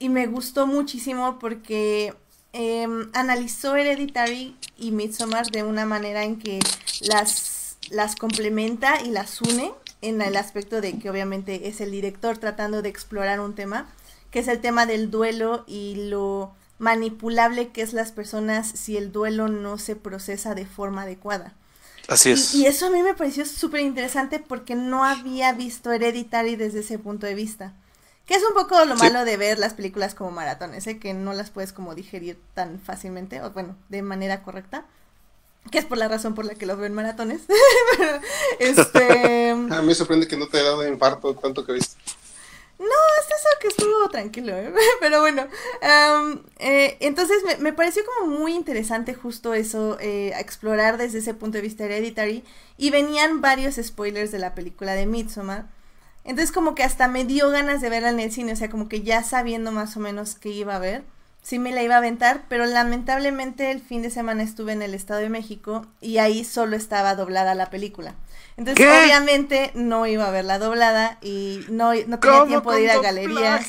y 0.00 0.08
me 0.08 0.26
gustó 0.26 0.66
muchísimo 0.66 1.38
porque 1.38 2.14
em, 2.52 3.10
analizó 3.12 3.76
Hereditary 3.76 4.56
y 4.76 4.90
Midsommar 4.90 5.46
de 5.50 5.62
una 5.62 5.84
manera 5.84 6.24
en 6.24 6.38
que 6.38 6.58
las, 7.02 7.76
las 7.90 8.16
complementa 8.16 9.00
y 9.02 9.10
las 9.10 9.40
une 9.42 9.72
en 10.00 10.22
el 10.22 10.36
aspecto 10.36 10.80
de 10.80 10.98
que 10.98 11.10
obviamente 11.10 11.68
es 11.68 11.82
el 11.82 11.90
director 11.90 12.38
tratando 12.38 12.80
de 12.80 12.88
explorar 12.88 13.40
un 13.40 13.54
tema, 13.54 13.92
que 14.30 14.38
es 14.38 14.48
el 14.48 14.60
tema 14.62 14.86
del 14.86 15.10
duelo 15.10 15.64
y 15.68 16.08
lo 16.08 16.52
manipulable 16.78 17.68
que 17.68 17.82
es 17.82 17.92
las 17.92 18.10
personas 18.10 18.66
si 18.66 18.96
el 18.96 19.12
duelo 19.12 19.48
no 19.48 19.76
se 19.76 19.96
procesa 19.96 20.54
de 20.54 20.64
forma 20.64 21.02
adecuada. 21.02 21.52
Así 22.08 22.30
es. 22.30 22.54
Y, 22.54 22.62
y 22.62 22.66
eso 22.66 22.86
a 22.86 22.90
mí 22.90 23.02
me 23.02 23.12
pareció 23.12 23.44
súper 23.44 23.82
interesante 23.82 24.38
porque 24.38 24.76
no 24.76 25.04
había 25.04 25.52
visto 25.52 25.92
Hereditary 25.92 26.56
desde 26.56 26.80
ese 26.80 26.98
punto 26.98 27.26
de 27.26 27.34
vista. 27.34 27.74
Que 28.30 28.36
es 28.36 28.44
un 28.44 28.54
poco 28.54 28.84
lo 28.84 28.96
Sí. 28.96 29.02
malo 29.02 29.24
de 29.24 29.36
ver 29.36 29.58
las 29.58 29.74
películas 29.74 30.14
como 30.14 30.30
maratones, 30.30 30.86
¿eh? 30.86 31.00
que 31.00 31.14
no 31.14 31.32
las 31.32 31.50
puedes 31.50 31.72
como 31.72 31.96
digerir 31.96 32.38
tan 32.54 32.78
fácilmente, 32.78 33.42
o 33.42 33.50
bueno, 33.50 33.74
de 33.88 34.02
manera 34.02 34.44
correcta. 34.44 34.84
Que 35.72 35.78
es 35.78 35.84
por 35.84 35.98
la 35.98 36.06
razón 36.06 36.36
por 36.36 36.44
la 36.44 36.54
que 36.54 36.64
los 36.64 36.76
veo 36.76 36.86
en 36.86 36.94
maratones. 36.94 37.40
Pero, 37.98 38.20
este. 38.60 39.50
A 39.74 39.80
mí 39.80 39.86
me 39.88 39.94
sorprende 39.96 40.28
que 40.28 40.36
no 40.36 40.46
te 40.46 40.58
haya 40.58 40.68
dado 40.68 40.86
infarto 40.86 41.34
tanto 41.34 41.66
que 41.66 41.72
viste. 41.72 41.96
No, 42.78 42.86
hasta 43.20 43.34
eso 43.34 43.48
que 43.60 43.66
estuvo 43.66 44.08
tranquilo, 44.10 44.56
¿eh? 44.56 44.72
pero 45.00 45.20
bueno. 45.22 45.48
eh, 46.60 46.96
entonces 47.00 47.42
me, 47.44 47.56
me 47.56 47.72
pareció 47.72 48.04
como 48.06 48.38
muy 48.38 48.54
interesante 48.54 49.12
justo 49.12 49.54
eso, 49.54 49.98
eh, 49.98 50.32
explorar 50.38 50.98
desde 50.98 51.18
ese 51.18 51.34
punto 51.34 51.58
de 51.58 51.62
vista 51.62 51.84
hereditary. 51.84 52.44
Y 52.78 52.90
venían 52.90 53.40
varios 53.40 53.74
spoilers 53.74 54.30
de 54.30 54.38
la 54.38 54.54
película 54.54 54.92
de 54.94 55.06
Midsommar. 55.06 55.66
Entonces 56.24 56.52
como 56.52 56.74
que 56.74 56.84
hasta 56.84 57.08
me 57.08 57.24
dio 57.24 57.50
ganas 57.50 57.80
de 57.80 57.88
verla 57.88 58.10
en 58.10 58.20
el 58.20 58.32
cine, 58.32 58.52
o 58.52 58.56
sea, 58.56 58.70
como 58.70 58.88
que 58.88 59.02
ya 59.02 59.22
sabiendo 59.22 59.72
más 59.72 59.96
o 59.96 60.00
menos 60.00 60.34
qué 60.34 60.50
iba 60.50 60.76
a 60.76 60.80
ver. 60.80 61.04
Sí 61.42 61.58
me 61.58 61.72
la 61.72 61.82
iba 61.82 61.94
a 61.94 61.98
aventar, 61.98 62.44
pero 62.50 62.66
lamentablemente 62.66 63.70
el 63.70 63.80
fin 63.80 64.02
de 64.02 64.10
semana 64.10 64.42
estuve 64.42 64.72
en 64.72 64.82
el 64.82 64.92
Estado 64.92 65.20
de 65.20 65.30
México 65.30 65.86
y 66.02 66.18
ahí 66.18 66.44
solo 66.44 66.76
estaba 66.76 67.14
doblada 67.14 67.54
la 67.54 67.70
película. 67.70 68.14
Entonces 68.58 68.84
¿Qué? 68.84 69.04
obviamente 69.04 69.70
no 69.74 70.06
iba 70.06 70.28
a 70.28 70.30
verla 70.30 70.58
doblada 70.58 71.16
y 71.22 71.64
no, 71.70 71.94
no 71.94 72.18
tenía 72.18 72.44
tiempo 72.46 72.72
de 72.72 72.82
ir 72.82 72.90
a 72.90 73.00
galerías. 73.00 73.66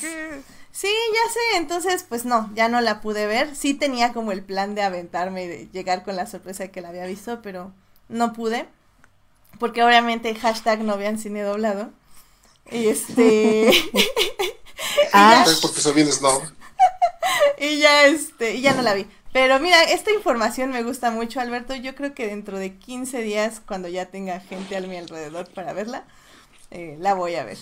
Sí, 0.70 0.88
ya 0.88 1.32
sé, 1.32 1.56
entonces 1.56 2.04
pues 2.06 2.24
no, 2.24 2.50
ya 2.54 2.68
no 2.68 2.80
la 2.82 3.00
pude 3.00 3.26
ver. 3.26 3.56
Sí 3.56 3.72
tenía 3.72 4.12
como 4.12 4.32
el 4.32 4.42
plan 4.42 4.74
de 4.74 4.82
aventarme 4.82 5.44
y 5.44 5.46
de 5.48 5.68
llegar 5.72 6.02
con 6.02 6.16
la 6.16 6.26
sorpresa 6.26 6.64
de 6.64 6.70
que 6.70 6.82
la 6.82 6.90
había 6.90 7.06
visto, 7.06 7.40
pero 7.42 7.72
no 8.08 8.34
pude. 8.34 8.66
Porque 9.58 9.82
obviamente 9.82 10.34
hashtag 10.34 10.80
no 10.80 10.98
vean 10.98 11.18
cine 11.18 11.42
doblado. 11.42 11.90
Y 12.70 12.88
este... 12.88 13.70
Ah. 15.12 15.44
Porque 15.60 15.80
soy 15.80 15.92
bien 15.92 16.10
snob. 16.10 16.42
y 17.58 17.78
ya 17.78 18.06
este, 18.06 18.54
y 18.54 18.62
ya 18.62 18.74
no 18.74 18.82
la 18.82 18.94
vi. 18.94 19.06
Pero 19.32 19.58
mira, 19.60 19.82
esta 19.84 20.12
información 20.12 20.70
me 20.70 20.82
gusta 20.82 21.10
mucho, 21.10 21.40
Alberto. 21.40 21.74
Yo 21.74 21.94
creo 21.94 22.14
que 22.14 22.26
dentro 22.26 22.58
de 22.58 22.76
15 22.76 23.22
días, 23.22 23.62
cuando 23.66 23.88
ya 23.88 24.06
tenga 24.06 24.40
gente 24.40 24.76
a 24.76 24.80
mi 24.80 24.96
alrededor 24.96 25.48
para 25.50 25.72
verla, 25.72 26.04
eh, 26.70 26.96
la 27.00 27.14
voy 27.14 27.36
a 27.36 27.44
ver. 27.44 27.58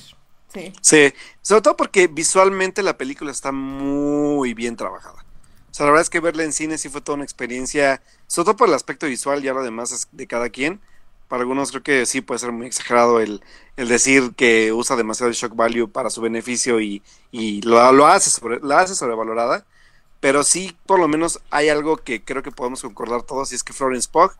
Sí. 0.53 0.73
Sí, 0.81 1.13
sobre 1.43 1.63
todo 1.63 1.77
porque 1.77 2.09
visualmente 2.09 2.83
la 2.83 2.99
película 2.99 3.31
está 3.31 3.53
muy 3.53 4.53
bien 4.55 4.77
trabajada. 4.77 5.25
O 5.71 5.75
sea, 5.75 5.87
la 5.87 5.93
verdad 5.93 6.03
es 6.03 6.11
que 6.11 6.19
verla 6.19 6.43
en 6.43 6.53
cine 6.53 6.77
sí 6.77 6.89
fue 6.89 7.01
toda 7.01 7.15
una 7.15 7.25
experiencia, 7.25 8.03
sobre 8.27 8.47
todo 8.47 8.57
por 8.57 8.69
el 8.69 8.75
aspecto 8.75 9.07
visual, 9.07 9.43
ya 9.43 9.53
lo 9.53 9.63
demás 9.63 9.93
es 9.93 10.09
de 10.11 10.27
cada 10.27 10.49
quien. 10.51 10.81
Para 11.31 11.43
algunos 11.43 11.70
creo 11.70 11.85
que 11.85 12.07
sí 12.07 12.22
puede 12.22 12.41
ser 12.41 12.51
muy 12.51 12.66
exagerado 12.66 13.20
el, 13.20 13.41
el 13.76 13.87
decir 13.87 14.33
que 14.35 14.72
usa 14.72 14.97
demasiado 14.97 15.31
el 15.31 15.37
shock 15.37 15.55
value 15.55 15.87
para 15.87 16.11
su 16.11 16.20
beneficio 16.20 16.81
y, 16.81 17.05
y 17.31 17.62
lo, 17.62 17.93
lo 17.93 18.09
hace 18.09 18.31
sobre, 18.31 18.59
la 18.64 18.81
hace 18.81 18.97
sobrevalorada. 18.97 19.64
Pero 20.18 20.43
sí, 20.43 20.76
por 20.87 20.99
lo 20.99 21.07
menos 21.07 21.39
hay 21.51 21.68
algo 21.68 21.99
que 21.99 22.24
creo 22.24 22.43
que 22.43 22.51
podemos 22.51 22.83
concordar 22.83 23.22
todos 23.22 23.53
y 23.53 23.55
es 23.55 23.62
que 23.62 23.72
Florence 23.72 24.09
Pugh 24.11 24.33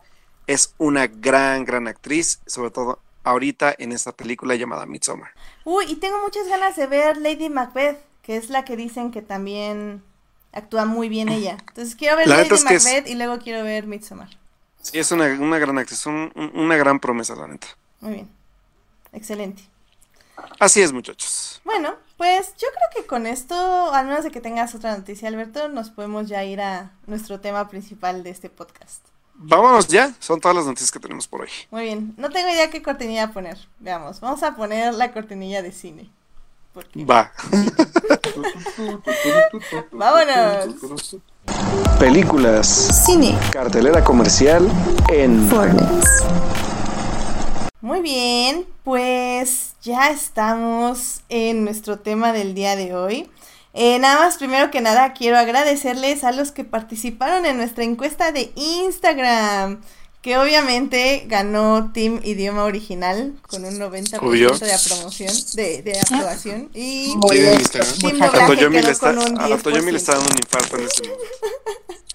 es 0.47 0.73
una 0.77 1.07
gran, 1.07 1.63
gran 1.63 1.87
actriz, 1.87 2.41
sobre 2.45 2.71
todo 2.71 2.99
ahorita 3.23 3.73
en 3.77 3.93
esta 3.93 4.11
película 4.11 4.55
llamada 4.55 4.85
Midsommar. 4.85 5.31
Uy, 5.63 5.85
y 5.87 5.95
tengo 5.95 6.19
muchas 6.21 6.45
ganas 6.49 6.75
de 6.75 6.87
ver 6.87 7.15
Lady 7.15 7.49
Macbeth, 7.49 7.99
que 8.21 8.35
es 8.35 8.49
la 8.49 8.65
que 8.65 8.75
dicen 8.75 9.11
que 9.11 9.21
también 9.21 10.03
actúa 10.51 10.83
muy 10.83 11.07
bien 11.07 11.29
ella. 11.39 11.55
Entonces 11.69 11.95
quiero 11.95 12.17
ver 12.17 12.27
La 12.27 12.35
Lady 12.35 12.53
es 12.53 12.65
Macbeth 12.65 13.07
y 13.07 13.15
luego 13.15 13.39
quiero 13.39 13.63
ver 13.63 13.87
Midsommar. 13.87 14.40
Sí, 14.81 14.99
es 14.99 15.11
una, 15.11 15.25
una 15.25 15.59
gran 15.59 15.77
actriz, 15.77 16.05
un- 16.05 16.31
un- 16.35 16.51
una 16.55 16.75
gran 16.77 16.99
promesa, 16.99 17.35
la 17.35 17.47
neta. 17.47 17.67
Muy 17.99 18.13
bien. 18.13 18.29
Excelente. 19.13 19.63
Así 20.59 20.81
es, 20.81 20.91
muchachos. 20.91 21.61
Bueno, 21.63 21.95
pues 22.17 22.53
yo 22.57 22.67
creo 22.69 22.89
que 23.03 23.07
con 23.07 23.27
esto, 23.27 23.93
al 23.93 24.07
menos 24.07 24.23
de 24.23 24.31
que 24.31 24.41
tengas 24.41 24.73
otra 24.73 24.97
noticia, 24.97 25.27
Alberto, 25.27 25.69
nos 25.69 25.89
podemos 25.91 26.27
ya 26.27 26.43
ir 26.43 26.61
a 26.61 26.91
nuestro 27.05 27.39
tema 27.39 27.67
principal 27.69 28.23
de 28.23 28.31
este 28.31 28.49
podcast. 28.49 29.03
Vámonos 29.35 29.87
ya, 29.87 30.13
son 30.19 30.39
todas 30.39 30.55
las 30.57 30.65
noticias 30.65 30.91
que 30.91 30.99
tenemos 30.99 31.27
por 31.27 31.41
hoy. 31.41 31.49
Muy 31.71 31.83
bien, 31.83 32.13
no 32.17 32.29
tengo 32.29 32.49
idea 32.49 32.69
qué 32.69 32.81
cortinilla 32.81 33.31
poner. 33.31 33.57
Veamos, 33.79 34.19
vamos 34.19 34.43
a 34.43 34.55
poner 34.55 34.93
la 34.93 35.11
cortinilla 35.13 35.61
de 35.61 35.71
cine. 35.71 36.09
Porque- 36.73 37.05
Va. 37.05 37.31
Vámonos. 39.91 41.17
Películas, 41.99 43.03
Cine. 43.05 43.37
cartelera 43.51 44.03
comercial 44.03 44.67
en 45.09 45.49
Muy 47.81 48.01
bien, 48.01 48.65
pues 48.83 49.73
ya 49.81 50.09
estamos 50.09 51.21
en 51.29 51.63
nuestro 51.63 51.99
tema 51.99 52.33
del 52.33 52.53
día 52.53 52.75
de 52.75 52.95
hoy. 52.95 53.29
Eh, 53.73 53.99
nada 53.99 54.19
más, 54.19 54.37
primero 54.37 54.69
que 54.69 54.81
nada, 54.81 55.13
quiero 55.13 55.37
agradecerles 55.37 56.23
a 56.23 56.31
los 56.31 56.51
que 56.51 56.63
participaron 56.63 57.45
en 57.45 57.57
nuestra 57.57 57.83
encuesta 57.83 58.31
de 58.31 58.51
Instagram, 58.55 59.81
que 60.21 60.37
obviamente 60.37 61.23
ganó 61.27 61.91
Team 61.93 62.19
Idioma 62.23 62.63
Original 62.65 63.33
con 63.47 63.65
un 63.65 63.79
90% 63.79 64.19
Obvio. 64.21 64.51
de 64.51 64.73
apromoción, 64.73 65.33
de, 65.53 65.81
de 65.81 65.99
aprobación. 65.99 66.69
Y. 66.73 67.07
Team 67.19 67.19
Doblaje 68.19 68.45
Toyomi 68.47 68.75
le 68.77 68.81
quedó 68.81 68.91
está, 68.91 69.15
con 69.15 69.31
un 69.33 69.41
a 69.41 69.57
Toyomi 69.57 69.91
le 69.91 69.93
10%. 69.93 69.95
está 69.97 70.13
dando 70.13 70.29
un 70.29 70.37
infarto 70.37 70.77
en 70.77 70.83
este 70.85 71.07
momento. 71.07 71.25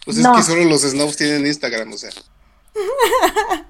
Pues 0.05 0.17
es 0.19 0.23
No. 0.23 0.37
que 0.37 0.43
solo 0.45 0.65
los 0.65 0.83
snobs 0.83 1.17
tienen 1.17 1.47
Instagram, 1.47 1.93
o 1.93 1.99
sea. 1.99 2.11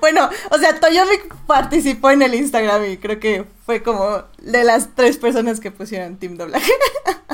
Bueno, 0.00 0.28
o 0.50 0.58
sea, 0.58 0.78
Toyomic 0.80 1.34
participó 1.46 2.10
en 2.10 2.22
el 2.22 2.34
Instagram 2.34 2.84
y 2.90 2.96
creo 2.98 3.18
que 3.20 3.44
fue 3.66 3.82
como 3.82 4.22
de 4.38 4.64
las 4.64 4.88
tres 4.94 5.16
personas 5.18 5.60
que 5.60 5.70
pusieron 5.70 6.16
Team 6.16 6.36
Doblaje. 6.36 6.72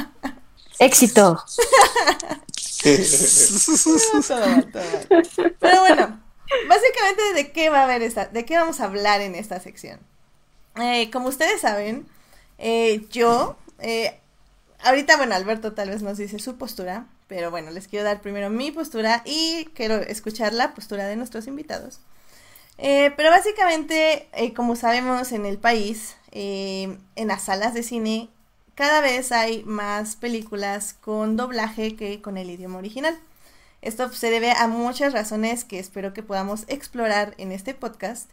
Éxito. 0.78 1.42
todo 2.82 4.46
mal, 4.46 4.70
todo 4.72 4.82
mal. 4.82 5.28
Pero 5.58 5.80
bueno, 5.80 6.20
básicamente 6.68 7.34
de 7.34 7.52
qué 7.52 7.70
va 7.70 7.80
a 7.80 7.84
haber 7.84 8.02
esta, 8.02 8.26
de 8.26 8.44
qué 8.44 8.56
vamos 8.56 8.80
a 8.80 8.84
hablar 8.84 9.20
en 9.20 9.34
esta 9.34 9.60
sección. 9.60 10.00
Eh, 10.76 11.10
como 11.10 11.28
ustedes 11.28 11.60
saben, 11.60 12.06
eh, 12.58 13.06
yo, 13.10 13.56
eh, 13.80 14.18
ahorita, 14.80 15.16
bueno, 15.16 15.34
Alberto 15.34 15.72
tal 15.72 15.90
vez 15.90 16.02
nos 16.02 16.18
dice 16.18 16.38
su 16.38 16.56
postura, 16.56 17.06
pero 17.28 17.50
bueno, 17.50 17.70
les 17.70 17.88
quiero 17.88 18.04
dar 18.04 18.20
primero 18.20 18.50
mi 18.50 18.70
postura 18.70 19.22
y 19.24 19.68
quiero 19.74 19.96
escuchar 19.96 20.52
la 20.52 20.74
postura 20.74 21.06
de 21.06 21.16
nuestros 21.16 21.46
invitados. 21.46 22.00
Pero 22.78 23.30
básicamente, 23.30 24.28
como 24.54 24.76
sabemos 24.76 25.32
en 25.32 25.46
el 25.46 25.56
país, 25.56 26.14
en 26.30 26.98
las 27.16 27.44
salas 27.44 27.72
de 27.72 27.82
cine, 27.82 28.28
cada 28.74 29.00
vez 29.00 29.32
hay 29.32 29.64
más 29.64 30.16
películas 30.16 30.92
con 30.92 31.38
doblaje 31.38 31.96
que 31.96 32.20
con 32.20 32.36
el 32.36 32.50
idioma 32.50 32.76
original. 32.76 33.18
Esto 33.86 34.12
se 34.12 34.30
debe 34.30 34.50
a 34.50 34.66
muchas 34.66 35.12
razones 35.12 35.64
que 35.64 35.78
espero 35.78 36.12
que 36.12 36.24
podamos 36.24 36.64
explorar 36.66 37.34
en 37.38 37.52
este 37.52 37.72
podcast. 37.72 38.28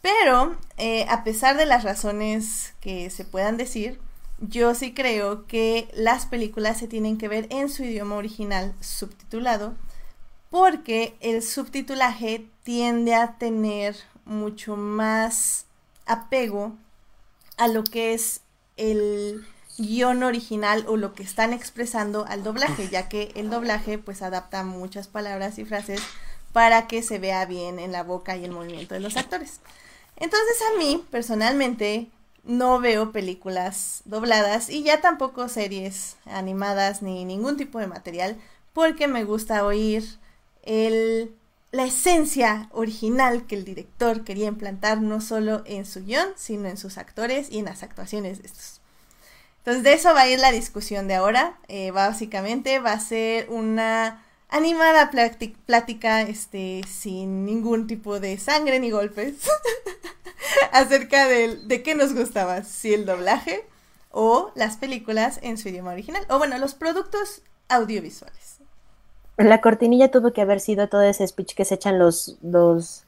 Pero, 0.00 0.56
eh, 0.78 1.04
a 1.10 1.24
pesar 1.24 1.58
de 1.58 1.66
las 1.66 1.84
razones 1.84 2.72
que 2.80 3.10
se 3.10 3.26
puedan 3.26 3.58
decir, 3.58 4.00
yo 4.38 4.74
sí 4.74 4.94
creo 4.94 5.46
que 5.46 5.88
las 5.92 6.24
películas 6.24 6.78
se 6.78 6.88
tienen 6.88 7.18
que 7.18 7.28
ver 7.28 7.48
en 7.50 7.68
su 7.68 7.84
idioma 7.84 8.16
original 8.16 8.74
subtitulado, 8.80 9.74
porque 10.48 11.18
el 11.20 11.42
subtitulaje 11.42 12.46
tiende 12.62 13.14
a 13.14 13.36
tener 13.36 13.94
mucho 14.24 14.74
más 14.74 15.66
apego 16.06 16.72
a 17.58 17.68
lo 17.68 17.84
que 17.84 18.14
es 18.14 18.40
el 18.78 19.46
guion 19.78 20.22
original 20.22 20.84
o 20.88 20.96
lo 20.96 21.14
que 21.14 21.22
están 21.22 21.52
expresando 21.52 22.26
al 22.26 22.42
doblaje, 22.42 22.88
ya 22.88 23.08
que 23.08 23.32
el 23.36 23.48
doblaje 23.48 23.98
pues 23.98 24.22
adapta 24.22 24.64
muchas 24.64 25.08
palabras 25.08 25.58
y 25.58 25.64
frases 25.64 26.00
para 26.52 26.86
que 26.88 27.02
se 27.02 27.18
vea 27.18 27.46
bien 27.46 27.78
en 27.78 27.92
la 27.92 28.02
boca 28.02 28.36
y 28.36 28.44
el 28.44 28.50
movimiento 28.50 28.94
de 28.94 29.00
los 29.00 29.16
actores. 29.16 29.60
Entonces 30.16 30.56
a 30.72 30.78
mí 30.78 31.04
personalmente 31.10 32.08
no 32.44 32.80
veo 32.80 33.12
películas 33.12 34.02
dobladas 34.04 34.70
y 34.70 34.82
ya 34.82 35.00
tampoco 35.00 35.48
series 35.48 36.16
animadas 36.24 37.02
ni 37.02 37.24
ningún 37.24 37.56
tipo 37.56 37.78
de 37.78 37.86
material 37.86 38.36
porque 38.72 39.06
me 39.06 39.24
gusta 39.24 39.64
oír 39.64 40.04
el, 40.62 41.34
la 41.72 41.84
esencia 41.84 42.68
original 42.72 43.46
que 43.46 43.54
el 43.54 43.64
director 43.64 44.24
quería 44.24 44.48
implantar 44.48 45.00
no 45.00 45.20
solo 45.20 45.62
en 45.66 45.84
su 45.84 46.04
guion, 46.04 46.28
sino 46.36 46.68
en 46.68 46.76
sus 46.76 46.98
actores 46.98 47.50
y 47.50 47.58
en 47.58 47.66
las 47.66 47.82
actuaciones 47.82 48.40
de 48.40 48.48
estos. 48.48 48.77
Entonces 49.58 49.82
de 49.82 49.92
eso 49.92 50.14
va 50.14 50.22
a 50.22 50.28
ir 50.28 50.38
la 50.38 50.52
discusión 50.52 51.08
de 51.08 51.14
ahora. 51.14 51.58
Eh, 51.68 51.90
básicamente 51.90 52.78
va 52.78 52.92
a 52.92 53.00
ser 53.00 53.50
una 53.50 54.24
animada 54.48 55.10
plática 55.66 56.22
este, 56.22 56.82
sin 56.88 57.44
ningún 57.44 57.86
tipo 57.86 58.18
de 58.18 58.38
sangre 58.38 58.80
ni 58.80 58.90
golpes 58.90 59.34
acerca 60.72 61.26
de 61.26 61.82
qué 61.82 61.94
nos 61.94 62.14
gustaba, 62.14 62.62
si 62.64 62.94
el 62.94 63.04
doblaje 63.04 63.66
o 64.10 64.50
las 64.54 64.76
películas 64.76 65.38
en 65.42 65.58
su 65.58 65.68
idioma 65.68 65.92
original, 65.92 66.24
o 66.28 66.38
bueno, 66.38 66.58
los 66.58 66.74
productos 66.74 67.42
audiovisuales. 67.68 68.58
La 69.36 69.60
cortinilla 69.60 70.10
tuvo 70.10 70.32
que 70.32 70.40
haber 70.40 70.60
sido 70.60 70.88
todo 70.88 71.02
ese 71.02 71.26
speech 71.26 71.54
que 71.54 71.64
se 71.64 71.76
echan 71.76 71.98
los, 71.98 72.38
los 72.42 73.04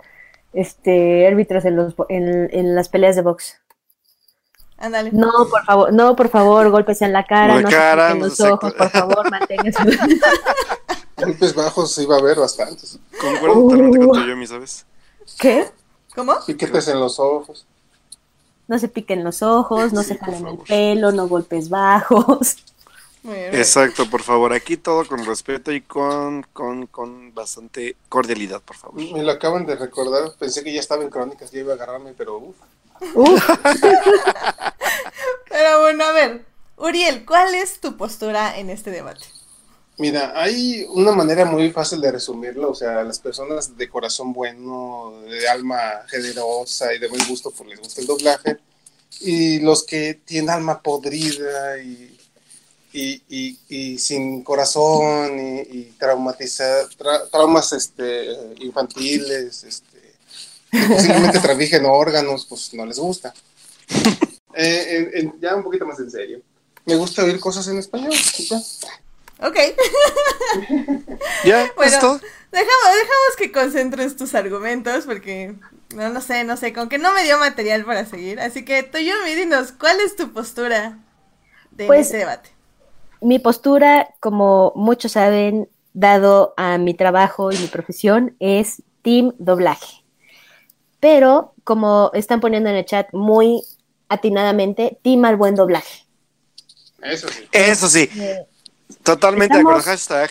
este, 0.53 1.27
árbitros 1.27 1.65
en, 1.65 1.77
los, 1.77 1.95
en 2.09 2.75
las 2.75 2.89
peleas 2.89 3.17
de 3.17 3.23
box. 3.23 3.60
Ándale. 4.81 5.11
No, 5.13 5.31
por 5.51 5.65
favor, 5.65 5.93
no, 5.93 6.17
por 6.17 6.29
favor, 6.31 6.71
golpes 6.71 7.03
en 7.03 7.13
la 7.13 7.25
cara, 7.27 7.57
La 7.57 7.61
no 7.63 7.69
cara, 7.69 8.13
se 8.13 8.19
no 8.19 8.25
los 8.27 8.37
se- 8.37 8.51
ojos, 8.51 8.73
por 8.75 8.91
favor, 8.91 9.31
manténganse. 9.31 9.79
Golpes 11.17 11.55
bajos 11.55 11.99
iba 11.99 12.17
a 12.17 12.19
haber 12.19 12.39
bastantes. 12.39 12.99
Concuerdo 13.21 13.61
totalmente 13.63 13.99
Uh. 13.99 14.09
con 14.09 14.21
Toyomi, 14.23 14.47
¿sabes? 14.47 14.87
¿Qué? 15.39 15.69
¿Cómo? 16.15 16.35
Piquetes 16.47 16.89
en 16.89 16.99
los 16.99 17.21
ojos. 17.21 17.67
No 18.69 18.79
se 18.79 18.89
piquen 18.89 19.23
los 19.23 19.43
ojos, 19.43 19.93
no 19.93 20.03
Sí, 20.03 20.09
se 20.09 20.19
jalen 20.19 20.47
el 20.47 20.59
pelo, 20.59 21.13
no 21.13 21.29
golpes 21.29 21.69
bajos. 21.69 22.57
Muy 23.23 23.35
bien. 23.35 23.55
Exacto, 23.55 24.09
por 24.09 24.23
favor, 24.23 24.55
aquí 24.55 24.79
todo 24.79 25.07
con 25.07 25.27
respeto 25.27 25.71
y 25.73 25.83
con, 25.83 26.47
con, 26.55 26.87
con 26.87 27.35
bastante 27.35 27.97
cordialidad, 28.09 28.63
por 28.63 28.77
favor. 28.77 28.95
Me 28.97 29.23
lo 29.23 29.31
acaban 29.33 29.67
de 29.67 29.77
recordar. 29.77 30.33
Pensé 30.39 30.65
que 30.65 30.73
ya 30.73 30.81
estaba 30.81 31.03
en 31.03 31.11
crónicas, 31.11 31.51
ya 31.51 31.59
iba 31.61 31.73
a 31.73 31.75
agarrarme, 31.77 32.15
pero 32.17 32.39
uf. 32.39 32.57
Pero 35.49 35.81
bueno, 35.81 36.05
a 36.05 36.13
ver, 36.13 36.45
Uriel, 36.77 37.25
¿cuál 37.25 37.55
es 37.55 37.81
tu 37.81 37.97
postura 37.97 38.59
en 38.59 38.71
este 38.71 38.91
debate? 38.91 39.25
Mira, 39.99 40.33
hay 40.35 40.87
una 40.91 41.13
manera 41.13 41.45
muy 41.45 41.71
fácil 41.71 42.01
de 42.01 42.11
resumirlo, 42.13 42.71
o 42.71 42.75
sea, 42.75 43.03
las 43.05 43.19
personas 43.19 43.77
de 43.77 43.89
corazón 43.89 44.33
bueno, 44.33 45.13
de 45.29 45.47
alma 45.49 45.79
generosa 46.09 46.95
y 46.95 46.99
de 46.99 47.09
buen 47.09 47.27
gusto, 47.29 47.51
pues 47.51 47.69
les 47.69 47.81
gusta 47.81 48.01
el 48.01 48.07
doblaje, 48.07 48.57
y 49.21 49.59
los 49.61 49.85
que 49.85 50.15
tienen 50.25 50.49
alma 50.51 50.81
podrida 50.81 51.79
y, 51.83 52.17
y, 52.95 53.23
y- 53.29 53.59
y 53.69 53.99
sin 53.99 54.43
corazón 54.43 55.39
y, 55.39 55.61
y 55.61 55.95
traumatiza- 55.99 56.89
tra- 56.99 57.29
traumas 57.31 57.73
este, 57.75 58.27
infantiles, 58.61 59.65
este, 59.65 59.90
que 60.71 60.79
posiblemente 60.95 61.39
trafiquen 61.43 61.85
órganos, 61.87 62.47
pues 62.47 62.73
no 62.75 62.85
les 62.87 62.99
gusta. 62.99 63.33
Eh, 64.53 65.11
en- 65.15 65.29
en- 65.29 65.41
ya 65.41 65.55
un 65.55 65.63
poquito 65.63 65.87
más 65.87 66.01
en 66.01 66.11
serio. 66.11 66.41
Me 66.85 66.97
gusta 66.97 67.23
oír 67.23 67.39
cosas 67.39 67.69
en 67.69 67.79
español. 67.79 68.11
ya. 68.13 68.57
Ok, 69.47 69.57
¿Ya? 71.45 71.71
Bueno. 71.77 71.93
¿Es 71.93 72.01
todo? 72.01 72.21
dejamos, 72.51 72.87
dejamos 72.95 73.37
que 73.39 73.53
concentres 73.53 74.17
tus 74.17 74.35
argumentos 74.35 75.07
porque 75.07 75.55
no, 75.95 76.09
no 76.11 76.21
sé, 76.21 76.43
no 76.43 76.57
sé, 76.57 76.73
con 76.73 76.89
que 76.89 76.99
no 76.99 77.13
me 77.15 77.23
dio 77.23 77.39
material 77.39 77.85
para 77.85 78.05
seguir. 78.07 78.41
Así 78.41 78.65
que 78.65 78.83
Toyomi, 78.83 79.35
dinos, 79.37 79.73
¿cuál 79.73 80.01
es 80.01 80.17
tu 80.17 80.33
postura 80.33 80.99
de 81.71 81.87
Pues- 81.87 82.07
este 82.07 82.19
debate? 82.19 82.51
mi 83.23 83.39
postura, 83.39 84.09
como 84.19 84.73
muchos 84.75 85.13
saben, 85.13 85.69
dado 85.93 86.55
a 86.57 86.77
mi 86.79 86.95
trabajo 86.95 87.53
y 87.53 87.59
mi 87.59 87.67
profesión, 87.69 88.35
es 88.41 88.83
team 89.03 89.33
doblaje. 89.39 90.00
Pero, 91.01 91.55
como 91.65 92.11
están 92.15 92.41
poniendo 92.41 92.69
en 92.69 92.77
el 92.77 92.85
chat 92.85 93.09
muy 93.13 93.63
atinadamente, 94.09 94.99
team 95.03 95.25
al 95.25 95.37
buen 95.37 95.55
doblaje. 95.55 96.05
Eso 97.03 97.29
sí. 97.29 97.49
Eso 97.53 97.89
sí, 97.89 98.09
Eh, 98.17 98.47
totalmente 99.03 99.55
de 99.55 99.61
acuerdo. 99.61 99.83
Hashtag 99.83 100.31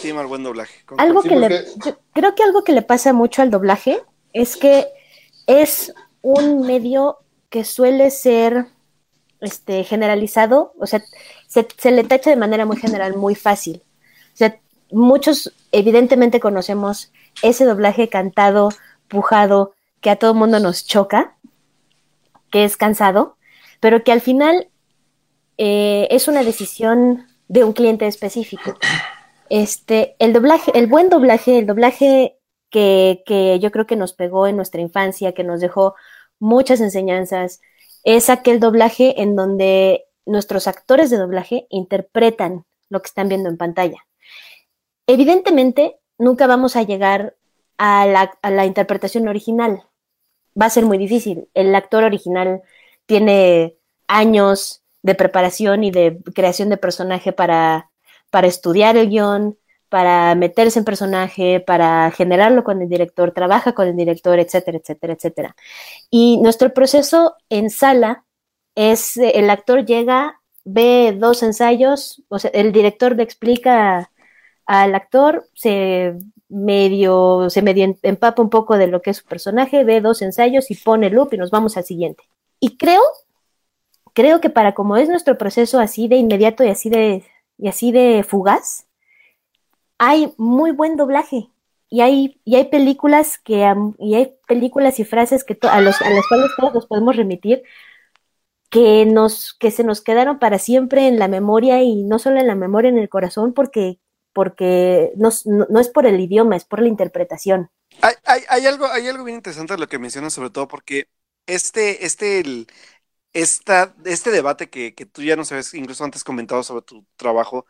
Team 0.00 0.18
al 0.18 0.26
buen 0.26 0.42
doblaje. 0.42 0.74
Algo 0.98 1.22
Sí, 1.22 1.28
que 1.28 1.36
le, 1.36 1.64
yo 1.84 1.96
creo 2.12 2.34
que 2.34 2.42
algo 2.42 2.64
que 2.64 2.72
le 2.72 2.82
pasa 2.82 3.12
mucho 3.12 3.42
al 3.42 3.50
doblaje 3.50 4.02
es 4.32 4.56
que 4.56 4.86
es 5.46 5.92
un 6.22 6.66
medio 6.66 7.18
que 7.48 7.64
suele 7.64 8.10
ser 8.10 8.66
este, 9.40 9.84
generalizado, 9.84 10.72
o 10.78 10.86
sea, 10.86 11.02
se, 11.46 11.66
se 11.78 11.90
le 11.92 12.04
tacha 12.04 12.30
de 12.30 12.36
manera 12.36 12.66
muy 12.66 12.76
general, 12.76 13.16
muy 13.16 13.34
fácil. 13.34 13.82
O 14.32 14.36
sea, 14.36 14.58
muchos 14.90 15.52
evidentemente 15.70 16.40
conocemos 16.40 17.12
ese 17.42 17.64
doblaje 17.64 18.08
cantado, 18.08 18.70
pujado, 19.08 19.73
que 20.04 20.10
a 20.10 20.16
todo 20.16 20.34
mundo 20.34 20.60
nos 20.60 20.84
choca, 20.84 21.38
que 22.52 22.64
es 22.64 22.76
cansado, 22.76 23.38
pero 23.80 24.04
que 24.04 24.12
al 24.12 24.20
final 24.20 24.68
eh, 25.56 26.06
es 26.10 26.28
una 26.28 26.44
decisión 26.44 27.26
de 27.48 27.64
un 27.64 27.72
cliente 27.72 28.06
específico. 28.06 28.76
Este, 29.48 30.14
el 30.18 30.34
doblaje, 30.34 30.72
el 30.78 30.88
buen 30.88 31.08
doblaje, 31.08 31.58
el 31.58 31.66
doblaje 31.66 32.36
que, 32.68 33.58
yo 33.62 33.70
creo 33.70 33.86
que 33.86 33.96
nos 33.96 34.12
pegó 34.12 34.46
en 34.46 34.56
nuestra 34.56 34.82
infancia, 34.82 35.32
que 35.32 35.42
nos 35.42 35.62
dejó 35.62 35.94
muchas 36.38 36.82
enseñanzas, 36.82 37.62
es 38.02 38.28
aquel 38.28 38.60
doblaje 38.60 39.22
en 39.22 39.36
donde 39.36 40.04
nuestros 40.26 40.66
actores 40.66 41.08
de 41.08 41.16
doblaje 41.16 41.66
interpretan 41.70 42.66
lo 42.90 43.00
que 43.00 43.06
están 43.06 43.30
viendo 43.30 43.48
en 43.48 43.56
pantalla. 43.56 44.04
Evidentemente, 45.06 45.96
nunca 46.18 46.46
vamos 46.46 46.76
a 46.76 46.82
llegar 46.82 47.36
a 47.78 48.06
la 48.06 48.66
interpretación 48.66 49.28
original. 49.28 49.82
Va 50.60 50.66
a 50.66 50.70
ser 50.70 50.84
muy 50.84 50.98
difícil. 50.98 51.48
El 51.54 51.74
actor 51.74 52.04
original 52.04 52.62
tiene 53.06 53.76
años 54.08 54.82
de 55.02 55.14
preparación 55.14 55.84
y 55.84 55.90
de 55.90 56.18
creación 56.34 56.68
de 56.70 56.76
personaje 56.76 57.32
para, 57.32 57.90
para 58.30 58.46
estudiar 58.46 58.96
el 58.96 59.10
guion, 59.10 59.58
para 59.88 60.34
meterse 60.34 60.78
en 60.78 60.84
personaje, 60.84 61.60
para 61.60 62.10
generarlo 62.10 62.64
con 62.64 62.82
el 62.82 62.88
director, 62.88 63.32
trabaja 63.32 63.74
con 63.74 63.86
el 63.86 63.96
director, 63.96 64.38
etcétera, 64.38 64.78
etcétera, 64.78 65.12
etcétera. 65.12 65.56
Y 66.10 66.40
nuestro 66.40 66.74
proceso 66.74 67.36
en 67.48 67.70
sala 67.70 68.24
es, 68.74 69.16
el 69.16 69.50
actor 69.50 69.84
llega, 69.84 70.40
ve 70.64 71.14
dos 71.16 71.42
ensayos, 71.42 72.24
o 72.28 72.38
sea, 72.38 72.50
el 72.54 72.72
director 72.72 73.14
le 73.14 73.22
explica 73.22 74.10
al 74.66 74.94
actor, 74.94 75.46
se 75.54 76.14
medio, 76.48 77.48
se 77.50 77.62
medio 77.62 77.96
empapa 78.02 78.42
un 78.42 78.50
poco 78.50 78.76
de 78.78 78.86
lo 78.86 79.02
que 79.02 79.10
es 79.10 79.18
su 79.18 79.24
personaje, 79.24 79.84
ve 79.84 80.00
dos 80.00 80.22
ensayos 80.22 80.70
y 80.70 80.76
pone 80.76 81.10
loop 81.10 81.34
y 81.34 81.38
nos 81.38 81.50
vamos 81.50 81.76
al 81.76 81.84
siguiente. 81.84 82.24
Y 82.60 82.76
creo, 82.76 83.02
creo 84.14 84.40
que 84.40 84.50
para 84.50 84.74
como 84.74 84.96
es 84.96 85.08
nuestro 85.08 85.38
proceso 85.38 85.80
así 85.80 86.08
de 86.08 86.16
inmediato 86.16 86.64
y 86.64 86.68
así 86.68 86.90
de, 86.90 87.24
y 87.58 87.68
así 87.68 87.92
de 87.92 88.24
fugaz, 88.26 88.86
hay 89.98 90.34
muy 90.36 90.72
buen 90.72 90.96
doblaje. 90.96 91.48
Y 91.90 92.00
hay, 92.00 92.40
y 92.44 92.56
hay 92.56 92.64
películas 92.64 93.38
que 93.38 93.72
y 93.98 94.14
hay 94.14 94.34
películas 94.48 94.98
y 94.98 95.04
frases 95.04 95.44
que 95.44 95.56
a, 95.62 95.80
los, 95.80 96.02
a 96.02 96.10
las 96.10 96.26
cuales 96.26 96.50
todos 96.58 96.74
nos 96.74 96.86
podemos 96.86 97.14
remitir 97.14 97.62
que 98.74 99.06
nos, 99.06 99.54
que 99.54 99.70
se 99.70 99.84
nos 99.84 100.00
quedaron 100.00 100.40
para 100.40 100.58
siempre 100.58 101.06
en 101.06 101.20
la 101.20 101.28
memoria 101.28 101.82
y 101.84 102.02
no 102.02 102.18
solo 102.18 102.40
en 102.40 102.48
la 102.48 102.56
memoria, 102.56 102.88
en 102.88 102.98
el 102.98 103.08
corazón, 103.08 103.52
porque 103.52 104.00
porque 104.34 105.12
no, 105.16 105.30
no, 105.46 105.80
es 105.80 105.88
por 105.88 106.06
el 106.06 106.20
idioma, 106.20 106.56
es 106.56 106.64
por 106.64 106.82
la 106.82 106.88
interpretación. 106.88 107.70
Hay, 108.02 108.14
hay, 108.24 108.42
hay, 108.48 108.66
algo, 108.66 108.86
hay 108.86 109.08
algo 109.08 109.24
bien 109.24 109.36
interesante 109.36 109.74
de 109.74 109.78
lo 109.78 109.88
que 109.88 109.98
mencionas, 109.98 110.32
sobre 110.34 110.50
todo 110.50 110.68
porque 110.68 111.08
este, 111.46 112.04
este, 112.04 112.40
el, 112.40 112.66
esta, 113.32 113.94
este 114.04 114.30
debate 114.30 114.70
que, 114.70 114.94
que 114.94 115.06
tú 115.06 115.22
ya 115.22 115.36
nos 115.36 115.52
habías 115.52 115.74
incluso 115.74 116.04
antes 116.04 116.24
comentado 116.24 116.62
sobre 116.62 116.82
tu 116.82 117.06
trabajo, 117.16 117.66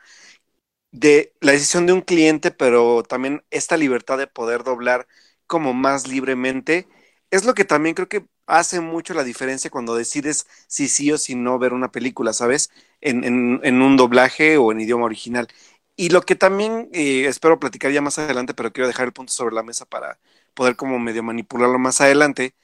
de 0.93 1.35
la 1.41 1.53
decisión 1.53 1.87
de 1.87 1.93
un 1.93 2.01
cliente, 2.03 2.51
pero 2.51 3.03
también 3.03 3.45
esta 3.51 3.77
libertad 3.77 4.19
de 4.19 4.27
poder 4.29 4.65
doblar 4.65 5.07
como 5.47 5.75
más 5.75 6.09
libremente, 6.09 6.89
es 7.31 7.45
lo 7.45 7.55
que 7.55 7.65
también 7.65 7.95
creo 7.95 8.09
que 8.09 8.27
hace 8.47 8.81
mucho 8.81 9.15
la 9.15 9.25
diferencia 9.25 9.71
cuando 9.71 9.97
decides 9.97 10.47
si 10.69 10.89
sí 10.89 11.11
o 11.13 11.19
si 11.19 11.35
no 11.35 11.59
ver 11.59 11.73
una 11.73 11.91
película, 11.91 12.33
¿sabes? 12.33 12.71
En, 13.01 13.25
en, 13.25 13.61
en 13.65 13.83
un 13.83 13.97
doblaje 13.97 14.57
o 14.59 14.71
en 14.73 14.81
idioma 14.81 15.07
original. 15.07 15.49
Y 15.97 16.09
lo 16.11 16.23
que 16.23 16.35
también 16.35 16.89
eh, 16.93 17.27
espero 17.27 17.61
platicar 17.61 17.93
ya 17.93 18.01
más 18.01 18.19
adelante, 18.19 18.55
pero 18.55 18.73
quiero 18.73 18.89
dejar 18.89 19.07
el 19.07 19.13
punto 19.13 19.33
sobre 19.33 19.55
la 19.55 19.63
mesa 19.63 19.85
para 19.87 20.19
poder 20.55 20.77
como 20.77 20.99
medio 20.99 21.23
manipularlo 21.23 21.79
más 21.79 22.01
adelante, 22.01 22.55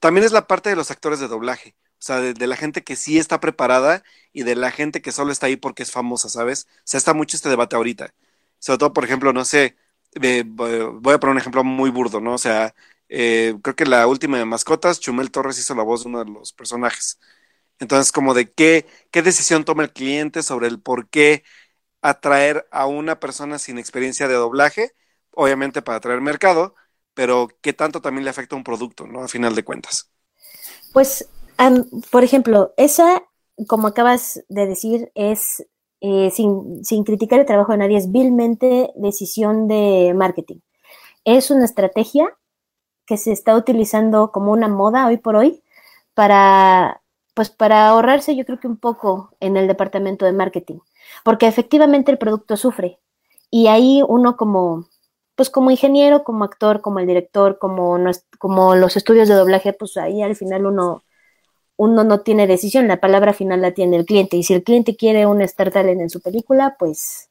también 0.00 0.24
es 0.24 0.32
la 0.32 0.46
parte 0.46 0.70
de 0.70 0.76
los 0.76 0.90
actores 0.90 1.20
de 1.20 1.28
doblaje. 1.28 1.76
O 2.00 2.02
sea, 2.02 2.20
de, 2.20 2.46
la 2.46 2.56
gente 2.56 2.84
que 2.84 2.96
sí 2.96 3.18
está 3.18 3.40
preparada 3.40 4.04
y 4.32 4.44
de 4.44 4.54
la 4.56 4.70
gente 4.70 5.02
que 5.02 5.12
solo 5.12 5.32
está 5.32 5.46
ahí 5.46 5.56
porque 5.56 5.82
es 5.82 5.90
famosa, 5.92 6.28
¿sabes? 6.28 6.68
O 6.78 6.82
sea, 6.84 6.98
está 6.98 7.14
mucho 7.14 7.36
este 7.36 7.48
debate 7.48 7.76
ahorita. 7.76 8.14
Sobre 8.58 8.78
todo, 8.78 8.92
por 8.92 9.04
ejemplo, 9.04 9.32
no 9.32 9.44
sé, 9.44 9.76
voy 10.14 11.14
a 11.14 11.18
poner 11.20 11.32
un 11.32 11.38
ejemplo 11.38 11.64
muy 11.64 11.90
burdo, 11.90 12.20
¿no? 12.20 12.34
O 12.34 12.38
sea, 12.38 12.74
eh, 13.08 13.54
creo 13.62 13.76
que 13.76 13.86
la 13.86 14.06
última 14.06 14.38
de 14.38 14.44
Mascotas, 14.44 15.00
Chumel 15.00 15.30
Torres 15.30 15.58
hizo 15.58 15.74
la 15.74 15.82
voz 15.82 16.04
de 16.04 16.08
uno 16.10 16.24
de 16.24 16.30
los 16.30 16.52
personajes. 16.52 17.18
Entonces, 17.78 18.12
como 18.12 18.34
de 18.34 18.50
qué, 18.52 18.86
qué 19.10 19.22
decisión 19.22 19.64
toma 19.64 19.84
el 19.84 19.92
cliente 19.92 20.42
sobre 20.42 20.68
el 20.68 20.80
por 20.80 21.08
qué 21.08 21.44
atraer 22.02 22.66
a 22.70 22.86
una 22.86 23.20
persona 23.20 23.58
sin 23.58 23.78
experiencia 23.78 24.28
de 24.28 24.34
doblaje, 24.34 24.92
obviamente 25.32 25.82
para 25.82 25.98
atraer 25.98 26.20
mercado, 26.20 26.74
pero 27.14 27.48
qué 27.60 27.72
tanto 27.72 28.00
también 28.00 28.24
le 28.24 28.30
afecta 28.30 28.54
a 28.54 28.58
un 28.58 28.64
producto, 28.64 29.06
¿no? 29.06 29.22
A 29.22 29.28
final 29.28 29.54
de 29.54 29.64
cuentas. 29.64 30.10
Pues, 30.92 31.28
por 32.10 32.24
ejemplo, 32.24 32.72
esa, 32.76 33.22
como 33.66 33.88
acabas 33.88 34.44
de 34.48 34.66
decir, 34.66 35.10
es, 35.14 35.66
eh, 36.00 36.30
sin, 36.30 36.84
sin 36.84 37.04
criticar 37.04 37.40
el 37.40 37.46
trabajo 37.46 37.72
de 37.72 37.78
nadie, 37.78 37.98
es 37.98 38.12
vilmente 38.12 38.90
decisión 38.96 39.68
de 39.68 40.12
marketing. 40.14 40.60
Es 41.24 41.50
una 41.50 41.64
estrategia 41.64 42.36
que 43.06 43.16
se 43.16 43.32
está 43.32 43.56
utilizando 43.56 44.30
como 44.32 44.52
una 44.52 44.68
moda 44.68 45.06
hoy 45.06 45.16
por 45.16 45.34
hoy 45.34 45.62
para, 46.14 47.02
pues 47.34 47.50
para 47.50 47.88
ahorrarse 47.88 48.36
yo 48.36 48.44
creo 48.44 48.60
que 48.60 48.68
un 48.68 48.76
poco 48.76 49.36
en 49.40 49.56
el 49.56 49.66
departamento 49.66 50.24
de 50.26 50.32
marketing 50.32 50.78
porque 51.24 51.46
efectivamente 51.46 52.10
el 52.10 52.18
producto 52.18 52.56
sufre. 52.56 52.98
Y 53.50 53.68
ahí 53.68 54.02
uno 54.06 54.36
como, 54.36 54.88
pues 55.34 55.50
como 55.50 55.70
ingeniero, 55.70 56.24
como 56.24 56.44
actor, 56.44 56.80
como 56.80 56.98
el 56.98 57.06
director, 57.06 57.58
como, 57.58 57.98
como 58.38 58.74
los 58.74 58.96
estudios 58.96 59.28
de 59.28 59.34
doblaje, 59.34 59.72
pues 59.72 59.96
ahí 59.96 60.22
al 60.22 60.36
final 60.36 60.66
uno, 60.66 61.04
uno 61.76 62.04
no 62.04 62.20
tiene 62.20 62.46
decisión, 62.46 62.88
la 62.88 63.00
palabra 63.00 63.32
final 63.32 63.62
la 63.62 63.72
tiene 63.72 63.96
el 63.96 64.04
cliente. 64.04 64.36
Y 64.36 64.42
si 64.42 64.54
el 64.54 64.62
cliente 64.62 64.96
quiere 64.96 65.26
un 65.26 65.40
Star 65.42 65.70
Talent 65.70 66.00
en 66.00 66.10
su 66.10 66.20
película, 66.20 66.76
pues, 66.78 67.30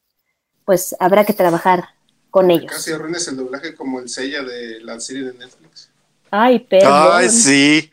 pues 0.64 0.96
habrá 0.98 1.24
que 1.24 1.34
trabajar 1.34 1.90
con 2.30 2.50
ellos. 2.50 2.72
Casi 2.72 2.92
arruines 2.92 3.26
el 3.28 3.36
doblaje 3.36 3.74
como 3.74 4.00
el 4.00 4.08
sella 4.08 4.42
de 4.42 4.80
la 4.80 4.98
serie 5.00 5.24
de 5.24 5.34
Netflix. 5.34 5.90
Ay, 6.30 6.66
pero. 6.68 6.88
Ay, 6.92 7.28
sí. 7.28 7.90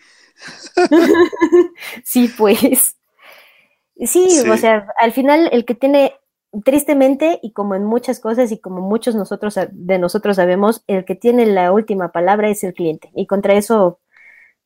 sí, 2.04 2.30
pues. 2.38 2.95
Sí, 3.98 4.28
o 4.50 4.58
sea, 4.58 4.88
al 5.00 5.14
final 5.14 5.50
el 5.52 5.66
que 5.66 5.74
tiene, 5.76 6.16
tristemente, 6.64 7.40
y 7.42 7.54
como 7.54 7.76
en 7.76 7.86
muchas 7.86 8.20
cosas 8.20 8.52
y 8.52 8.60
como 8.60 8.82
muchos 8.82 9.16
nosotros 9.16 9.58
de 9.72 10.00
nosotros 10.00 10.36
sabemos, 10.36 10.84
el 10.88 11.06
que 11.06 11.16
tiene 11.16 11.46
la 11.46 11.72
última 11.72 12.12
palabra 12.12 12.50
es 12.50 12.64
el 12.64 12.74
cliente. 12.74 13.10
Y 13.16 13.26
contra 13.26 13.54
eso 13.54 14.00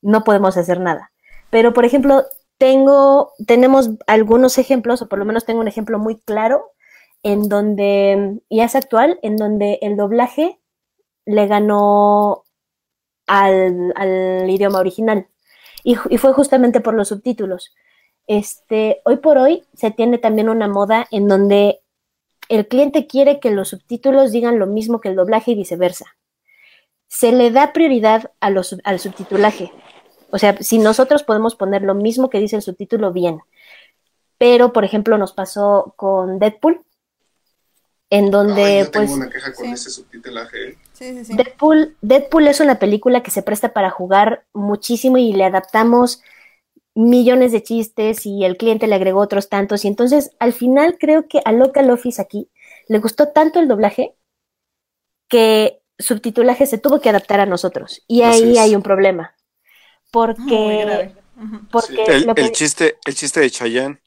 no 0.01 0.23
podemos 0.23 0.57
hacer 0.57 0.79
nada. 0.79 1.11
Pero, 1.51 1.73
por 1.73 1.85
ejemplo, 1.85 2.23
tengo, 2.57 3.33
tenemos 3.47 3.91
algunos 4.07 4.57
ejemplos, 4.57 5.01
o 5.01 5.09
por 5.09 5.19
lo 5.19 5.25
menos 5.25 5.45
tengo 5.45 5.59
un 5.61 5.67
ejemplo 5.67 5.99
muy 5.99 6.19
claro, 6.19 6.71
en 7.23 7.49
donde, 7.49 8.39
y 8.49 8.61
es 8.61 8.75
actual, 8.75 9.19
en 9.21 9.35
donde 9.35 9.79
el 9.81 9.97
doblaje 9.97 10.59
le 11.25 11.47
ganó 11.47 12.45
al, 13.27 13.93
al 13.95 14.49
idioma 14.49 14.79
original. 14.79 15.27
Y, 15.83 15.97
y, 16.09 16.17
fue 16.17 16.33
justamente 16.33 16.81
por 16.81 16.93
los 16.93 17.09
subtítulos 17.09 17.73
este, 18.29 19.01
hoy 19.05 19.17
por 19.17 19.39
hoy 19.39 19.63
se 19.73 19.89
tiene 19.89 20.19
también 20.19 20.49
una 20.49 20.67
moda 20.67 21.07
en 21.09 21.27
donde 21.27 21.81
el 22.47 22.67
cliente 22.67 23.07
quiere 23.07 23.39
que 23.39 23.49
los 23.49 23.69
subtítulos 23.69 24.31
digan 24.31 24.59
lo 24.59 24.67
mismo 24.67 25.01
que 25.01 25.09
el 25.09 25.15
doblaje 25.15 25.51
y 25.51 25.55
viceversa. 25.55 26.05
Se 27.07 27.31
le 27.31 27.49
da 27.49 27.73
prioridad 27.73 28.31
a 28.39 28.51
los, 28.51 28.77
al 28.83 28.99
subtitulaje. 28.99 29.71
O 30.29 30.37
sea, 30.37 30.55
si 30.61 30.77
nosotros 30.77 31.23
podemos 31.23 31.55
poner 31.55 31.81
lo 31.81 31.95
mismo 31.95 32.29
que 32.29 32.39
dice 32.39 32.55
el 32.55 32.61
subtítulo, 32.61 33.11
bien. 33.11 33.39
Pero, 34.37 34.73
por 34.73 34.85
ejemplo, 34.85 35.17
nos 35.17 35.33
pasó 35.33 35.95
con 35.97 36.37
Deadpool, 36.37 36.83
en 38.11 38.29
donde, 38.29 38.81
yo 38.85 38.91
tengo 38.91 39.05
pues, 39.07 39.17
una 39.17 39.29
queja 39.31 39.53
con 39.53 39.65
ese 39.69 39.89
subtitulaje. 39.89 40.77
Sí, 40.93 41.25
sí, 41.25 41.35
Deadpool, 41.35 41.97
Deadpool 42.01 42.47
es 42.47 42.59
una 42.59 42.77
película 42.77 43.23
que 43.23 43.31
se 43.31 43.41
presta 43.41 43.73
para 43.73 43.89
jugar 43.89 44.45
muchísimo 44.53 45.17
y 45.17 45.33
le 45.33 45.45
adaptamos 45.45 46.21
millones 46.99 47.51
de 47.51 47.63
chistes 47.63 48.25
y 48.25 48.43
el 48.43 48.57
cliente 48.57 48.87
le 48.87 48.95
agregó 48.95 49.21
otros 49.21 49.49
tantos. 49.49 49.85
Y 49.85 49.87
entonces 49.87 50.31
al 50.39 50.53
final 50.53 50.97
creo 50.99 51.27
que 51.27 51.41
a 51.45 51.51
Local 51.51 51.89
Office 51.89 52.21
aquí 52.21 52.49
le 52.87 52.99
gustó 52.99 53.29
tanto 53.29 53.59
el 53.59 53.67
doblaje 53.67 54.15
que 55.27 55.81
subtitulaje 55.97 56.65
se 56.65 56.77
tuvo 56.77 56.99
que 56.99 57.09
adaptar 57.09 57.39
a 57.39 57.45
nosotros. 57.45 58.03
Y 58.07 58.23
ahí 58.23 58.57
hay 58.57 58.75
un 58.75 58.81
problema. 58.81 59.33
Porque, 60.11 61.13
porque 61.71 62.03
el, 62.35 62.51
chiste, 62.51 62.97
el 63.05 63.15
chiste 63.15 63.39
de 63.39 63.49
Chayanne. 63.49 63.99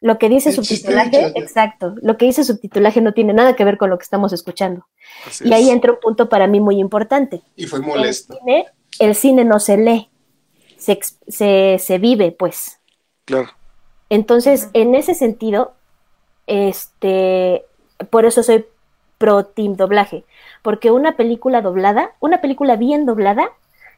Lo 0.00 0.18
que 0.18 0.28
dice 0.28 0.50
subtitulaje, 0.50 1.32
exacto, 1.36 1.94
lo 2.02 2.16
que 2.16 2.24
dice 2.24 2.42
subtitulaje 2.42 3.00
no 3.00 3.14
tiene 3.14 3.34
nada 3.34 3.54
que 3.54 3.64
ver 3.64 3.78
con 3.78 3.88
lo 3.88 3.98
que 3.98 4.02
estamos 4.02 4.32
escuchando. 4.32 4.88
y 5.44 5.52
ahí 5.52 5.70
entra 5.70 5.92
un 5.92 6.00
punto 6.00 6.28
para 6.28 6.48
mí 6.48 6.58
muy 6.58 6.80
importante. 6.80 7.42
Y 7.54 7.66
fue 7.66 7.80
molesto. 7.80 8.36
el 8.98 9.14
cine 9.14 9.44
no 9.44 9.60
se 9.60 9.76
lee, 9.76 10.08
se, 10.82 11.78
se, 11.78 11.98
vive, 11.98 12.32
pues. 12.32 12.78
Claro. 13.24 13.50
Entonces, 14.10 14.68
en 14.72 14.94
ese 14.94 15.14
sentido, 15.14 15.72
este, 16.46 17.64
por 18.10 18.24
eso 18.24 18.42
soy 18.42 18.66
pro 19.18 19.46
team 19.46 19.76
doblaje, 19.76 20.24
porque 20.62 20.90
una 20.90 21.16
película 21.16 21.62
doblada, 21.62 22.12
una 22.20 22.40
película 22.40 22.76
bien 22.76 23.06
doblada, 23.06 23.50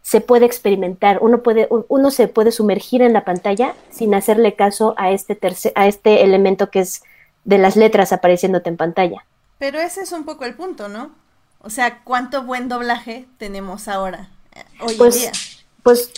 se 0.02 0.20
puede 0.20 0.44
experimentar, 0.44 1.18
uno 1.22 1.42
puede, 1.42 1.66
uno 1.70 2.10
se 2.10 2.28
puede 2.28 2.52
sumergir 2.52 3.00
en 3.00 3.14
la 3.14 3.24
pantalla 3.24 3.74
sin 3.90 4.14
hacerle 4.14 4.54
caso 4.54 4.94
a 4.98 5.10
este 5.10 5.34
tercer, 5.34 5.72
a 5.76 5.86
este 5.86 6.22
elemento 6.22 6.70
que 6.70 6.80
es 6.80 7.02
de 7.44 7.56
las 7.56 7.74
letras 7.76 8.12
apareciéndote 8.12 8.68
en 8.68 8.76
pantalla. 8.76 9.24
Pero 9.58 9.80
ese 9.80 10.02
es 10.02 10.12
un 10.12 10.24
poco 10.26 10.44
el 10.44 10.54
punto, 10.54 10.88
¿no? 10.88 11.12
O 11.60 11.70
sea, 11.70 12.02
¿cuánto 12.04 12.42
buen 12.42 12.68
doblaje 12.68 13.24
tenemos 13.38 13.88
ahora, 13.88 14.28
eh, 14.54 14.62
hoy 14.80 14.92
en 14.92 14.98
pues, 14.98 15.14
día? 15.14 15.32
Pues 15.84 16.10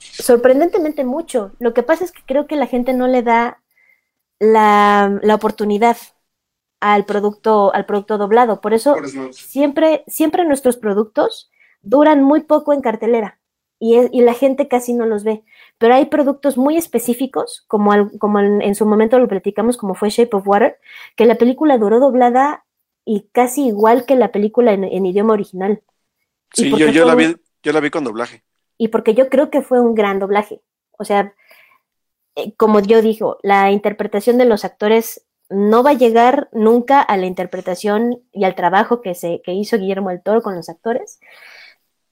sorprendentemente 0.00 1.04
mucho. 1.04 1.52
Lo 1.60 1.72
que 1.72 1.84
pasa 1.84 2.04
es 2.04 2.10
que 2.10 2.22
creo 2.26 2.48
que 2.48 2.56
la 2.56 2.66
gente 2.66 2.92
no 2.92 3.06
le 3.06 3.22
da 3.22 3.62
la, 4.40 5.20
oportunidad 5.32 5.96
al 6.80 7.04
producto, 7.04 7.72
al 7.72 7.86
producto 7.86 8.18
doblado. 8.18 8.60
Por 8.60 8.74
eso, 8.74 8.96
siempre, 9.30 10.02
siempre 10.08 10.44
nuestros 10.44 10.76
productos 10.76 11.48
duran 11.80 12.24
muy 12.24 12.40
poco 12.40 12.72
en 12.72 12.80
cartelera 12.80 13.38
y, 13.78 14.20
la 14.20 14.34
gente 14.34 14.66
casi 14.66 14.94
no 14.94 15.06
los 15.06 15.22
ve. 15.22 15.44
Pero 15.78 15.94
hay 15.94 16.06
productos 16.06 16.58
muy 16.58 16.76
específicos, 16.76 17.64
como, 17.68 18.10
como 18.18 18.40
en, 18.40 18.74
su 18.74 18.84
momento 18.84 19.20
lo 19.20 19.28
platicamos, 19.28 19.76
como 19.76 19.94
fue 19.94 20.10
Shape 20.10 20.36
of 20.36 20.48
Water, 20.48 20.76
que 21.14 21.24
la 21.24 21.36
película 21.36 21.78
duró 21.78 22.00
doblada 22.00 22.64
y 23.04 23.28
casi 23.30 23.68
igual 23.68 24.06
que 24.06 24.16
la 24.16 24.32
película 24.32 24.72
en, 24.72 25.06
idioma 25.06 25.34
original. 25.34 25.84
Sí, 26.52 26.68
yo, 26.76 26.88
yo, 26.88 27.04
la 27.04 27.14
vi, 27.14 27.36
yo 27.62 27.72
la 27.72 27.78
vi 27.78 27.90
con 27.90 28.02
doblaje 28.02 28.42
y 28.78 28.88
porque 28.88 29.14
yo 29.14 29.28
creo 29.28 29.50
que 29.50 29.60
fue 29.60 29.80
un 29.80 29.94
gran 29.94 30.18
doblaje. 30.20 30.62
O 30.98 31.04
sea, 31.04 31.34
eh, 32.36 32.54
como 32.56 32.80
yo 32.80 33.02
digo, 33.02 33.38
la 33.42 33.70
interpretación 33.70 34.38
de 34.38 34.44
los 34.46 34.64
actores 34.64 35.26
no 35.50 35.82
va 35.82 35.90
a 35.90 35.94
llegar 35.94 36.48
nunca 36.52 37.00
a 37.00 37.16
la 37.16 37.26
interpretación 37.26 38.22
y 38.32 38.44
al 38.44 38.54
trabajo 38.54 39.00
que, 39.00 39.14
se, 39.14 39.42
que 39.42 39.52
hizo 39.52 39.78
Guillermo 39.78 40.10
del 40.10 40.22
Toro 40.22 40.42
con 40.42 40.54
los 40.54 40.68
actores, 40.68 41.20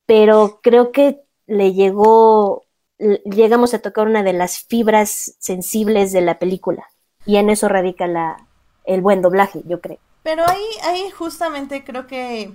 pero 0.06 0.60
creo 0.62 0.90
que 0.90 1.20
le 1.46 1.72
llegó, 1.74 2.64
llegamos 2.98 3.74
a 3.74 3.80
tocar 3.80 4.08
una 4.08 4.22
de 4.22 4.32
las 4.32 4.58
fibras 4.64 5.36
sensibles 5.38 6.12
de 6.12 6.22
la 6.22 6.38
película 6.38 6.86
y 7.24 7.36
en 7.36 7.50
eso 7.50 7.68
radica 7.68 8.06
la, 8.06 8.48
el 8.84 9.02
buen 9.02 9.22
doblaje, 9.22 9.62
yo 9.66 9.80
creo. 9.80 9.98
Pero 10.22 10.44
ahí, 10.48 10.64
ahí 10.84 11.10
justamente 11.10 11.84
creo 11.84 12.06
que 12.06 12.52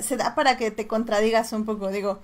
se 0.00 0.16
da 0.16 0.34
para 0.34 0.56
que 0.56 0.70
te 0.70 0.86
contradigas 0.86 1.52
un 1.52 1.64
poco, 1.64 1.90
digo, 1.90 2.20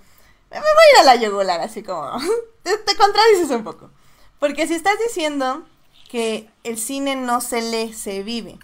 me 0.51 0.59
voy 0.59 0.67
a 0.67 1.03
ir 1.03 1.09
a 1.09 1.15
la 1.15 1.17
yugular, 1.17 1.61
así 1.61 1.83
como, 1.83 2.11
te, 2.63 2.77
te 2.79 2.97
contradices 2.97 3.51
un 3.51 3.65
poco. 3.65 3.91
Porque 4.39 4.67
si 4.67 4.75
estás 4.75 4.95
diciendo 5.07 5.65
que 6.09 6.49
el 6.65 6.79
cine 6.79 7.17
no 7.17 7.41
se 7.41 7.63
lee, 7.63 7.93
se 7.93 8.23
vive. 8.23 8.59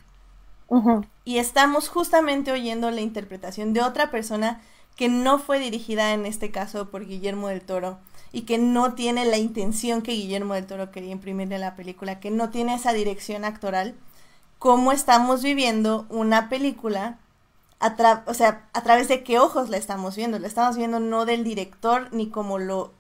Y 1.24 1.38
estamos 1.38 1.88
justamente 1.88 2.50
oyendo 2.50 2.90
la 2.90 3.00
interpretación 3.00 3.74
de 3.74 3.82
otra 3.82 4.10
persona 4.10 4.60
que 4.96 5.08
no 5.08 5.38
fue 5.38 5.60
dirigida 5.60 6.12
en 6.12 6.26
este 6.26 6.50
caso 6.50 6.90
por 6.90 7.06
Guillermo 7.06 7.48
del 7.48 7.60
Toro 7.60 7.98
y 8.32 8.42
que 8.42 8.58
no 8.58 8.94
tiene 8.94 9.24
la 9.24 9.38
intención 9.38 10.02
que 10.02 10.12
Guillermo 10.12 10.54
del 10.54 10.66
Toro 10.66 10.90
quería 10.90 11.12
imprimir 11.12 11.52
en 11.52 11.60
la 11.60 11.76
película, 11.76 12.18
que 12.18 12.30
no 12.30 12.50
tiene 12.50 12.74
esa 12.74 12.92
dirección 12.92 13.44
actoral, 13.44 13.94
cómo 14.58 14.90
estamos 14.90 15.42
viviendo 15.42 16.06
una 16.08 16.48
película, 16.48 17.18
a 17.84 18.22
o 18.26 18.34
sea, 18.34 18.68
a 18.72 18.82
través 18.82 19.08
de 19.08 19.22
qué 19.22 19.38
ojos 19.38 19.68
la 19.68 19.76
estamos 19.76 20.16
viendo, 20.16 20.38
la 20.38 20.46
estamos 20.46 20.76
viendo 20.76 21.00
no 21.00 21.26
del 21.26 21.44
director 21.44 22.08
ni 22.12 22.30
como 22.30 22.58
lo 22.58 22.92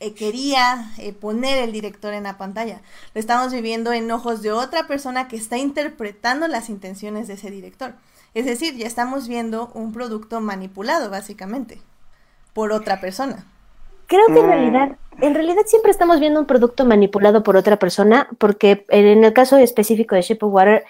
eh, 0.00 0.14
quería 0.14 0.92
eh, 0.98 1.12
poner 1.12 1.58
el 1.58 1.72
director 1.72 2.14
en 2.14 2.22
la 2.22 2.38
pantalla. 2.38 2.80
Lo 3.14 3.20
estamos 3.20 3.52
viviendo 3.52 3.92
en 3.92 4.10
ojos 4.12 4.42
de 4.42 4.52
otra 4.52 4.86
persona 4.86 5.26
que 5.26 5.36
está 5.36 5.58
interpretando 5.58 6.46
las 6.46 6.68
intenciones 6.68 7.26
de 7.26 7.34
ese 7.34 7.50
director. 7.50 7.94
Es 8.34 8.44
decir, 8.44 8.76
ya 8.76 8.86
estamos 8.86 9.26
viendo 9.26 9.72
un 9.74 9.92
producto 9.92 10.40
manipulado, 10.40 11.10
básicamente, 11.10 11.80
por 12.52 12.72
otra 12.72 13.00
persona. 13.00 13.44
Creo 14.06 14.26
que 14.28 14.38
en 14.38 14.46
mm. 14.46 14.48
realidad, 14.48 14.98
en 15.20 15.34
realidad 15.34 15.62
siempre 15.66 15.90
estamos 15.90 16.20
viendo 16.20 16.38
un 16.38 16.46
producto 16.46 16.84
manipulado 16.84 17.42
por 17.42 17.56
otra 17.56 17.78
persona, 17.78 18.28
porque 18.38 18.86
en 18.90 19.24
el 19.24 19.32
caso 19.32 19.56
específico 19.56 20.14
de 20.14 20.22
Shape 20.22 20.46
of 20.46 20.52
Water, 20.52 20.84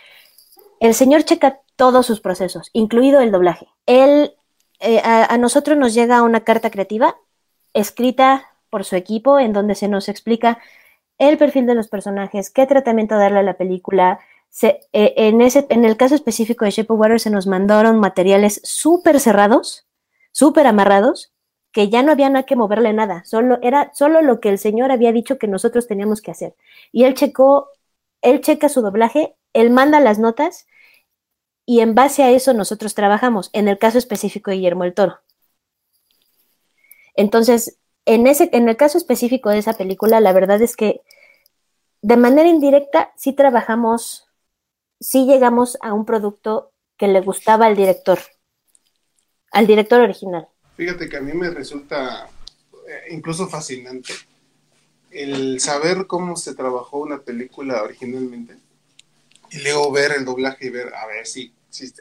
el 0.81 0.95
señor 0.95 1.25
checa 1.25 1.61
todos 1.77 2.07
sus 2.07 2.21
procesos, 2.21 2.71
incluido 2.73 3.21
el 3.21 3.31
doblaje. 3.31 3.69
Él, 3.87 4.35
eh, 4.81 5.01
a 5.05 5.37
nosotros 5.39 5.77
nos 5.77 5.95
llega 5.95 6.23
una 6.23 6.41
carta 6.41 6.71
creativa 6.71 7.17
escrita 7.75 8.47
por 8.71 8.85
su 8.85 8.97
equipo, 8.97 9.39
en 9.39 9.53
donde 9.53 9.75
se 9.75 9.89
nos 9.89 10.09
explica 10.09 10.59
el 11.19 11.37
perfil 11.37 11.67
de 11.67 11.75
los 11.75 11.89
personajes, 11.89 12.51
qué 12.51 12.67
tratamiento 12.67 13.17
darle 13.17 13.41
a 13.41 13.43
la 13.43 13.57
película. 13.57 14.21
Eh, 14.63 14.81
en, 14.93 15.41
ese, 15.41 15.67
en 15.69 15.85
el 15.85 15.97
caso 15.97 16.15
específico 16.15 16.65
de 16.65 16.71
Shape 16.71 16.93
of 16.93 17.01
Water 17.01 17.21
se 17.21 17.31
nos 17.31 17.47
mandaron 17.47 17.99
materiales 17.99 18.61
súper 18.65 19.21
cerrados, 19.21 19.87
súper 20.33 20.67
amarrados, 20.67 21.33
que 21.73 21.91
ya 21.91 22.03
no 22.03 22.13
había 22.13 22.31
nada 22.31 22.45
que 22.45 22.57
moverle 22.57 22.93
nada, 22.93 23.25
solo 23.25 23.59
era 23.63 23.91
solo 23.93 24.23
lo 24.23 24.41
que 24.41 24.49
el 24.49 24.59
señor 24.59 24.91
había 24.91 25.13
dicho 25.13 25.39
que 25.39 25.49
nosotros 25.49 25.87
teníamos 25.87 26.23
que 26.23 26.31
hacer. 26.31 26.55
Y 26.93 27.05
él 27.05 27.15
checó, 27.15 27.69
él 28.23 28.41
checa 28.41 28.69
su 28.69 28.81
doblaje, 28.81 29.37
él 29.53 29.71
manda 29.71 30.01
las 30.01 30.19
notas 30.19 30.67
y 31.67 31.81
en 31.81 31.95
base 31.95 32.23
a 32.23 32.31
eso 32.31 32.55
nosotros 32.55 32.95
trabajamos, 32.95 33.51
en 33.53 33.69
el 33.69 33.79
caso 33.79 33.99
específico 33.99 34.51
de 34.51 34.57
Guillermo 34.57 34.85
el 34.85 34.95
Toro. 34.95 35.21
Entonces, 37.15 37.79
en, 38.07 38.27
ese, 38.27 38.49
en 38.53 38.69
el 38.69 38.77
caso 38.77 38.97
específico 38.97 39.51
de 39.51 39.59
esa 39.59 39.75
película, 39.75 40.21
la 40.21 40.33
verdad 40.33 40.63
es 40.63 40.77
que 40.77 41.03
de 42.01 42.17
manera 42.17 42.49
indirecta 42.49 43.13
sí 43.17 43.33
trabajamos, 43.33 44.29
sí 45.01 45.27
llegamos 45.27 45.77
a 45.83 45.93
un 45.93 46.05
producto 46.07 46.73
que 46.97 47.09
le 47.09 47.21
gustaba 47.21 47.67
al 47.67 47.77
director, 47.77 48.19
al 49.51 49.67
director 49.67 50.01
original. 50.01 50.49
Fíjate 50.77 51.09
que 51.09 51.17
a 51.17 51.21
mí 51.21 51.33
me 51.33 51.51
resulta 51.51 52.31
eh, 52.89 53.13
incluso 53.13 53.49
fascinante 53.49 54.15
el 55.11 55.61
saber 55.61 56.07
cómo 56.07 56.37
se 56.37 56.55
trabajó 56.55 56.99
una 56.99 57.19
película 57.19 57.83
originalmente 57.83 58.57
y 59.51 59.61
luego 59.63 59.91
ver 59.93 60.13
el 60.13 60.25
doblaje 60.25 60.67
y 60.67 60.71
ver 60.71 60.95
a 60.95 61.07
ver 61.07 61.27
si, 61.27 61.53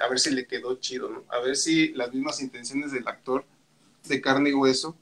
a 0.01 0.07
ver 0.07 0.19
si 0.19 0.31
le 0.31 0.45
quedó 0.45 0.75
chido, 0.75 1.09
¿no? 1.09 1.23
A 1.29 1.39
ver 1.39 1.55
si 1.55 1.89
las 1.89 2.13
mismas 2.13 2.41
intenciones 2.41 2.91
del 2.91 3.07
actor 3.07 3.45
de 4.07 4.21
carne 4.21 4.49
y 4.49 4.53
hueso 4.53 4.95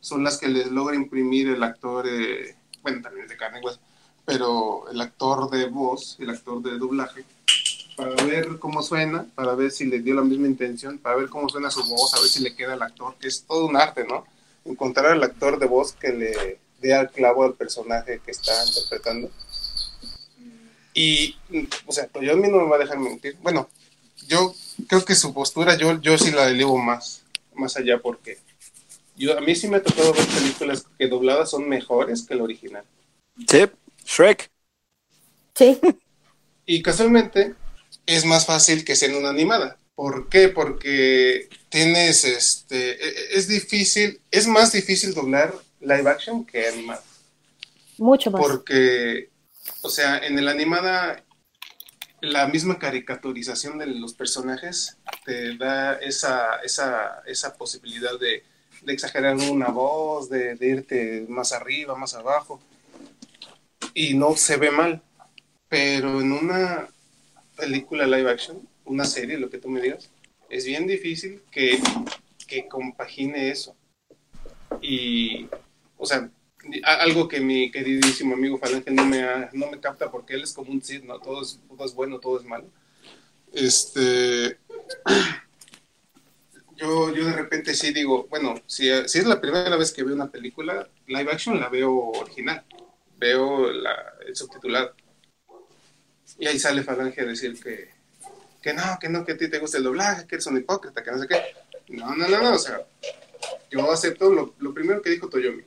son 0.00 0.24
las 0.24 0.38
que 0.38 0.48
les 0.48 0.70
logra 0.70 0.96
imprimir 0.96 1.48
el 1.48 1.62
actor, 1.62 2.06
eh, 2.08 2.56
bueno, 2.82 3.02
también 3.02 3.28
de 3.28 3.36
carne 3.36 3.60
y 3.60 3.64
hueso, 3.64 3.80
pero 4.24 4.88
el 4.90 5.00
actor 5.00 5.50
de 5.50 5.66
voz, 5.66 6.16
el 6.20 6.30
actor 6.30 6.62
de 6.62 6.78
doblaje, 6.78 7.24
para 7.96 8.14
ver 8.24 8.58
cómo 8.58 8.82
suena, 8.82 9.26
para 9.34 9.54
ver 9.54 9.70
si 9.70 9.86
le 9.86 10.00
dio 10.00 10.14
la 10.14 10.22
misma 10.22 10.46
intención, 10.46 10.98
para 10.98 11.16
ver 11.16 11.28
cómo 11.28 11.48
suena 11.48 11.70
su 11.70 11.84
voz, 11.84 12.14
a 12.14 12.20
ver 12.20 12.28
si 12.28 12.42
le 12.42 12.54
queda 12.54 12.74
al 12.74 12.82
actor, 12.82 13.16
que 13.20 13.28
es 13.28 13.44
todo 13.44 13.66
un 13.66 13.76
arte, 13.76 14.04
¿no? 14.04 14.24
Encontrar 14.64 15.06
al 15.06 15.22
actor 15.22 15.58
de 15.58 15.66
voz 15.66 15.92
que 15.92 16.12
le 16.12 16.58
dé 16.80 16.94
al 16.94 17.10
clavo 17.10 17.44
al 17.44 17.54
personaje 17.54 18.20
que 18.24 18.30
está 18.30 18.52
interpretando. 18.66 19.30
Y, 20.94 21.36
o 21.86 21.92
sea, 21.92 22.08
yo 22.20 22.32
a 22.32 22.36
mí 22.36 22.48
no 22.48 22.58
me 22.58 22.68
va 22.68 22.76
a 22.76 22.80
dejar 22.80 22.98
mentir. 22.98 23.36
Bueno, 23.42 23.68
yo 24.28 24.54
creo 24.88 25.04
que 25.04 25.14
su 25.14 25.32
postura, 25.32 25.76
yo, 25.76 26.00
yo 26.00 26.18
sí 26.18 26.30
la 26.30 26.48
elevo 26.48 26.78
más, 26.78 27.22
más 27.54 27.76
allá 27.76 27.98
porque 27.98 28.38
yo, 29.16 29.36
a 29.36 29.40
mí 29.40 29.54
sí 29.54 29.68
me 29.68 29.76
ha 29.76 29.82
tocado 29.82 30.12
ver 30.12 30.26
películas 30.26 30.84
que 30.98 31.08
dobladas 31.08 31.50
son 31.50 31.68
mejores 31.68 32.22
que 32.22 32.34
el 32.34 32.40
original. 32.40 32.84
Sí, 33.48 33.64
Shrek. 34.04 34.50
Sí. 35.54 35.78
Y 36.66 36.82
casualmente 36.82 37.54
es 38.06 38.24
más 38.24 38.46
fácil 38.46 38.84
que 38.84 38.96
sea 38.96 39.08
en 39.08 39.16
una 39.16 39.30
animada. 39.30 39.78
¿Por 39.94 40.28
qué? 40.28 40.48
Porque 40.48 41.48
tienes, 41.68 42.24
este, 42.24 42.92
e, 42.92 43.08
e, 43.08 43.38
es 43.38 43.48
difícil, 43.48 44.20
es 44.30 44.46
más 44.46 44.72
difícil 44.72 45.12
doblar 45.12 45.54
live 45.80 46.08
action 46.08 46.44
que 46.44 46.66
animada. 46.68 47.02
Mucho 47.98 48.30
más. 48.30 48.40
Porque, 48.40 49.28
o 49.82 49.88
sea, 49.88 50.18
en 50.18 50.38
el 50.38 50.48
animada, 50.48 51.24
la 52.20 52.46
misma 52.46 52.78
caricaturización 52.78 53.78
de 53.78 53.86
los 53.86 54.14
personajes 54.14 54.98
te 55.24 55.56
da 55.56 55.94
esa, 55.94 56.56
esa, 56.62 57.22
esa 57.26 57.54
posibilidad 57.56 58.18
de, 58.18 58.44
de 58.84 58.92
exagerar 58.92 59.36
una 59.36 59.68
voz, 59.68 60.28
de, 60.28 60.56
irte 60.60 61.26
más 61.28 61.52
arriba, 61.52 61.96
más 61.96 62.14
abajo. 62.14 62.60
Y 63.94 64.14
no 64.14 64.36
se 64.36 64.56
ve 64.56 64.70
mal. 64.70 65.02
Pero 65.68 66.20
en 66.20 66.32
una 66.32 66.88
película 67.56 68.06
live 68.06 68.30
action, 68.30 68.68
una 68.84 69.04
serie, 69.04 69.38
lo 69.38 69.50
que 69.50 69.58
tú 69.58 69.68
me 69.68 69.80
digas, 69.80 70.10
es 70.50 70.66
bien 70.66 70.86
difícil 70.86 71.42
que, 71.50 71.80
que 72.46 72.68
compagine 72.68 73.50
eso. 73.50 73.74
Y, 74.80 75.48
o 75.96 76.06
sea, 76.06 76.30
algo 76.84 77.28
que 77.28 77.40
mi 77.40 77.70
queridísimo 77.70 78.34
amigo 78.34 78.58
Falange 78.58 78.90
no 78.90 79.04
me, 79.04 79.22
no 79.52 79.70
me 79.70 79.80
capta 79.80 80.10
porque 80.10 80.34
él 80.34 80.42
es 80.42 80.52
como 80.52 80.70
un 80.70 80.82
¿no? 81.04 81.18
Todo 81.18 81.42
es, 81.42 81.60
todo 81.68 81.86
es 81.86 81.94
bueno, 81.94 82.18
todo 82.20 82.38
es 82.38 82.44
malo. 82.44 82.66
Este 83.52 84.58
yo, 86.76 87.14
yo 87.14 87.26
de 87.26 87.32
repente 87.32 87.74
sí 87.74 87.92
digo, 87.92 88.26
bueno, 88.28 88.54
si, 88.66 88.88
si, 89.08 89.18
es 89.18 89.26
la 89.26 89.40
primera 89.40 89.76
vez 89.76 89.92
que 89.92 90.02
veo 90.02 90.14
una 90.14 90.30
película 90.30 90.88
live 91.06 91.32
action, 91.32 91.60
la 91.60 91.68
veo 91.68 91.94
original, 91.94 92.64
veo 93.18 93.72
la, 93.72 93.94
el 94.26 94.36
subtitulado. 94.36 94.94
Y 96.38 96.46
ahí 96.46 96.58
sale 96.58 96.82
Falange 96.82 97.20
a 97.20 97.26
decir 97.26 97.60
que, 97.62 97.90
que 98.60 98.72
no, 98.72 98.98
que 99.00 99.08
no, 99.08 99.24
que 99.24 99.32
a 99.32 99.36
ti 99.36 99.48
te 99.48 99.58
gusta 99.58 99.78
el 99.78 99.84
doblaje, 99.84 100.26
que 100.26 100.36
eres 100.36 100.46
un 100.46 100.56
hipócrita, 100.56 101.02
que 101.02 101.10
no 101.10 101.18
sé 101.18 101.28
qué. 101.28 101.42
No, 101.88 102.14
no, 102.16 102.28
no, 102.28 102.42
no, 102.42 102.54
o 102.54 102.58
sea, 102.58 102.80
yo 103.70 103.90
acepto 103.90 104.30
lo, 104.30 104.54
lo 104.58 104.72
primero 104.72 105.02
que 105.02 105.10
dijo 105.10 105.28
Toyomi. 105.28 105.64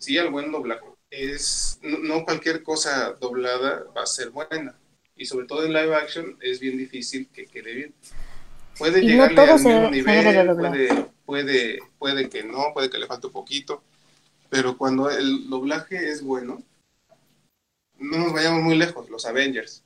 Sí, 0.00 0.16
el 0.16 0.30
buen 0.30 0.50
doblaje. 0.50 0.86
Es, 1.08 1.78
no, 1.82 1.98
no 1.98 2.24
cualquier 2.24 2.64
cosa 2.64 3.12
doblada 3.20 3.84
va 3.96 4.02
a 4.02 4.06
ser 4.06 4.30
buena. 4.30 4.76
Y 5.14 5.26
sobre 5.26 5.46
todo 5.46 5.64
en 5.64 5.72
live 5.72 5.94
action 5.94 6.36
es 6.40 6.58
bien 6.58 6.76
difícil 6.76 7.28
que 7.32 7.46
quede 7.46 7.74
bien 7.74 7.94
puede 8.80 9.02
llegar 9.02 9.30
al 9.38 9.54
mismo 9.54 9.90
nivel, 9.90 10.56
puede, 10.56 11.06
puede, 11.26 11.78
puede 11.98 12.28
que 12.30 12.42
no, 12.42 12.72
puede 12.72 12.88
que 12.88 12.98
le 12.98 13.06
falte 13.06 13.26
un 13.26 13.32
poquito, 13.32 13.82
pero 14.48 14.76
cuando 14.78 15.10
el 15.10 15.50
doblaje 15.50 16.10
es 16.10 16.22
bueno, 16.22 16.62
no 17.98 18.18
nos 18.18 18.32
vayamos 18.32 18.62
muy 18.62 18.76
lejos, 18.76 19.10
los 19.10 19.26
Avengers. 19.26 19.84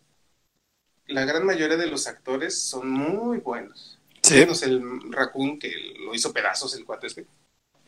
La 1.09 1.25
gran 1.25 1.45
mayoría 1.45 1.77
de 1.77 1.89
los 1.89 2.07
actores 2.07 2.63
son 2.63 2.89
muy 2.89 3.39
buenos. 3.39 3.99
Sí. 4.23 4.37
Menos 4.37 4.63
el 4.63 4.81
Raccoon 5.13 5.59
que 5.59 5.73
lo 5.99 6.15
hizo 6.15 6.33
pedazos 6.33 6.75
el 6.77 6.85
cuate 6.85 7.09
este. 7.09 7.27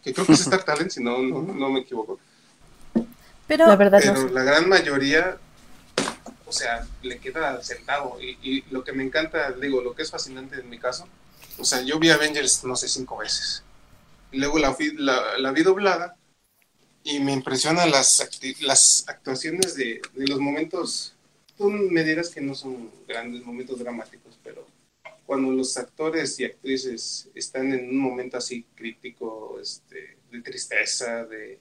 Que 0.07 0.15
creo 0.15 0.25
que 0.25 0.35
es 0.35 0.41
Star 0.47 0.63
Talent, 0.63 0.93
si 0.93 1.03
no, 1.03 1.19
no, 1.19 1.69
me 1.69 1.81
equivoco. 1.81 2.21
Pero, 3.49 3.67
la, 3.67 3.75
verdad 3.75 3.99
pero 4.01 4.29
la 4.29 4.45
gran 4.45 4.69
mayoría 4.69 5.37
o 6.47 6.53
sea, 6.53 6.87
le 7.03 7.19
queda 7.19 7.61
sentado. 7.63 8.19
Y, 8.21 8.63
lo 8.71 8.85
que 8.85 8.93
me 8.93 9.03
encanta, 9.03 9.51
digo, 9.53 9.81
lo 9.81 9.95
que 9.95 10.03
es 10.03 10.11
fascinante 10.11 10.61
en 10.61 10.71
mi 10.71 10.79
caso, 10.79 11.09
o 11.59 11.65
sea, 11.65 11.83
yo 11.83 11.99
vi 11.99 12.11
Avengers, 12.11 12.63
no 12.65 12.77
sé, 12.77 12.89
cinco 12.89 13.17
veces. 13.19 13.65
luego 14.31 14.59
la, 14.59 14.77
la, 15.39 15.51
vi 15.51 15.63
doblada 15.63 16.17
y 17.03 17.19
me 17.19 17.33
impresionan 17.33 17.91
las, 17.91 18.29
las 18.61 19.05
actuaciones 19.09 19.75
de, 19.75 20.01
los 20.15 20.39
momentos 20.39 21.15
tú 21.59 21.71
me 21.71 22.05
dirás 22.05 22.29
que 22.29 22.41
no 22.41 22.55
son 22.55 22.91
grandes 23.09 23.45
momentos 23.45 23.79
dramáticos, 23.79 24.26
cuando 25.27 25.51
los 25.53 25.77
actores 25.77 26.39
y 26.41 26.45
actrices 26.45 27.29
están 27.35 27.73
en 27.73 27.89
un 27.91 27.99
momento 27.99 28.37
así 28.39 28.65
crítico, 28.75 29.59
este, 29.61 30.19
de 30.31 30.43
tristeza, 30.43 31.25
de, 31.25 31.61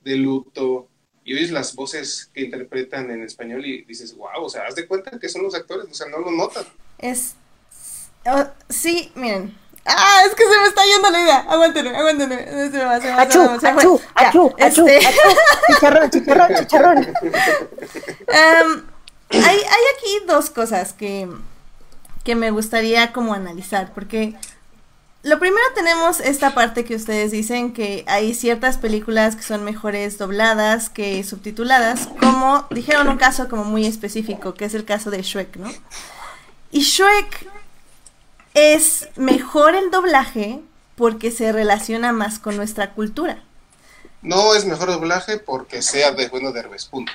de 0.00 0.16
luto, 0.16 0.88
y 1.24 1.34
oyes 1.34 1.50
las 1.50 1.74
voces 1.74 2.30
que 2.32 2.42
interpretan 2.42 3.10
en 3.10 3.22
español 3.22 3.64
y 3.66 3.84
dices, 3.84 4.16
wow, 4.16 4.44
o 4.44 4.48
sea, 4.48 4.66
haz 4.66 4.76
de 4.76 4.86
cuenta 4.86 5.18
que 5.18 5.28
son 5.28 5.42
los 5.42 5.54
actores, 5.54 5.86
o 5.90 5.94
sea, 5.94 6.08
no 6.08 6.18
lo 6.18 6.30
notan. 6.30 6.64
Es. 6.98 7.34
oh, 8.26 8.46
sí, 8.68 9.10
miren. 9.16 9.56
Ah, 9.84 10.22
es 10.26 10.34
que 10.34 10.44
se 10.44 10.58
me 10.58 10.66
está 10.66 10.82
yendo 10.84 11.10
la 11.10 11.20
idea. 11.22 11.38
Aguántenme, 11.48 11.96
aguántenme. 11.96 12.44
Se 12.44 12.70
me 12.70 12.84
va, 12.84 13.00
se 13.00 13.06
me 13.06 13.14
va, 13.14 13.30
se 13.30 13.38
Achú, 13.38 13.38
me 13.40 13.46
va, 13.46 13.60
se 13.60 13.66
me 13.66 13.72
va. 13.72 13.78
achú, 13.80 14.00
Ya, 14.00 14.28
achú, 14.28 14.54
achú, 14.58 14.86
este, 14.88 15.06
achú. 15.06 15.18
Chicharrón, 15.72 16.10
chicharrón, 16.10 16.54
chicharrón. 16.56 16.98
Em, 18.28 18.86
hay, 19.30 19.56
hay 19.58 19.82
aquí 19.96 20.26
dos 20.26 20.50
cosas 20.50 20.92
que, 20.92 21.28
que 22.26 22.34
me 22.34 22.50
gustaría 22.50 23.12
como 23.12 23.34
analizar, 23.34 23.94
porque 23.94 24.34
lo 25.22 25.38
primero 25.38 25.64
tenemos 25.76 26.18
esta 26.18 26.54
parte 26.54 26.84
que 26.84 26.96
ustedes 26.96 27.30
dicen 27.30 27.72
que 27.72 28.04
hay 28.08 28.34
ciertas 28.34 28.78
películas 28.78 29.36
que 29.36 29.44
son 29.44 29.62
mejores 29.62 30.18
dobladas 30.18 30.90
que 30.90 31.22
subtituladas, 31.22 32.08
como 32.18 32.66
dijeron 32.70 33.08
un 33.08 33.16
caso 33.16 33.48
como 33.48 33.62
muy 33.62 33.86
específico, 33.86 34.54
que 34.54 34.64
es 34.64 34.74
el 34.74 34.84
caso 34.84 35.10
de 35.10 35.22
Shrek, 35.22 35.54
¿no? 35.56 35.72
Y 36.72 36.80
Shrek 36.80 37.48
es 38.54 39.08
mejor 39.14 39.76
el 39.76 39.92
doblaje 39.92 40.60
porque 40.96 41.30
se 41.30 41.52
relaciona 41.52 42.12
más 42.12 42.40
con 42.40 42.56
nuestra 42.56 42.92
cultura. 42.92 43.40
No 44.20 44.52
es 44.56 44.64
mejor 44.64 44.88
doblaje 44.88 45.38
porque 45.38 45.80
sea 45.80 46.10
de 46.10 46.28
bueno 46.28 46.50
de 46.50 46.58
Herbes, 46.58 46.86
punto. 46.86 47.12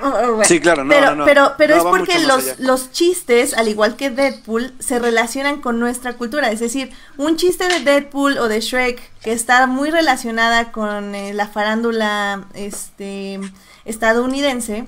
Bueno. 0.00 0.44
Sí, 0.44 0.60
claro, 0.60 0.84
no, 0.84 0.90
pero, 0.90 1.10
no, 1.10 1.16
no. 1.16 1.24
pero, 1.24 1.54
pero 1.56 1.76
No, 1.76 1.82
es 1.82 1.86
porque 1.88 2.18
los, 2.20 2.58
los 2.60 2.90
chistes, 2.92 3.54
al 3.54 3.68
igual 3.68 3.96
que 3.96 4.10
Deadpool, 4.10 4.74
se 4.78 4.98
relacionan 4.98 5.60
con 5.60 5.78
nuestra 5.80 6.14
cultura. 6.14 6.50
Es 6.50 6.60
decir, 6.60 6.92
un 7.16 7.36
chiste 7.36 7.66
de 7.68 7.80
Deadpool 7.80 8.38
o 8.38 8.48
de 8.48 8.60
Shrek 8.60 9.00
que 9.20 9.32
está 9.32 9.66
muy 9.66 9.90
relacionada 9.90 10.72
con 10.72 11.14
eh, 11.14 11.32
la 11.32 11.48
farándula 11.48 12.44
este, 12.54 13.40
estadounidense, 13.84 14.84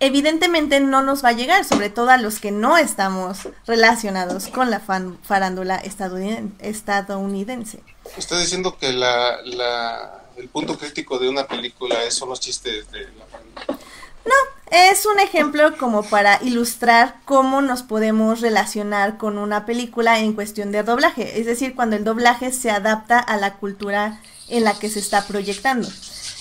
evidentemente 0.00 0.80
no 0.80 1.02
nos 1.02 1.24
va 1.24 1.30
a 1.30 1.32
llegar, 1.32 1.64
sobre 1.64 1.90
todo 1.90 2.10
a 2.10 2.16
los 2.16 2.40
que 2.40 2.50
no 2.50 2.76
estamos 2.78 3.48
relacionados 3.66 4.48
con 4.48 4.70
la 4.70 4.80
fan- 4.80 5.18
farándula 5.22 5.80
estadouniden- 5.82 6.52
estadounidense. 6.60 7.80
Está 8.16 8.38
diciendo 8.38 8.76
que 8.78 8.92
la, 8.92 9.42
la, 9.44 10.22
el 10.36 10.48
punto 10.48 10.78
crítico 10.78 11.18
de 11.18 11.28
una 11.28 11.46
película 11.46 12.02
es- 12.04 12.14
son 12.14 12.30
los 12.30 12.40
chistes 12.40 12.90
de 12.90 13.00
la 13.00 13.76
familia. 14.24 14.90
Es 14.90 15.04
un 15.04 15.18
ejemplo 15.18 15.76
como 15.78 16.04
para 16.04 16.38
ilustrar 16.42 17.16
cómo 17.24 17.60
nos 17.60 17.82
podemos 17.82 18.40
relacionar 18.40 19.18
con 19.18 19.36
una 19.36 19.66
película 19.66 20.20
en 20.20 20.32
cuestión 20.32 20.70
de 20.70 20.84
doblaje, 20.84 21.40
es 21.40 21.46
decir, 21.46 21.74
cuando 21.74 21.96
el 21.96 22.04
doblaje 22.04 22.52
se 22.52 22.70
adapta 22.70 23.18
a 23.18 23.36
la 23.36 23.54
cultura 23.54 24.20
en 24.48 24.62
la 24.62 24.78
que 24.78 24.88
se 24.88 25.00
está 25.00 25.26
proyectando. 25.26 25.88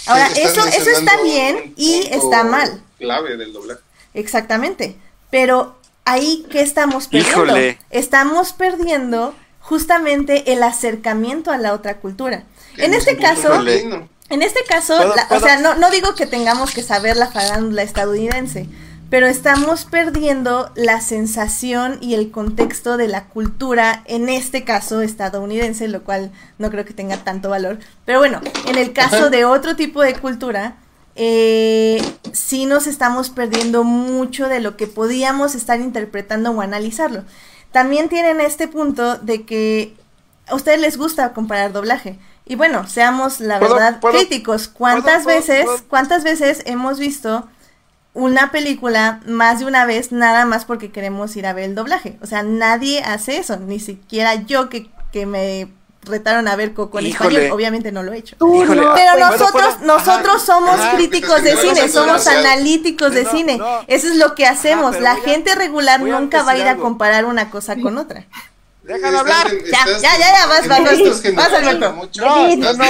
Ahora, 0.06 0.30
Sí, 0.30 0.42
eso, 0.42 0.64
eso 0.68 0.90
está 0.92 1.22
bien 1.24 1.74
y 1.76 2.08
está 2.12 2.44
mal, 2.44 2.84
Clave 3.00 3.36
del 3.38 3.52
doblaje. 3.52 3.82
exactamente. 4.14 4.96
Pero 5.32 5.78
ahí, 6.06 6.46
¿qué 6.52 6.62
estamos 6.62 7.08
perdiendo? 7.08 7.46
Híjole. 7.46 7.80
Estamos 7.90 8.54
perdiendo 8.54 9.34
justamente 9.60 10.52
el 10.54 10.62
acercamiento 10.64 11.52
a 11.52 11.58
la 11.58 11.74
otra 11.74 11.98
cultura. 11.98 12.44
En 12.78 12.92
no 12.92 12.98
este 12.98 13.18
caso, 13.18 13.54
Híjole. 13.54 14.08
En 14.30 14.42
este 14.42 14.64
caso, 14.68 14.96
¿Puedo- 14.98 15.16
la- 15.16 15.28
o 15.32 15.40
sea, 15.40 15.58
no, 15.60 15.76
no 15.76 15.90
digo 15.92 16.16
que 16.16 16.26
tengamos 16.26 16.72
que 16.74 16.84
saber 16.84 17.18
la 17.18 17.28
farándula 17.28 17.82
estadounidense, 17.84 18.68
pero 19.10 19.26
estamos 19.26 19.86
perdiendo 19.86 20.72
la 20.76 21.02
sensación 21.02 21.98
y 22.00 22.14
el 22.14 22.30
contexto 22.30 22.96
de 22.98 23.08
la 23.08 23.26
cultura, 23.26 24.04
en 24.06 24.30
este 24.30 24.64
caso 24.64 25.02
estadounidense, 25.02 25.88
lo 25.88 26.04
cual 26.04 26.32
no 26.60 26.70
creo 26.70 26.86
que 26.86 26.94
tenga 26.94 27.18
tanto 27.18 27.50
valor. 27.50 27.80
Pero 28.06 28.20
bueno, 28.20 28.40
en 28.68 28.78
el 28.78 28.94
caso 28.94 29.30
de 29.32 29.46
otro 29.46 29.76
tipo 29.76 30.02
de 30.04 30.14
cultura, 30.14 30.76
eh, 31.16 32.02
sí 32.32 32.66
nos 32.66 32.88
estamos 32.88 33.30
perdiendo 33.30 33.84
mucho 33.84 34.48
de 34.48 34.60
lo 34.60 34.78
que 34.78 34.88
podíamos 34.88 35.56
estar 35.56 35.80
interpretando 35.80 36.52
o 36.52 36.62
analizarlo. 36.62 37.24
También 37.72 38.10
tienen 38.10 38.40
este 38.40 38.68
punto 38.68 39.18
de 39.18 39.44
que 39.46 39.96
a 40.48 40.56
ustedes 40.56 40.80
les 40.80 40.98
gusta 40.98 41.34
comparar 41.34 41.74
doblaje. 41.74 42.18
Y 42.50 42.56
bueno, 42.56 42.86
seamos 42.88 43.40
la 43.40 43.60
¿Puedo- 43.60 43.76
verdad 43.76 44.00
puedo- 44.02 44.18
críticos. 44.18 44.68
¿Cuántas 44.68 45.24
puedo- 45.24 45.38
veces, 45.38 45.64
puedo? 45.66 45.80
cuántas 45.88 46.24
veces 46.24 46.64
hemos 46.66 47.00
visto 47.00 47.48
una 48.14 48.52
película 48.52 49.22
más 49.28 49.60
de 49.60 49.66
una 49.66 49.86
vez 49.86 50.12
nada 50.12 50.46
más 50.46 50.66
porque 50.66 50.92
queremos 50.92 51.36
ir 51.38 51.46
a 51.46 51.54
ver 51.54 51.66
el 51.66 51.76
doblaje? 51.76 52.18
O 52.22 52.26
sea, 52.26 52.42
nadie 52.44 53.02
hace 53.04 53.38
eso, 53.38 53.56
ni 53.58 53.80
siquiera 53.80 54.34
yo 54.34 54.68
que, 54.68 54.90
que 55.12 55.26
me 55.28 55.70
retaron 56.04 56.48
a 56.48 56.56
ver 56.56 56.74
Coco 56.74 56.98
en 56.98 57.06
Híjole. 57.08 57.30
español, 57.36 57.52
obviamente 57.56 57.92
no 57.92 58.02
lo 58.02 58.14
he 58.14 58.18
hecho. 58.18 58.36
Híjole, 58.38 58.82
Pero 58.82 58.88
pues, 58.88 58.96
¿puedo- 58.96 59.30
nosotros, 59.30 59.82
nosotros 59.82 60.36
Ajá. 60.38 60.46
somos 60.46 60.80
Ajá. 60.80 60.96
críticos 60.96 61.44
de 61.44 61.56
cine, 61.56 61.88
somos 61.88 62.26
analíticos 62.26 63.14
de 63.14 63.26
No, 63.26 63.32
cine. 63.32 63.58
no. 63.58 63.82
Eso 63.86 64.08
es 64.08 64.16
lo 64.16 64.34
que 64.34 64.48
hacemos. 64.48 65.00
La 65.00 65.12
a- 65.12 65.16
gente 65.18 65.54
regular 65.54 66.00
nunca 66.02 66.42
va 66.42 66.54
a 66.54 66.58
ir 66.58 66.68
a 66.68 66.78
comparar 66.78 67.26
una 67.26 67.52
cosa 67.52 67.76
con 67.76 67.98
otra. 68.00 68.26
Déjalo 68.90 69.20
hablar. 69.20 69.48
Ya, 69.52 69.78
estás- 69.84 70.02
ya, 70.02 70.18
ya, 70.18 70.34
ya, 70.34 70.48
vas, 70.48 70.68
vas, 70.68 70.80
vas 71.36 71.54
Alberto. 71.54 71.94
mucho, 71.94 72.22
No, 72.26 72.48
estás 72.48 72.78
no, 72.78 72.86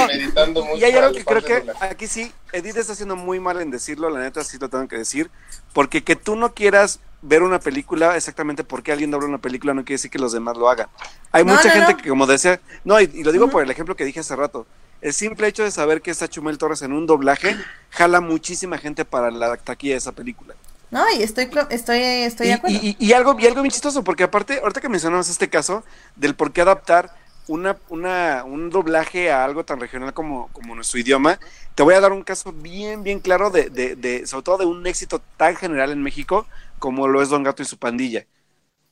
no. 0.46 0.62
mucho 0.64 0.76
Y 0.78 0.84
hay 0.84 0.92
a 0.92 0.96
algo 0.96 1.08
los 1.10 1.16
que 1.18 1.24
creo 1.26 1.44
que 1.44 1.64
aquí 1.80 2.06
sí, 2.06 2.32
Edith 2.52 2.76
está 2.78 2.94
haciendo 2.94 3.16
muy 3.16 3.38
mal 3.38 3.60
en 3.60 3.70
decirlo, 3.70 4.08
la 4.08 4.20
neta 4.20 4.42
sí 4.42 4.56
lo 4.58 4.70
tengo 4.70 4.88
que 4.88 4.96
decir, 4.96 5.30
porque 5.74 6.02
que 6.02 6.16
tú 6.16 6.36
no 6.36 6.54
quieras 6.54 7.00
ver 7.20 7.42
una 7.42 7.60
película 7.60 8.16
exactamente 8.16 8.64
porque 8.64 8.92
alguien 8.92 9.10
dobla 9.10 9.28
una 9.28 9.36
película 9.38 9.74
no 9.74 9.82
quiere 9.84 9.96
decir 9.96 10.10
que 10.10 10.18
los 10.18 10.32
demás 10.32 10.56
lo 10.56 10.70
hagan. 10.70 10.88
Hay 11.32 11.44
No, 11.44 11.52
mucha 11.52 11.68
no, 11.68 11.74
gente 11.74 11.92
no. 11.92 11.98
que 11.98 12.08
como 12.08 12.26
decía, 12.26 12.60
no, 12.84 12.98
y, 12.98 13.10
y 13.12 13.22
lo 13.22 13.30
digo 13.30 13.50
por 13.50 13.62
el 13.62 13.70
ejemplo 13.70 13.94
que 13.94 14.06
dije 14.06 14.20
hace 14.20 14.34
rato, 14.34 14.66
el 15.02 15.12
simple 15.12 15.48
hecho 15.48 15.62
de 15.64 15.70
saber 15.70 16.00
que 16.00 16.10
está 16.10 16.28
Chumel 16.28 16.56
Torres 16.56 16.80
en 16.80 16.92
un 16.94 17.06
doblaje 17.06 17.56
jala 17.90 18.20
muchísima 18.22 18.78
gente 18.78 19.04
para 19.04 19.30
la 19.30 19.54
taquilla 19.58 19.94
de 19.94 19.98
esa 19.98 20.12
película. 20.12 20.54
No, 20.90 21.04
y 21.16 21.22
estoy, 21.22 21.48
estoy, 21.70 21.98
estoy 22.00 22.46
de 22.48 22.52
Y, 22.52 22.52
acuerdo. 22.52 22.76
y- 22.82 22.96
y 22.98 23.12
algo, 23.12 23.36
y 23.38 23.46
algo 23.46 23.62
bien 23.62 23.70
chistoso, 23.72 24.02
porque 24.02 24.24
aparte, 24.24 24.58
ahorita 24.60 24.80
que 24.80 24.88
mencionamos 24.88 25.28
este 25.28 25.48
caso, 25.48 25.84
del 26.16 26.34
por 26.34 26.52
qué 26.52 26.62
adaptar 26.62 27.14
una, 27.46 27.78
una, 27.88 28.44
un 28.44 28.70
doblaje 28.70 29.30
a 29.30 29.44
algo 29.44 29.64
tan 29.64 29.80
regional 29.80 30.12
como, 30.14 30.48
como 30.52 30.74
nuestro 30.74 30.98
idioma, 31.00 31.38
te 31.74 31.82
voy 31.82 31.94
a 31.94 32.00
dar 32.00 32.12
un 32.12 32.22
caso 32.22 32.52
bien, 32.52 33.02
bien 33.02 33.20
claro 33.20 33.50
de, 33.50 33.70
de, 33.70 33.96
de, 33.96 34.26
sobre 34.26 34.42
todo 34.44 34.58
de 34.58 34.66
un 34.66 34.86
éxito 34.86 35.20
tan 35.36 35.56
general 35.56 35.90
en 35.92 36.02
México 36.02 36.46
como 36.78 37.08
lo 37.08 37.22
es 37.22 37.28
Don 37.28 37.42
Gato 37.42 37.62
y 37.62 37.66
su 37.66 37.78
pandilla. 37.78 38.26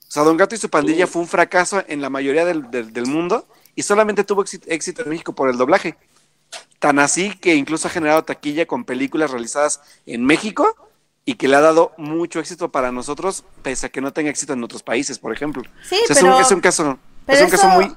O 0.08 0.10
sea, 0.10 0.22
Don 0.24 0.36
Gato 0.36 0.54
y 0.54 0.58
su 0.58 0.70
pandilla 0.70 1.06
fue 1.06 1.22
un 1.22 1.28
fracaso 1.28 1.82
en 1.86 2.00
la 2.00 2.10
mayoría 2.10 2.44
del, 2.44 2.70
del, 2.70 2.92
del 2.92 3.06
mundo 3.06 3.46
y 3.74 3.82
solamente 3.82 4.24
tuvo 4.24 4.42
éxito, 4.42 4.66
éxito 4.70 5.02
en 5.02 5.10
México 5.10 5.34
por 5.34 5.50
el 5.50 5.56
doblaje. 5.58 5.96
Tan 6.78 6.98
así 6.98 7.36
que 7.38 7.54
incluso 7.56 7.88
ha 7.88 7.90
generado 7.90 8.24
taquilla 8.24 8.66
con 8.66 8.84
películas 8.84 9.30
realizadas 9.30 9.80
en 10.06 10.24
México 10.24 10.76
y 11.28 11.34
que 11.34 11.46
le 11.46 11.56
ha 11.56 11.60
dado 11.60 11.92
mucho 11.98 12.40
éxito 12.40 12.70
para 12.70 12.90
nosotros, 12.90 13.44
pese 13.62 13.84
a 13.84 13.88
que 13.90 14.00
no 14.00 14.14
tenga 14.14 14.30
éxito 14.30 14.54
en 14.54 14.64
otros 14.64 14.82
países, 14.82 15.18
por 15.18 15.30
ejemplo. 15.30 15.62
Sí, 15.86 15.96
O 16.02 16.06
sea, 16.06 16.16
es, 16.16 16.22
un, 16.22 16.32
es 16.40 16.50
un 16.50 16.60
caso, 16.62 16.98
pero 17.26 17.38
es 17.40 17.44
un 17.44 17.50
caso 17.50 17.68
muy, 17.68 17.94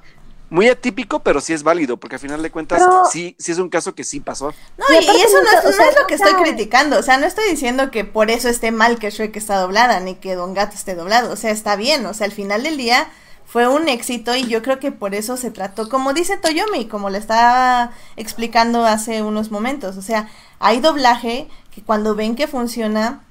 muy 0.49 0.67
atípico, 0.67 1.19
pero 1.19 1.39
sí 1.39 1.53
es 1.53 1.63
válido, 1.63 1.95
porque 1.95 2.17
al 2.17 2.19
final 2.19 2.41
de 2.43 2.51
cuentas 2.51 2.79
Pero- 2.79 3.05
sí, 3.09 3.37
sí 3.39 3.53
es 3.53 3.57
un 3.57 3.69
caso 3.69 3.95
que 3.95 4.03
sí 4.03 4.19
pasó. 4.19 4.53
No, 4.77 4.85
Y 4.93 4.97
eso 4.97 5.37
no 5.41 5.49
es, 5.59 5.65
o 5.65 5.77
no 5.77 5.89
es 5.89 5.95
lo 5.97 6.07
que 6.07 6.15
estoy 6.15 6.33
criticando. 6.43 6.99
O 6.99 7.03
sea, 7.03 7.17
no 7.19 7.25
estoy 7.25 7.49
diciendo 7.49 7.89
que 7.89 8.03
por 8.03 8.29
eso 8.31 8.49
esté 8.49 8.71
mal 8.73 8.99
que 8.99 9.09
Shrek 9.11 9.33
está 9.37 9.55
doblada, 9.61 10.01
ni 10.01 10.15
que 10.15 10.35
Don 10.35 10.53
Gato 10.53 10.75
esté 10.75 10.95
doblado. 10.95 11.31
O 11.31 11.37
sea, 11.37 11.51
está 11.51 11.77
bien. 11.77 12.05
O 12.07 12.13
sea, 12.13 12.25
al 12.25 12.33
final 12.33 12.63
del 12.63 12.75
día 12.75 13.07
fue 13.51 13.67
un 13.67 13.89
éxito 13.89 14.33
y 14.33 14.47
yo 14.47 14.61
creo 14.61 14.79
que 14.79 14.93
por 14.93 15.13
eso 15.13 15.35
se 15.35 15.51
trató, 15.51 15.89
como 15.89 16.13
dice 16.13 16.37
Toyomi, 16.37 16.85
como 16.85 17.09
le 17.09 17.17
estaba 17.17 17.91
explicando 18.15 18.85
hace 18.85 19.23
unos 19.23 19.51
momentos. 19.51 19.97
O 19.97 20.01
sea, 20.01 20.29
hay 20.59 20.79
doblaje 20.79 21.49
que 21.75 21.81
cuando 21.81 22.15
ven 22.15 22.37
que 22.37 22.47
funciona, 22.47 23.25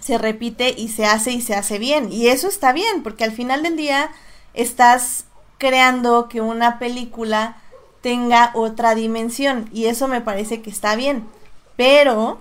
se 0.00 0.18
repite 0.18 0.74
y 0.76 0.88
se 0.88 1.06
hace 1.06 1.30
y 1.30 1.40
se 1.40 1.54
hace 1.54 1.78
bien. 1.78 2.12
Y 2.12 2.26
eso 2.26 2.48
está 2.48 2.72
bien, 2.72 3.04
porque 3.04 3.22
al 3.22 3.30
final 3.30 3.62
del 3.62 3.76
día 3.76 4.10
estás 4.54 5.26
creando 5.56 6.28
que 6.28 6.40
una 6.40 6.80
película 6.80 7.58
tenga 8.00 8.50
otra 8.54 8.96
dimensión 8.96 9.70
y 9.72 9.84
eso 9.84 10.08
me 10.08 10.20
parece 10.20 10.62
que 10.62 10.70
está 10.70 10.96
bien. 10.96 11.28
Pero 11.76 12.40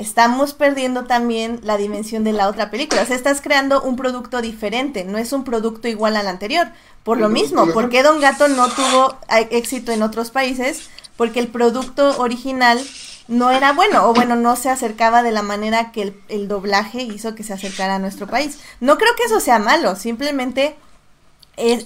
estamos 0.00 0.54
perdiendo 0.54 1.04
también 1.04 1.60
la 1.62 1.76
dimensión 1.76 2.24
de 2.24 2.32
la 2.32 2.48
otra 2.48 2.70
película. 2.70 3.02
O 3.02 3.06
sea, 3.06 3.16
estás 3.16 3.40
creando 3.40 3.82
un 3.82 3.96
producto 3.96 4.40
diferente, 4.40 5.04
no 5.04 5.18
es 5.18 5.32
un 5.32 5.44
producto 5.44 5.88
igual 5.88 6.16
al 6.16 6.26
anterior. 6.26 6.68
Por 7.04 7.18
lo 7.18 7.28
mismo. 7.28 7.66
¿por 7.68 7.88
qué 7.88 8.02
Don 8.02 8.20
Gato 8.20 8.48
no 8.48 8.68
tuvo 8.68 9.16
éxito 9.50 9.92
en 9.92 10.02
otros 10.02 10.30
países? 10.30 10.90
Porque 11.16 11.40
el 11.40 11.48
producto 11.48 12.18
original 12.18 12.80
no 13.28 13.50
era 13.50 13.72
bueno, 13.72 14.08
o 14.08 14.14
bueno, 14.14 14.36
no 14.36 14.56
se 14.56 14.70
acercaba 14.70 15.22
de 15.22 15.30
la 15.30 15.42
manera 15.42 15.92
que 15.92 16.02
el, 16.02 16.20
el 16.28 16.48
doblaje 16.48 17.02
hizo 17.02 17.34
que 17.34 17.44
se 17.44 17.52
acercara 17.52 17.96
a 17.96 17.98
nuestro 17.98 18.26
país. 18.26 18.58
No 18.80 18.98
creo 18.98 19.14
que 19.16 19.24
eso 19.24 19.38
sea 19.38 19.58
malo, 19.58 19.96
simplemente 19.96 20.76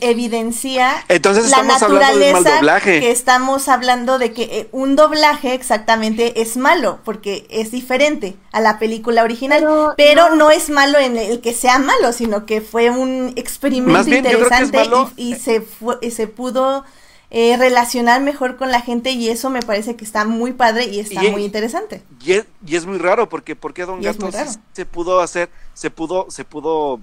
evidencia 0.01 1.05
Entonces 1.09 1.51
la 1.51 1.59
mal 1.59 1.66
naturaleza 1.81 2.57
doblaje. 2.57 3.01
que 3.01 3.11
estamos 3.11 3.68
hablando 3.68 4.18
de 4.18 4.33
que 4.33 4.43
eh, 4.45 4.68
un 4.72 4.97
doblaje 4.97 5.55
exactamente 5.55 6.41
es 6.41 6.57
malo 6.57 6.99
porque 7.05 7.47
es 7.51 7.70
diferente 7.70 8.37
a 8.53 8.61
la 8.61 8.79
película 8.79 9.22
original, 9.22 9.61
pero, 9.61 9.95
Pero 9.97 10.35
no. 10.37 10.51
es 10.51 10.70
malo 10.70 10.99
en 10.99 11.16
el 11.16 11.41
que 11.41 11.53
sea 11.53 11.79
malo, 11.79 12.12
sino 12.12 12.47
que 12.47 12.61
fue 12.61 12.91
un 12.91 13.33
experimento 13.37 14.05
bien, 14.05 14.18
interesante 14.25 14.79
malo- 14.79 15.11
y, 15.16 15.33
y 15.33 15.35
se 15.37 15.61
fue- 15.61 15.99
y 16.03 16.11
se 16.11 16.27
pudo 16.27 16.85
eh, 17.31 17.57
relacionar 17.57 18.20
mejor 18.20 18.57
con 18.57 18.70
la 18.70 18.81
gente 18.81 19.11
y 19.11 19.29
eso 19.29 19.51
me 19.51 19.61
parece 19.61 19.97
que 19.97 20.05
está 20.05 20.25
muy 20.25 20.53
padre 20.53 20.85
y 20.85 21.01
está 21.01 21.25
Y- 21.25 21.31
muy 21.33 21.45
interesante. 21.45 22.03
Y 22.25 22.33
es, 22.35 22.45
y 22.64 22.77
es 22.77 22.87
muy 22.87 22.99
raro 22.99 23.29
porque 23.29 23.57
porque 23.57 23.85
Don 23.85 24.01
Gato 24.01 24.31
raro. 24.31 24.51
se 24.72 24.87
pudo 24.87 25.20
hacer, 25.20 25.49
se 25.72 25.91
pudo, 25.91 26.27
se 26.31 26.45
pudo 26.45 27.01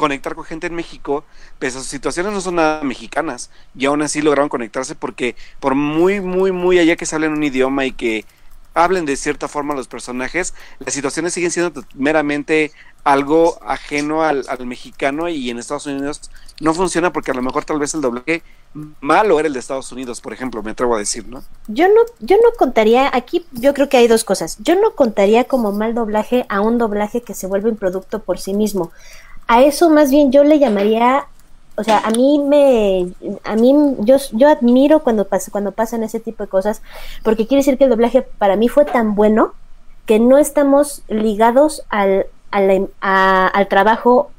conectar 0.00 0.34
con 0.34 0.46
gente 0.46 0.66
en 0.66 0.74
México, 0.74 1.24
pero 1.58 1.72
sus 1.72 1.84
situaciones 1.84 2.32
no 2.32 2.40
son 2.40 2.54
nada 2.54 2.82
mexicanas 2.82 3.50
y 3.76 3.84
aún 3.84 4.00
así 4.00 4.22
lograron 4.22 4.48
conectarse 4.48 4.94
porque 4.94 5.36
por 5.60 5.74
muy 5.74 6.22
muy 6.22 6.52
muy 6.52 6.78
allá 6.78 6.96
que 6.96 7.04
se 7.04 7.14
hablen 7.16 7.32
un 7.32 7.44
idioma 7.44 7.84
y 7.84 7.92
que 7.92 8.24
hablen 8.72 9.04
de 9.04 9.16
cierta 9.16 9.46
forma 9.46 9.74
los 9.74 9.88
personajes, 9.88 10.54
las 10.78 10.94
situaciones 10.94 11.34
siguen 11.34 11.50
siendo 11.50 11.84
meramente 11.94 12.72
algo 13.04 13.58
ajeno 13.62 14.22
al, 14.22 14.46
al 14.48 14.66
mexicano 14.66 15.28
y 15.28 15.50
en 15.50 15.58
Estados 15.58 15.84
Unidos 15.84 16.30
no 16.60 16.72
funciona 16.72 17.12
porque 17.12 17.32
a 17.32 17.34
lo 17.34 17.42
mejor 17.42 17.66
tal 17.66 17.78
vez 17.78 17.92
el 17.92 18.00
doblaje 18.00 18.42
malo 19.00 19.38
era 19.38 19.48
el 19.48 19.54
de 19.54 19.58
Estados 19.58 19.90
Unidos, 19.90 20.20
por 20.20 20.32
ejemplo, 20.32 20.62
me 20.62 20.70
atrevo 20.70 20.94
a 20.94 20.98
decir, 20.98 21.26
¿no? 21.26 21.42
Yo 21.66 21.88
no, 21.88 22.02
yo 22.20 22.36
no 22.36 22.50
contaría, 22.56 23.10
aquí 23.12 23.44
yo 23.52 23.74
creo 23.74 23.88
que 23.88 23.96
hay 23.96 24.06
dos 24.06 24.24
cosas. 24.24 24.58
Yo 24.60 24.80
no 24.80 24.94
contaría 24.94 25.44
como 25.44 25.72
mal 25.72 25.94
doblaje 25.94 26.46
a 26.48 26.60
un 26.60 26.78
doblaje 26.78 27.22
que 27.22 27.34
se 27.34 27.46
vuelve 27.46 27.70
un 27.70 27.76
producto 27.76 28.20
por 28.20 28.38
sí 28.38 28.54
mismo. 28.54 28.92
A 29.52 29.62
eso 29.62 29.90
más 29.90 30.10
bien 30.10 30.30
yo 30.30 30.44
le 30.44 30.58
llamaría, 30.60 31.24
o 31.76 31.82
sea, 31.82 31.98
a 31.98 32.10
mí 32.10 32.38
me, 32.38 33.12
a 33.44 33.56
mí 33.56 33.74
yo, 34.00 34.16
yo 34.32 34.48
admiro 34.48 35.00
cuando 35.02 35.24
pasa, 35.26 35.50
cuando 35.50 35.72
pasan 35.72 36.02
ese 36.04 36.20
tipo 36.20 36.44
de 36.44 36.48
cosas, 36.48 36.82
porque 37.24 37.46
quiere 37.46 37.60
decir 37.60 37.76
que 37.76 37.84
el 37.84 37.90
doblaje 37.90 38.22
para 38.22 38.54
mí 38.56 38.68
fue 38.68 38.84
tan 38.84 39.14
bueno 39.16 39.54
que 40.06 40.18
no 40.20 40.38
estamos 40.38 41.02
ligados 41.08 41.82
al, 41.88 42.26
al, 42.52 42.88
a- 43.00 43.48
al 43.48 43.66
trabajo, 43.66 44.30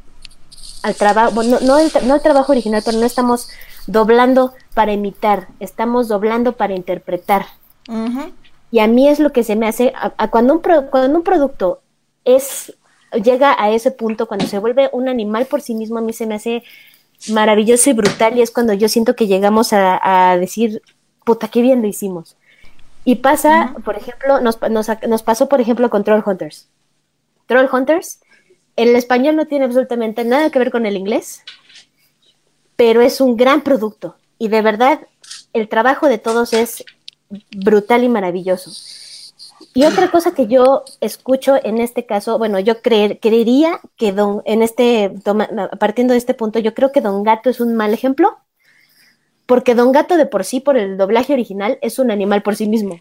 al 0.84 0.95
trabajo, 0.95 1.32
bueno, 1.34 1.57
no, 1.62 1.68
no 1.68 1.78
el, 1.80 1.91
no 2.07 2.16
el 2.16 2.22
trabajo 2.22 2.51
original, 2.53 2.82
pero 2.86 2.97
no 2.97 3.05
estamos 3.05 3.49
doblando 3.88 4.53
para 4.74 4.93
imitar, 4.93 5.47
estamos 5.59 6.07
doblando 6.07 6.53
para 6.53 6.74
interpretar. 6.76 7.45
Y 8.72 8.80
a 8.80 8.88
mí 8.88 9.09
es 9.09 9.20
lo 9.20 9.32
que 9.34 9.43
se 9.43 9.55
me 9.57 9.68
hace, 9.68 9.91
a- 9.95 10.14
a 10.18 10.30
cuando, 10.30 10.53
un 10.53 10.62
pro- 10.62 10.89
cuando 10.89 11.18
un 11.18 11.24
producto 11.24 11.82
es 12.24 12.74
llega 13.12 13.55
a 13.57 13.72
ese 13.72 13.91
punto, 13.91 14.28
cuando 14.28 14.47
se 14.47 14.59
vuelve 14.59 14.89
un 14.93 15.09
animal 15.09 15.45
por 15.45 15.62
sí 15.62 15.76
mismo, 15.76 15.99
a 15.99 16.01
mí 16.01 16.14
se 16.14 16.26
me 16.26 16.36
hace 16.36 16.64
maravilloso 17.30 17.89
y 17.89 17.93
brutal 17.93 18.38
y 18.38 18.41
es 18.41 18.51
cuando 18.51 18.74
yo 18.74 18.89
siento 18.89 19.16
que 19.16 19.28
llegamos 19.28 19.74
a, 19.74 20.32
a 20.32 20.38
decir, 20.38 20.82
puta, 21.26 21.47
qué 21.47 21.62
bien 21.62 21.82
lo 21.82 21.88
hicimos. 21.88 22.36
Y 23.03 23.16
pasa, 23.16 23.76
por 23.84 23.95
ejemplo, 23.95 24.41
nos, 24.41 24.59
nos, 24.70 24.88
nos 25.07 25.24
pasó, 25.24 25.49
por 25.49 25.59
ejemplo, 25.59 25.89
con 25.89 26.03
Troll 26.03 26.24
Hunters. 26.26 26.68
Troll 27.47 27.70
Hunters, 27.72 28.22
el 28.76 28.95
español 28.95 29.36
no 29.36 29.47
tiene 29.47 29.66
absolutamente 29.66 30.24
nada 30.24 30.49
que 30.49 30.59
ver 30.59 30.72
con 30.72 30.86
el 30.86 30.95
inglés, 30.95 31.43
pero 32.76 33.01
es 33.01 33.20
un 33.20 33.38
gran 33.38 33.62
producto. 33.62 34.18
Y 34.38 34.49
de 34.49 34.62
verdad, 34.62 35.01
el 35.53 35.68
trabajo 35.68 36.07
de 36.07 36.20
todos 36.20 36.53
es 36.53 36.84
brutal 37.51 38.03
y 38.03 38.09
maravilloso. 38.09 38.72
Y 39.74 39.86
otra 39.86 40.12
cosa 40.12 40.34
que 40.34 40.47
yo 40.47 40.84
escucho 40.99 41.55
en 41.64 41.80
este 41.80 42.05
caso, 42.05 42.38
bueno, 42.38 42.59
yo 42.59 42.82
creer, 42.82 43.20
creería 43.20 43.80
que 43.97 44.12
don, 44.12 44.41
en 44.45 44.62
este, 44.62 45.14
toma- 45.24 45.49
partiendo 45.80 46.14
de 46.14 46.18
este 46.18 46.34
punto, 46.34 46.59
yo 46.59 46.74
creo 46.74 46.91
que 46.91 47.01
Don 47.01 47.24
Gato 47.24 47.49
es 47.49 47.59
un 47.62 47.76
mal 47.76 47.93
ejemplo, 47.93 48.38
porque 49.45 49.76
Don 49.76 49.91
Gato 49.91 50.18
de 50.18 50.26
por 50.26 50.43
sí, 50.45 50.59
por 50.59 50.78
el 50.78 50.97
doblaje 50.97 51.34
original, 51.34 51.78
es 51.82 51.99
un 51.99 52.12
animal 52.12 52.41
por 52.41 52.55
sí 52.55 52.68
mismo. 52.68 52.99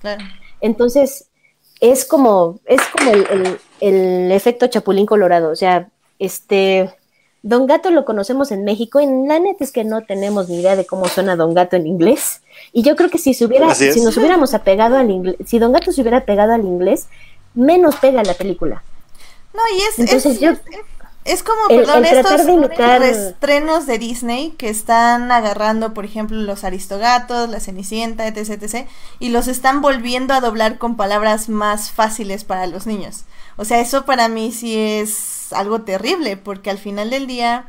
Claro. 0.00 0.24
Entonces, 0.60 1.28
es 1.80 2.04
como, 2.04 2.60
es 2.64 2.80
como 2.96 3.10
el, 3.10 3.26
el- 3.30 3.58
el 3.80 4.32
efecto 4.32 4.66
Chapulín 4.66 5.06
Colorado. 5.06 5.50
O 5.50 5.56
sea, 5.56 5.88
este, 6.18 6.94
Don 7.46 7.66
Gato 7.66 7.90
lo 7.90 8.06
conocemos 8.06 8.50
en 8.52 8.64
México 8.64 9.00
y 9.00 9.06
la 9.06 9.38
neta 9.38 9.62
es 9.64 9.70
que 9.70 9.84
no 9.84 10.00
tenemos 10.02 10.48
ni 10.48 10.60
idea 10.60 10.76
de 10.76 10.86
cómo 10.86 11.06
suena 11.08 11.36
Don 11.36 11.52
Gato 11.52 11.76
en 11.76 11.86
inglés. 11.86 12.40
Y 12.72 12.82
yo 12.82 12.96
creo 12.96 13.10
que 13.10 13.18
si 13.18 13.34
se 13.34 13.44
hubiera, 13.44 13.66
si 13.74 14.00
nos 14.00 14.16
hubiéramos 14.16 14.54
apegado 14.54 14.96
al 14.96 15.10
inglés, 15.10 15.36
si 15.46 15.58
Don 15.58 15.72
Gato 15.72 15.92
se 15.92 16.00
hubiera 16.00 16.24
pegado 16.24 16.54
al 16.54 16.62
inglés, 16.64 17.06
menos 17.54 17.96
pega 17.96 18.22
la 18.24 18.32
película. 18.32 18.82
No, 19.52 19.60
y 19.76 19.80
es, 19.82 19.98
Entonces 19.98 20.32
es, 20.36 20.40
yo- 20.40 20.52
es 21.26 21.42
como, 21.42 21.60
el- 21.68 21.80
perdón, 21.84 22.04
el 22.06 22.16
estos 22.18 22.46
de 22.46 22.52
imitar- 22.52 23.02
estrenos 23.02 23.86
de 23.86 23.98
Disney 23.98 24.50
que 24.52 24.70
están 24.70 25.30
agarrando, 25.30 25.92
por 25.94 26.06
ejemplo, 26.06 26.38
los 26.38 26.64
Aristogatos, 26.64 27.50
la 27.50 27.60
Cenicienta, 27.60 28.26
etc, 28.26 28.50
etc, 28.62 28.86
y 29.18 29.28
los 29.28 29.48
están 29.48 29.82
volviendo 29.82 30.32
a 30.34 30.40
doblar 30.40 30.78
con 30.78 30.96
palabras 30.96 31.48
más 31.50 31.90
fáciles 31.90 32.42
para 32.44 32.66
los 32.66 32.86
niños. 32.86 33.24
O 33.56 33.64
sea, 33.64 33.80
eso 33.80 34.04
para 34.04 34.28
mí 34.28 34.52
sí 34.52 34.76
es 34.78 35.52
algo 35.52 35.82
terrible, 35.82 36.36
porque 36.36 36.70
al 36.70 36.78
final 36.78 37.10
del 37.10 37.26
día, 37.26 37.66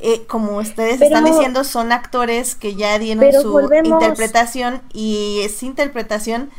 eh, 0.00 0.24
como 0.26 0.58
ustedes 0.58 0.98
Pero- 0.98 1.06
están 1.16 1.24
diciendo, 1.24 1.64
son 1.64 1.92
actores 1.92 2.54
que 2.54 2.74
ya 2.74 2.98
dieron 2.98 3.24
su 3.40 3.50
volvemos- 3.52 3.88
interpretación 4.02 4.82
y 4.92 5.40
es 5.42 5.62
interpretación, 5.62 6.50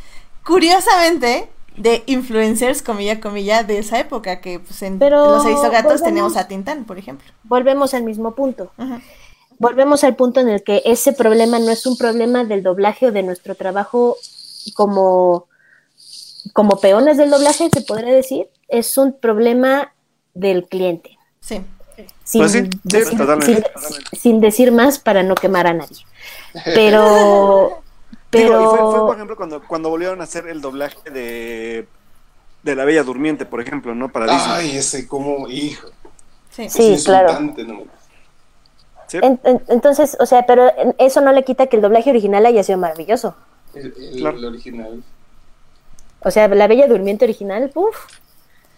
curiosamente, 0.45 1.49
de 1.78 2.03
influencers, 2.05 2.84
comilla, 2.84 3.19
comilla, 3.19 3.63
de 3.63 3.80
esa 3.80 3.99
época, 3.99 4.41
que 4.41 4.59
pues 4.59 4.82
en 4.84 4.99
Pero 4.99 5.26
los 5.38 5.45
Aristogatos 5.45 6.03
tenemos 6.03 6.38
a 6.38 6.47
Tintán, 6.47 6.86
por 6.86 6.97
ejemplo. 6.99 7.32
Volvemos 7.43 7.93
al 7.95 8.03
mismo 8.03 8.36
punto. 8.36 8.71
Volvemos 9.57 10.03
al 10.03 10.15
punto 10.15 10.39
en 10.39 10.49
el 10.49 10.63
que 10.63 10.82
ese 10.86 11.13
problema 11.13 11.57
no 11.59 11.71
es 11.71 11.86
un 11.86 11.97
problema 11.97 12.43
del 12.43 12.61
doblaje 12.63 13.07
o 13.07 13.11
de 13.11 13.24
nuestro 13.24 13.55
trabajo 13.55 14.17
como, 14.76 15.47
como 16.53 16.80
peones 16.80 17.17
del 17.17 17.30
doblaje, 17.32 17.69
se 17.74 17.82
podría 17.82 18.13
decir, 18.13 18.47
es 18.78 18.97
un 18.97 19.13
problema 19.13 19.93
del 20.34 20.65
cliente. 20.67 21.17
Sí. 21.39 21.61
Sin, 22.24 22.41
Pues 22.41 22.51
sí, 22.53 22.59
sí, 22.63 22.69
decir, 22.84 23.17
totalmente, 23.17 23.45
sin- 23.53 23.63
totalmente. 23.63 24.17
sin 24.19 24.41
decir 24.41 24.71
más 24.71 24.97
para 24.99 25.21
no 25.24 25.36
quemar 25.36 25.67
a 25.67 25.74
nadie. 25.74 25.97
Pero, 26.74 27.82
pero 28.30 28.59
Digo, 28.59 28.63
y 28.63 28.78
fue, 28.78 28.91
fue, 28.91 28.99
por 29.05 29.15
ejemplo, 29.15 29.36
cuando, 29.36 29.61
cuando 29.67 29.89
volvieron 29.89 30.21
a 30.21 30.24
hacer 30.24 30.47
el 30.47 30.61
doblaje 30.61 31.09
de, 31.11 31.88
de 32.63 32.76
La 32.76 32.86
Bella 32.86 33.03
Durmiente, 33.03 33.45
por 33.45 33.61
ejemplo, 33.61 33.93
¿no? 33.93 34.09
Para 34.09 34.26
Disney. 34.34 34.51
Ay, 34.71 34.78
ese 34.78 35.07
como, 35.07 35.47
hijo. 35.49 35.88
Sí. 36.49 36.69
Sí. 36.69 36.93
es 36.93 37.03
claro. 37.03 37.30
insultante, 37.32 37.63
¿no? 37.65 37.84
Sí. 39.07 39.17
en- 39.21 39.39
en- 39.43 39.61
entonces, 39.67 40.17
o 40.19 40.26
sea, 40.26 40.45
pero 40.47 40.71
eso 40.97 41.21
no 41.21 41.32
le 41.32 41.43
quita 41.43 41.67
que 41.67 41.76
el 41.76 41.82
doblaje 41.84 42.09
original 42.09 42.45
haya 42.45 42.63
sido 42.63 42.80
maravilloso. 42.80 43.36
El, 43.76 43.93
el- 43.97 44.17
Claro. 44.17 44.38
el 44.38 44.45
original. 44.45 45.03
O 46.21 46.32
sea, 46.32 46.47
la 46.47 46.67
Bella 46.67 46.88
Durmiente 46.88 47.26
original, 47.26 47.69
uff, 47.76 47.97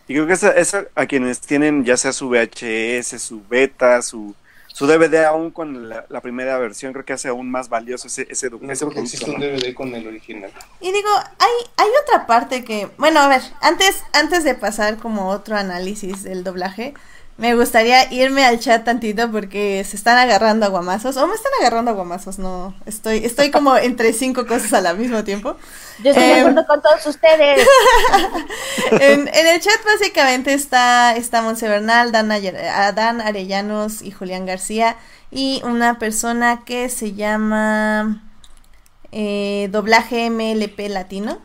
Y 0.07 0.13
creo 0.13 0.27
que 0.27 0.33
esa, 0.33 0.51
esa 0.51 0.85
a 0.95 1.05
quienes 1.05 1.39
tienen 1.39 1.83
ya 1.83 1.97
sea 1.97 2.13
su 2.13 2.29
VHS, 2.29 3.21
su 3.21 3.41
beta, 3.47 4.01
su, 4.01 4.35
su 4.67 4.85
DVD 4.85 5.25
aún 5.25 5.51
con 5.51 5.89
la, 5.89 6.05
la 6.09 6.21
primera 6.21 6.57
versión, 6.59 6.93
creo 6.93 7.05
que 7.05 7.13
hace 7.13 7.29
aún 7.29 7.49
más 7.49 7.69
valioso 7.69 8.07
ese, 8.07 8.27
ese, 8.29 8.49
No 8.49 8.71
ese 8.71 8.85
creo 8.85 8.89
que 8.89 8.95
producto, 8.95 8.99
existe 8.99 9.31
un. 9.31 9.39
DVD 9.39 9.73
con 9.73 9.95
el 9.95 10.05
original. 10.05 10.51
Y 10.81 10.91
digo, 10.91 11.09
hay, 11.39 11.69
hay 11.77 11.89
otra 12.03 12.27
parte 12.27 12.63
que, 12.63 12.89
bueno, 12.97 13.19
a 13.19 13.27
ver, 13.27 13.41
antes, 13.61 14.03
antes 14.13 14.43
de 14.43 14.53
pasar 14.53 14.97
como 14.97 15.29
otro 15.29 15.55
análisis 15.55 16.23
del 16.23 16.43
doblaje, 16.43 16.93
me 17.37 17.55
gustaría 17.55 18.11
irme 18.13 18.45
al 18.45 18.59
chat 18.59 18.85
tantito 18.85 19.31
porque 19.31 19.83
se 19.83 19.95
están 19.97 20.17
agarrando 20.17 20.65
aguamazos, 20.65 21.17
o 21.17 21.27
me 21.27 21.35
están 21.35 21.51
agarrando 21.59 21.91
aguamazos, 21.91 22.39
no, 22.39 22.73
estoy, 22.85 23.25
estoy 23.25 23.51
como 23.51 23.75
entre 23.77 24.13
cinco 24.13 24.45
cosas 24.47 24.73
al 24.85 24.97
mismo 24.97 25.23
tiempo. 25.23 25.57
yo 25.97 26.11
estoy 26.11 26.27
de 26.27 26.33
Em, 26.33 26.35
acuerdo 26.35 26.65
con 26.65 26.81
todos 26.81 27.05
ustedes. 27.07 27.69
en, 28.99 29.27
en 29.27 29.47
el 29.47 29.59
chat 29.61 29.83
básicamente 29.85 30.53
está, 30.53 31.15
está 31.15 31.41
Monse 31.41 31.67
Bernal, 31.67 32.11
Dan, 32.11 32.31
Ayer- 32.31 32.57
Adán 32.69 33.21
Arellanos 33.21 34.01
y 34.01 34.11
Julián 34.11 34.45
García 34.45 34.97
y 35.31 35.61
una 35.65 35.99
persona 35.99 36.63
que 36.65 36.89
se 36.89 37.13
llama 37.13 38.23
eh, 39.11 39.69
Doblaje 39.71 40.29
MLP 40.29 40.89
Latino. 40.89 41.39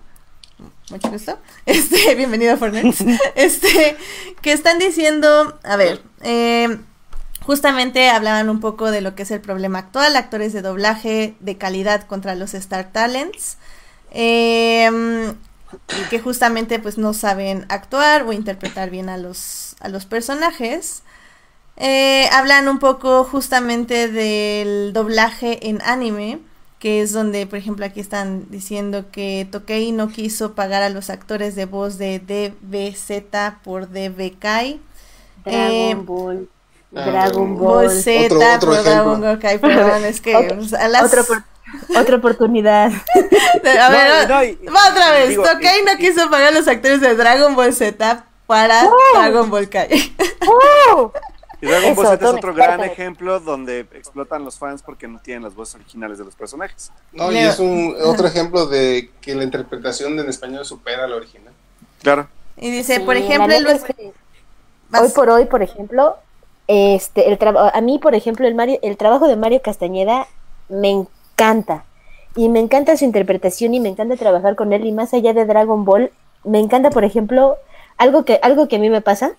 Mucho 0.91 1.11
gusto. 1.11 1.38
Este, 1.66 2.14
bienvenido 2.14 2.53
a 2.53 2.57
Fortnite. 2.57 3.18
Este, 3.34 3.97
que 4.43 4.53
están 4.53 4.78
diciendo, 4.78 5.59
a 5.62 5.76
ver, 5.76 6.03
eh, 6.22 6.78
justamente 7.43 8.11
hablaban 8.11 8.51
un 8.51 8.61
poco 8.61 8.91
de 8.91 9.01
lo 9.01 9.14
que 9.14 9.22
es 9.22 9.30
el 9.30 9.41
problema 9.41 9.78
actual, 9.78 10.16
actores 10.16 10.53
de 10.53 10.62
doblaje 10.62 11.34
de 11.41 11.57
calidad 11.57 12.03
contra 12.07 12.34
los 12.34 12.55
Star 12.55 12.91
Talents. 12.93 13.57
Eh, 14.12 15.32
y 15.72 16.09
que 16.09 16.18
justamente 16.18 16.80
pues 16.80 16.99
no 16.99 17.14
saben 17.14 17.64
actuar 17.68 18.24
o 18.24 18.32
interpretar 18.32 18.91
bien 18.91 19.09
a 19.09 19.16
los, 19.16 19.76
a 19.80 19.88
los 19.88 20.05
personajes. 20.07 21.03
Eh, 21.76 22.28
hablan 22.32 22.68
un 22.68 22.78
poco 22.80 23.24
justamente 23.24 24.09
del 24.09 24.93
doblaje 24.93 25.68
en 25.68 25.80
anime, 25.82 26.41
que 26.81 27.03
es 27.03 27.12
donde, 27.12 27.47
por 27.47 27.59
ejemplo, 27.59 27.85
aquí 27.87 28.01
están 28.01 28.47
diciendo 28.51 29.05
que 29.12 29.47
Tokei 29.53 29.93
no 29.93 30.09
quiso 30.09 30.55
pagar 30.55 30.83
a 30.83 30.89
los 30.89 31.11
actores 31.11 31.55
de 31.55 31.66
voz 31.66 31.99
de 31.99 32.18
DBZ 32.18 33.53
por 33.62 33.89
DBK. 33.91 34.81
Dragon 35.45 35.70
Eh, 35.70 35.95
Ball. 35.97 36.49
Dragon 36.91 37.57
Ball. 37.57 37.87
Ball 37.87 37.91
Z, 37.91 38.24
Otro- 38.35 38.39
otro 38.57 38.70
pero 38.70 38.83
Dragon. 38.83 39.20
Ball 39.20 39.39
Kai, 39.39 39.59
perdón, 39.59 40.05
es 40.07 40.20
que 40.20 40.35
Otro- 40.35 40.59
o 40.59 40.64
sea, 40.64 40.89
las- 40.89 41.05
Otra, 41.05 41.22
opor- 41.22 41.45
otra 42.01 42.16
oportunidad. 42.16 42.91
A 43.81 43.91
ver, 43.91 44.28
No, 44.28 44.35
no, 44.37 44.45
y- 44.45 44.59
va 44.66 44.91
otra 44.91 45.12
vez. 45.12 45.28
digo, 45.28 45.43
Tokai 45.45 45.81
y- 45.81 45.85
no 45.85 45.97
quiso 45.99 46.28
pagar 46.31 46.53
los 46.53 46.66
actores 46.66 47.01
de 47.01 47.14
Dragon 47.14 47.55
Ball 47.55 47.72
Z 47.74 48.24
para 48.47 48.89
Dragon 49.14 49.51
Ball 49.51 49.68
Kai. 49.68 50.14
¡Wow! 50.47 51.12
Y 51.61 51.66
Dragon 51.66 51.94
Ball 51.94 52.06
Z 52.06 52.24
es 52.24 52.30
otro 52.32 52.54
me 52.54 52.56
gran 52.62 52.80
ejemplo 52.82 53.38
donde 53.40 53.80
explotan 53.80 54.44
los 54.44 54.58
fans 54.58 54.82
porque 54.82 55.06
no 55.06 55.18
tienen 55.18 55.42
las 55.42 55.54
voces 55.54 55.74
originales 55.76 56.18
de 56.18 56.24
los 56.24 56.34
personajes. 56.34 56.90
No, 57.12 57.30
y 57.30 57.38
es 57.38 57.58
un 57.58 57.94
otro 58.02 58.26
ejemplo 58.26 58.66
de 58.66 59.11
que 59.20 59.34
la 59.34 59.44
interpretación 59.44 60.18
en 60.18 60.28
español 60.28 60.64
supera 60.64 61.04
a 61.04 61.06
la 61.06 61.16
original. 61.16 61.52
Claro. 62.02 62.28
Y 62.56 62.70
dice, 62.70 62.96
Sí, 62.96 63.00
por 63.02 63.16
ejemplo, 63.16 63.54
es 63.54 63.84
que 63.84 64.12
vas- 64.88 65.02
hoy 65.02 65.08
por 65.11 65.28
hoy, 65.28 65.44
por 65.46 65.62
ejemplo, 65.62 66.16
este, 66.66 67.30
el 67.30 67.38
a 67.56 67.80
mí, 67.80 67.98
por 67.98 68.14
ejemplo, 68.14 68.46
el 68.46 68.54
Mario, 68.54 68.78
el 68.82 68.96
trabajo 68.96 69.28
de 69.28 69.36
Mario 69.36 69.61
Castañeda 69.62 70.26
me 70.68 70.90
encanta. 70.90 71.84
Y 72.36 72.48
me 72.48 72.61
encanta 72.61 72.96
su 72.96 73.04
interpretación 73.04 73.74
y 73.74 73.80
me 73.80 73.88
encanta 73.88 74.16
trabajar 74.16 74.54
con 74.56 74.72
él. 74.72 74.86
Y 74.86 74.92
más 74.92 75.12
allá 75.12 75.34
de 75.34 75.44
Dragon 75.46 75.84
Ball, 75.84 76.12
me 76.44 76.61
encanta, 76.61 76.90
por 76.90 77.04
ejemplo, 77.04 77.56
algo 77.98 78.24
que, 78.24 78.38
algo 78.42 78.68
que 78.68 78.76
a 78.76 78.78
mí 78.78 78.88
me 78.88 79.00
pasa, 79.00 79.32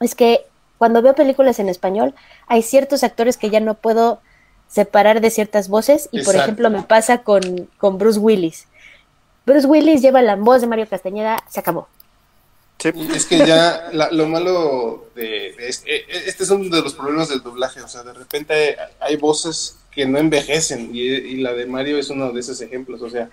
es 0.00 0.14
que 0.14 0.44
cuando 0.80 1.02
veo 1.02 1.14
películas 1.14 1.58
en 1.58 1.68
español, 1.68 2.14
hay 2.46 2.62
ciertos 2.62 3.04
actores 3.04 3.36
que 3.36 3.50
ya 3.50 3.60
no 3.60 3.74
puedo 3.74 4.22
separar 4.66 5.20
de 5.20 5.28
ciertas 5.30 5.68
voces. 5.68 6.08
Y 6.10 6.22
por 6.22 6.34
ejemplo, 6.34 6.70
me 6.70 6.82
pasa 6.82 7.18
con, 7.18 7.68
con 7.76 7.98
Bruce 7.98 8.18
Willis. 8.18 8.66
Bruce 9.44 9.66
Willis 9.66 10.00
lleva 10.00 10.22
la 10.22 10.36
voz 10.36 10.62
de 10.62 10.66
Mario 10.68 10.88
Castañeda, 10.88 11.36
se 11.50 11.60
acabó. 11.60 11.86
Sí. 12.78 12.88
Es 13.14 13.26
que 13.26 13.36
ya 13.46 13.90
la- 13.92 14.10
lo 14.10 14.26
malo 14.26 15.08
de, 15.14 15.52
de 15.58 15.68
este, 15.68 15.96
eh, 15.96 16.04
este 16.26 16.44
es 16.44 16.50
uno 16.50 16.74
de 16.74 16.80
los 16.80 16.94
problemas 16.94 17.28
del 17.28 17.42
doblaje, 17.42 17.82
o 17.82 17.88
sea, 17.88 18.02
de 18.02 18.14
repente 18.14 18.54
hay, 18.54 18.74
hay 19.00 19.16
voces 19.16 19.76
que 19.90 20.06
no 20.06 20.16
envejecen 20.18 20.88
y, 20.94 21.00
y 21.02 21.36
la 21.42 21.52
de 21.52 21.66
Mario 21.66 21.98
es 21.98 22.08
uno 22.08 22.32
de 22.32 22.40
esos 22.40 22.58
ejemplos, 22.62 23.02
o 23.02 23.10
sea, 23.10 23.28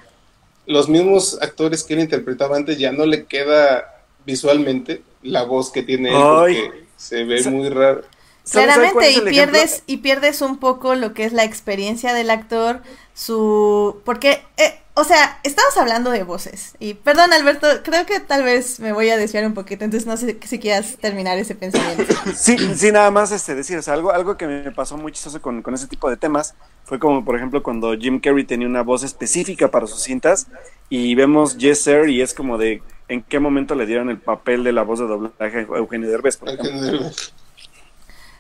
los 0.66 0.90
mismos 0.90 1.38
actores 1.42 1.86
que 1.86 1.94
él 1.94 2.02
interpretaba 2.02 2.58
antes 2.58 2.78
ya 2.78 2.92
no 2.92 3.06
le 3.06 3.24
queda 3.24 4.04
visualmente 4.26 5.02
la 5.24 5.44
voz 5.44 5.72
que 5.72 5.82
tiene 5.84 6.10
él 6.10 6.16
Ay. 6.18 6.56
porque 6.66 6.87
se 6.98 7.24
ve 7.26 7.44
muy 7.46 7.70
raro. 7.70 8.04
¿Sabes- 8.44 8.74
sabes 8.76 8.94
cuál 8.94 9.08
Claramente, 9.08 9.12
y 9.12 9.22
pierdes, 9.30 9.64
ejemplo? 9.64 9.84
y 9.88 9.98
pierdes 9.98 10.42
un 10.42 10.58
poco 10.60 10.96
lo 10.96 11.14
que 11.14 11.26
es 11.26 11.34
la 11.34 11.44
experiencia 11.46 12.14
del 12.14 12.30
actor, 12.30 12.82
su... 13.14 14.02
Porque, 14.06 14.42
eh, 14.58 14.80
o 14.96 15.04
sea, 15.04 15.40
estamos 15.44 15.76
hablando 15.78 16.12
de 16.12 16.24
voces. 16.24 16.76
Y 16.80 16.96
perdón, 16.96 17.34
Alberto, 17.34 17.68
creo 17.84 18.06
que 18.06 18.22
tal 18.22 18.44
vez 18.44 18.80
me 18.80 18.94
voy 18.94 19.10
a 19.10 19.18
desviar 19.18 19.46
un 19.46 19.54
poquito, 19.54 19.86
entonces 19.86 20.08
no 20.08 20.18
sé 20.18 20.40
si 20.46 20.60
quieras 20.60 20.98
terminar 21.00 21.38
ese 21.38 21.56
pensamiento. 21.56 22.16
Sí, 22.36 22.58
sí, 22.76 22.92
nada 22.92 23.12
más 23.12 23.32
este, 23.32 23.56
decir, 23.56 23.78
o 23.78 23.82
sea, 23.82 23.94
algo, 23.96 24.12
algo 24.12 24.38
que 24.38 24.48
me 24.48 24.72
pasó 24.72 24.98
muy 24.98 25.12
chistoso 25.12 25.42
con, 25.42 25.62
con 25.62 25.74
ese 25.74 25.88
tipo 25.88 26.10
de 26.10 26.18
temas 26.18 26.56
fue 26.86 27.00
como, 27.00 27.26
por 27.26 27.36
ejemplo, 27.36 27.64
cuando 27.64 27.98
Jim 27.98 28.20
Carrey 28.20 28.46
tenía 28.46 28.68
una 28.68 28.82
voz 28.84 29.04
específica 29.04 29.70
para 29.72 29.88
sus 29.88 30.02
cintas 30.04 30.48
y 30.90 31.16
vemos 31.16 31.58
Yes 31.58 31.84
Sir 31.84 32.10
y 32.10 32.22
es 32.22 32.34
como 32.34 32.58
de 32.58 32.82
en 33.08 33.24
qué 33.24 33.40
momento 33.40 33.76
le 33.76 33.86
dieron 33.86 34.10
el 34.10 34.20
papel 34.20 34.64
de 34.64 34.72
la 34.72 34.84
voz 34.84 35.00
de 35.00 35.08
doblaje 35.08 35.60
a 35.60 35.78
Eugenio 35.78 36.10
Derbez, 36.10 36.38
por 36.38 36.50
ejemplo. 36.50 37.10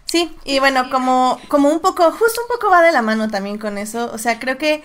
Sí, 0.05 0.33
y 0.45 0.59
bueno, 0.59 0.89
como, 0.89 1.39
como 1.49 1.69
un 1.69 1.81
poco, 1.81 2.09
justo 2.11 2.41
un 2.41 2.47
poco 2.47 2.69
va 2.69 2.81
de 2.81 2.93
la 2.93 3.01
mano 3.01 3.29
también 3.29 3.57
con 3.57 3.77
eso, 3.77 4.09
o 4.13 4.17
sea, 4.17 4.39
creo 4.39 4.57
que 4.57 4.81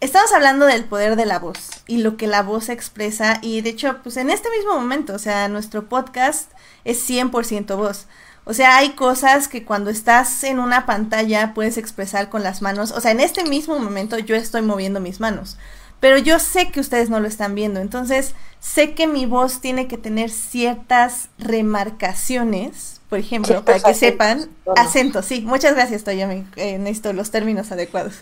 estamos 0.00 0.30
hablando 0.32 0.66
del 0.66 0.84
poder 0.84 1.16
de 1.16 1.24
la 1.24 1.38
voz 1.38 1.70
y 1.86 1.98
lo 1.98 2.16
que 2.18 2.26
la 2.26 2.42
voz 2.42 2.68
expresa 2.68 3.38
y 3.40 3.62
de 3.62 3.70
hecho, 3.70 4.00
pues 4.02 4.18
en 4.18 4.28
este 4.28 4.50
mismo 4.50 4.74
momento, 4.74 5.14
o 5.14 5.18
sea, 5.18 5.48
nuestro 5.48 5.88
podcast 5.88 6.50
es 6.84 7.08
100% 7.08 7.76
voz. 7.76 8.06
O 8.44 8.54
sea, 8.54 8.76
hay 8.76 8.90
cosas 8.90 9.46
que 9.46 9.64
cuando 9.64 9.88
estás 9.88 10.42
en 10.42 10.58
una 10.58 10.84
pantalla 10.84 11.54
puedes 11.54 11.78
expresar 11.78 12.28
con 12.28 12.42
las 12.42 12.60
manos. 12.60 12.90
O 12.90 13.00
sea, 13.00 13.12
en 13.12 13.20
este 13.20 13.44
mismo 13.44 13.78
momento 13.78 14.18
yo 14.18 14.34
estoy 14.34 14.62
moviendo 14.62 14.98
mis 14.98 15.20
manos. 15.20 15.56
Pero 16.02 16.18
yo 16.18 16.40
sé 16.40 16.72
que 16.72 16.80
ustedes 16.80 17.10
no 17.10 17.20
lo 17.20 17.28
están 17.28 17.54
viendo. 17.54 17.78
Entonces, 17.78 18.34
sé 18.58 18.92
que 18.92 19.06
mi 19.06 19.24
voz 19.24 19.60
tiene 19.60 19.86
que 19.86 19.96
tener 19.96 20.30
ciertas 20.30 21.28
remarcaciones. 21.38 23.00
Por 23.08 23.20
ejemplo, 23.20 23.64
para 23.64 23.78
que 23.78 23.90
acentos, 23.90 23.98
sepan. 23.98 24.48
todo. 24.64 24.74
Acentos, 24.76 25.24
sí. 25.26 25.42
Muchas 25.42 25.76
gracias, 25.76 26.02
Toyomi. 26.02 26.44
Eh, 26.56 26.78
necesito 26.78 27.12
los 27.12 27.30
términos 27.30 27.70
adecuados. 27.70 28.14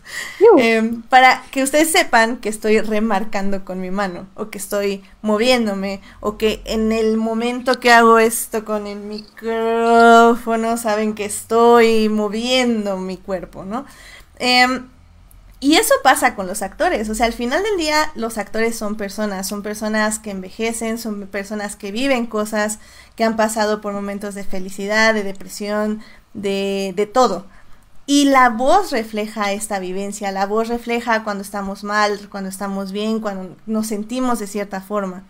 Eh, 0.59 0.93
para 1.09 1.43
que 1.53 1.63
ustedes 1.63 1.91
sepan 1.91 2.37
que 2.37 2.51
estoy 2.51 2.83
remarcando 2.83 3.65
con 3.65 3.81
mi 3.81 3.91
mano, 3.91 4.27
o 4.35 4.51
que 4.51 4.59
estoy 4.59 5.03
moviéndome, 5.23 6.03
o 6.21 6.37
que 6.37 6.61
en 6.67 6.93
el 6.93 7.17
momento 7.17 7.81
que 7.81 7.93
hago 7.93 8.19
esto 8.19 8.67
con 8.67 8.87
el 8.87 8.99
micrófono, 8.99 10.77
saben 10.77 11.15
que 11.15 11.25
estoy 11.25 12.11
moviendo 12.11 12.99
mi 12.99 13.17
cuerpo, 13.17 13.65
¿no? 13.65 13.87
Em, 14.39 14.87
y 15.61 15.75
eso 15.77 15.93
pasa 16.03 16.35
con 16.35 16.47
los 16.47 16.63
actores, 16.63 17.11
o 17.11 17.15
sea, 17.15 17.27
al 17.27 17.35
final 17.35 17.63
del 17.63 17.77
día 17.77 18.11
los 18.15 18.39
actores 18.39 18.77
son 18.77 18.97
personas, 18.97 19.47
son 19.47 19.63
personas 19.63 20.19
que 20.19 20.31
envejecen, 20.31 20.97
son 20.99 21.27
personas 21.27 21.77
que 21.77 21.93
viven 21.93 22.27
cosas, 22.27 22.79
que 23.15 23.25
han 23.25 23.37
pasado 23.37 23.83
por 23.83 23.93
momentos 23.93 24.35
de 24.35 24.45
felicidad, 24.45 25.13
de 25.13 25.23
depresión, 25.23 26.01
de, 26.33 26.95
de 26.97 27.07
todo. 27.07 27.45
Y 28.07 28.25
la 28.25 28.49
voz 28.49 28.91
refleja 28.91 29.53
esta 29.53 29.79
vivencia, 29.79 30.33
la 30.33 30.47
voz 30.47 30.69
refleja 30.69 31.25
cuando 31.25 31.43
estamos 31.43 31.85
mal, 31.85 32.29
cuando 32.31 32.49
estamos 32.49 32.91
bien, 32.91 33.21
cuando 33.21 33.55
nos 33.67 33.87
sentimos 33.87 34.39
de 34.39 34.47
cierta 34.47 34.81
forma. 34.81 35.25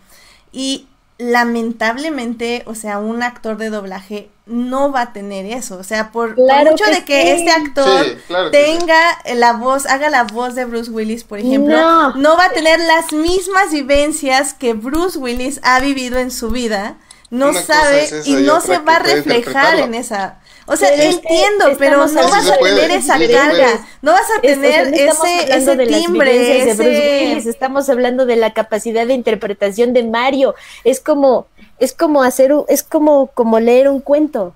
Y 0.53 0.87
lamentablemente, 1.21 2.63
o 2.65 2.75
sea, 2.75 2.99
un 2.99 3.23
actor 3.23 3.57
de 3.57 3.69
doblaje 3.69 4.29
no 4.45 4.91
va 4.91 5.01
a 5.01 5.13
tener 5.13 5.45
eso, 5.45 5.77
o 5.77 5.83
sea, 5.83 6.11
por, 6.11 6.35
mucho 6.35 6.83
que 6.85 6.91
de 6.91 7.05
que 7.05 7.21
sí. 7.21 7.29
este 7.29 7.51
actor 7.51 8.05
Sí, 8.05 8.17
claro 8.27 8.51
que 8.51 8.65
sí. 8.65 8.77
tenga 8.79 8.99
la 9.35 9.53
voz, 9.53 9.85
haga 9.85 10.09
la 10.09 10.23
voz 10.23 10.55
de 10.55 10.65
Bruce 10.65 10.91
Willis, 10.91 11.23
por 11.23 11.39
ejemplo, 11.39 11.75
No. 11.77 12.15
no. 12.15 12.37
va 12.37 12.45
a 12.45 12.49
tener 12.51 12.79
las 12.79 13.13
mismas 13.13 13.71
vivencias 13.71 14.53
que 14.53 14.73
Bruce 14.73 15.17
Willis 15.17 15.59
ha 15.63 15.79
vivido 15.79 16.17
en 16.19 16.31
su 16.31 16.49
vida, 16.49 16.95
no 17.29 17.49
Una 17.49 17.61
sabe 17.61 18.03
es 18.03 18.11
esa 18.11 18.29
y 18.29 18.37
y 18.37 18.43
no 18.43 18.59
se 18.59 18.79
va 18.79 18.97
a 18.97 18.99
reflejar 18.99 19.79
en 19.79 19.93
esa. 19.93 20.40
O 20.71 20.77
sea, 20.77 20.89
Pero 20.89 21.01
es 21.03 21.17
que 21.17 21.27
entiendo, 21.27 21.65
pero 21.77 21.97
no 21.97 22.13
vas 22.29 22.49
a 22.49 22.57
tener 22.57 22.91
esa 22.91 23.19
carga, 23.19 23.85
no 24.01 24.13
vas 24.13 24.21
a 24.21 24.39
Es- 24.41 24.57
o 24.57 24.61
sea, 24.61 24.71
tener 24.83 24.89
no 24.91 24.95
estamos 24.95 25.25
ese, 25.27 25.57
ese 25.57 25.75
de 25.75 25.87
timbre, 25.87 26.39
de 26.39 26.63
Bruce 26.63 26.71
ese... 26.71 27.25
Willis, 27.25 27.45
estamos 27.45 27.89
hablando 27.89 28.25
de 28.25 28.35
la 28.37 28.53
capacidad 28.53 29.05
de 29.05 29.13
interpretación 29.13 29.91
de 29.93 30.03
Mario. 30.03 30.55
Es 30.85 30.99
como, 31.01 31.47
es 31.79 31.93
como 31.93 32.23
hacer, 32.23 32.53
un- 32.53 32.65
es 32.69 32.83
como, 32.83 33.27
como 33.27 33.59
leer 33.59 33.89
un 33.89 33.99
cuento. 33.99 34.53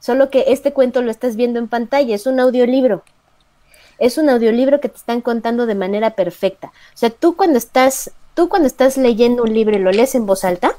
Solo 0.00 0.30
que 0.30 0.44
este 0.48 0.72
cuento 0.72 1.02
lo 1.02 1.10
estás 1.10 1.34
viendo 1.34 1.58
en 1.58 1.66
pantalla, 1.66 2.14
es 2.14 2.26
un 2.26 2.38
audiolibro. 2.38 3.02
Es 3.98 4.16
un 4.16 4.28
audiolibro 4.30 4.78
que 4.80 4.88
te 4.88 4.96
están 4.96 5.20
contando 5.22 5.66
de 5.66 5.74
manera 5.74 6.10
perfecta. 6.10 6.68
O 6.68 6.96
sea, 6.96 7.10
tú 7.10 7.34
cuando 7.36 7.58
estás, 7.58 8.12
tú 8.34 8.48
cuando 8.48 8.68
estás 8.68 8.96
leyendo 8.96 9.42
un 9.42 9.52
libro 9.52 9.74
y 9.76 9.80
lo 9.80 9.90
lees 9.90 10.14
en 10.14 10.24
voz 10.24 10.44
alta, 10.44 10.72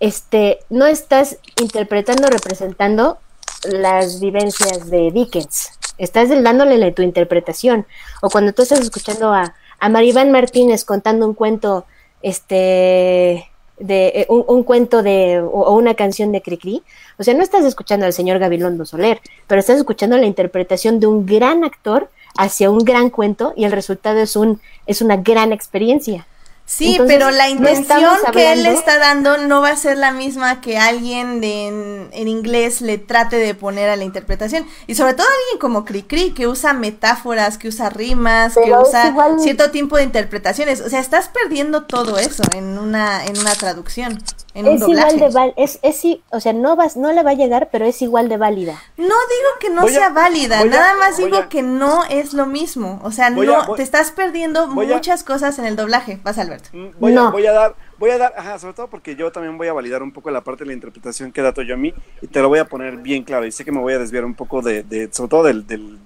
este, 0.00 0.60
no 0.70 0.86
estás 0.86 1.36
interpretando, 1.60 2.28
representando 2.28 3.18
las 3.66 4.20
vivencias 4.20 4.90
de 4.90 5.10
Dickens. 5.10 5.70
Estás 5.98 6.28
dándole 6.28 6.92
tu 6.92 7.02
interpretación. 7.02 7.86
O 8.22 8.30
cuando 8.30 8.52
tú 8.52 8.62
estás 8.62 8.80
escuchando 8.80 9.32
a, 9.32 9.54
a 9.78 9.88
Maribán 9.88 10.30
Martínez 10.30 10.84
contando 10.84 11.26
un 11.26 11.34
cuento, 11.34 11.86
este, 12.22 13.48
de 13.78 14.06
eh, 14.08 14.26
un, 14.28 14.62
cuento 14.62 15.02
de 15.02 15.40
o, 15.40 15.48
o 15.48 15.74
una 15.74 15.94
canción 15.94 16.32
de 16.32 16.42
Cricri, 16.42 16.82
o 17.18 17.24
sea, 17.24 17.34
no 17.34 17.42
estás 17.42 17.64
escuchando 17.64 18.06
al 18.06 18.12
señor 18.12 18.38
Gabilondo 18.38 18.84
Soler, 18.84 19.20
pero 19.46 19.60
estás 19.60 19.78
escuchando 19.78 20.16
la 20.16 20.26
interpretación 20.26 21.00
de 21.00 21.06
un 21.06 21.26
gran 21.26 21.64
actor 21.64 22.10
hacia 22.36 22.70
un 22.70 22.78
gran 22.78 23.10
cuento 23.10 23.52
y 23.56 23.64
el 23.64 23.72
resultado 23.72 24.18
es 24.18 24.36
un 24.36 24.60
es 24.86 25.02
una 25.02 25.16
gran 25.16 25.52
experiencia. 25.52 26.26
Sí, 26.66 26.92
Entonces, 26.92 27.14
pero 27.18 27.30
la 27.30 27.50
intención 27.50 28.14
que 28.32 28.52
él 28.52 28.62
le 28.62 28.72
está 28.72 28.98
dando 28.98 29.36
no 29.36 29.60
va 29.60 29.68
a 29.68 29.76
ser 29.76 29.98
la 29.98 30.12
misma 30.12 30.62
que 30.62 30.78
alguien 30.78 31.40
de 31.42 31.66
en, 31.66 32.08
en 32.12 32.26
inglés 32.26 32.80
le 32.80 32.96
trate 32.96 33.36
de 33.36 33.54
poner 33.54 33.90
a 33.90 33.96
la 33.96 34.04
interpretación. 34.04 34.66
Y 34.86 34.94
sobre 34.94 35.12
todo 35.12 35.26
alguien 35.26 35.60
como 35.60 35.84
Cricri, 35.84 36.30
que 36.32 36.46
usa 36.48 36.72
metáforas, 36.72 37.58
que 37.58 37.68
usa 37.68 37.90
rimas, 37.90 38.54
que 38.54 38.62
Pero 38.62 38.80
usa 38.82 39.08
igual- 39.08 39.38
cierto 39.40 39.70
tipo 39.70 39.98
de 39.98 40.04
interpretaciones. 40.04 40.80
O 40.80 40.88
sea, 40.88 41.00
estás 41.00 41.28
perdiendo 41.28 41.84
todo 41.84 42.18
eso 42.18 42.42
en 42.54 42.78
una, 42.78 43.24
en 43.26 43.38
una 43.38 43.52
traducción, 43.54 44.18
en 44.54 44.66
un 44.68 44.74
es 44.74 44.80
doblaje. 44.80 45.14
igual 45.16 45.28
de 45.30 45.34
val 45.34 45.54
es, 45.56 45.78
es 45.82 46.02
o 46.30 46.40
sea, 46.40 46.52
no 46.52 46.76
vas, 46.76 46.96
no 46.96 47.12
le 47.12 47.22
va 47.22 47.30
a 47.32 47.34
llegar, 47.34 47.68
pero 47.72 47.84
es 47.84 48.00
igual 48.02 48.28
de 48.28 48.36
válida. 48.36 48.80
No 48.96 49.04
digo 49.04 49.48
que 49.60 49.70
no 49.70 49.82
Voy 49.82 49.90
a- 49.90 49.94
sea 49.94 50.08
válida, 50.10 50.60
a- 50.60 50.64
nada 50.64 50.94
más 50.94 51.16
digo 51.16 51.36
a- 51.36 51.48
que 51.48 51.62
no 51.62 52.04
es 52.04 52.32
lo 52.34 52.46
mismo. 52.46 53.00
O 53.02 53.10
sea, 53.10 53.30
no, 53.30 53.42
a- 53.54 53.66
voy- 53.66 53.76
te 53.76 53.82
estás 53.82 54.10
perdiendo 54.12 54.66
muchas 54.68 55.24
cosas 55.24 55.58
en 55.58 55.64
el 55.66 55.76
doblaje. 55.76 56.18
Vas, 56.22 56.38
Alberto. 56.38 56.70
Mm, 56.72 56.86
Voy, 57.00 57.12
No. 57.12 57.28
a, 57.28 57.30
voy 57.30 57.46
a 57.46 57.52
dar, 57.52 57.74
voy 57.98 58.10
a 58.10 58.18
dar, 58.18 58.32
ajá, 58.36 58.58
sobre 58.58 58.74
todo 58.74 58.88
porque 58.88 59.16
yo 59.16 59.30
también 59.32 59.58
voy 59.58 59.68
a 59.68 59.72
validar 59.72 60.02
un 60.02 60.12
poco 60.12 60.30
la 60.30 60.42
parte 60.42 60.64
de 60.64 60.68
la 60.68 60.74
interpretación 60.74 61.32
que 61.32 61.42
da 61.42 61.52
Toyomi 61.52 61.92
y 62.22 62.26
te 62.28 62.40
lo 62.40 62.48
voy 62.48 62.60
a 62.60 62.64
poner 62.66 62.96
bien 62.98 63.24
claro 63.24 63.44
y 63.46 63.52
sé 63.52 63.64
que 63.64 63.72
me 63.72 63.80
voy 63.80 63.94
a 63.94 63.98
desviar 63.98 64.24
un 64.24 64.34
poco 64.34 64.62
de, 64.62 64.82
de 64.84 65.08
sobre 65.12 65.28
todo 65.30 65.42
del, 65.44 65.66
del, 65.66 65.98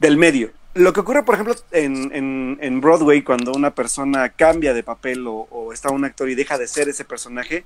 del 0.00 0.16
medio. 0.16 0.50
Lo 0.74 0.92
que 0.92 0.98
ocurre, 0.98 1.22
por 1.22 1.36
ejemplo, 1.36 1.54
en, 1.70 2.10
en, 2.12 2.58
en 2.60 2.80
Broadway 2.80 3.22
cuando 3.22 3.52
una 3.52 3.72
persona 3.76 4.30
cambia 4.30 4.74
de 4.74 4.82
papel 4.82 5.24
o, 5.28 5.46
o 5.48 5.72
está 5.72 5.90
un 5.92 6.04
actor 6.04 6.28
y 6.28 6.34
deja 6.34 6.58
de 6.58 6.66
ser 6.66 6.88
ese 6.88 7.04
personaje, 7.04 7.64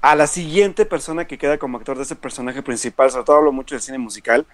a 0.00 0.14
la 0.14 0.26
siguiente 0.26 0.86
persona 0.86 1.26
que 1.26 1.38
queda 1.38 1.58
como 1.58 1.78
actor 1.78 1.96
de 1.96 2.04
ese 2.04 2.16
personaje 2.16 2.62
principal, 2.62 3.10
sobre 3.10 3.24
todo 3.24 3.36
hablo 3.36 3.52
mucho 3.52 3.74
del 3.74 3.82
cine 3.82 3.98
musical, 3.98 4.46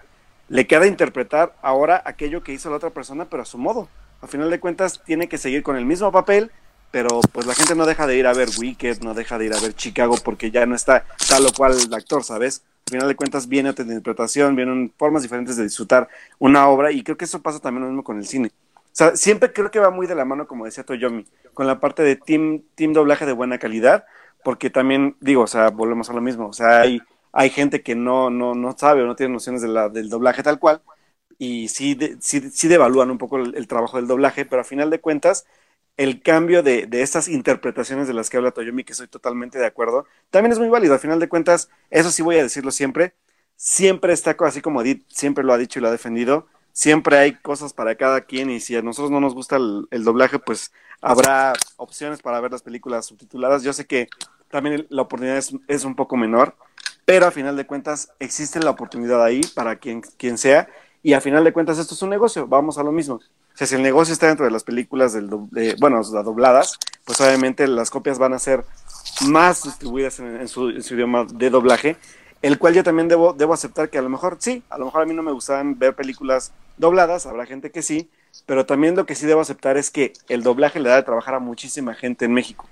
le 0.49 0.67
queda 0.67 0.87
interpretar 0.87 1.55
ahora 1.61 2.01
aquello 2.05 2.43
que 2.43 2.53
hizo 2.53 2.69
la 2.69 2.77
otra 2.77 2.89
persona, 2.89 3.25
pero 3.25 3.43
a 3.43 3.45
su 3.45 3.57
modo. 3.57 3.87
A 4.21 4.27
final 4.27 4.49
de 4.49 4.59
cuentas, 4.59 5.01
tiene 5.05 5.27
que 5.27 5.37
seguir 5.37 5.63
con 5.63 5.75
el 5.75 5.85
mismo 5.85 6.11
papel, 6.11 6.51
pero 6.91 7.19
pues 7.31 7.45
la 7.45 7.53
gente 7.53 7.75
no 7.75 7.85
deja 7.85 8.07
de 8.07 8.17
ir 8.17 8.25
a 8.25 8.33
ver 8.33 8.49
Wicked, 8.57 9.01
no 9.01 9.13
deja 9.13 9.37
de 9.37 9.45
ir 9.45 9.53
a 9.53 9.59
ver 9.59 9.73
Chicago 9.73 10.15
porque 10.23 10.51
ya 10.51 10.65
no 10.65 10.75
está 10.75 11.05
tal 11.27 11.45
o 11.45 11.51
cual 11.51 11.75
el 11.77 11.93
actor, 11.93 12.23
¿sabes? 12.23 12.63
Al 12.87 12.91
final 12.91 13.07
de 13.07 13.15
cuentas 13.15 13.47
viene 13.47 13.69
otra 13.69 13.83
interpretación, 13.83 14.55
vienen 14.55 14.93
formas 14.97 15.23
diferentes 15.23 15.57
de 15.57 15.63
disfrutar 15.63 16.07
una 16.39 16.67
obra 16.69 16.91
y 16.91 17.03
creo 17.03 17.17
que 17.17 17.25
eso 17.25 17.41
pasa 17.41 17.59
también 17.59 17.83
lo 17.83 17.89
mismo 17.89 18.03
con 18.03 18.17
el 18.17 18.27
cine. 18.27 18.51
O 18.75 18.97
sea, 18.97 19.15
siempre 19.17 19.51
creo 19.51 19.71
que 19.71 19.79
va 19.79 19.89
muy 19.89 20.07
de 20.07 20.15
la 20.15 20.23
mano, 20.23 20.47
como 20.47 20.65
decía 20.65 20.85
Toyomi, 20.85 21.25
con 21.53 21.67
la 21.67 21.79
parte 21.79 22.01
de 22.01 22.15
team, 22.15 22.61
team 22.75 22.93
doblaje 22.93 23.25
de 23.25 23.33
buena 23.33 23.57
calidad, 23.57 24.05
porque 24.45 24.69
también, 24.69 25.17
digo, 25.21 25.43
o 25.43 25.47
sea, 25.47 25.71
volvemos 25.71 26.09
a 26.09 26.13
lo 26.13 26.21
mismo, 26.21 26.47
o 26.49 26.53
sea, 26.53 26.81
hay, 26.81 27.01
hay 27.33 27.49
gente 27.49 27.81
que 27.83 27.95
no, 27.95 28.29
no, 28.29 28.55
no 28.55 28.77
sabe 28.77 29.03
o 29.03 29.07
no 29.07 29.15
tiene 29.15 29.33
nociones 29.33 29.61
de 29.63 29.69
la, 29.69 29.89
del 29.89 30.09
doblaje 30.09 30.43
tal 30.43 30.59
cual, 30.59 30.83
y 31.39 31.67
sí, 31.69 31.97
sí, 32.21 32.51
sí 32.51 32.67
devalúan 32.67 33.11
un 33.11 33.17
poco 33.17 33.37
el, 33.39 33.67
trabajo 33.67 33.97
del 33.97 34.07
doblaje, 34.07 34.45
pero 34.45 34.61
a 34.61 34.65
final 34.65 34.89
de 34.91 35.01
cuentas, 35.01 35.47
el 35.97 36.21
cambio 36.21 36.63
de, 36.63 36.87
de 36.87 37.01
estas 37.01 37.27
interpretaciones 37.27 38.07
de 38.07 38.13
las 38.13 38.29
que 38.29 38.37
habla 38.37 38.51
Toyomi, 38.51 38.83
que 38.83 38.93
estoy 38.93 39.07
totalmente 39.07 39.59
de 39.59 39.65
acuerdo, 39.65 40.05
también 40.29 40.53
es 40.53 40.59
muy 40.59 40.69
válido. 40.69 40.93
A 40.95 40.99
final 40.99 41.19
de 41.19 41.29
cuentas, 41.29 41.69
eso 41.89 42.11
sí 42.11 42.21
voy 42.21 42.37
a 42.37 42.43
decirlo 42.43 42.71
siempre, 42.71 43.15
siempre 43.55 44.13
está, 44.13 44.35
así 44.41 44.61
como 44.61 44.81
Edith 44.81 45.05
siempre 45.09 45.43
lo 45.43 45.53
ha 45.53 45.57
dicho 45.57 45.79
y 45.79 45.81
lo 45.81 45.87
ha 45.89 45.91
defendido, 45.91 46.47
siempre 46.75 47.17
hay 47.17 47.35
cosas 47.35 47.73
para 47.73 47.95
cada 47.95 48.21
quien 48.21 48.49
y 48.49 48.59
si 48.59 48.75
a 48.75 48.81
nosotros 48.81 49.09
no 49.11 49.21
nos 49.21 49.33
gusta 49.33 49.55
el, 49.57 50.03
doblaje, 50.03 50.39
pues 50.39 50.73
habrá 51.01 51.53
opciones 51.77 52.21
para 52.21 52.41
ver 52.41 52.51
las 52.51 52.63
películas 52.63 53.05
subtituladas. 53.05 53.63
Yo 53.63 53.73
sé 53.73 53.85
que 53.87 54.09
también 54.49 54.87
la 54.89 55.03
oportunidad 55.03 55.37
es, 55.37 55.53
es, 55.67 55.85
un 55.85 55.95
poco 55.95 56.17
menor, 56.17 56.55
pero 57.05 57.27
a 57.27 57.31
final 57.31 57.55
de 57.55 57.65
cuentas 57.65 58.11
existe 58.19 58.59
la 58.59 58.71
oportunidad 58.71 59.23
ahí 59.23 59.41
para 59.53 59.77
quien, 59.77 60.01
quien 60.01 60.37
sea 60.37 60.67
y 61.03 61.13
a 61.13 61.21
final 61.21 61.43
de 61.43 61.53
cuentas 61.53 61.77
esto 61.77 61.93
es 61.93 62.01
un 62.01 62.09
negocio, 62.09 62.47
vamos 62.47 62.77
a 62.77 62.83
lo 62.83 62.91
mismo. 62.91 63.15
O 63.15 63.57
sea, 63.57 63.67
si 63.67 63.75
el 63.75 63.83
negocio 63.83 64.11
está 64.13 64.27
dentro 64.27 64.45
de 64.45 64.51
las 64.51 64.63
películas, 64.63 65.13
del 65.13 65.27
bueno, 65.79 65.97
las 65.97 66.11
dobladas, 66.11 66.77
pues 67.05 67.21
obviamente 67.21 67.67
las 67.67 67.89
copias 67.89 68.17
van 68.17 68.33
a 68.33 68.39
ser 68.39 68.65
más 69.27 69.63
distribuidas 69.63 70.19
en, 70.19 70.47
su, 70.47 70.69
en 70.69 70.83
su 70.83 70.95
idioma 70.95 71.25
de 71.31 71.49
doblaje 71.49 71.97
el 72.45 72.59
cual 72.59 72.75
yo 72.75 72.83
también 72.83 73.07
debo, 73.07 73.33
debo 73.33 73.55
aceptar 73.55 73.89
que 73.89 73.97
a 73.97 74.03
lo 74.03 74.09
mejor 74.09 74.37
sí, 74.39 74.61
a 74.69 74.77
lo 74.77 74.85
mejor 74.85 75.01
a 75.01 75.05
mí 75.07 75.15
no 75.15 75.23
me 75.23 75.31
gustaban 75.31 75.79
ver 75.79 75.95
películas 75.95 76.51
dobladas, 76.77 77.25
habrá 77.25 77.47
gente 77.47 77.71
que 77.71 77.81
sí, 77.81 78.07
pero 78.45 78.67
también 78.67 78.95
lo 78.95 79.07
que 79.07 79.15
sí 79.15 79.25
debo 79.25 79.41
aceptar 79.41 79.77
es 79.77 79.89
que 79.89 80.13
el 80.29 80.43
doblaje 80.43 80.79
le 80.79 80.89
da 80.89 80.97
de 80.97 81.01
trabajar 81.01 81.33
a 81.33 81.39
muchísima 81.39 81.95
gente 81.95 82.25
en 82.25 82.33
México. 82.33 82.67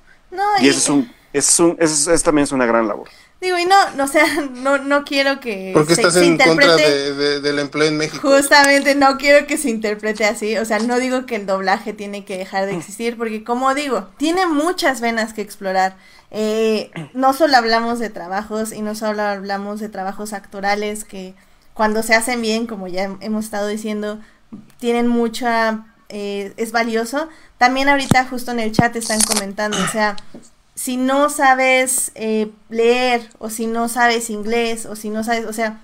Y, 0.59 0.67
eso 0.67 0.79
es 0.79 0.89
un, 0.89 1.13
es 1.31 1.59
un, 1.59 1.77
eso, 1.79 2.11
es, 2.13 2.23
también 2.23 2.43
es 2.43 2.51
una 2.51 2.65
gran 2.65 2.87
labor. 2.87 3.09
Digo, 3.41 3.57
y 3.57 3.65
no, 3.65 3.75
no, 3.97 4.05
o 4.05 4.07
sea, 4.07 4.25
no, 4.53 4.77
no 4.77 5.03
quiero 5.03 5.39
que 5.39 5.71
Porque 5.73 5.93
estás 5.93 6.15
en 6.15 6.37
contra 6.37 6.75
de, 6.75 7.41
del 7.41 7.59
empleo 7.59 7.87
en 7.87 7.97
México. 7.97 8.29
Justamente 8.29 8.95
no 8.95 9.17
quiero 9.17 9.45
que 9.47 9.57
se 9.57 9.69
interprete 9.69 10.25
así, 10.25 10.57
o 10.57 10.65
sea, 10.65 10.79
no 10.79 10.97
digo 10.97 11.25
que 11.25 11.35
el 11.35 11.45
doblaje 11.45 11.91
tiene 11.91 12.23
que 12.23 12.37
dejar 12.37 12.65
de 12.65 12.75
existir, 12.77 13.17
porque 13.17 13.43
como 13.43 13.73
digo, 13.75 14.09
tiene 14.17 14.47
muchas 14.47 15.01
venas 15.01 15.33
que 15.33 15.41
explorar. 15.41 15.97
Eh, 16.31 16.89
no 17.13 17.33
solo 17.33 17.57
hablamos 17.57 17.99
de 17.99 18.09
trabajos 18.09 18.71
y 18.71 18.81
no 18.81 18.95
solo 18.95 19.21
hablamos 19.21 19.79
de 19.79 19.89
trabajos 19.89 20.33
actorales 20.33 21.03
que 21.03 21.35
cuando 21.73 22.01
se 22.03 22.15
hacen 22.15 22.41
bien, 22.41 22.65
como 22.65 22.87
ya 22.87 23.17
hemos 23.21 23.45
estado 23.45 23.67
diciendo, 23.67 24.19
tienen 24.79 25.07
mucha, 25.07 25.85
eh, 26.15 26.53
es 26.57 26.71
valioso. 26.71 27.27
También 27.57 27.89
ahorita 27.89 28.25
justo 28.25 28.51
en 28.51 28.59
el 28.59 28.71
chat 28.71 28.95
están 28.95 29.19
comentando, 29.21 29.77
o 29.83 29.87
sea, 29.87 30.15
si 30.75 30.95
no 30.95 31.29
sabes 31.31 32.11
eh, 32.13 32.51
leer 32.69 33.29
o 33.39 33.49
si 33.49 33.65
no 33.65 33.89
sabes 33.89 34.29
inglés 34.29 34.85
o 34.85 34.95
si 34.95 35.09
no 35.09 35.23
sabes, 35.23 35.45
o 35.45 35.53
sea, 35.53 35.81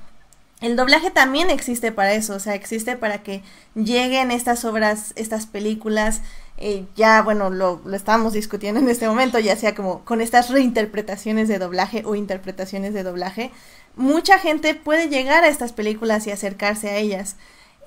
el 0.62 0.76
doblaje 0.76 1.10
también 1.10 1.50
existe 1.50 1.92
para 1.92 2.14
eso, 2.14 2.36
o 2.36 2.40
sea, 2.40 2.54
existe 2.54 2.96
para 2.96 3.24
que 3.24 3.42
lleguen 3.74 4.30
estas 4.30 4.66
obras, 4.66 5.14
estas 5.16 5.48
películas, 5.48 6.22
eh, 6.58 6.86
ya, 6.96 7.24
bueno, 7.24 7.50
lo, 7.50 7.82
lo 7.84 7.96
estábamos 7.96 8.34
discutiendo 8.34 8.80
en 8.80 8.90
este 8.90 9.08
momento, 9.08 9.40
ya 9.40 9.56
sea 9.56 9.74
como 9.74 10.06
con 10.06 10.22
estas 10.22 10.52
reinterpretaciones 10.52 11.48
de 11.48 11.58
doblaje 11.58 12.04
o 12.06 12.14
interpretaciones 12.14 12.94
de 12.94 13.02
doblaje, 13.02 13.50
mucha 13.96 14.38
gente 14.38 14.76
puede 14.76 15.10
llegar 15.10 15.44
a 15.44 15.48
estas 15.48 15.74
películas 15.74 16.28
y 16.28 16.32
acercarse 16.32 16.90
a 16.90 16.98
ellas. 16.98 17.36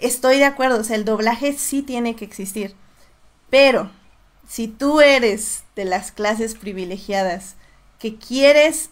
Estoy 0.03 0.39
de 0.39 0.45
acuerdo, 0.45 0.81
o 0.81 0.85
sea, 0.85 0.97
el 0.97 1.05
doblaje 1.05 1.53
sí 1.53 1.81
tiene 1.81 2.17
que 2.17 2.25
existir, 2.25 2.75
pero 3.51 3.91
si 4.49 4.67
tú 4.67 5.01
eres 5.01 5.63
de 5.77 5.85
las 5.85 6.11
clases 6.11 6.55
privilegiadas 6.57 7.55
que 8.01 8.17
quieres 8.17 8.91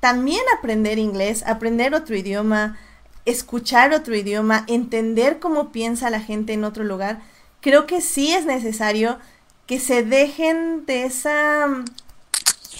también 0.00 0.40
aprender 0.56 0.98
inglés, 0.98 1.44
aprender 1.46 1.94
otro 1.94 2.16
idioma, 2.16 2.78
escuchar 3.26 3.92
otro 3.92 4.16
idioma, 4.16 4.64
entender 4.68 5.38
cómo 5.38 5.70
piensa 5.70 6.08
la 6.08 6.20
gente 6.20 6.54
en 6.54 6.64
otro 6.64 6.82
lugar, 6.82 7.20
creo 7.60 7.86
que 7.86 8.00
sí 8.00 8.32
es 8.32 8.46
necesario 8.46 9.18
que 9.66 9.78
se 9.78 10.02
dejen 10.02 10.86
de 10.86 11.04
esa 11.04 11.68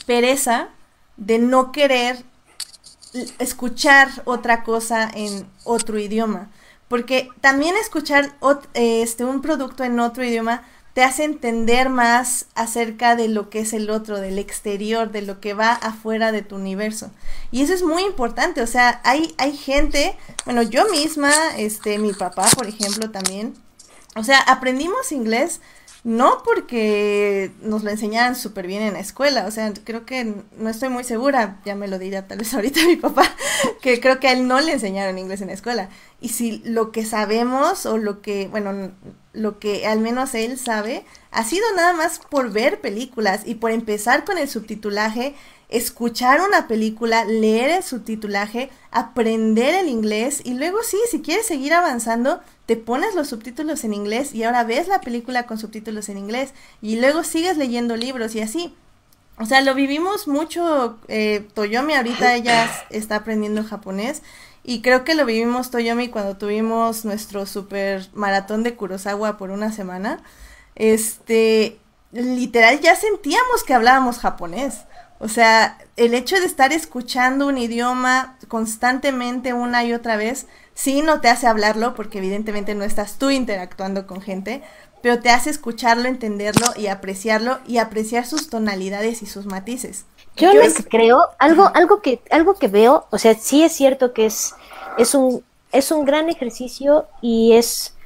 pereza 0.06 0.70
de 1.18 1.38
no 1.38 1.70
querer 1.70 2.24
escuchar 3.38 4.08
otra 4.24 4.62
cosa 4.62 5.10
en 5.12 5.46
otro 5.64 5.98
idioma. 5.98 6.50
Porque 6.88 7.28
también 7.40 7.76
escuchar 7.76 8.34
este, 8.74 9.24
un 9.24 9.42
producto 9.42 9.84
en 9.84 10.00
otro 10.00 10.24
idioma 10.24 10.62
te 10.94 11.04
hace 11.04 11.22
entender 11.22 11.90
más 11.90 12.46
acerca 12.56 13.14
de 13.14 13.28
lo 13.28 13.50
que 13.50 13.60
es 13.60 13.72
el 13.72 13.88
otro, 13.88 14.20
del 14.20 14.38
exterior, 14.38 15.12
de 15.12 15.22
lo 15.22 15.38
que 15.40 15.54
va 15.54 15.72
afuera 15.72 16.32
de 16.32 16.42
tu 16.42 16.56
universo. 16.56 17.12
Y 17.52 17.62
eso 17.62 17.72
es 17.72 17.84
muy 17.84 18.02
importante, 18.02 18.62
o 18.62 18.66
sea, 18.66 19.00
hay, 19.04 19.32
hay 19.38 19.56
gente, 19.56 20.16
bueno, 20.44 20.62
yo 20.62 20.88
misma, 20.90 21.30
este, 21.56 21.98
mi 21.98 22.12
papá, 22.12 22.48
por 22.56 22.66
ejemplo, 22.66 23.10
también, 23.10 23.54
o 24.16 24.24
sea, 24.24 24.40
aprendimos 24.40 25.12
inglés 25.12 25.60
no 26.04 26.42
porque 26.44 27.50
nos 27.60 27.82
lo 27.82 27.90
enseñaran 27.90 28.36
súper 28.36 28.66
bien 28.66 28.82
en 28.82 28.94
la 28.94 29.00
escuela, 29.00 29.46
o 29.46 29.50
sea, 29.50 29.72
creo 29.84 30.06
que 30.06 30.34
no 30.56 30.68
estoy 30.70 30.88
muy 30.88 31.04
segura, 31.04 31.60
ya 31.64 31.74
me 31.74 31.88
lo 31.88 31.98
dirá 31.98 32.26
tal 32.26 32.38
vez 32.38 32.54
ahorita 32.54 32.84
mi 32.86 32.96
papá, 32.96 33.24
que 33.80 34.00
creo 34.00 34.20
que 34.20 34.28
a 34.28 34.32
él 34.32 34.46
no 34.46 34.60
le 34.60 34.72
enseñaron 34.72 35.18
inglés 35.18 35.40
en 35.40 35.48
la 35.48 35.54
escuela. 35.54 35.88
Y 36.20 36.30
si 36.30 36.58
lo 36.64 36.92
que 36.92 37.04
sabemos 37.04 37.86
o 37.86 37.98
lo 37.98 38.22
que, 38.22 38.48
bueno, 38.48 38.92
lo 39.32 39.58
que 39.58 39.86
al 39.86 40.00
menos 40.00 40.34
él 40.34 40.58
sabe, 40.58 41.04
ha 41.30 41.44
sido 41.44 41.64
nada 41.76 41.92
más 41.92 42.20
por 42.30 42.50
ver 42.50 42.80
películas 42.80 43.42
y 43.44 43.56
por 43.56 43.70
empezar 43.70 44.24
con 44.24 44.38
el 44.38 44.48
subtitulaje, 44.48 45.34
escuchar 45.68 46.40
una 46.40 46.66
película, 46.66 47.24
leer 47.24 47.70
el 47.70 47.82
subtitulaje, 47.82 48.70
aprender 48.90 49.74
el 49.74 49.88
inglés 49.88 50.40
y 50.44 50.54
luego 50.54 50.82
sí, 50.82 50.98
si 51.10 51.20
quieres 51.20 51.46
seguir 51.46 51.74
avanzando, 51.74 52.40
te 52.68 52.76
pones 52.76 53.14
los 53.14 53.28
subtítulos 53.28 53.82
en 53.84 53.94
inglés 53.94 54.34
y 54.34 54.44
ahora 54.44 54.62
ves 54.62 54.88
la 54.88 55.00
película 55.00 55.46
con 55.46 55.56
subtítulos 55.56 56.10
en 56.10 56.18
inglés 56.18 56.52
y 56.82 57.00
luego 57.00 57.24
sigues 57.24 57.56
leyendo 57.56 57.96
libros 57.96 58.34
y 58.34 58.42
así. 58.42 58.74
O 59.38 59.46
sea, 59.46 59.62
lo 59.62 59.74
vivimos 59.74 60.28
mucho. 60.28 60.98
Eh, 61.08 61.48
Toyomi 61.54 61.94
ahorita 61.94 62.34
ella 62.34 62.70
está 62.90 63.16
aprendiendo 63.16 63.64
japonés 63.64 64.22
y 64.64 64.82
creo 64.82 65.02
que 65.02 65.14
lo 65.14 65.24
vivimos 65.24 65.70
Toyomi 65.70 66.08
cuando 66.08 66.36
tuvimos 66.36 67.06
nuestro 67.06 67.46
super 67.46 68.06
maratón 68.12 68.62
de 68.64 68.74
Kurosawa 68.74 69.38
por 69.38 69.48
una 69.48 69.72
semana. 69.72 70.22
Este, 70.74 71.78
literal 72.12 72.80
ya 72.80 72.94
sentíamos 72.96 73.64
que 73.66 73.72
hablábamos 73.72 74.18
japonés. 74.18 74.80
O 75.20 75.28
sea, 75.28 75.78
el 75.96 76.12
hecho 76.12 76.38
de 76.38 76.44
estar 76.44 76.74
escuchando 76.74 77.46
un 77.46 77.56
idioma 77.56 78.36
constantemente 78.46 79.54
una 79.54 79.84
y 79.84 79.94
otra 79.94 80.16
vez, 80.16 80.46
sí 80.78 81.02
no 81.02 81.20
te 81.20 81.28
hace 81.28 81.48
hablarlo 81.48 81.94
porque 81.94 82.18
evidentemente 82.18 82.76
no 82.76 82.84
estás 82.84 83.18
tú 83.18 83.30
interactuando 83.30 84.06
con 84.06 84.20
gente, 84.20 84.62
pero 85.02 85.18
te 85.18 85.28
hace 85.28 85.50
escucharlo, 85.50 86.08
entenderlo 86.08 86.68
y 86.76 86.86
apreciarlo 86.86 87.58
y 87.66 87.78
apreciar 87.78 88.24
sus 88.24 88.48
tonalidades 88.48 89.22
y 89.22 89.26
sus 89.26 89.46
matices. 89.46 90.04
Yo, 90.36 90.54
lo 90.54 90.72
que 90.72 90.84
creo, 90.84 91.18
algo, 91.40 91.68
algo 91.74 92.00
que, 92.00 92.20
algo 92.30 92.54
que 92.54 92.68
veo, 92.68 93.06
o 93.10 93.18
sea, 93.18 93.34
sí 93.34 93.64
es 93.64 93.72
cierto 93.72 94.12
que 94.12 94.26
es, 94.26 94.54
es 94.98 95.16
un, 95.16 95.42
es 95.72 95.90
un 95.90 96.04
gran 96.04 96.28
ejercicio 96.28 97.06
y 97.20 97.54
es, 97.54 97.96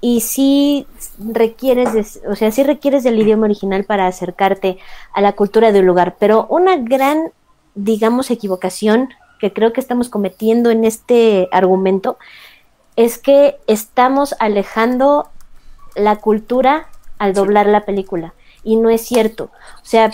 y 0.00 0.20
sí 0.22 0.88
requieres, 1.20 1.92
de, 1.92 2.28
o 2.28 2.34
sea, 2.34 2.50
sí 2.50 2.64
requieres 2.64 3.04
del 3.04 3.20
idioma 3.20 3.44
original 3.44 3.84
para 3.84 4.08
acercarte 4.08 4.78
a 5.12 5.20
la 5.20 5.34
cultura 5.34 5.70
de 5.70 5.78
un 5.78 5.86
lugar, 5.86 6.16
pero 6.18 6.48
una 6.48 6.78
gran, 6.78 7.30
digamos, 7.76 8.32
equivocación 8.32 9.08
que 9.38 9.52
creo 9.52 9.72
que 9.72 9.80
estamos 9.80 10.08
cometiendo 10.08 10.70
en 10.70 10.84
este 10.84 11.48
argumento 11.52 12.18
es 12.96 13.18
que 13.18 13.56
estamos 13.66 14.34
alejando 14.38 15.28
la 15.94 16.16
cultura 16.16 16.88
al 17.18 17.32
doblar 17.32 17.66
la 17.66 17.84
película. 17.84 18.34
Y 18.64 18.76
no 18.76 18.90
es 18.90 19.02
cierto. 19.02 19.50
O 19.80 19.84
sea, 19.84 20.10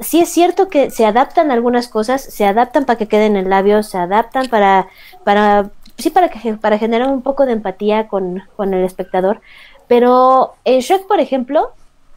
sí 0.00 0.20
es 0.20 0.28
cierto 0.28 0.68
que 0.68 0.90
se 0.90 1.06
adaptan 1.06 1.50
algunas 1.50 1.88
cosas, 1.88 2.22
se 2.22 2.44
adaptan 2.44 2.84
para 2.84 2.98
que 2.98 3.08
queden 3.08 3.36
en 3.36 3.48
labios, 3.48 3.88
se 3.88 3.98
adaptan 3.98 4.48
para, 4.48 4.88
para, 5.24 5.70
sí, 5.98 6.10
para, 6.10 6.28
que, 6.28 6.54
para 6.54 6.78
generar 6.78 7.08
un 7.08 7.22
poco 7.22 7.46
de 7.46 7.52
empatía 7.52 8.08
con, 8.08 8.42
con 8.56 8.74
el 8.74 8.84
espectador. 8.84 9.40
Pero 9.88 10.54
en 10.64 10.80
Shrek, 10.80 11.06
por 11.06 11.20
ejemplo, 11.20 11.72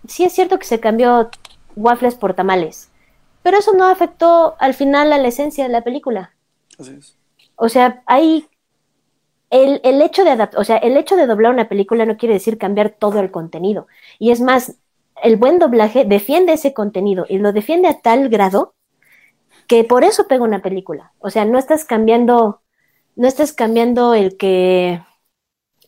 sí 0.07 0.23
es 0.25 0.33
cierto 0.33 0.59
que 0.59 0.65
se 0.65 0.79
cambió 0.79 1.29
waffles 1.75 2.15
por 2.15 2.33
tamales. 2.33 2.89
Pero 3.45 3.59
eso 3.59 3.73
no 3.73 3.85
afectó 3.85 4.55
al 4.57 4.73
final 4.73 5.13
a 5.13 5.19
la 5.19 5.27
esencia 5.27 5.65
de 5.65 5.69
la 5.69 5.83
película. 5.83 6.33
Así 6.79 6.95
es. 6.97 7.15
O 7.55 7.69
sea, 7.69 8.01
hay 8.07 8.47
el, 9.51 9.81
el 9.83 10.01
hecho 10.01 10.23
de 10.23 10.31
adaptar, 10.31 10.59
o 10.59 10.63
sea, 10.63 10.77
el 10.77 10.97
hecho 10.97 11.15
de 11.15 11.27
doblar 11.27 11.53
una 11.53 11.69
película 11.69 12.07
no 12.07 12.17
quiere 12.17 12.33
decir 12.33 12.57
cambiar 12.57 12.95
todo 12.97 13.19
el 13.19 13.29
contenido. 13.29 13.85
Y 14.17 14.31
es 14.31 14.41
más, 14.41 14.77
el 15.21 15.35
buen 15.35 15.59
doblaje 15.59 16.05
defiende 16.05 16.53
ese 16.53 16.73
contenido 16.73 17.27
y 17.29 17.37
lo 17.37 17.53
defiende 17.53 17.87
a 17.87 18.01
tal 18.01 18.29
grado 18.29 18.73
que 19.67 19.83
por 19.83 20.03
eso 20.03 20.27
pega 20.27 20.43
una 20.43 20.63
película. 20.63 21.13
O 21.19 21.29
sea, 21.29 21.45
no 21.45 21.59
estás 21.59 21.85
cambiando, 21.85 22.61
no 23.15 23.27
estás 23.27 23.53
cambiando 23.53 24.15
el 24.15 24.37
que 24.37 25.03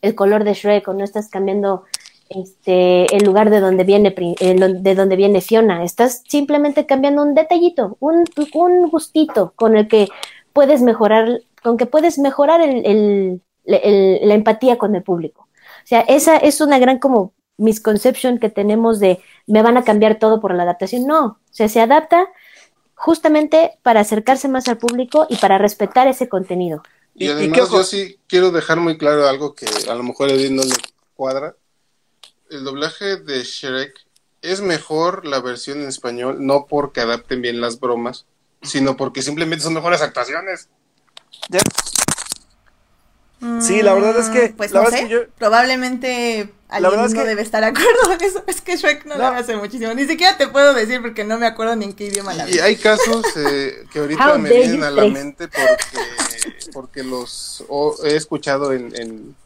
el 0.00 0.14
color 0.14 0.44
de 0.44 0.54
Shrek 0.54 0.86
o 0.86 0.94
no 0.94 1.02
estás 1.02 1.28
cambiando 1.28 1.82
este 2.28 3.14
el 3.14 3.24
lugar 3.24 3.50
de 3.50 3.60
donde 3.60 3.84
viene 3.84 4.10
de 4.10 4.94
donde 4.94 5.16
viene 5.16 5.40
Fiona. 5.40 5.84
Estás 5.84 6.22
simplemente 6.26 6.86
cambiando 6.86 7.22
un 7.22 7.34
detallito, 7.34 7.96
un, 8.00 8.24
un 8.54 8.88
gustito 8.90 9.52
con 9.56 9.76
el 9.76 9.88
que 9.88 10.08
puedes 10.52 10.82
mejorar, 10.82 11.42
con 11.62 11.76
que 11.76 11.86
puedes 11.86 12.18
mejorar 12.18 12.60
el, 12.60 13.40
el, 13.64 14.28
la 14.28 14.34
empatía 14.34 14.78
con 14.78 14.94
el 14.94 15.02
público. 15.02 15.48
O 15.84 15.86
sea, 15.86 16.00
esa 16.00 16.36
es 16.36 16.60
una 16.60 16.78
gran 16.78 16.98
como 16.98 17.32
misconception 17.56 18.38
que 18.38 18.50
tenemos 18.50 19.00
de 19.00 19.20
me 19.46 19.62
van 19.62 19.76
a 19.76 19.84
cambiar 19.84 20.18
todo 20.18 20.40
por 20.40 20.54
la 20.54 20.62
adaptación. 20.62 21.06
No, 21.06 21.24
o 21.26 21.38
sea, 21.50 21.68
se 21.68 21.80
adapta 21.80 22.28
justamente 22.94 23.78
para 23.82 24.00
acercarse 24.00 24.48
más 24.48 24.68
al 24.68 24.78
público 24.78 25.26
y 25.28 25.36
para 25.36 25.58
respetar 25.58 26.08
ese 26.08 26.28
contenido. 26.28 26.82
Y 27.14 27.28
además 27.28 27.70
yo 27.70 27.82
sí 27.82 28.18
quiero 28.26 28.50
dejar 28.50 28.78
muy 28.78 28.96
claro 28.96 29.26
algo 29.26 29.54
que 29.54 29.66
a 29.88 29.94
lo 29.94 30.02
mejor 30.02 30.28
a 30.28 30.32
Edith 30.32 30.52
no 30.52 30.62
le 30.62 30.74
cuadra. 31.14 31.56
El 32.50 32.64
doblaje 32.64 33.16
de 33.16 33.42
Shrek 33.44 33.94
es 34.42 34.60
mejor 34.60 35.26
la 35.26 35.40
versión 35.40 35.82
en 35.82 35.88
español, 35.88 36.36
no 36.40 36.66
porque 36.68 37.00
adapten 37.00 37.42
bien 37.42 37.60
las 37.60 37.78
bromas, 37.80 38.24
sino 38.62 38.96
porque 38.96 39.22
simplemente 39.22 39.64
son 39.64 39.74
mejores 39.74 40.00
actuaciones. 40.00 40.68
Sí, 43.60 43.82
la 43.82 43.94
verdad 43.94 44.18
es 44.18 44.28
que. 44.30 44.48
Mm, 44.50 44.56
pues 44.56 44.72
la 44.72 44.80
no 44.80 44.84
verdad 44.86 44.98
sé. 44.98 45.04
es 45.04 45.08
que 45.08 45.14
yo- 45.14 45.28
probablemente 45.38 46.52
alguien 46.68 47.00
no 47.00 47.08
que- 47.08 47.24
debe 47.24 47.42
estar 47.42 47.60
de 47.60 47.68
acuerdo 47.68 48.12
en 48.12 48.20
eso. 48.24 48.42
Es 48.48 48.60
que 48.60 48.76
Shrek 48.76 49.04
no, 49.04 49.16
No. 49.16 49.24
debe 49.26 49.36
hacer 49.36 49.56
muchísimo. 49.58 49.94
Ni 49.94 50.06
siquiera 50.06 50.36
te 50.36 50.48
puedo 50.48 50.74
decir 50.74 51.00
porque 51.00 51.22
no 51.24 51.38
me 51.38 51.46
acuerdo 51.46 51.76
ni 51.76 51.84
en 51.84 51.92
qué 51.92 52.06
idioma 52.06 52.34
la 52.34 52.48
Y 52.50 52.58
hay 52.58 52.74
casos 52.76 53.24
eh, 53.36 53.84
que 53.92 54.00
ahorita 54.00 54.38
me 54.38 54.50
vienen 54.50 54.82
a 54.82 54.90
la 54.90 55.04
mente 55.06 55.46
porque, 55.48 56.70
porque 56.72 57.02
los 57.04 57.64
he 58.04 58.16
escuchado 58.16 58.72
en, 58.72 58.92
en, 59.00 59.36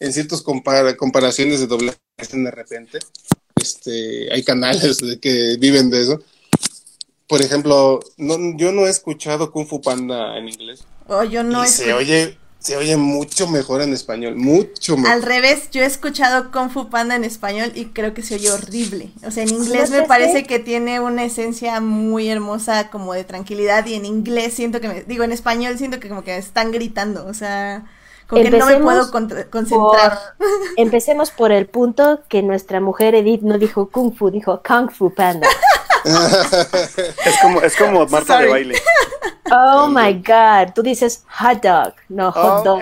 en 0.00 0.12
ciertas 0.12 0.42
compara- 0.42 0.96
comparaciones 0.96 1.60
de 1.60 1.66
doblaje 1.66 1.98
de 2.32 2.50
repente. 2.50 2.98
Este, 3.60 4.32
hay 4.32 4.42
canales 4.42 4.98
de 4.98 5.18
que 5.18 5.56
viven 5.58 5.90
de 5.90 6.02
eso. 6.02 6.20
Por 7.26 7.40
ejemplo, 7.40 8.00
no, 8.16 8.36
yo 8.56 8.72
no 8.72 8.86
he 8.86 8.90
escuchado 8.90 9.50
Kung 9.50 9.66
Fu 9.66 9.80
Panda 9.80 10.36
en 10.36 10.48
inglés. 10.48 10.84
O 11.08 11.22
yo 11.24 11.42
no 11.42 11.62
y 11.64 11.66
escu- 11.66 11.70
se 11.70 11.92
oye, 11.94 12.38
se 12.58 12.76
oye 12.76 12.96
mucho 12.96 13.48
mejor 13.48 13.80
en 13.80 13.94
español, 13.94 14.36
mucho 14.36 14.96
mejor. 14.96 15.10
Al 15.12 15.22
revés, 15.22 15.70
yo 15.70 15.82
he 15.82 15.86
escuchado 15.86 16.50
Kung 16.52 16.70
Fu 16.70 16.90
Panda 16.90 17.16
en 17.16 17.24
español 17.24 17.72
y 17.74 17.86
creo 17.86 18.12
que 18.12 18.22
se 18.22 18.34
oye 18.34 18.50
horrible. 18.50 19.10
O 19.26 19.30
sea, 19.30 19.42
en 19.44 19.50
inglés 19.50 19.90
¿No 19.90 19.98
me 19.98 20.02
parece 20.06 20.44
que 20.44 20.58
tiene 20.58 21.00
una 21.00 21.24
esencia 21.24 21.80
muy 21.80 22.28
hermosa 22.28 22.90
como 22.90 23.14
de 23.14 23.24
tranquilidad 23.24 23.86
y 23.86 23.94
en 23.94 24.04
inglés 24.04 24.52
siento 24.54 24.80
que 24.82 24.88
me, 24.88 25.02
digo, 25.04 25.24
en 25.24 25.32
español 25.32 25.78
siento 25.78 26.00
que 26.00 26.08
como 26.10 26.24
que 26.24 26.32
me 26.32 26.38
están 26.38 26.72
gritando, 26.72 27.26
o 27.26 27.34
sea, 27.34 27.86
como 28.34 28.50
que 28.50 28.58
no 28.58 28.66
me 28.66 28.72
Empecemos 28.74 29.10
puedo 29.10 29.50
concentrar. 29.50 30.18
Empecemos 30.76 31.30
por 31.30 31.52
el 31.52 31.66
punto 31.66 32.20
que 32.28 32.42
nuestra 32.42 32.80
mujer 32.80 33.14
Edith 33.14 33.42
no 33.42 33.58
dijo 33.58 33.88
Kung 33.90 34.14
Fu, 34.14 34.30
dijo 34.30 34.62
Kung 34.66 34.90
Fu 34.90 35.12
Panda. 35.14 35.48
es 36.04 37.38
como, 37.40 37.60
es 37.62 37.76
como 37.76 38.06
Marta 38.06 38.38
de 38.38 38.48
Sorry. 38.48 38.50
baile. 38.50 38.82
Oh 39.50 39.88
my 39.88 40.14
god, 40.14 40.72
tú 40.74 40.82
dices 40.82 41.22
hot 41.38 41.62
dog, 41.62 41.94
no 42.08 42.32
hot 42.32 42.64
dog. 42.64 42.80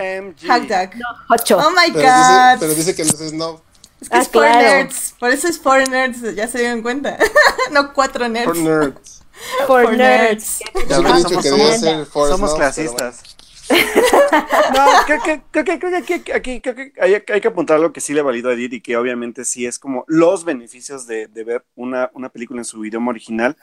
Hot 0.49 0.63
dog. 0.63 0.91
no 0.95 1.35
hocho. 1.35 1.59
Oh 1.59 1.71
my 1.71 1.93
pero, 1.93 2.01
dice, 2.01 2.33
god. 2.33 2.57
pero 2.61 2.75
dice 2.75 2.95
que 2.95 3.05
no 3.05 3.11
es 3.11 3.33
no. 3.33 3.61
Es 4.01 4.09
que 4.09 4.17
Ah, 4.17 4.21
es 4.23 4.29
for 4.29 4.43
claro. 4.43 4.61
nerds. 4.61 5.15
Por 5.21 5.31
eso 5.31 5.49
es 5.49 5.59
for 5.61 5.89
nerds, 5.89 6.35
ya 6.35 6.49
se 6.49 6.59
dieron 6.59 6.83
cuenta. 6.83 7.17
no 7.71 7.93
cuatro 7.93 8.29
nerds. 8.29 8.45
For 8.47 8.57
nerds. 8.57 9.23
for, 9.67 9.83
for 9.85 9.97
nerds. 9.97 10.59
Ya 10.89 10.97
he 10.99 11.03
ves, 11.03 11.17
dicho 11.17 11.29
somos, 11.29 11.43
que 11.43 11.51
debe 11.51 11.63
somos- 11.63 11.81
ser 11.81 12.07
for 12.07 12.29
somos 12.29 12.51
snobs, 12.51 12.55
clasistas. 12.61 13.32
No, 14.69 15.03
creo 15.05 15.21
que, 15.23 15.43
creo 15.51 15.65
que, 15.65 15.79
que 15.79 16.15
aquí, 16.15 16.33
aquí 16.33 16.61
creo 16.61 16.75
que 16.75 16.93
hay, 17.01 17.15
hay 17.15 17.41
que 17.41 17.49
apuntar 17.49 17.77
algo 17.77 17.93
que 17.93 18.01
sí 18.01 18.13
le 18.15 18.23
valido 18.23 18.51
a 18.51 18.55
Edith 18.55 18.73
y 18.75 18.81
que 18.81 18.97
obviamente 18.97 19.45
sí 19.45 19.67
es 19.67 19.79
como 19.79 20.05
los 20.09 20.45
beneficios 20.45 21.07
de, 21.07 21.27
de 21.29 21.45
ver 21.45 21.65
una, 21.75 22.11
una 22.15 22.29
película 22.31 22.61
en 22.61 22.65
su 22.65 22.85
idioma 22.85 23.11
original 23.11 23.57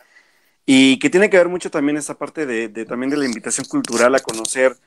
y 0.66 1.00
que 1.00 1.10
tiene 1.12 1.30
que 1.30 1.38
ver 1.38 1.50
mucho 1.50 1.72
también 1.72 1.98
esa 1.98 2.18
parte 2.18 2.46
de, 2.46 2.70
de- 2.70 2.86
también 2.86 3.10
de 3.12 3.18
la 3.18 3.26
invitación 3.26 3.68
cultural 3.68 4.16
a 4.16 4.20
conocer 4.22 4.78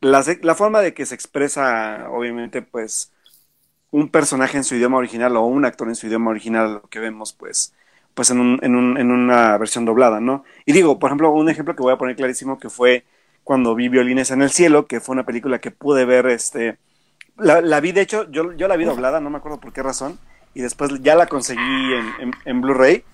la, 0.00 0.24
la 0.42 0.54
forma 0.56 0.80
de 0.82 0.94
que 0.94 1.06
se 1.06 1.14
expresa 1.16 2.08
obviamente 2.10 2.62
pues 2.62 3.12
un 3.90 4.08
personaje 4.08 4.56
en 4.56 4.64
su 4.64 4.74
idioma 4.74 4.96
original 4.98 5.36
o 5.36 5.44
un 5.44 5.64
actor 5.64 5.88
en 5.88 5.94
su 5.96 6.06
idioma 6.06 6.30
original 6.30 6.74
lo 6.74 6.82
que 6.88 6.98
vemos 7.00 7.32
pues 7.32 7.74
pues 8.14 8.30
en, 8.30 8.40
un, 8.40 8.58
en, 8.62 8.76
un, 8.76 8.98
en 8.98 9.10
una 9.10 9.56
versión 9.56 9.86
doblada, 9.86 10.20
¿no? 10.20 10.44
Y 10.66 10.74
digo, 10.74 10.98
por 10.98 11.08
ejemplo, 11.08 11.32
un 11.32 11.48
ejemplo 11.48 11.74
que 11.74 11.82
voy 11.82 11.94
a 11.94 11.96
poner 11.96 12.14
clarísimo 12.14 12.58
que 12.58 12.68
fue 12.68 13.06
cuando 13.44 13.74
vi 13.74 13.88
Violines 13.88 14.30
en 14.30 14.42
el 14.42 14.50
Cielo, 14.50 14.86
que 14.86 15.00
fue 15.00 15.14
una 15.14 15.24
película 15.26 15.60
que 15.60 15.70
pude 15.70 16.04
ver, 16.04 16.26
este, 16.26 16.78
la, 17.38 17.60
la 17.60 17.80
vi, 17.80 17.92
de 17.92 18.02
hecho, 18.02 18.30
yo, 18.30 18.52
yo 18.52 18.68
la 18.68 18.76
vi 18.76 18.84
doblada, 18.84 19.20
no 19.20 19.30
me 19.30 19.38
acuerdo 19.38 19.60
por 19.60 19.72
qué 19.72 19.82
razón, 19.82 20.18
y 20.54 20.60
después 20.62 20.90
ya 21.02 21.14
la 21.14 21.26
conseguí 21.26 21.60
en, 21.94 22.06
en, 22.28 22.32
en 22.44 22.60
Blu-ray, 22.60 23.04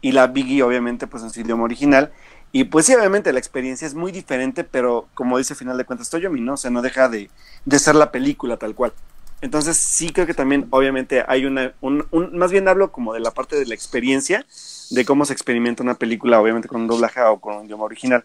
y 0.00 0.12
la 0.12 0.26
vi 0.28 0.62
obviamente 0.62 1.06
pues 1.06 1.22
en 1.22 1.30
su 1.30 1.40
idioma 1.40 1.64
original, 1.64 2.12
y 2.52 2.64
pues 2.64 2.86
sí, 2.86 2.94
obviamente 2.94 3.32
la 3.32 3.38
experiencia 3.38 3.86
es 3.86 3.94
muy 3.94 4.12
diferente, 4.12 4.64
pero 4.64 5.08
como 5.14 5.38
dice 5.38 5.52
al 5.52 5.58
final 5.58 5.78
de 5.78 5.84
cuentas 5.84 6.10
Toyomi, 6.10 6.40
¿no? 6.40 6.54
O 6.54 6.56
sea, 6.56 6.70
no 6.70 6.82
deja 6.82 7.08
de, 7.08 7.30
de 7.64 7.78
ser 7.78 7.94
la 7.94 8.10
película 8.10 8.56
tal 8.56 8.74
cual. 8.74 8.92
Entonces 9.40 9.76
sí 9.76 10.10
creo 10.12 10.26
que 10.26 10.34
también 10.34 10.66
obviamente 10.70 11.24
hay 11.26 11.46
una, 11.46 11.72
un, 11.80 12.06
un- 12.10 12.36
más 12.36 12.50
bien 12.52 12.68
hablo 12.68 12.92
como 12.92 13.14
de 13.14 13.20
la 13.20 13.30
parte 13.30 13.56
de 13.56 13.66
la 13.66 13.74
experiencia, 13.74 14.44
de 14.90 15.04
cómo 15.04 15.24
se 15.24 15.32
experimenta 15.32 15.82
una 15.82 15.94
película, 15.94 16.40
obviamente 16.40 16.68
con 16.68 16.82
un 16.82 16.88
doblaje 16.88 17.20
o 17.22 17.40
con 17.40 17.56
un 17.56 17.66
idioma 17.66 17.84
original, 17.84 18.24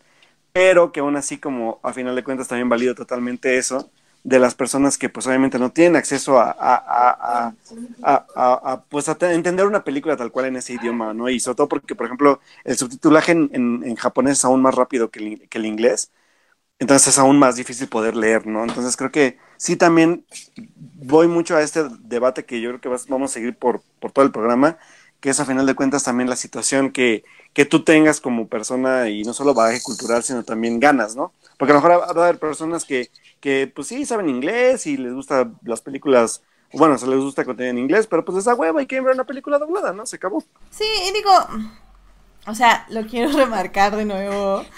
pero 0.56 0.92
que 0.94 1.02
aún 1.02 1.18
así 1.18 1.40
como 1.40 1.82
a 1.84 1.94
final 1.94 2.16
de 2.16 2.24
cuentas 2.26 2.50
también 2.50 2.70
valido 2.70 2.96
totalmente 2.96 3.58
eso 3.60 3.92
de 4.24 4.40
las 4.40 4.56
personas 4.56 4.98
que 4.98 5.10
pues 5.10 5.28
obviamente 5.28 5.60
no 5.60 5.72
tienen 5.72 5.98
acceso 5.98 6.40
a, 6.40 6.52
a, 6.60 7.56
a, 8.02 8.28
a, 8.74 8.84
pues 8.90 9.08
entender 9.10 9.68
una 9.68 9.84
película 9.84 10.18
tal 10.18 10.32
cual 10.32 10.48
en 10.48 10.58
ese 10.58 10.74
idioma, 10.76 11.14
¿no? 11.14 11.30
Y 11.30 11.40
sobre 11.40 11.58
todo 11.58 11.68
porque, 11.70 11.96
por 11.96 12.06
ejemplo, 12.08 12.40
el 12.64 12.78
subtitulaje 12.78 13.34
en, 13.34 13.50
en- 13.54 13.96
japonés 13.98 14.40
es 14.40 14.46
aún 14.46 14.62
más 14.64 14.76
rápido 14.76 15.12
que 15.12 15.20
el, 15.20 15.50
que 15.50 15.58
el 15.60 15.66
inglés, 15.68 16.12
entonces 16.80 17.10
es 17.10 17.20
aún 17.20 17.40
más 17.40 17.56
difícil 17.56 17.88
poder 17.90 18.16
leer, 18.16 18.48
¿no? 18.48 18.64
Entonces 18.64 18.98
creo 18.98 19.12
que 19.12 19.38
sí 19.58 19.78
también 19.78 20.26
voy 20.76 21.28
mucho 21.28 21.56
a 21.56 21.62
este 21.62 21.84
debate 22.02 22.46
que 22.46 22.62
yo 22.62 22.70
creo 22.72 22.82
que 22.82 22.90
vamos 23.10 23.32
a 23.32 23.34
seguir 23.34 23.58
por, 23.58 23.82
por 24.00 24.12
todo 24.12 24.26
el 24.26 24.32
programa, 24.32 24.78
que 25.26 25.32
es 25.32 25.40
a 25.40 25.46
final 25.46 25.66
de 25.66 25.74
cuentas 25.74 26.04
también 26.04 26.30
la 26.30 26.36
situación 26.36 26.92
que, 26.92 27.24
que 27.52 27.66
tú 27.66 27.84
tengas 27.84 28.22
como 28.22 28.48
persona 28.48 29.10
y 29.10 29.24
no 29.24 29.34
solo 29.34 29.56
bagaje 29.56 29.82
cultural, 29.82 30.22
sino 30.22 30.44
también 30.44 30.80
ganas, 30.80 31.16
¿no? 31.16 31.34
Porque 31.58 31.72
a 31.72 31.74
lo 31.74 31.82
mejor 31.82 32.00
va 32.00 32.06
a 32.06 32.26
haber 32.26 32.38
personas 32.38 32.86
que, 32.86 33.10
que 33.40 33.66
pues 33.76 33.88
sí 33.88 34.06
saben 34.06 34.30
inglés 34.30 34.86
y 34.86 34.98
les 34.98 35.14
gustan 35.14 35.58
las 35.64 35.82
películas, 35.82 36.44
bueno, 36.74 36.96
se 37.00 37.08
les 37.08 37.18
gusta 37.18 37.44
contenido 37.44 37.72
en 37.72 37.80
inglés, 37.80 38.06
pero 38.06 38.24
pues 38.24 38.36
les 38.36 38.46
da 38.46 38.54
hueva 38.54 38.84
y 38.84 38.86
quieren 38.86 39.04
ver 39.04 39.16
una 39.16 39.24
película 39.24 39.58
doblada, 39.58 39.94
¿no? 39.94 40.06
Se 40.06 40.18
acabó. 40.18 40.44
Sí, 40.70 40.86
y 41.10 41.12
digo, 41.12 41.32
o 42.48 42.56
sea, 42.56 42.86
lo 42.90 43.06
quiero 43.08 43.32
remarcar 43.38 43.96
de 43.96 44.06
nuevo. 44.06 44.64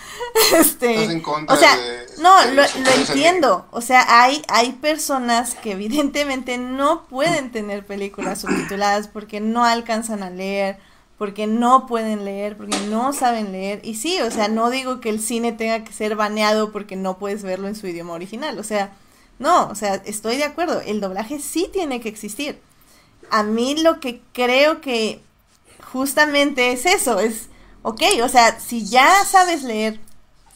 Este, 0.53 0.93
Estás 0.93 1.13
en 1.13 1.21
contra 1.21 1.55
o 1.55 1.57
sea, 1.59 1.75
de- 1.75 2.05
no, 2.19 2.39
de 2.45 2.53
lo, 2.53 2.61
lo 2.61 2.91
entiendo. 2.91 3.67
O 3.71 3.81
sea, 3.81 4.05
hay, 4.21 4.43
hay 4.49 4.73
personas 4.73 5.55
que 5.55 5.71
evidentemente 5.71 6.57
no 6.59 7.07
pueden 7.07 7.51
tener 7.51 7.85
películas 7.85 8.41
subtituladas 8.41 9.07
porque 9.07 9.39
no 9.39 9.65
alcanzan 9.65 10.21
a 10.21 10.29
leer, 10.29 10.77
porque 11.17 11.47
no 11.47 11.87
pueden 11.87 12.23
leer, 12.23 12.55
porque 12.55 12.77
no 12.89 13.13
saben 13.13 13.51
leer. 13.51 13.81
Y 13.83 13.95
sí, 13.95 14.21
o 14.21 14.29
sea, 14.29 14.47
no 14.47 14.69
digo 14.69 14.99
que 14.99 15.09
el 15.09 15.19
cine 15.19 15.51
tenga 15.53 15.83
que 15.83 15.91
ser 15.91 16.15
baneado 16.15 16.71
porque 16.71 16.95
no 16.95 17.17
puedes 17.17 17.41
verlo 17.41 17.67
en 17.67 17.75
su 17.75 17.87
idioma 17.87 18.13
original. 18.13 18.59
O 18.59 18.63
sea, 18.63 18.93
no, 19.39 19.67
o 19.69 19.75
sea, 19.75 19.95
estoy 20.05 20.37
de 20.37 20.43
acuerdo. 20.43 20.81
El 20.81 21.01
doblaje 21.01 21.39
sí 21.39 21.67
tiene 21.73 21.99
que 21.99 22.09
existir. 22.09 22.59
A 23.31 23.41
mí 23.43 23.75
lo 23.81 23.99
que 23.99 24.21
creo 24.33 24.81
que 24.81 25.19
justamente 25.91 26.71
es 26.71 26.85
eso, 26.85 27.19
es, 27.19 27.47
ok, 27.87 28.01
o 28.21 28.27
sea, 28.27 28.59
si 28.59 28.85
ya 28.85 29.07
sabes 29.23 29.63
leer, 29.63 30.01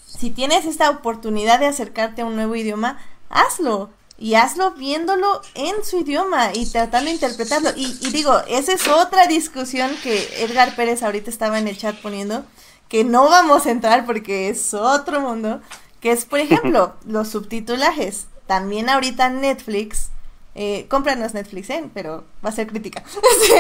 si 0.06 0.32
tienes 0.32 0.66
esta 0.66 0.90
oportunidad 0.90 1.62
de 1.62 1.68
acercarte 1.68 2.22
a 2.22 2.26
un 2.26 2.36
nuevo 2.36 2.58
idioma, 2.58 3.00
hazlo. 3.30 3.90
Y 4.18 4.36
hazlo 4.36 4.72
viéndolo 4.72 5.42
en 5.56 5.84
su 5.84 6.02
idioma 6.02 6.52
y 6.54 6.66
tratando 6.66 7.08
de 7.08 7.14
interpretarlo. 7.14 7.70
Y, 7.76 7.98
y 8.02 8.12
digo, 8.12 8.38
esa 8.50 8.74
es 8.74 8.88
otra 8.88 9.28
discusión 9.28 9.90
que 10.04 10.44
Edgar 10.44 10.76
Pérez 10.76 11.04
ahorita 11.04 11.30
estaba 11.30 11.58
en 11.58 11.70
el 11.70 11.78
chat 11.78 11.96
poniendo, 12.02 12.44
que 12.90 13.06
no 13.06 13.30
vamos 13.30 13.66
a 13.66 13.72
entrar 13.72 14.06
porque 14.06 14.50
es 14.50 14.74
otro 14.74 15.22
mundo, 15.22 15.62
que 16.02 16.12
es, 16.12 16.26
por 16.26 16.40
ejemplo, 16.40 16.96
los 17.06 17.30
subtitulajes. 17.30 18.28
También 18.46 18.90
ahorita 18.90 19.30
Netflix, 19.30 20.10
eh, 20.54 20.86
cómpranos 20.90 21.34
Netflix, 21.34 21.70
¿eh? 21.70 21.90
Pero 21.94 22.26
va 22.46 22.50
a 22.50 22.54
ser 22.54 22.68
crítica. 22.68 23.04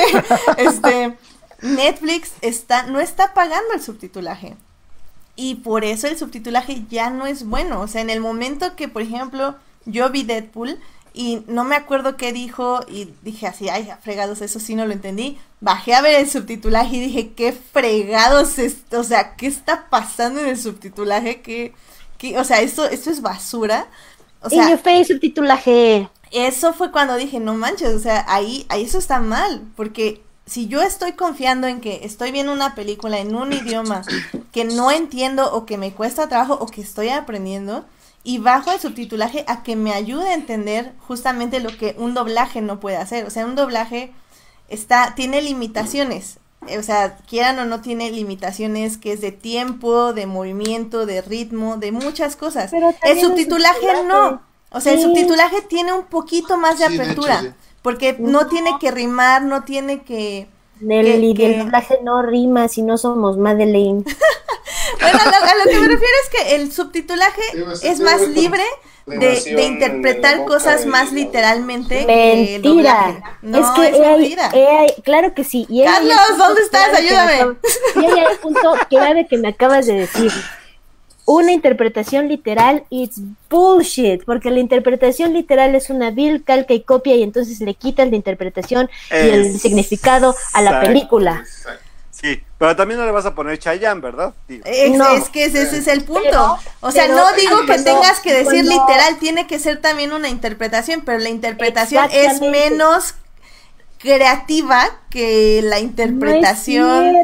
este, 0.57 1.18
Netflix 1.62 2.34
está, 2.42 2.84
no 2.84 3.00
está 3.00 3.34
pagando 3.34 3.74
el 3.74 3.82
subtitulaje. 3.82 4.56
Y 5.36 5.56
por 5.56 5.86
eso 5.86 6.08
el 6.08 6.18
subtitulaje 6.18 6.84
ya 6.90 7.10
no 7.10 7.26
es 7.26 7.46
bueno. 7.46 7.82
O 7.82 7.88
sea, 7.88 8.02
en 8.02 8.10
el 8.10 8.20
momento 8.20 8.76
que, 8.76 8.88
por 8.88 9.02
ejemplo, 9.02 9.56
yo 9.86 10.10
vi 10.10 10.24
Deadpool 10.24 10.80
y 11.14 11.44
no 11.48 11.64
me 11.64 11.76
acuerdo 11.76 12.16
qué 12.16 12.32
dijo 12.32 12.82
y 12.88 13.14
dije 13.22 13.48
así, 13.48 13.70
ay, 13.70 13.90
fregados, 14.02 14.42
eso 14.42 14.60
sí 14.60 14.76
no 14.76 14.86
lo 14.86 14.94
entendí. 14.94 15.38
Bajé 15.60 15.94
a 15.94 16.02
ver 16.02 16.16
el 16.16 16.30
subtitulaje 16.30 16.96
y 16.96 17.00
dije, 17.00 17.34
qué 17.34 17.52
fregados, 17.54 18.60
es, 18.60 18.78
o 18.92 19.04
sea, 19.04 19.36
¿qué 19.36 19.48
está 19.48 19.90
pasando 19.90 20.40
en 20.40 20.48
el 20.48 20.58
subtitulaje? 20.58 21.42
¿Qué, 21.42 21.74
qué, 22.18 22.40
o 22.40 22.44
sea, 22.44 22.62
esto, 22.62 22.86
esto 22.86 23.10
es 23.10 23.22
basura. 23.22 23.88
O 24.42 24.50
sea, 24.50 24.70
y 24.70 24.72
yo 24.72 25.06
subtitulaje. 25.06 26.10
Eso 26.32 26.74
fue 26.74 26.92
cuando 26.92 27.16
dije, 27.16 27.40
no 27.40 27.56
manches, 27.56 27.94
o 27.94 28.00
sea, 28.00 28.26
ahí, 28.30 28.66
ahí 28.70 28.84
eso 28.84 28.98
está 28.98 29.20
mal, 29.20 29.64
porque 29.76 30.24
si 30.52 30.68
yo 30.68 30.82
estoy 30.82 31.14
confiando 31.14 31.68
en 31.68 31.80
que 31.80 32.02
estoy 32.03 32.34
viendo 32.34 32.52
una 32.52 32.76
película 32.76 33.19
en 33.19 33.36
un 33.36 33.53
idioma 33.53 34.02
que 34.52 34.65
no 34.65 34.91
entiendo 34.91 35.53
o 35.53 35.65
que 35.65 35.78
me 35.78 35.94
cuesta 35.94 36.28
trabajo 36.28 36.57
o 36.60 36.65
que 36.65 36.82
estoy 36.82 37.07
aprendiendo 37.07 37.86
y 38.26 38.40
bajo 38.40 38.69
el 38.73 38.80
subtitulaje 38.82 39.45
a 39.48 39.64
que 39.64 39.78
me 39.78 39.94
ayude 39.94 40.28
a 40.28 40.34
entender 40.34 40.91
justamente 41.07 41.61
lo 41.61 41.69
que 41.78 41.95
un 41.98 42.14
doblaje 42.14 42.60
no 42.60 42.82
puede 42.82 42.98
hacer. 42.98 43.26
O 43.26 43.30
sea, 43.30 43.45
un 43.45 43.56
doblaje 43.56 44.11
está 44.68 45.15
tiene 45.15 45.41
limitaciones. 45.41 46.38
Eh, 46.68 46.78
o 46.78 46.84
sea, 46.84 47.15
quieran 47.30 47.57
o 47.60 47.65
no 47.65 47.80
tiene 47.80 48.11
limitaciones 48.11 48.98
que 48.98 49.14
es 49.14 49.22
de 49.22 49.32
tiempo, 49.32 50.11
de 50.11 50.26
movimiento, 50.26 51.06
de 51.06 51.22
ritmo, 51.22 51.78
de 51.78 51.94
muchas 51.94 52.36
cosas. 52.36 52.73
el 52.73 53.22
subtitulaje, 53.22 54.03
no. 54.06 54.41
O 54.69 54.82
sea, 54.82 54.91
el 54.91 55.02
subtitulaje 55.02 55.61
tiene 55.61 55.94
un 55.94 56.07
poquito 56.07 56.57
más 56.57 56.78
de 56.78 56.86
apertura. 56.86 57.56
Porque 57.82 58.16
no 58.20 58.48
tiene 58.48 58.72
que 58.80 58.91
rimar, 58.91 59.44
no 59.44 59.64
tiene 59.64 60.03
que... 60.03 60.48
El, 60.88 61.22
doblaje 61.60 61.99
no 62.03 62.24
rima 62.24 62.68
si 62.68 62.82
no 62.82 62.98
somos 62.98 63.38
Madeleine. 63.38 64.03
bueno, 65.02 65.20
a 65.20 65.56
lo, 65.64 65.72
que 65.72 65.80
me 65.80 65.88
refiero 65.88 66.14
es 66.24 66.30
que 66.32 66.56
el 66.56 66.72
subtitulaje 66.72 67.41
es 67.84 67.99
más 67.99 68.28
libre 68.30 68.64
de, 69.06 69.64
interpretar 69.64 70.44
cosas 70.45 70.88
más 70.88 71.12
literalmente 71.12 72.06
Mentira. 72.08 73.38
No, 73.44 73.60
es 73.60 73.91
que 73.91 75.02
claro 75.03 75.36
que 75.36 75.44
sí. 75.44 75.68
Carlos, 75.86 76.18
¿dónde 76.38 76.62
estás? 76.62 76.94
Ayúdame. 76.95 77.58
Y 77.95 78.06
hay 78.06 78.26
un 78.32 78.38
punto 78.41 78.74
clave 78.90 79.28
que 79.28 79.38
me 79.38 79.49
acabas 79.49 79.86
de 79.86 79.94
decir 79.94 80.32
una 81.26 81.52
interpretación 81.52 82.27
literal, 82.27 82.84
it's 82.89 83.22
bullshit, 83.49 84.23
porque 84.26 84.52
la 84.52 84.60
interpretación 84.60 85.34
literal 85.34 85.76
es 85.76 85.89
una 85.89 86.11
vil 86.11 86.43
calca 86.43 86.73
y 86.73 86.81
copia 86.81 87.15
y 87.15 87.23
entonces 87.23 87.60
le 87.61 87.73
quitan 87.76 88.10
la 88.10 88.15
interpretación 88.15 88.89
y 89.10 89.30
el 89.30 89.60
significado 89.60 90.35
a 90.53 90.61
la 90.61 90.81
película. 90.81 91.45
Sí, 92.10 92.43
pero 92.60 92.76
también 92.76 92.99
no 92.99 93.06
le 93.06 93.11
vas 93.11 93.26
a 93.26 93.34
poner 93.34 93.57
Chayanne, 93.57 94.02
¿verdad? 94.02 94.34
Es, 94.48 95.30
que 95.30 95.45
ese, 95.45 95.64
es 95.64 95.88
el 95.88 96.03
punto. 96.03 96.60
o 96.81 96.91
sea, 96.91 97.07
no 97.07 97.31
digo 97.34 97.65
que 97.65 97.80
tengas 97.80 98.19
que 98.19 98.34
decir 98.34 98.64
literal, 98.64 99.18
tiene 99.19 99.48
que 99.48 99.57
ser 99.57 99.81
también 99.81 100.14
una 100.14 100.30
interpretación, 100.30 101.02
pero 101.02 101.18
la 101.18 101.30
interpretación 101.30 102.07
es 102.11 102.41
menos 102.41 103.15
creativa 104.02 104.84
que 105.10 105.61
la 105.64 105.80
interpretación 105.80 107.15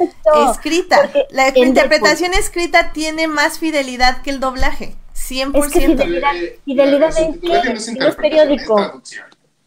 escrita. 0.50 1.10
La 1.32 1.58
interpretación 1.58 2.34
escrita 2.34 2.92
tiene 2.94 3.28
más 3.28 3.60
fidelidad 3.60 4.22
que 4.22 4.30
el 4.30 4.40
doblaje. 4.40 4.96
100%. 5.16 5.66
Es 5.66 5.74
que 5.74 5.80
fidelidad, 5.82 6.34
fidelidad 6.64 7.18
en 7.18 7.40
qué? 7.40 7.80
Si 7.80 7.96
no 7.96 8.08
es 8.08 8.16
periódico. 8.16 9.02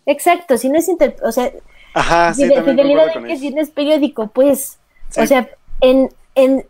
Exacto, 0.07 0.57
si 0.57 0.69
no 0.69 0.79
es 0.79 0.89
o 1.23 1.33
sea, 1.33 1.53
Ajá, 1.95 2.33
sí, 2.35 2.45
fidelidad 2.45 3.17
en 3.17 3.25
qué 3.25 3.37
si 3.37 3.51
no 3.51 3.61
es 3.61 3.71
periódico, 3.71 4.29
pues, 4.29 4.79
o 5.17 5.27
sea, 5.27 5.49
en, 5.81 6.09
en 6.35 6.65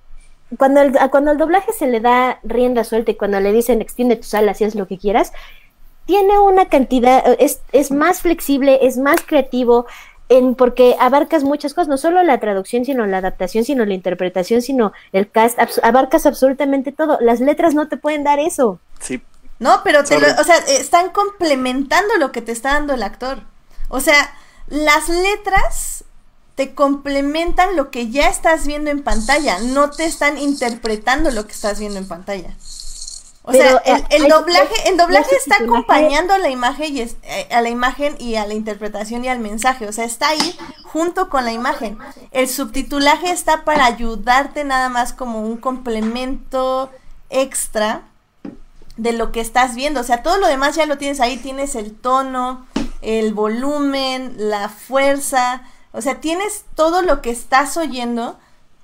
cuando 0.59 0.81
el, 0.81 0.93
cuando 1.11 1.33
el 1.33 1.39
doblaje 1.39 1.73
se 1.73 1.87
le 1.87 2.01
da 2.01 2.41
rienda 2.43 2.85
suelta 2.85 3.12
y 3.12 3.15
cuando 3.15 3.39
le 3.41 3.53
dicen 3.53 3.81
extiende 3.81 4.17
tus 4.17 4.35
alas 4.35 4.61
y 4.61 4.65
haz 4.65 4.75
lo 4.75 4.87
que 4.87 4.99
quieras, 4.99 5.33
tiene 6.07 6.39
una 6.41 6.69
cantidad, 6.69 7.23
es, 7.39 7.61
es 7.71 7.93
más 7.93 8.23
flexible, 8.23 8.81
es 8.83 8.99
más 8.99 9.21
creativo, 9.25 9.87
en, 10.31 10.55
porque 10.55 10.97
abarcas 10.98 11.43
muchas 11.43 11.74
cosas, 11.74 11.89
no 11.89 11.98
solo 11.98 12.23
la 12.23 12.39
traducción, 12.39 12.85
sino 12.85 13.05
la 13.05 13.19
adaptación, 13.19 13.65
sino 13.65 13.85
la 13.85 13.94
interpretación, 13.94 14.62
sino 14.62 14.93
el 15.12 15.28
cast, 15.28 15.59
abarcas 15.82 16.24
absolutamente 16.24 16.93
todo. 16.93 17.19
Las 17.20 17.40
letras 17.40 17.74
no 17.74 17.89
te 17.89 17.97
pueden 17.97 18.23
dar 18.24 18.39
eso. 18.39 18.78
Sí. 19.01 19.20
No, 19.59 19.82
pero 19.82 20.05
te 20.05 20.16
o 20.16 20.44
sea, 20.44 20.57
están 20.69 21.11
complementando 21.11 22.16
lo 22.16 22.32
que 22.32 22.40
te 22.40 22.52
está 22.52 22.74
dando 22.74 22.94
el 22.94 23.02
actor. 23.02 23.40
O 23.89 24.01
sea, 24.01 24.32
las 24.69 25.09
letras 25.09 26.05
te 26.55 26.74
complementan 26.74 27.74
lo 27.74 27.90
que 27.90 28.11
ya 28.11 28.28
estás 28.28 28.66
viendo 28.66 28.90
en 28.90 29.02
pantalla, 29.02 29.59
no 29.59 29.90
te 29.90 30.05
están 30.05 30.39
interpretando 30.39 31.31
lo 31.32 31.47
que 31.47 31.52
estás 31.52 31.81
viendo 31.81 31.98
en 31.98 32.07
pantalla. 32.07 32.55
O 33.51 33.53
sea, 33.53 33.83
el, 34.11 34.29
doblaje, 34.29 34.89
el 34.89 34.97
doblaje 34.97 35.35
está 35.35 35.57
acompañando 35.57 36.33
a 36.33 36.39
la 36.39 36.51
imagen 36.51 36.97
y 36.97 37.01
eh, 37.01 37.49
a 37.51 37.61
la 37.61 37.69
imagen 37.69 38.15
y 38.21 38.37
a 38.37 38.47
la 38.47 38.55
interpretación 38.55 39.25
y 39.25 39.29
al 39.29 39.41
mensaje. 39.41 39.89
O 39.89 39.93
sea, 39.93 40.05
está 40.05 40.29
ahí 40.29 40.57
junto 40.85 41.29
con 41.29 41.45
la 41.45 41.53
imagen. 41.53 41.99
El 42.31 42.49
subtitulaje 42.49 43.31
está 43.31 43.65
para 43.65 43.87
ayudarte 43.87 44.63
nada 44.63 44.89
más 44.89 45.13
como 45.13 45.43
un 45.43 45.57
complemento 45.57 46.91
extra 47.29 48.03
de 48.97 49.13
lo 49.13 49.33
que 49.33 49.41
estás 49.41 49.75
viendo. 49.75 50.01
O 50.01 50.05
sea, 50.05 50.23
todo 50.23 50.39
lo 50.39 50.47
demás 50.47 50.77
ya 50.77 50.87
lo 50.87 50.97
tienes 50.97 51.21
ahí. 51.21 51.37
Tienes 51.37 51.75
el 51.75 51.93
tono, 51.93 52.67
el 53.03 53.35
volumen, 53.35 54.35
la 54.37 54.69
fuerza. 54.69 55.63
O 55.93 56.03
sea, 56.03 56.21
tienes 56.21 56.65
todo 56.77 57.03
lo 57.03 57.21
que 57.21 57.31
estás 57.31 57.77
oyendo 57.77 58.39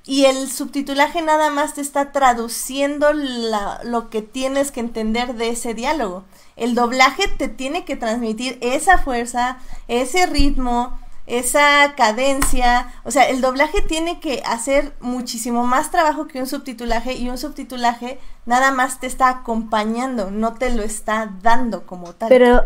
y 0.07 0.27
el 0.27 0.49
subtitulaje 0.49 1.21
nada 1.21 1.51
más 1.51 1.75
te 1.75 1.81
está 1.81 2.13
traduciendo 2.13 3.13
lo 3.13 4.09
que 4.09 4.23
tienes 4.23 4.71
que 4.71 4.79
entender 4.79 5.35
de 5.35 5.49
ese 5.49 5.75
diálogo. 5.75 6.25
El 6.55 6.77
doblaje 6.77 7.27
te 7.27 7.49
tiene 7.49 7.85
que 7.85 7.97
transmitir 7.97 8.57
esa 8.61 8.99
fuerza, 8.99 9.59
ese 9.89 10.27
ritmo, 10.27 10.97
esa 11.27 11.95
cadencia. 11.97 12.95
O 13.03 13.11
sea, 13.11 13.29
el 13.29 13.41
doblaje 13.41 13.83
tiene 13.83 14.21
que 14.21 14.45
hacer 14.47 14.95
muchísimo 15.01 15.67
más 15.67 15.91
trabajo 15.91 16.29
que 16.29 16.39
un 16.39 16.47
subtitulaje 16.47 17.15
y 17.15 17.29
un 17.29 17.37
subtitulaje 17.37 18.21
nada 18.47 18.71
más 18.71 19.01
te 19.01 19.09
está 19.09 19.29
acompañando, 19.29 20.31
no 20.31 20.55
te 20.55 20.71
lo 20.71 20.85
está 20.85 21.33
dando 21.43 21.85
como 21.85 22.13
tal. 22.13 22.29
Pero 22.29 22.65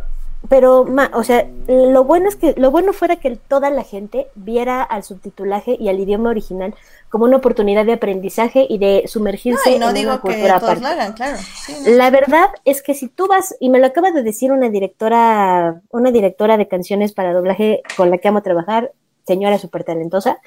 pero 0.50 0.84
o 1.12 1.22
sea 1.22 1.48
lo 1.68 2.02
bueno 2.02 2.28
es 2.28 2.34
que 2.34 2.54
lo 2.56 2.72
bueno 2.72 2.92
fuera 2.92 3.16
que 3.16 3.36
toda 3.36 3.70
la 3.70 3.84
gente 3.84 4.26
viera 4.34 4.82
al 4.82 5.04
subtitulaje 5.04 5.76
y 5.78 5.88
al 5.88 6.00
idioma 6.00 6.30
original 6.30 6.74
como 7.08 7.24
una 7.24 7.36
oportunidad 7.36 7.86
de 7.86 7.92
aprendizaje 7.92 8.66
y 8.68 8.78
de 8.78 9.04
sumergirse 9.06 9.78
no, 9.78 9.90
en 9.90 9.94
digo 9.94 10.10
una 10.10 10.20
cultura 10.20 10.58
que 10.58 10.86
hagan, 10.86 11.12
claro. 11.12 11.38
La 11.86 12.10
verdad 12.10 12.48
es 12.64 12.82
que 12.82 12.94
si 12.94 13.06
tú 13.06 13.28
vas 13.28 13.54
y 13.60 13.70
me 13.70 13.78
lo 13.78 13.86
acaba 13.86 14.10
de 14.10 14.24
decir 14.24 14.50
una 14.50 14.68
directora 14.70 15.80
una 15.90 16.10
directora 16.10 16.56
de 16.56 16.66
canciones 16.66 17.12
para 17.12 17.32
doblaje 17.32 17.82
con 17.96 18.10
la 18.10 18.18
que 18.18 18.26
amo 18.26 18.38
a 18.38 18.42
trabajar, 18.42 18.90
señora 19.24 19.56
súper 19.56 19.84
talentosa, 19.84 20.40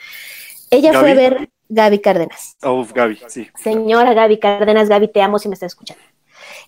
ella 0.69 0.91
fue 0.99 1.11
a 1.11 1.15
ver 1.15 1.49
Gaby 1.69 1.99
Cárdenas. 1.99 2.57
Oh, 2.61 2.85
Gaby, 2.93 3.21
sí. 3.29 3.49
Señora 3.55 4.13
Gaby 4.13 4.37
Cárdenas, 4.37 4.89
Gaby, 4.89 5.07
te 5.07 5.21
amo 5.21 5.39
si 5.39 5.47
me 5.47 5.53
estás 5.53 5.71
escuchando. 5.71 6.03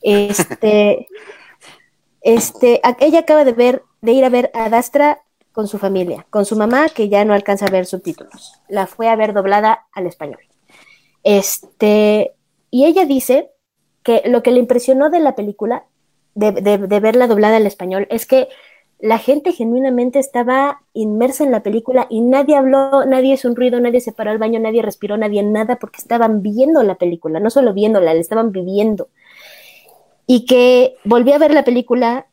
Este 0.02 1.07
Este, 2.26 2.81
ella 3.02 3.19
acaba 3.19 3.45
de 3.45 3.53
ver, 3.53 3.84
de 4.02 4.14
ir 4.14 4.26
a 4.26 4.30
ver 4.30 4.49
a 4.56 4.68
Dastra 4.68 5.22
con 5.52 5.68
su 5.68 5.77
familia, 5.77 6.26
con 6.31 6.43
su 6.43 6.56
mamá, 6.56 6.89
que 6.89 7.07
ya 7.07 7.23
no 7.23 7.35
alcanza 7.35 7.68
a 7.68 7.69
ver 7.69 7.85
subtítulos. 7.85 8.60
La 8.68 8.88
fue 8.88 9.10
a 9.10 9.15
ver 9.15 9.31
doblada 9.31 9.85
al 9.93 10.07
español. 10.07 10.39
Este, 11.23 12.34
y 12.72 12.85
ella 12.85 13.06
dice 13.06 13.52
que 14.02 14.23
lo 14.26 14.41
que 14.41 14.49
le 14.49 14.60
impresionó 14.60 15.11
de 15.11 15.19
la 15.19 15.35
película, 15.35 15.85
de, 16.34 16.52
de 16.52 16.99
verla 16.99 17.27
doblada 17.27 17.57
al 17.57 17.68
español, 17.68 18.07
es 18.10 18.26
que 18.26 18.47
la 18.97 19.19
gente 19.19 19.52
genuinamente 19.52 20.18
estaba 20.18 20.81
inmersa 20.93 21.43
en 21.43 21.52
la 21.52 21.61
película 21.61 22.07
y 22.10 22.22
nadie 22.22 22.56
habló, 22.56 23.06
nadie 23.06 23.35
hizo 23.35 23.47
un 23.47 23.56
ruido, 23.56 23.80
nadie 23.80 24.02
se 24.02 24.14
paró 24.14 24.31
al 24.31 24.39
baño, 24.39 24.60
nadie 24.60 24.81
respiró, 24.81 25.15
nadie 25.15 25.43
nada, 25.43 25.76
porque 25.76 26.02
estaban 26.02 26.41
viendo 26.41 26.81
la 26.81 26.95
película, 26.95 27.39
no 27.39 27.52
solo 27.52 27.72
viéndola, 27.76 28.15
la 28.15 28.19
estaban 28.19 28.52
viviendo 28.52 29.10
y 30.27 30.45
que 30.45 30.95
volví 31.03 31.31
a 31.31 31.38
ver 31.38 31.53
la 31.53 31.64
película 31.64 32.27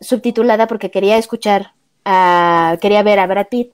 subtitulada 0.00 0.66
porque 0.66 0.90
quería 0.90 1.16
escuchar, 1.16 1.72
a, 2.04 2.78
quería 2.80 3.02
ver 3.02 3.18
a 3.18 3.26
Brad 3.26 3.48
Pitt 3.48 3.72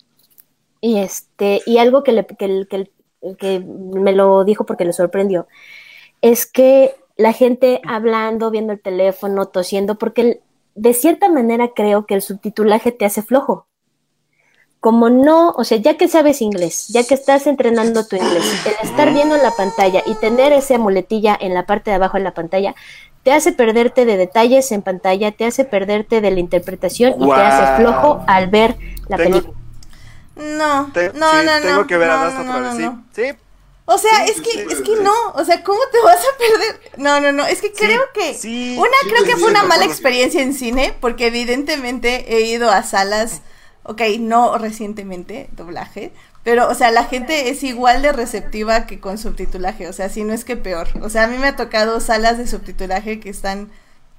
y 0.80 0.98
este 0.98 1.60
y 1.66 1.78
algo 1.78 2.02
que, 2.02 2.12
le, 2.12 2.26
que, 2.26 2.66
que, 2.68 2.90
que 3.36 3.60
me 3.60 4.12
lo 4.12 4.44
dijo 4.44 4.64
porque 4.64 4.84
le 4.84 4.92
sorprendió 4.92 5.47
es 6.22 6.47
que 6.47 6.94
la 7.16 7.32
gente 7.32 7.80
hablando, 7.86 8.51
viendo 8.51 8.72
el 8.72 8.80
teléfono, 8.80 9.47
tosiendo, 9.47 9.97
porque 9.97 10.40
de 10.74 10.94
cierta 10.94 11.28
manera 11.28 11.72
creo 11.74 12.06
que 12.06 12.14
el 12.14 12.22
subtitulaje 12.22 12.92
te 12.92 13.05
hace 13.05 13.22
flojo. 13.22 13.66
Como 14.80 15.10
no, 15.10 15.51
o 15.51 15.64
sea, 15.64 15.76
ya 15.76 15.98
que 15.98 16.09
sabes 16.09 16.40
inglés, 16.40 16.88
ya 16.88 17.05
que 17.05 17.12
estás 17.12 17.47
entrenando 17.47 18.06
tu 18.06 18.16
inglés, 18.16 18.44
el 18.64 18.88
estar 18.88 19.12
viendo 19.12 19.36
la 19.36 19.51
pantalla 19.51 20.02
y 20.06 20.14
tener 20.14 20.55
esa 20.55 20.78
muletilla 20.78 21.36
en 21.38 21.52
la 21.52 21.66
parte 21.66 21.90
de 21.90 21.97
abajo 21.97 22.16
de 22.16 22.24
la 22.24 22.32
pantalla, 22.32 22.74
te 23.24 23.32
hace 23.32 23.52
perderte 23.52 24.05
de 24.06 24.16
detalles 24.16 24.72
en 24.72 24.82
pantalla, 24.82 25.32
te 25.32 25.44
hace 25.47 25.64
perderte 25.64 26.20
de 26.20 26.30
la 26.30 26.40
interpretación 26.40 27.14
y 27.18 27.28
te 27.28 27.42
hace 27.44 27.66
flojo 27.66 28.24
al 28.26 28.48
ver 28.48 28.78
la 29.09 29.22
película. 29.22 29.59
No, 30.36 30.92
Te- 30.92 31.12
no, 31.12 31.26
sí, 31.30 31.36
no, 31.42 31.60
tengo 31.60 31.86
no, 31.86 31.86
que 31.86 31.97
ver 31.97 32.09
no, 32.09 32.12
a 32.12 32.18
Dust 32.18 32.38
no, 32.38 32.40
otra 32.40 32.60
no, 32.60 32.60
vez, 32.60 32.74
no, 32.74 32.74
sí. 32.74 32.90
no. 32.92 33.05
Sí, 33.14 33.32
O 33.86 33.98
sea, 33.98 34.10
Sí, 34.10 34.26
es 34.28 34.40
que, 34.40 34.51
sí, 34.51 34.70
es 34.70 34.80
sí, 34.80 34.82
que 34.82 34.97
sí. 34.97 35.02
no, 35.02 35.12
o 35.34 35.44
sea, 35.44 35.64
¿cómo 35.64 35.80
te 35.92 36.01
vas 36.05 36.20
a 36.20 36.38
perder? 36.38 36.80
No, 36.98 37.20
no, 37.20 37.32
no, 37.32 37.47
es 37.47 37.60
que 37.60 37.74
creo 37.74 38.01
que 38.14 38.40
sí. 38.40 38.76
una 38.76 38.97
sí, 39.01 39.09
creo 39.09 39.24
que 39.26 39.36
fue 39.38 39.51
sí, 39.51 39.51
una 39.51 39.64
mala 39.64 39.84
experiencia 39.84 40.42
en 40.42 40.55
cine, 40.55 40.97
porque 41.01 41.28
evidentemente 41.28 42.34
he 42.36 42.42
ido 42.42 42.70
a 42.70 42.82
salas, 42.84 43.42
ok, 43.84 44.02
no 44.20 44.59
recientemente, 44.59 45.48
doblaje, 45.52 46.12
pero, 46.42 46.68
o 46.68 46.74
sea, 46.74 46.90
la 46.90 47.04
gente 47.04 47.50
es 47.50 47.62
igual 47.62 48.02
de 48.02 48.12
receptiva 48.12 48.86
que 48.86 48.98
con 48.98 49.18
subtitulaje, 49.18 49.88
o 49.88 49.92
sea, 49.92 50.08
si 50.08 50.24
no 50.24 50.32
es 50.32 50.44
que 50.44 50.56
peor. 50.56 50.88
O 51.02 51.10
sea, 51.10 51.24
a 51.24 51.26
mí 51.26 51.36
me 51.36 51.48
ha 51.48 51.56
tocado 51.56 52.00
salas 52.00 52.38
de 52.38 52.46
subtitulaje 52.46 53.20
que 53.20 53.28
están 53.28 53.70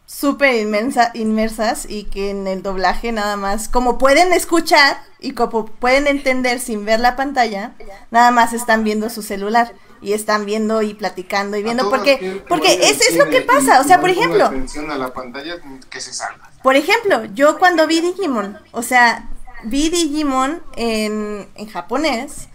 súper 0.06 0.56
inmensa, 0.56 1.12
inmersas 1.14 1.86
y 1.90 2.04
que 2.04 2.30
en 2.30 2.46
el 2.46 2.62
doblaje 2.62 3.12
nada 3.12 3.38
más, 3.38 3.70
como 3.70 3.98
pueden 3.98 4.34
escuchar 4.34 4.98
y 5.20 5.32
como 5.32 5.66
pueden 5.66 6.06
entender 6.06 6.60
sin 6.60 6.86
ver 6.86 7.00
la 7.00 7.16
pantalla, 7.16 7.72
nada 8.12 8.30
más 8.30 8.54
están 8.54 8.84
viendo 8.84 9.10
su 9.10 9.24
celular 9.24 9.74
y 10.02 10.14
están 10.14 10.46
viendo 10.46 10.82
y 10.82 10.94
platicando 10.94 11.58
y 11.58 11.64
viendo 11.64 11.90
porque 11.90 12.44
porque 12.50 12.74
al 12.74 12.82
es, 12.82 13.02
es 13.02 13.18
lo 13.18 13.30
que 13.30 13.42
pasa, 13.42 13.80
o 13.80 13.84
sea, 13.84 14.02
por 14.02 14.10
ejemplo, 14.10 14.46
atención 14.46 14.92
a 14.92 14.98
la 14.98 15.14
pantalla, 15.14 15.56
que 15.90 16.02
se 16.02 16.12
salga. 16.12 16.52
por 16.62 16.76
ejemplo, 16.76 17.26
yo 17.34 17.58
cuando 17.58 17.88
vi 17.88 18.02
Digimon, 18.02 18.60
o 18.72 18.82
sea, 18.82 19.30
vi 19.64 19.90
Digimon 19.90 20.64
en, 20.76 21.50
en 21.56 21.68
japonés 21.68 22.50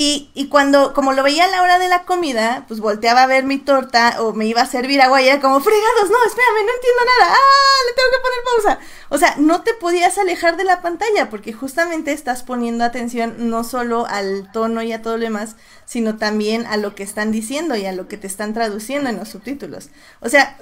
y, 0.00 0.30
y 0.32 0.46
cuando, 0.46 0.94
como 0.94 1.12
lo 1.12 1.24
veía 1.24 1.46
a 1.46 1.48
la 1.48 1.60
hora 1.60 1.80
de 1.80 1.88
la 1.88 2.04
comida, 2.04 2.64
pues 2.68 2.78
volteaba 2.78 3.24
a 3.24 3.26
ver 3.26 3.42
mi 3.42 3.58
torta 3.58 4.22
o 4.22 4.32
me 4.32 4.46
iba 4.46 4.62
a 4.62 4.66
servir 4.66 5.00
agua 5.00 5.20
y 5.20 5.28
era 5.28 5.40
como, 5.40 5.58
fregados, 5.58 6.08
no, 6.08 6.24
espérame, 6.24 6.66
no 6.66 6.72
entiendo 6.72 7.02
nada, 7.18 7.34
ah, 7.34 7.78
le 7.84 7.94
tengo 7.94 8.10
que 8.12 8.22
poner 8.22 8.44
pausa. 8.44 8.88
O 9.08 9.18
sea, 9.18 9.34
no 9.38 9.62
te 9.64 9.74
podías 9.74 10.16
alejar 10.16 10.56
de 10.56 10.62
la 10.62 10.82
pantalla 10.82 11.28
porque 11.30 11.52
justamente 11.52 12.12
estás 12.12 12.44
poniendo 12.44 12.84
atención 12.84 13.50
no 13.50 13.64
solo 13.64 14.06
al 14.06 14.52
tono 14.52 14.82
y 14.82 14.92
a 14.92 15.02
todo 15.02 15.16
lo 15.16 15.24
demás, 15.24 15.56
sino 15.84 16.16
también 16.16 16.64
a 16.66 16.76
lo 16.76 16.94
que 16.94 17.02
están 17.02 17.32
diciendo 17.32 17.74
y 17.74 17.84
a 17.84 17.92
lo 17.92 18.06
que 18.06 18.18
te 18.18 18.28
están 18.28 18.54
traduciendo 18.54 19.10
en 19.10 19.16
los 19.16 19.30
subtítulos. 19.30 19.88
O 20.20 20.28
sea, 20.28 20.56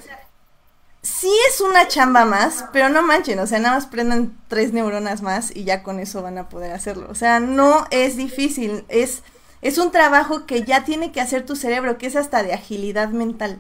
sí 1.07 1.31
es 1.49 1.61
una 1.61 1.87
chamba 1.89 2.25
más, 2.25 2.65
pero 2.73 2.89
no 2.89 3.03
manchen, 3.03 3.39
o 3.39 3.47
sea, 3.47 3.59
nada 3.61 3.77
más 3.77 3.87
prendan 3.87 4.37
tres 4.49 4.73
neuronas 4.73 5.23
más 5.23 5.55
y 5.55 5.65
ya 5.65 5.83
con 5.83 6.01
eso 6.01 6.23
van 6.23 6.39
a 6.39 6.49
poder 6.49 6.73
hacerlo. 6.73 7.07
O 7.11 7.15
sea, 7.15 7.39
no 7.41 7.87
es 7.91 8.17
difícil, 8.17 8.85
es, 8.89 9.23
es 9.63 9.79
un 9.79 9.91
trabajo 9.93 10.47
que 10.47 10.63
ya 10.65 10.85
tiene 10.85 11.13
que 11.13 11.21
hacer 11.21 11.47
tu 11.47 11.55
cerebro, 11.57 11.97
que 11.99 12.07
es 12.07 12.17
hasta 12.17 12.43
de 12.43 12.53
agilidad 12.53 13.11
mental. 13.11 13.59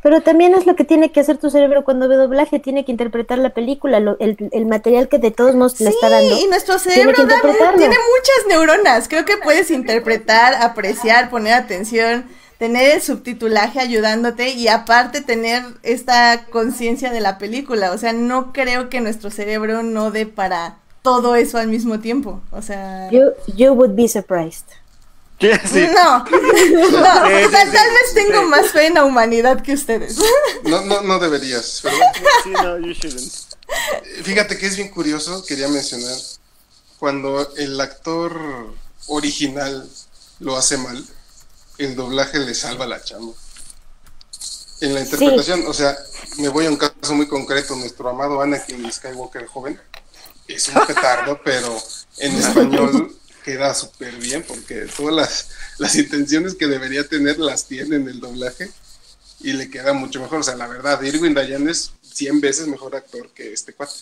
Pero 0.00 0.20
también 0.20 0.54
es 0.54 0.64
lo 0.64 0.76
que 0.76 0.84
tiene 0.84 1.10
que 1.10 1.18
hacer 1.18 1.38
tu 1.38 1.50
cerebro 1.50 1.82
cuando 1.82 2.08
ve 2.08 2.14
doblaje, 2.14 2.60
tiene 2.60 2.84
que 2.84 2.92
interpretar 2.92 3.38
la 3.38 3.50
película, 3.50 3.98
lo- 3.98 4.16
el, 4.20 4.36
el 4.52 4.64
material 4.66 5.08
que 5.08 5.18
de 5.18 5.32
todos 5.32 5.56
modos 5.56 5.80
le 5.80 5.90
está 5.90 6.08
dando. 6.08 6.38
y 6.38 6.46
nuestro 6.46 6.78
cerebro 6.78 7.12
da- 7.26 7.40
tiene 7.76 7.96
muchas 7.96 8.46
neuronas. 8.48 9.08
Creo 9.08 9.24
que 9.24 9.36
puedes 9.38 9.72
interpretar, 9.72 10.54
apreciar, 10.54 11.30
poner 11.30 11.54
atención, 11.54 12.26
tener 12.58 12.96
el 12.96 13.02
subtitulaje 13.02 13.80
ayudándote 13.80 14.50
y 14.50 14.68
aparte 14.68 15.20
tener 15.20 15.64
esta 15.82 16.46
conciencia 16.50 17.10
de 17.12 17.20
la 17.20 17.38
película. 17.38 17.92
O 17.92 17.98
sea, 17.98 18.12
no 18.12 18.52
creo 18.52 18.88
que 18.90 19.00
nuestro 19.00 19.30
cerebro 19.30 19.82
no 19.82 20.10
dé 20.10 20.26
para 20.26 20.78
todo 21.02 21.36
eso 21.36 21.58
al 21.58 21.68
mismo 21.68 22.00
tiempo. 22.00 22.42
O 22.50 22.60
sea, 22.62 23.08
You, 23.10 23.30
you 23.54 23.72
would 23.72 23.94
be 23.94 24.08
surprised. 24.08 24.66
Sí, 25.40 25.50
sí. 25.72 25.86
no, 25.94 26.18
no, 26.24 26.24
Sí, 26.26 27.52
tal, 27.52 27.66
sí, 27.68 27.72
tal 27.72 27.90
vez 27.90 28.14
tengo 28.14 28.40
sí. 28.40 28.46
más 28.48 28.70
fe 28.72 28.86
en 28.88 28.94
la 28.94 29.04
humanidad 29.04 29.62
que 29.62 29.72
ustedes. 29.74 30.18
No, 30.64 30.80
no, 30.82 31.00
no 31.02 31.18
deberías. 31.20 31.78
pero- 31.82 31.96
Sí, 32.42 32.50
no, 32.50 32.78
you 32.78 32.92
shouldn't. 32.92 33.32
Fíjate 34.24 34.58
que 34.58 34.66
es 34.66 34.76
bien 34.76 34.88
curioso, 34.88 35.44
quería 35.46 35.68
mencionar, 35.68 36.16
cuando 36.98 37.54
el 37.56 37.80
actor 37.80 38.34
original 39.06 39.88
lo 40.40 40.56
hace 40.56 40.76
mal, 40.78 41.04
el 41.78 41.94
doblaje 41.94 42.38
le 42.38 42.54
salva 42.54 42.86
la 42.86 43.02
chamba. 43.02 43.32
En 44.80 44.94
la 44.94 45.00
interpretación, 45.00 45.64
o 45.66 45.72
sea, 45.72 45.96
me 46.38 46.48
voy 46.48 46.66
a 46.66 46.70
un 46.70 46.76
caso 46.76 47.14
muy 47.14 47.26
concreto, 47.26 47.74
nuestro 47.74 48.08
amado 48.08 48.40
Anakin 48.40 48.92
Skywalker 48.92 49.46
joven, 49.46 49.80
es 50.46 50.68
un 50.68 50.86
petardo, 50.86 51.40
pero 51.44 51.76
en 52.18 52.36
español 52.36 53.16
queda 53.44 53.74
súper 53.74 54.14
bien 54.16 54.44
porque 54.46 54.86
todas 54.96 55.14
las, 55.14 55.48
las 55.78 55.96
intenciones 55.96 56.54
que 56.54 56.66
debería 56.66 57.08
tener 57.08 57.38
las 57.38 57.64
tiene 57.64 57.96
en 57.96 58.08
el 58.08 58.20
doblaje 58.20 58.70
y 59.40 59.52
le 59.52 59.70
queda 59.70 59.92
mucho 59.92 60.20
mejor. 60.20 60.40
O 60.40 60.42
sea, 60.42 60.56
la 60.56 60.66
verdad, 60.66 61.00
Irwin 61.02 61.34
Dayan 61.34 61.68
es 61.68 61.92
100 62.12 62.40
veces 62.40 62.66
mejor 62.66 62.94
actor 62.96 63.30
que 63.30 63.52
este 63.52 63.72
cuate. 63.72 63.94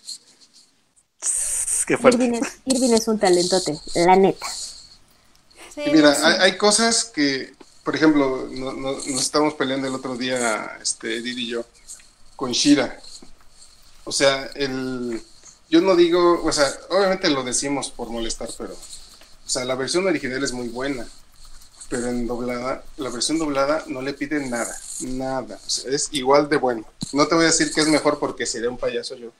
Qué 1.86 1.96
fuerte. 1.96 2.24
Irving 2.64 2.92
es, 2.92 3.08
un 3.08 3.18
talentote, 3.18 3.78
la 3.94 4.16
neta. 4.16 4.46
Sí, 5.74 5.82
Y 5.86 5.90
mira, 5.90 6.14
sí. 6.14 6.22
hay, 6.24 6.34
hay 6.40 6.56
cosas 6.56 7.04
que, 7.04 7.55
por 7.86 7.96
ejemplo, 7.96 8.48
no- 8.50 8.74
no- 8.74 8.92
nos 8.94 9.22
estábamos 9.22 9.54
peleando 9.54 9.86
el 9.88 9.94
otro 9.94 10.16
día, 10.16 10.76
este, 10.82 11.18
Edith 11.18 11.38
y 11.38 11.46
yo, 11.46 11.64
con 12.36 12.52
Shira. 12.52 13.00
O 14.04 14.10
sea, 14.10 14.50
el, 14.56 15.22
yo 15.70 15.80
no 15.80 15.94
digo, 15.94 16.42
o 16.44 16.50
sea, 16.52 16.68
obviamente 16.90 17.30
lo 17.30 17.44
decimos 17.44 17.92
por 17.92 18.10
molestar, 18.10 18.48
pero, 18.58 18.74
o 18.74 19.48
sea, 19.48 19.64
la 19.64 19.76
versión 19.76 20.04
original 20.04 20.42
es 20.42 20.52
muy 20.52 20.68
buena, 20.68 21.06
pero 21.88 22.08
en 22.08 22.26
doblada, 22.26 22.84
la 22.96 23.10
versión 23.10 23.38
doblada 23.38 23.84
no 23.86 24.02
le 24.02 24.14
piden 24.14 24.50
nada, 24.50 24.76
nada, 25.02 25.60
o 25.64 25.70
sea, 25.70 25.92
es 25.92 26.08
igual 26.10 26.48
de 26.48 26.56
bueno. 26.56 26.84
No 27.12 27.28
te 27.28 27.36
voy 27.36 27.44
a 27.44 27.48
decir 27.52 27.72
que 27.72 27.82
es 27.82 27.88
mejor 27.88 28.18
porque 28.18 28.46
sería 28.46 28.68
un 28.70 28.78
payaso 28.78 29.14
yo, 29.16 29.32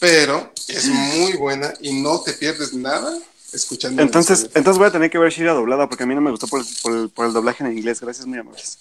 pero 0.00 0.52
es 0.68 0.86
muy 0.86 1.34
buena 1.34 1.74
y 1.80 2.00
no 2.00 2.22
te 2.22 2.32
pierdes 2.32 2.72
nada 2.72 3.18
escuchando. 3.52 4.00
en 4.00 4.08
Entonces, 4.08 4.50
entonces 4.54 4.78
voy 4.78 4.88
a 4.88 4.92
tener 4.92 5.10
que 5.10 5.18
ver 5.18 5.32
Shira 5.32 5.52
doblada 5.52 5.88
porque 5.88 6.04
a 6.04 6.06
mí 6.06 6.14
no 6.14 6.20
me 6.20 6.30
gustó 6.30 6.46
por 6.46 6.60
el, 6.60 6.66
por 6.82 6.92
el, 6.92 7.08
por 7.10 7.26
el 7.26 7.32
doblaje 7.32 7.64
en 7.64 7.76
inglés. 7.76 8.00
Gracias, 8.00 8.26
muy 8.26 8.38
amables. 8.38 8.78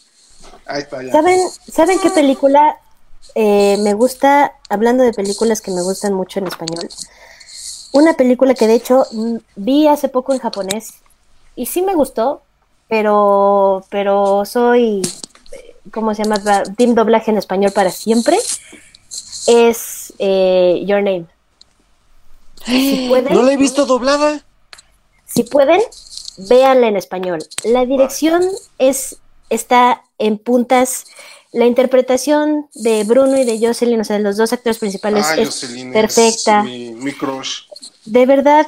Ahí 0.66 0.82
está, 0.82 1.02
ya. 1.04 1.12
¿Saben, 1.12 1.40
¿saben 1.72 2.00
qué 2.00 2.10
película 2.10 2.78
eh, 3.36 3.78
me 3.80 3.94
gusta? 3.94 4.54
Hablando 4.70 5.04
de 5.04 5.14
películas 5.14 5.62
que 5.62 5.72
me 5.72 5.82
gustan 5.82 6.14
mucho 6.14 6.40
en 6.40 6.48
español. 6.48 6.88
Una 7.94 8.14
película 8.16 8.54
que 8.54 8.68
de 8.68 8.76
hecho 8.76 9.06
mm, 9.12 9.38
vi 9.56 9.88
hace 9.88 10.10
poco 10.10 10.34
en 10.34 10.40
japonés 10.40 10.96
y 11.56 11.66
sí 11.66 11.82
me 11.82 11.96
gustó, 11.96 12.44
pero, 12.88 13.84
pero 13.90 14.46
soy, 14.46 15.02
eh, 15.52 15.76
¿cómo 15.92 16.14
se 16.14 16.24
llama? 16.24 16.64
Team 16.78 16.94
doblaje 16.94 17.32
en 17.32 17.38
español 17.38 17.72
para 17.72 17.92
siempre. 17.92 18.38
Es 19.48 20.14
eh, 20.20 20.84
Your 20.86 21.02
Name. 21.02 21.26
Si 22.66 23.08
pueden, 23.10 23.34
No 23.34 23.44
la 23.44 23.54
he 23.54 23.58
visto 23.58 23.86
doblada. 23.86 24.44
Si 25.38 25.44
pueden, 25.44 25.82
véanla 26.38 26.88
en 26.88 26.98
español. 26.98 27.40
La 27.64 27.86
dirección 27.86 28.44
es 28.78 29.18
está 29.50 30.04
en 30.18 30.38
puntas. 30.38 31.06
La 31.54 31.66
interpretación 31.66 32.68
de 32.74 33.04
Bruno 33.06 33.38
y 33.38 33.46
de 33.46 33.58
Jocelyn, 33.66 34.02
o 34.02 34.04
sea, 34.04 34.18
de 34.18 34.24
los 34.24 34.36
dos 34.36 34.52
actores 34.52 34.78
principales, 34.80 35.26
Ah, 35.28 35.36
es 35.38 35.48
Jocelyn 35.48 35.94
perfecta. 35.94 36.60
Es 36.60 36.66
mi, 36.66 36.92
mi 36.92 37.14
crush. 37.14 37.62
De 38.06 38.26
verdad, 38.26 38.68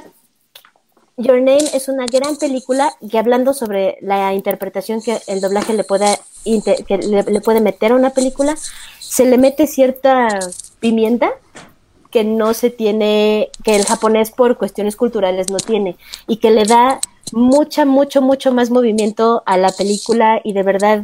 Your 1.18 1.36
Name 1.42 1.70
es 1.74 1.90
una 1.90 2.06
gran 2.06 2.38
película 2.38 2.96
que 3.12 3.20
hablando 3.20 3.54
sobre 3.54 3.98
la 4.02 4.34
interpretación 4.34 5.02
que 5.02 5.20
el 5.28 5.42
doblaje 5.42 5.74
le 5.74 5.84
pueda 5.84 6.18
inte- 6.46 6.86
que 6.86 6.98
le, 6.98 7.24
le 7.24 7.42
puede 7.42 7.60
meter 7.60 7.92
a 7.92 7.96
una 7.96 8.12
película, 8.12 8.56
se 9.00 9.26
le 9.26 9.38
mete 9.38 9.68
cierta 9.68 10.30
pimienta 10.80 11.32
que 12.12 12.24
no 12.24 12.54
se 12.54 12.70
tiene, 12.70 13.50
que 13.64 13.76
el 13.76 13.86
japonés 13.86 14.32
por 14.32 14.58
cuestiones 14.58 14.96
culturales 14.96 15.50
no 15.50 15.58
tiene 15.58 15.98
y 16.28 16.38
que 16.38 16.52
le 16.52 16.66
da 16.66 17.00
mucha, 17.32 17.86
mucho, 17.86 18.22
mucho 18.22 18.52
más 18.54 18.70
movimiento 18.70 19.44
a 19.46 19.58
la 19.58 19.72
película 19.72 20.42
y 20.44 20.54
de 20.54 20.64
verdad 20.64 21.04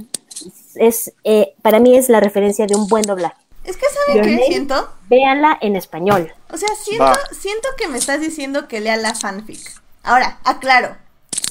es, 0.76 1.14
eh, 1.23 1.53
para 1.61 1.80
mí 1.80 1.95
es 1.95 2.10
la 2.10 2.19
referencia 2.19 2.65
de 2.65 2.76
un 2.76 2.88
buen 2.88 3.03
doblaje. 3.03 3.36
Es 3.64 3.77
que 3.77 3.86
¿saben 4.07 4.23
qué 4.23 4.32
Name. 4.32 4.45
siento? 4.48 4.90
Véanla 5.10 5.57
en 5.61 5.76
español. 5.76 6.32
O 6.52 6.57
sea, 6.57 6.69
siento, 6.84 7.03
Va. 7.06 7.18
siento 7.32 7.68
que 7.77 7.88
me 7.88 7.98
estás 7.98 8.22
diciendo 8.22 8.68
que 8.68 8.80
lea 8.80 8.95
la 8.98 9.15
fanfic. 9.15 9.60
Ahora, 10.03 10.38
aclaro, 10.44 10.95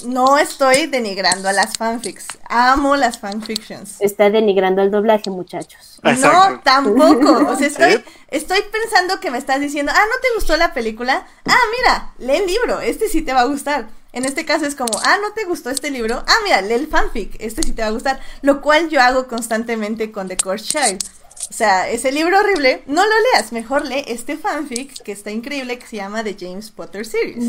no 0.05 0.39
estoy 0.39 0.87
denigrando 0.87 1.49
a 1.49 1.53
las 1.53 1.77
fanfics. 1.77 2.27
Amo 2.49 2.97
las 2.97 3.19
fanfictions. 3.19 4.01
Está 4.01 4.31
denigrando 4.31 4.83
el 4.83 4.91
doblaje, 4.91 5.31
muchachos. 5.31 6.01
No, 6.03 6.61
tampoco. 6.63 7.51
O 7.51 7.57
sea, 7.57 7.67
estoy, 7.67 8.05
estoy 8.29 8.61
pensando 8.71 9.21
que 9.21 9.31
me 9.31 9.39
estás 9.39 9.61
diciendo, 9.61 9.93
ah, 9.95 10.05
¿no 10.09 10.21
te 10.21 10.29
gustó 10.35 10.57
la 10.57 10.75
película? 10.75 11.27
Ah, 11.47 11.59
mira, 11.79 12.13
lee 12.19 12.43
el 12.43 12.47
libro, 12.47 12.81
este 12.81 13.09
sí 13.09 13.23
te 13.23 13.33
va 13.33 13.41
a 13.41 13.47
gustar. 13.47 13.87
En 14.13 14.25
este 14.25 14.45
caso 14.45 14.65
es 14.65 14.77
como, 14.77 14.97
ah, 15.05 15.19
¿no 15.21 15.33
te 15.33 15.45
gustó 15.45 15.71
este 15.71 15.91
libro? 15.91 16.23
Ah, 16.27 16.37
mira, 16.45 16.61
lee 16.63 16.75
el 16.75 16.87
fanfic, 16.87 17.37
este 17.41 17.63
sí 17.63 17.73
te 17.73 17.83
va 17.83 17.89
a 17.89 17.93
gustar. 17.93 18.21
Lo 18.43 18.61
cual 18.61 18.89
yo 18.89 19.01
hago 19.01 19.27
constantemente 19.27 20.13
con 20.13 20.29
The 20.29 20.37
Course 20.37 20.67
Child. 20.67 21.05
O 21.51 21.53
sea, 21.53 21.89
ese 21.91 22.11
libro 22.11 22.39
horrible, 22.39 22.83
no 22.87 23.05
lo 23.07 23.13
leas, 23.33 23.53
mejor 23.53 23.87
lee 23.87 24.05
este 24.07 24.37
fanfic 24.37 25.03
que 25.03 25.13
está 25.13 25.31
increíble 25.31 25.79
que 25.79 25.87
se 25.87 25.97
llama 25.97 26.25
The 26.25 26.37
James 26.39 26.71
Potter 26.71 27.05
Series. 27.07 27.45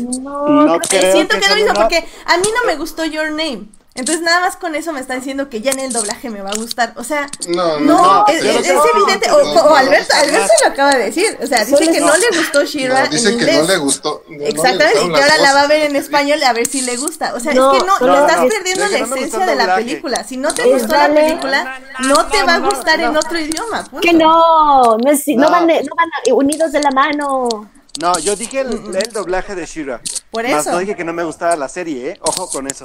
No 0.66 0.78
creo 0.80 1.12
siento 1.12 1.34
que 1.34 1.40
que 1.40 1.44
es 1.46 1.50
lo 1.50 1.56
mismo, 1.56 1.70
una- 1.72 1.80
porque 1.80 2.04
a 2.26 2.36
mí 2.38 2.46
no 2.54 2.66
me 2.66 2.76
gustó 2.76 3.04
Your 3.04 3.30
Name. 3.30 3.66
Entonces 3.96 4.22
nada 4.22 4.40
más 4.40 4.56
con 4.56 4.74
eso 4.74 4.92
me 4.92 5.00
está 5.00 5.14
diciendo 5.14 5.48
que 5.48 5.60
ya 5.60 5.70
en 5.72 5.80
el 5.80 5.92
doblaje 5.92 6.30
me 6.30 6.42
va 6.42 6.50
a 6.50 6.54
gustar. 6.56 6.92
O 6.96 7.04
sea, 7.04 7.26
No, 7.48 7.78
no, 7.80 7.94
no, 8.02 8.26
es, 8.28 8.44
evidente. 8.44 9.28
no, 9.28 9.36
O, 9.36 9.70
o 9.70 9.74
Alberto, 9.74 10.14
Alberto 10.16 10.52
lo 10.64 10.70
acaba 10.72 10.94
de 10.94 11.04
decir. 11.04 11.38
O 11.42 11.46
sea, 11.46 11.64
dice 11.64 11.90
que 11.90 12.00
no, 12.00 12.06
no. 12.08 12.16
le 12.16 12.36
gustó 12.38 12.64
Shira 12.64 13.04
No, 13.04 13.08
dice 13.10 13.28
en 13.30 13.38
que 13.38 13.44
inglés. 13.44 13.58
no 13.62 13.68
le 13.68 13.76
gustó. 13.78 14.22
no 14.28 14.38
le 14.38 14.48
Exactamente, 14.48 15.02
y 15.04 15.08
que 15.12 15.22
ahora 15.22 15.38
la 15.38 15.54
va 15.54 15.60
a 15.62 15.66
ver 15.66 15.82
en 15.90 15.96
español 15.96 16.42
a 16.42 16.52
ver 16.52 16.66
si 16.66 16.82
le 16.82 16.96
gusta. 16.96 17.34
O 17.34 17.40
sea, 17.40 17.54
No, 17.54 17.72
es 17.74 17.82
que 17.82 17.86
no, 17.86 17.98
le 18.12 18.18
estás 18.20 18.44
es- 18.44 18.54
perdiendo 18.54 18.86
la 18.86 18.98
esencia 18.98 19.38
de 19.40 19.46
la 19.56 19.62
doblaje. 19.62 19.84
película. 19.84 20.24
Si 20.24 20.36
no 20.36 20.52
te 20.54 20.62
Es 20.62 20.68
gustó 20.82 20.96
la 20.96 21.12
película, 21.12 21.80
no 22.00 22.26
te 22.26 22.42
va 22.44 22.54
a 22.54 22.58
gustar 22.58 23.00
en 23.00 23.16
otro 23.16 23.38
idioma. 23.38 23.84
punto. 23.84 24.00
Que 24.00 24.12
no, 24.12 24.96
no, 24.98 25.10
es- 25.10 25.24
no 25.28 25.42
No. 25.46 25.50
van, 25.50 25.66
no 25.66 25.74
van 25.96 26.08
unidos 26.32 26.72
de 26.72 26.80
la 26.80 26.90
mano. 26.90 27.70
No, 28.00 28.18
yo 28.18 28.36
dije 28.36 28.60
el, 28.60 28.94
el 28.94 29.12
doblaje 29.12 29.54
de 29.54 29.64
Shira. 29.64 30.02
Por 30.30 30.46
Más 30.46 30.60
eso. 30.62 30.72
no 30.72 30.78
dije 30.80 30.94
que 30.94 31.04
no 31.04 31.14
me 31.14 31.24
gustaba 31.24 31.56
la 31.56 31.66
serie, 31.68 32.10
¿eh? 32.10 32.18
Ojo 32.20 32.50
con 32.50 32.66
eso. 32.66 32.84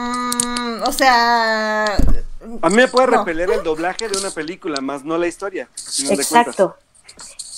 Mm, 0.00 0.82
o 0.86 0.92
sea, 0.92 1.84
A 2.62 2.68
mí 2.70 2.76
me 2.76 2.88
puede 2.88 3.08
No. 3.08 3.18
repeler 3.18 3.50
el 3.50 3.62
doblaje 3.62 4.08
de 4.08 4.18
una 4.18 4.30
película, 4.30 4.80
más 4.80 5.04
no 5.04 5.18
la 5.18 5.26
historia. 5.26 5.68
Exacto. 6.08 6.76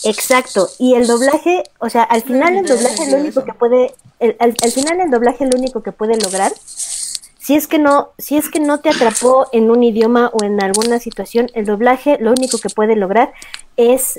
Exacto. 0.04 0.68
Y 0.78 0.94
el 0.94 1.06
doblaje, 1.06 1.62
o 1.78 1.88
sea, 1.88 2.02
al 2.02 2.22
final 2.22 2.56
el 2.56 2.66
doblaje 2.66 3.08
lo 3.10 3.18
único 3.18 3.44
que 3.44 3.52
puede, 3.54 3.94
el- 4.18 4.36
al, 4.40 4.54
al 4.62 4.72
final 4.72 5.00
el 5.00 5.10
doblaje 5.10 5.46
lo 5.46 5.56
único 5.56 5.82
que 5.82 5.92
puede 5.92 6.16
lograr, 6.16 6.52
si 7.38 7.54
es 7.54 7.68
que 7.68 7.78
no, 7.78 8.10
si 8.18 8.36
es 8.36 8.48
que 8.50 8.58
no 8.60 8.80
te 8.80 8.88
atrapó 8.90 9.46
en 9.52 9.70
un 9.70 9.82
idioma 9.84 10.30
o 10.32 10.42
en 10.44 10.60
alguna 10.62 10.98
situación, 10.98 11.48
el 11.54 11.64
doblaje 11.66 12.18
lo 12.20 12.32
único 12.32 12.58
que 12.58 12.68
puede 12.70 12.96
lograr 12.96 13.32
es 13.76 14.18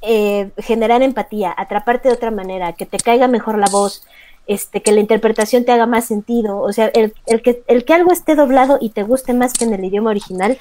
eh, 0.00 0.50
generar 0.58 1.02
empatía, 1.02 1.54
atraparte 1.56 2.08
de 2.08 2.14
otra 2.14 2.30
manera, 2.30 2.72
que 2.72 2.86
te 2.86 2.96
caiga 2.98 3.28
mejor 3.28 3.58
la 3.58 3.68
voz, 3.70 4.02
este, 4.46 4.82
que 4.82 4.92
la 4.92 5.00
interpretación 5.00 5.64
te 5.64 5.72
haga 5.72 5.86
más 5.86 6.06
sentido. 6.06 6.58
O 6.58 6.72
sea, 6.72 6.86
el, 6.94 7.14
el 7.26 7.42
que, 7.42 7.62
el 7.68 7.84
que 7.84 7.94
algo 7.94 8.12
esté 8.12 8.34
doblado 8.34 8.78
y 8.80 8.90
te 8.90 9.02
guste 9.02 9.32
más 9.34 9.52
que 9.54 9.64
en 9.64 9.72
el 9.74 9.84
idioma 9.84 10.10
original, 10.10 10.58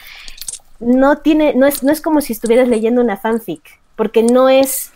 no 0.80 1.18
tiene, 1.20 1.53
no 1.56 1.68
es, 1.68 1.84
no 1.84 1.91
es 1.91 2.02
como 2.02 2.22
si 2.22 2.34
estuvieras 2.34 2.68
leyendo 2.68 3.02
una 3.02 3.18
fanfic, 3.18 3.62
porque 3.95 4.24
no 4.24 4.49
es, 4.49 4.90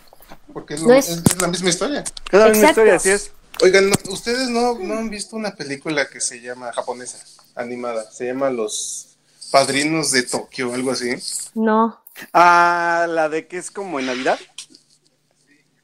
Porque 0.52 0.74
es, 0.74 0.82
No 0.82 0.88
lo- 0.88 0.94
es- 0.94 1.40
la 1.40 1.48
misma 1.48 1.68
historia. 1.68 2.00
Es 2.00 2.32
la 2.32 2.48
misma 2.48 2.68
Exacto. 2.68 2.68
historia, 2.70 2.94
así 2.96 3.10
es. 3.10 3.30
Oigan, 3.62 3.90
¿no- 3.90 3.96
¿ustedes 4.12 4.48
no, 4.48 4.78
no 4.78 4.94
han 4.98 5.10
visto 5.10 5.36
una 5.36 5.54
película 5.54 6.08
que 6.08 6.20
se 6.20 6.40
llama 6.40 6.72
japonesa, 6.72 7.18
animada? 7.54 8.10
Se 8.10 8.26
llama 8.26 8.50
Los 8.50 9.16
Padrinos 9.50 10.10
de 10.10 10.22
Tokio, 10.24 10.72
algo 10.74 10.90
así. 10.92 11.10
no. 11.54 12.00
Ah, 12.32 13.06
la 13.08 13.28
de 13.28 13.46
que 13.46 13.58
es 13.58 13.70
como 13.70 14.00
en 14.00 14.06
Navidad. 14.06 14.38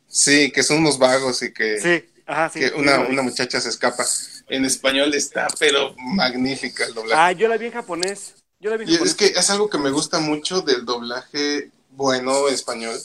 Sí, 0.09 0.51
que 0.53 0.63
son 0.63 0.79
unos 0.79 0.99
vagos 0.99 1.43
y 1.43 1.53
que, 1.53 1.79
Sí, 1.81 2.12
ajá, 2.33 2.49
sí. 2.51 2.59
que 2.61 2.71
sí, 2.71 2.75
una, 2.77 3.01
una 3.01 3.23
muchacha 3.23 3.61
se 3.61 3.69
escapa. 3.69 4.05
En 4.49 4.65
español 4.65 5.15
está, 5.15 5.49
pero 5.59 5.95
magnífica 5.99 6.85
el 6.87 6.95
doblaje. 6.95 7.23
Ah, 7.23 7.33
yo 7.33 7.49
la 7.49 7.57
vi 7.57 7.67
en 7.67 7.73
japonés. 7.73 8.35
Yo 8.61 8.71
la 8.71 8.77
vi 8.77 8.85
en 8.85 8.91
Y 8.91 8.93
japonés. 8.95 9.13
es 9.13 9.15
que 9.15 9.27
es 9.39 9.51
algo 9.51 9.69
que 9.71 9.79
me 9.79 9.91
gusta 9.91 10.21
mucho 10.21 10.61
del 10.63 10.85
doblaje 10.85 11.71
bueno 11.91 12.49
español, 12.49 12.99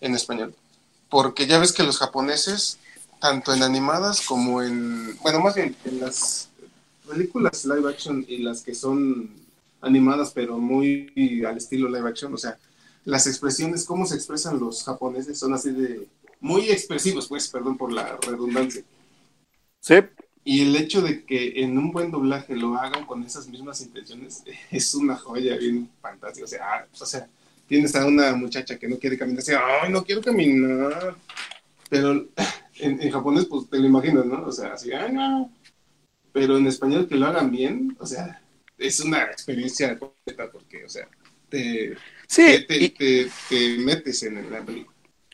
en 0.00 0.14
español, 0.14 0.54
porque 1.08 1.46
ya 1.46 1.58
ves 1.58 1.72
que 1.72 1.82
los 1.82 1.98
japoneses, 1.98 2.78
tanto 3.20 3.52
en 3.52 3.62
animadas 3.62 4.22
como 4.22 4.62
en, 4.62 5.16
bueno, 5.20 5.40
más 5.40 5.54
bien 5.54 5.76
en 5.84 6.00
las 6.00 6.48
películas 7.08 7.64
live 7.64 7.88
action 7.90 8.24
y 8.28 8.38
las 8.38 8.62
que 8.62 8.74
son 8.74 9.30
animadas 9.82 10.32
pero 10.34 10.58
muy 10.58 11.12
al 11.46 11.56
estilo 11.56 11.88
live 11.88 12.08
action, 12.08 12.32
o 12.34 12.38
sea, 12.38 12.58
las 13.04 13.26
expresiones, 13.26 13.84
cómo 13.84 14.06
se 14.06 14.14
expresan 14.14 14.60
los 14.60 14.84
japoneses 14.84 15.38
son 15.38 15.54
así 15.54 15.70
de 15.70 16.06
muy 16.40 16.70
expresivos, 16.70 17.28
pues, 17.28 17.48
perdón 17.48 17.76
por 17.76 17.92
la 17.92 18.16
redundancia. 18.26 18.82
Sí. 19.80 19.94
Y 20.44 20.62
el 20.62 20.76
hecho 20.76 21.02
de 21.02 21.24
que 21.24 21.62
en 21.62 21.76
un 21.76 21.92
buen 21.92 22.10
doblaje 22.10 22.56
lo 22.56 22.74
hagan 22.76 23.04
con 23.06 23.22
esas 23.24 23.48
mismas 23.48 23.80
intenciones 23.82 24.42
es 24.70 24.94
una 24.94 25.16
joya 25.16 25.56
bien 25.56 25.88
fantástica. 26.00 26.44
O 26.44 26.48
sea, 26.48 26.60
ah, 26.64 26.86
o 26.92 27.06
sea, 27.06 27.28
tienes 27.68 27.94
a 27.94 28.06
una 28.06 28.32
muchacha 28.34 28.78
que 28.78 28.88
no 28.88 28.98
quiere 28.98 29.18
caminar, 29.18 29.40
así, 29.40 29.52
ay, 29.54 29.92
no 29.92 30.02
quiero 30.04 30.22
caminar. 30.22 31.16
Pero 31.88 32.12
en, 32.76 33.02
en 33.02 33.10
japonés, 33.10 33.46
pues 33.46 33.68
te 33.68 33.78
lo 33.78 33.86
imaginas, 33.86 34.24
¿no? 34.26 34.44
O 34.44 34.52
sea, 34.52 34.74
así, 34.74 34.92
ay, 34.92 35.12
no. 35.12 35.50
Pero 36.32 36.56
en 36.58 36.66
español 36.66 37.08
que 37.08 37.16
lo 37.16 37.26
hagan 37.26 37.50
bien, 37.50 37.96
o 37.98 38.06
sea, 38.06 38.40
es 38.78 39.00
una 39.00 39.24
experiencia 39.24 39.98
completa 39.98 40.50
porque, 40.50 40.84
o 40.84 40.88
sea, 40.88 41.08
te, 41.48 41.96
Sí, 42.28 42.44
te, 42.46 42.60
te- 42.62 42.78
y 42.78 42.88
te- 42.90 43.30
te 43.48 43.78
metes 43.78 44.22
en 44.22 44.50
la 44.50 44.62
película. 44.64 44.89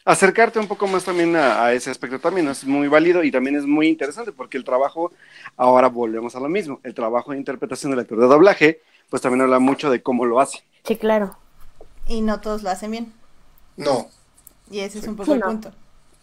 Acercarte 0.07 0.59
un 0.59 0.69
poco 0.69 0.87
más 0.87 1.05
también 1.05 1.37
a, 1.37 1.65
a 1.65 1.73
ese 1.75 1.91
aspecto 1.91 2.19
también 2.19 2.49
es 2.49 2.65
muy 2.65 2.89
válido 2.89 3.23
y 3.25 3.31
también 3.31 3.57
es 3.57 3.67
muy 3.67 3.89
interesante 3.89 4.33
porque 4.33 4.57
el 4.57 4.65
trabajo, 4.65 5.13
ahora 5.57 5.89
volvemos 5.89 6.35
a 6.37 6.41
lo 6.41 6.49
mismo, 6.49 6.81
el 6.85 6.95
trabajo 6.95 7.33
de 7.33 7.39
interpretación 7.39 7.91
del 7.91 8.01
actor 8.01 8.19
de 8.21 8.27
doblaje, 8.27 8.81
pues 9.11 9.21
también 9.21 9.43
habla 9.43 9.59
mucho 9.59 9.91
de 9.91 10.03
cómo 10.03 10.25
lo 10.25 10.41
hace. 10.41 10.65
Sí, 10.85 10.97
claro. 10.97 11.37
y 12.09 12.21
no 12.23 12.41
todos 12.41 12.63
lo 12.63 12.71
hacen 12.71 12.93
bien. 12.93 13.13
No, 13.77 14.09
Y 14.71 14.81
ese 14.81 15.01
es 15.01 15.07
un 15.09 15.17
poco 15.17 15.33
Sí, 15.33 15.33
el 15.33 15.41
no. 15.41 15.47
punto. 15.47 15.73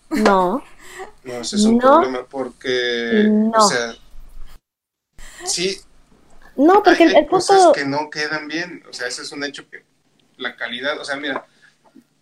No. 0.10 0.64
No, 1.24 1.34
ese 1.36 1.56
es 1.58 1.66
un 1.66 1.78
No. 1.78 1.80
problema 1.80 2.26
porque, 2.30 3.28
No. 3.30 3.52
o 3.58 3.62
sea, 3.62 3.96
sí, 5.46 5.78
No, 6.56 6.84
porque 6.84 7.04
hay, 7.04 7.10
el, 7.10 7.16
el 7.18 7.28
cosas 7.28 7.58
punto, 7.58 7.72
que 7.74 7.86
no 7.86 8.10
quedan 8.10 8.48
bien, 8.48 8.84
o 8.90 8.94
sea, 8.94 9.08
ese 9.08 9.22
es 9.24 9.32
un 9.32 9.44
hecho 9.44 9.68
que 9.70 9.84
la 10.38 10.56
calidad, 10.56 11.00
o 11.00 11.06
sea, 11.06 11.16
mira, 11.16 11.46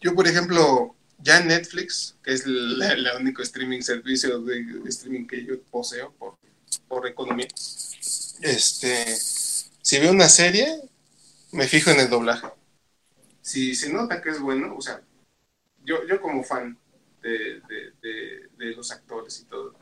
yo 0.02 0.16
por 0.16 0.28
ejemplo, 0.28 0.96
ya 1.24 1.40
en 1.40 1.48
Netflix, 1.48 2.18
que 2.24 2.34
es 2.34 2.46
el, 2.46 3.08
único 3.20 3.42
streaming 3.42 3.82
servicio 3.82 4.42
de, 4.42 4.82
streaming 4.86 5.28
que 5.28 5.46
yo 5.46 5.62
poseo 5.64 6.14
por, 6.18 7.08
economía, 7.08 7.48
este, 8.42 9.16
si 9.16 10.00
veo 10.00 10.12
una 10.12 10.30
serie, 10.30 10.82
me 11.52 11.68
fijo 11.68 11.92
en 11.92 12.00
el 12.02 12.10
doblaje. 12.10 12.48
Si 13.42 13.76
se 13.76 13.92
nota 13.92 14.22
que 14.22 14.30
es 14.30 14.40
bueno, 14.40 14.76
o 14.76 14.82
sea, 14.82 15.02
yo, 15.84 16.06
yo 16.08 16.22
como 16.22 16.44
fan 16.44 16.78
de, 17.22 17.62
de, 18.02 18.50
de 18.58 18.76
los 18.76 18.92
actores 18.92 19.40
y 19.40 19.46
todo, 19.46 19.74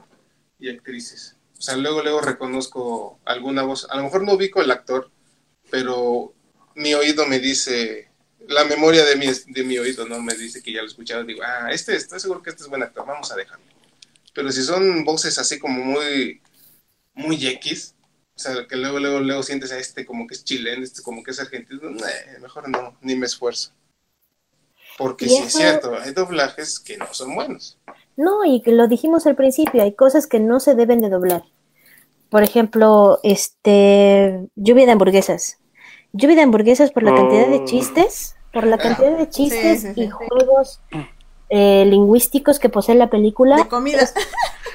y 0.59 0.69
actrices, 0.69 1.35
o 1.59 1.61
sea, 1.61 1.75
luego, 1.75 2.01
luego 2.01 2.21
reconozco 2.21 3.19
alguna 3.25 3.63
voz, 3.63 3.85
a 3.89 3.97
lo 3.97 4.03
mejor 4.03 4.23
no 4.23 4.33
ubico 4.33 4.61
el 4.61 4.71
actor, 4.71 5.11
pero 5.69 6.33
mi 6.75 6.93
oído 6.93 7.27
me 7.27 7.39
dice, 7.39 8.08
la 8.49 8.65
memoria 8.65 9.05
de 9.05 9.15
mi, 9.15 9.27
de 9.27 9.63
mi 9.63 9.77
oído, 9.77 10.07
¿no? 10.07 10.21
Me 10.21 10.33
dice 10.33 10.61
que 10.61 10.71
ya 10.71 10.79
lo 10.79 10.85
he 10.85 10.89
escuchado, 10.89 11.23
digo, 11.23 11.41
ah, 11.43 11.69
este, 11.71 11.95
estoy 11.95 12.19
seguro 12.19 12.41
que 12.41 12.49
este 12.49 12.63
es 12.63 12.69
buen 12.69 12.81
actor, 12.83 13.05
vamos 13.05 13.31
a 13.31 13.35
dejarlo. 13.35 13.65
Pero 14.33 14.51
si 14.51 14.63
son 14.63 15.03
voces 15.05 15.37
así 15.37 15.59
como 15.59 15.83
muy, 15.83 16.41
muy 17.13 17.47
X, 17.47 17.95
o 18.35 18.39
sea, 18.39 18.67
que 18.67 18.75
luego, 18.75 18.99
luego, 18.99 19.19
luego 19.19 19.43
sientes 19.43 19.71
a 19.71 19.77
este 19.79 20.05
como 20.05 20.25
que 20.27 20.33
es 20.35 20.43
chileno, 20.43 20.83
este 20.83 21.01
como 21.03 21.23
que 21.23 21.31
es 21.31 21.39
argentino, 21.39 21.89
nah, 21.91 22.39
mejor 22.41 22.69
no, 22.69 22.97
ni 23.01 23.15
me 23.15 23.25
esfuerzo. 23.25 23.71
Porque 24.97 25.25
Y 25.25 25.29
sí 25.29 25.43
es 25.43 25.53
cierto, 25.53 25.95
hay 25.99 26.11
doblajes 26.13 26.79
que 26.79 26.97
no 26.97 27.13
son 27.13 27.35
buenos. 27.35 27.77
no, 28.17 28.43
y 28.45 28.61
que 28.61 28.71
lo 28.71 28.87
dijimos 28.87 29.25
al 29.27 29.35
principio, 29.35 29.81
hay 29.83 29.93
cosas 29.93 30.27
que 30.27 30.39
no 30.39 30.59
se 30.59 30.75
deben 30.75 30.99
de 31.01 31.09
doblar. 31.09 31.43
Por 32.29 32.43
ejemplo, 32.43 33.19
este, 33.23 34.47
lluvia 34.55 34.85
de 34.85 34.91
hamburguesas. 34.93 35.57
Lluvia 36.11 36.35
de 36.37 36.41
hamburguesas 36.43 36.91
por 36.91 37.03
la 37.03 37.15
cantidad 37.15 37.47
de 37.47 37.59
Oh. 37.59 37.65
chistes, 37.65 38.35
por 38.53 38.65
la 38.65 38.77
cantidad 38.77 39.17
de 39.17 39.29
chistes 39.29 39.81
Sí, 39.81 39.87
sí, 39.89 39.93
sí. 39.95 40.01
y 40.03 40.09
juegos 40.09 40.79
eh, 41.49 41.85
lingüísticos 41.87 42.59
que 42.59 42.69
posee 42.69 42.95
la 42.95 43.07
película. 43.09 43.55
De 43.57 43.67
comida. 43.67 43.99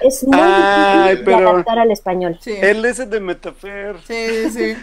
Es 0.01 0.25
muy 0.27 0.39
Ay, 0.41 1.03
difícil 1.17 1.25
pero- 1.25 1.39
de 1.39 1.47
adaptar 1.51 1.79
al 1.79 1.91
español. 1.91 2.39
Sí. 2.41 2.53
Él 2.61 2.85
es 2.85 2.99
el 2.99 3.11
de 3.11 3.21
Metafer. 3.21 3.97
Sí, 4.07 4.27
sí, 4.29 4.51
sí. 4.51 4.77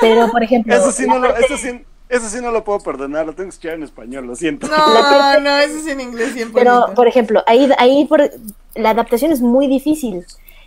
Pero, 0.00 0.30
por 0.30 0.42
ejemplo, 0.42 0.74
Eso 0.74 0.90
sí, 0.92 1.06
no 1.06 1.18
lo, 1.18 1.28
parte- 1.28 1.44
eso, 1.44 1.56
sí, 1.58 1.84
eso 2.08 2.28
sí 2.28 2.38
no 2.40 2.50
lo 2.50 2.64
puedo 2.64 2.78
perdonar, 2.80 3.26
lo 3.26 3.34
tengo 3.34 3.48
que 3.50 3.54
escuchar 3.54 3.74
en 3.74 3.82
español, 3.82 4.26
lo 4.26 4.36
siento. 4.36 4.66
No, 4.68 5.40
no, 5.40 5.58
eso 5.58 5.76
es 5.78 5.86
en 5.88 6.00
inglés 6.00 6.34
100%. 6.34 6.50
Pero, 6.54 6.86
por 6.94 7.06
ejemplo, 7.08 7.42
ahí, 7.46 7.68
ahí 7.78 8.06
por, 8.06 8.30
la 8.74 8.90
adaptación 8.90 9.32
es 9.32 9.40
muy 9.42 9.66
difícil. 9.66 10.24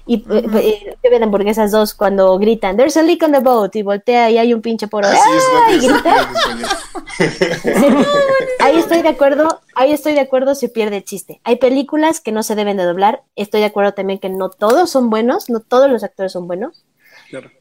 Y 0.08 0.18
eh, 0.18 0.44
Ujú. 0.46 0.58
eh, 0.60 0.98
Lluvia 1.04 1.18
de 1.20 1.26
hamburguesas 1.26 1.72
2 1.72 1.94
cuando 1.96 2.38
gritan, 2.38 2.78
there's 2.78 2.96
a 2.98 3.02
leak 3.02 3.24
on 3.24 3.32
the 3.32 3.40
boat, 3.40 3.76
y 3.76 3.82
voltea 3.82 4.30
y 4.30 4.38
hay 4.38 4.54
un 4.54 4.62
pinche 4.62 4.88
poro. 4.88 5.08
Así 5.08 5.18
es, 5.18 5.44
no 5.52 5.60
¡Ah! 5.60 5.72
en 5.72 6.60
español. 6.60 8.06
Ahí 8.60 8.78
estoy 8.78 9.02
de 9.02 9.10
acuerdo, 9.10 9.62
ahí 9.76 9.92
estoy 9.92 10.14
de 10.14 10.20
acuerdo, 10.22 10.56
se 10.56 10.70
pierde 10.70 10.98
el 10.98 11.04
chiste. 11.04 11.40
Hay 11.44 11.58
películas 11.58 12.20
que 12.20 12.32
no 12.32 12.42
se 12.44 12.56
deben 12.56 12.78
de 12.78 12.84
doblar, 12.84 13.24
estoy 13.36 13.60
de 13.62 13.68
acuerdo 13.68 13.94
también 13.94 14.20
que 14.20 14.30
no 14.30 14.50
todos 14.50 14.90
son 14.90 15.10
buenos, 15.10 15.50
no 15.50 15.60
todos 15.60 15.90
los 15.90 16.04
actores 16.04 16.32
son 16.32 16.48
buenos, 16.48 16.84
Claro. 17.30 17.52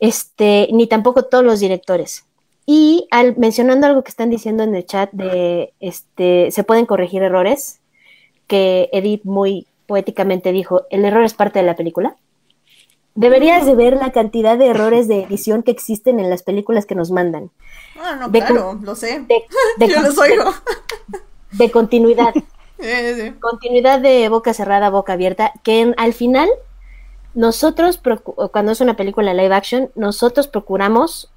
este, 0.00 0.68
ni 0.72 0.86
tampoco 0.86 1.24
todos 1.24 1.44
los 1.44 1.60
directores. 1.60 2.24
Y 2.64 3.06
al 3.10 3.36
mencionando 3.36 3.86
algo 3.86 4.02
que 4.02 4.10
están 4.10 4.30
diciendo 4.30 4.62
en 4.64 4.74
el 4.74 4.84
chat 4.86 5.10
de 5.12 5.72
este 5.78 6.50
se 6.50 6.64
pueden 6.64 6.86
corregir 6.86 7.22
errores, 7.22 7.80
que 8.46 8.88
Edith 8.92 9.24
muy 9.24 9.66
poéticamente 9.86 10.52
dijo, 10.52 10.82
el 10.90 11.04
error 11.04 11.24
es 11.24 11.34
parte 11.34 11.58
de 11.60 11.64
la 11.66 11.76
película. 11.76 12.16
Deberías 13.14 13.64
de 13.64 13.74
ver 13.74 13.96
la 13.96 14.12
cantidad 14.12 14.58
de 14.58 14.66
errores 14.66 15.08
de 15.08 15.22
edición 15.22 15.62
que 15.62 15.70
existen 15.70 16.20
en 16.20 16.28
las 16.28 16.42
películas 16.42 16.84
que 16.84 16.94
nos 16.94 17.10
mandan. 17.10 17.50
Ah, 17.98 18.16
no, 18.20 18.28
de 18.28 18.40
claro, 18.40 18.78
lo 18.82 18.94
sé. 18.94 19.20
De, 19.20 19.42
de 19.78 19.88
Yo 19.88 19.94
con- 19.94 20.04
los 20.04 20.18
oigo. 20.18 20.44
de 21.52 21.70
continuidad. 21.70 22.34
Sí, 22.78 22.84
sí. 23.18 23.32
continuidad 23.40 24.00
de 24.00 24.28
boca 24.28 24.52
cerrada, 24.52 24.90
boca 24.90 25.14
abierta, 25.14 25.50
que 25.62 25.80
en- 25.80 25.94
al 25.96 26.12
final 26.12 26.46
nosotros, 27.32 27.98
cuando 28.52 28.72
es 28.72 28.82
una 28.82 28.96
película 28.96 29.32
live 29.32 29.54
action, 29.54 29.90
nosotros 29.94 30.46
procuramos, 30.46 31.30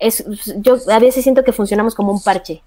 es, 0.00 0.24
yo 0.56 0.78
a 0.90 0.98
veces 0.98 1.22
siento 1.22 1.44
que 1.44 1.52
funcionamos 1.52 1.94
como 1.94 2.10
un 2.10 2.20
parche, 2.20 2.60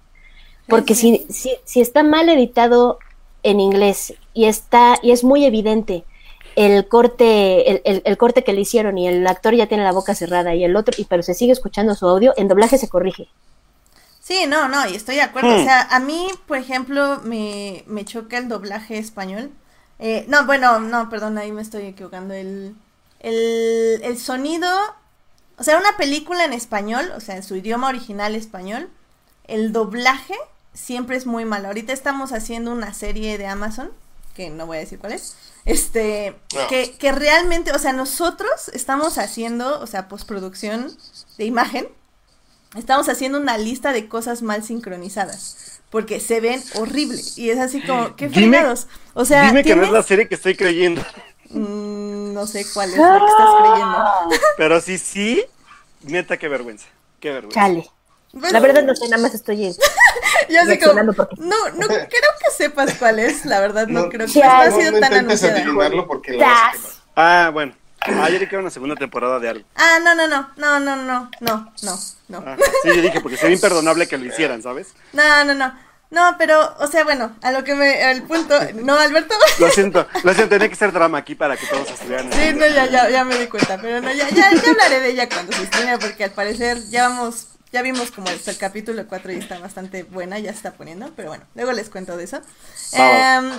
porque 0.68 0.94
si, 0.94 1.26
si, 1.28 1.52
si 1.64 1.82
está 1.82 2.02
mal 2.02 2.30
editado 2.30 2.98
en 3.42 3.60
inglés 3.60 4.14
y 4.38 4.46
está 4.46 4.84
y 5.02 5.10
es 5.12 5.22
muy 5.24 5.44
evidente 5.44 5.96
el 6.56 6.88
corte 6.88 7.70
el, 7.70 7.82
el- 7.84 8.02
el 8.04 8.16
corte 8.22 8.44
que 8.44 8.52
le 8.54 8.62
hicieron 8.62 8.98
y 8.98 9.08
el 9.08 9.26
actor 9.26 9.54
ya 9.54 9.66
tiene 9.68 9.84
la 9.84 9.92
boca 9.92 10.14
cerrada 10.14 10.54
y 10.54 10.64
el 10.64 10.76
otro 10.76 10.94
y 10.98 11.04
pero 11.06 11.22
se 11.22 11.34
sigue 11.34 11.52
escuchando 11.52 11.94
su 11.94 12.06
audio 12.08 12.34
en 12.36 12.48
doblaje 12.48 12.78
se 12.78 12.88
corrige 12.88 13.28
Sí, 14.20 14.46
no, 14.46 14.68
no, 14.68 14.86
y 14.88 14.94
estoy 14.94 15.16
de 15.16 15.22
acuerdo. 15.22 15.54
Hmm. 15.54 15.56
O 15.56 15.58
sea, 15.58 15.82
a 15.90 16.00
mí, 16.00 16.28
por 16.46 16.58
ejemplo, 16.58 17.20
me, 17.24 17.84
me 17.86 18.04
choca 18.04 18.38
el 18.38 18.48
doblaje 18.48 18.98
español. 18.98 19.50
Eh, 19.98 20.24
no, 20.28 20.44
bueno, 20.46 20.80
no, 20.80 21.08
perdón, 21.08 21.38
ahí 21.38 21.52
me 21.52 21.62
estoy 21.62 21.86
equivocando. 21.86 22.34
El, 22.34 22.76
el, 23.20 24.00
el 24.02 24.18
sonido, 24.18 24.68
o 25.58 25.62
sea, 25.64 25.78
una 25.78 25.96
película 25.96 26.44
en 26.44 26.52
español, 26.52 27.10
o 27.16 27.20
sea, 27.20 27.36
en 27.36 27.42
su 27.42 27.56
idioma 27.56 27.88
original 27.88 28.34
español, 28.34 28.90
el 29.46 29.72
doblaje 29.72 30.34
siempre 30.74 31.16
es 31.16 31.26
muy 31.26 31.44
malo. 31.44 31.68
Ahorita 31.68 31.92
estamos 31.92 32.32
haciendo 32.32 32.72
una 32.72 32.92
serie 32.94 33.38
de 33.38 33.46
Amazon, 33.46 33.90
que 34.38 34.50
no 34.50 34.66
voy 34.66 34.76
a 34.76 34.80
decir 34.80 35.00
cuál 35.00 35.14
es, 35.14 35.34
este, 35.64 36.36
No. 36.54 36.68
que, 36.68 36.92
que 36.92 37.10
realmente, 37.10 37.72
o 37.72 37.78
sea, 37.80 37.92
nosotros 37.92 38.68
estamos 38.72 39.18
haciendo, 39.18 39.80
o 39.80 39.86
sea, 39.88 40.06
postproducción 40.06 40.96
de 41.38 41.44
imagen, 41.44 41.88
estamos 42.76 43.08
haciendo 43.08 43.40
una 43.40 43.58
lista 43.58 43.92
de 43.92 44.06
cosas 44.08 44.42
mal 44.42 44.62
sincronizadas. 44.62 45.80
Porque 45.90 46.20
se 46.20 46.40
ven 46.40 46.62
horrible. 46.76 47.20
Y 47.34 47.50
es 47.50 47.58
así 47.58 47.80
como, 47.82 48.14
qué 48.14 48.28
fregados. 48.28 48.86
O 49.14 49.24
sea, 49.24 49.46
Dime 49.48 49.64
que 49.64 49.74
no 49.74 49.82
es 49.82 49.90
la 49.90 50.02
serie 50.04 50.28
que 50.28 50.36
estoy 50.36 50.54
creyendo. 50.54 51.02
Mm, 51.50 52.32
no 52.32 52.46
sé 52.46 52.64
cuál 52.72 52.90
es 52.90 52.98
la 52.98 53.18
que 53.18 53.26
estás 53.26 53.48
creyendo. 53.58 53.98
Pero 54.56 54.80
sí, 54.80 54.98
sí, 54.98 55.44
neta, 56.02 56.36
qué 56.36 56.46
vergüenza. 56.46 56.86
Qué 57.18 57.32
vergüenza. 57.32 57.58
chale 57.60 57.90
La 58.50 58.60
verdad 58.60 58.82
no 58.82 58.94
sé 58.94 59.08
nada 59.08 59.22
más 59.22 59.34
estoy 59.34 59.66
en- 59.66 59.74
yo 60.48 60.60
así 60.62 60.78
como, 60.78 61.12
porque- 61.14 61.36
no, 61.38 61.68
no 61.74 61.86
creo 61.86 62.08
que 62.08 62.50
sepas 62.56 62.94
cuál 62.98 63.18
es, 63.18 63.44
la 63.44 63.60
verdad, 63.60 63.86
no, 63.86 64.08
creo 64.08 64.26
que 64.26 64.38
no 64.40 64.50
ha 64.50 64.68
no, 64.68 64.76
sido 64.76 64.92
no 64.92 65.00
tan 65.00 65.30
adivinarlo 65.30 66.06
porque 66.06 66.32
lo 66.32 66.38
vas 66.40 66.48
a 66.48 66.72
¡Tas! 66.72 66.80
quemar. 66.80 66.92
Ah, 67.16 67.50
bueno. 67.52 67.74
Ayer 68.22 68.48
que 68.48 68.54
era 68.54 68.60
una 68.60 68.70
segunda 68.70 68.94
temporada 68.94 69.38
de 69.40 69.48
algo. 69.48 69.64
Ah, 69.74 69.98
no, 70.02 70.14
no, 70.14 70.28
no, 70.28 70.48
no, 70.56 70.78
no, 70.80 70.96
no, 70.96 71.30
no, 71.40 71.72
no, 71.82 71.98
no, 72.28 72.44
Ah, 72.46 72.56
sí, 72.82 72.88
yo 72.94 73.02
dije, 73.02 73.20
porque 73.20 73.36
sería 73.36 73.56
imperdonable 73.56 74.06
que 74.06 74.16
lo 74.16 74.24
hicieran, 74.24 74.62
¿sabes? 74.62 74.88
no, 75.12 75.44
no, 75.44 75.52
no, 75.54 75.74
no, 76.10 76.36
pero, 76.38 76.74
o 76.78 76.86
sea, 76.86 77.04
bueno, 77.04 77.36
a 77.42 77.50
lo 77.50 77.64
que 77.64 77.74
me, 77.74 78.10
el 78.12 78.22
punto, 78.22 78.58
no, 78.76 78.96
Alberto, 78.98 79.34
Lo 79.58 79.68
siento, 79.70 80.06
lo 80.22 80.32
siento, 80.32 80.48
tenía 80.54 80.68
que 80.70 80.76
ser 80.76 80.92
drama 80.92 81.18
aquí 81.18 81.34
para 81.34 81.56
que 81.56 81.66
todos 81.66 81.90
estuvieran. 81.90 82.32
sí, 82.32 82.52
no, 82.54 82.66
ya, 82.68 82.86
ya, 82.86 83.10
ya 83.10 83.24
me 83.24 83.36
di 83.36 83.46
cuenta, 83.48 83.78
pero 83.82 84.00
no, 84.00 84.10
ya, 84.12 84.28
ya, 84.30 84.52
ya 84.54 84.70
hablaré 84.70 85.00
de 85.00 85.10
ella 85.10 85.28
cuando 85.28 85.52
se 85.52 85.64
estrene, 85.64 85.98
porque 85.98 86.24
al 86.24 86.30
parecer 86.30 86.78
ya 86.88 87.08
vamos, 87.08 87.48
ya 87.72 87.82
vimos 87.82 88.10
como 88.10 88.28
el 88.28 88.40
capítulo 88.56 89.06
4 89.06 89.32
y 89.32 89.36
está 89.36 89.58
bastante 89.58 90.02
buena, 90.02 90.38
ya 90.38 90.50
se 90.52 90.56
está 90.56 90.72
poniendo, 90.72 91.12
pero 91.14 91.28
bueno, 91.28 91.44
luego 91.54 91.72
les 91.72 91.90
cuento 91.90 92.16
de 92.16 92.24
eso. 92.24 92.40
Em. 92.92 93.50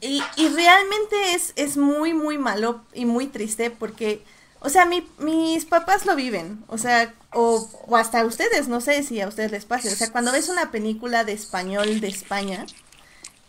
Y, 0.00 0.22
y 0.36 0.48
realmente 0.48 1.34
es, 1.34 1.52
es 1.56 1.76
muy, 1.76 2.14
muy 2.14 2.38
malo 2.38 2.82
y 2.92 3.06
muy 3.06 3.26
triste 3.26 3.70
porque, 3.70 4.22
o 4.60 4.68
sea, 4.68 4.84
mi, 4.84 5.08
mis 5.18 5.64
papás 5.64 6.06
lo 6.06 6.14
viven, 6.14 6.62
o 6.68 6.78
sea, 6.78 7.14
o, 7.32 7.68
o 7.86 7.96
hasta 7.96 8.24
ustedes, 8.24 8.68
no 8.68 8.80
sé 8.80 9.02
si 9.02 9.20
a 9.20 9.28
ustedes 9.28 9.50
les 9.50 9.64
pase, 9.64 9.92
o 9.92 9.96
sea, 9.96 10.12
cuando 10.12 10.32
ves 10.32 10.48
una 10.48 10.70
película 10.70 11.24
de 11.24 11.32
español 11.32 12.00
de 12.00 12.08
España, 12.08 12.66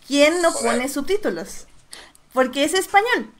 ¿quién 0.08 0.42
no 0.42 0.54
pone 0.54 0.88
subtítulos? 0.90 1.68
Porque 2.34 2.64
es 2.64 2.74
español, 2.74 3.32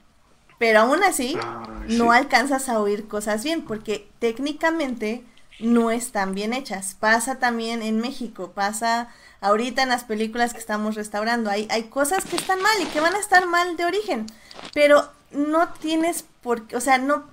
pero 0.58 0.80
aún 0.80 1.02
así 1.02 1.36
Ay, 1.42 1.96
no 1.96 2.12
alcanzas 2.12 2.68
a 2.68 2.78
oír 2.78 3.08
cosas 3.08 3.42
bien, 3.42 3.64
porque 3.64 4.08
técnicamente 4.18 5.24
no 5.60 5.90
están 5.90 6.34
bien 6.34 6.52
hechas. 6.52 6.96
Pasa 6.98 7.38
también 7.38 7.82
en 7.82 7.98
México, 8.00 8.52
pasa 8.54 9.08
ahorita 9.40 9.82
en 9.82 9.88
las 9.88 10.04
películas 10.04 10.52
que 10.52 10.60
estamos 10.60 10.94
restaurando. 10.94 11.50
Hay, 11.50 11.66
hay 11.70 11.84
cosas 11.84 12.24
que 12.24 12.36
están 12.36 12.60
mal 12.60 12.80
y 12.82 12.86
que 12.86 13.00
van 13.00 13.14
a 13.14 13.20
estar 13.20 13.46
mal 13.46 13.76
de 13.76 13.84
origen, 13.84 14.26
pero 14.74 15.10
no 15.30 15.68
tienes 15.74 16.24
por 16.42 16.66
qué, 16.66 16.76
o 16.76 16.80
sea, 16.80 16.98
no, 16.98 17.24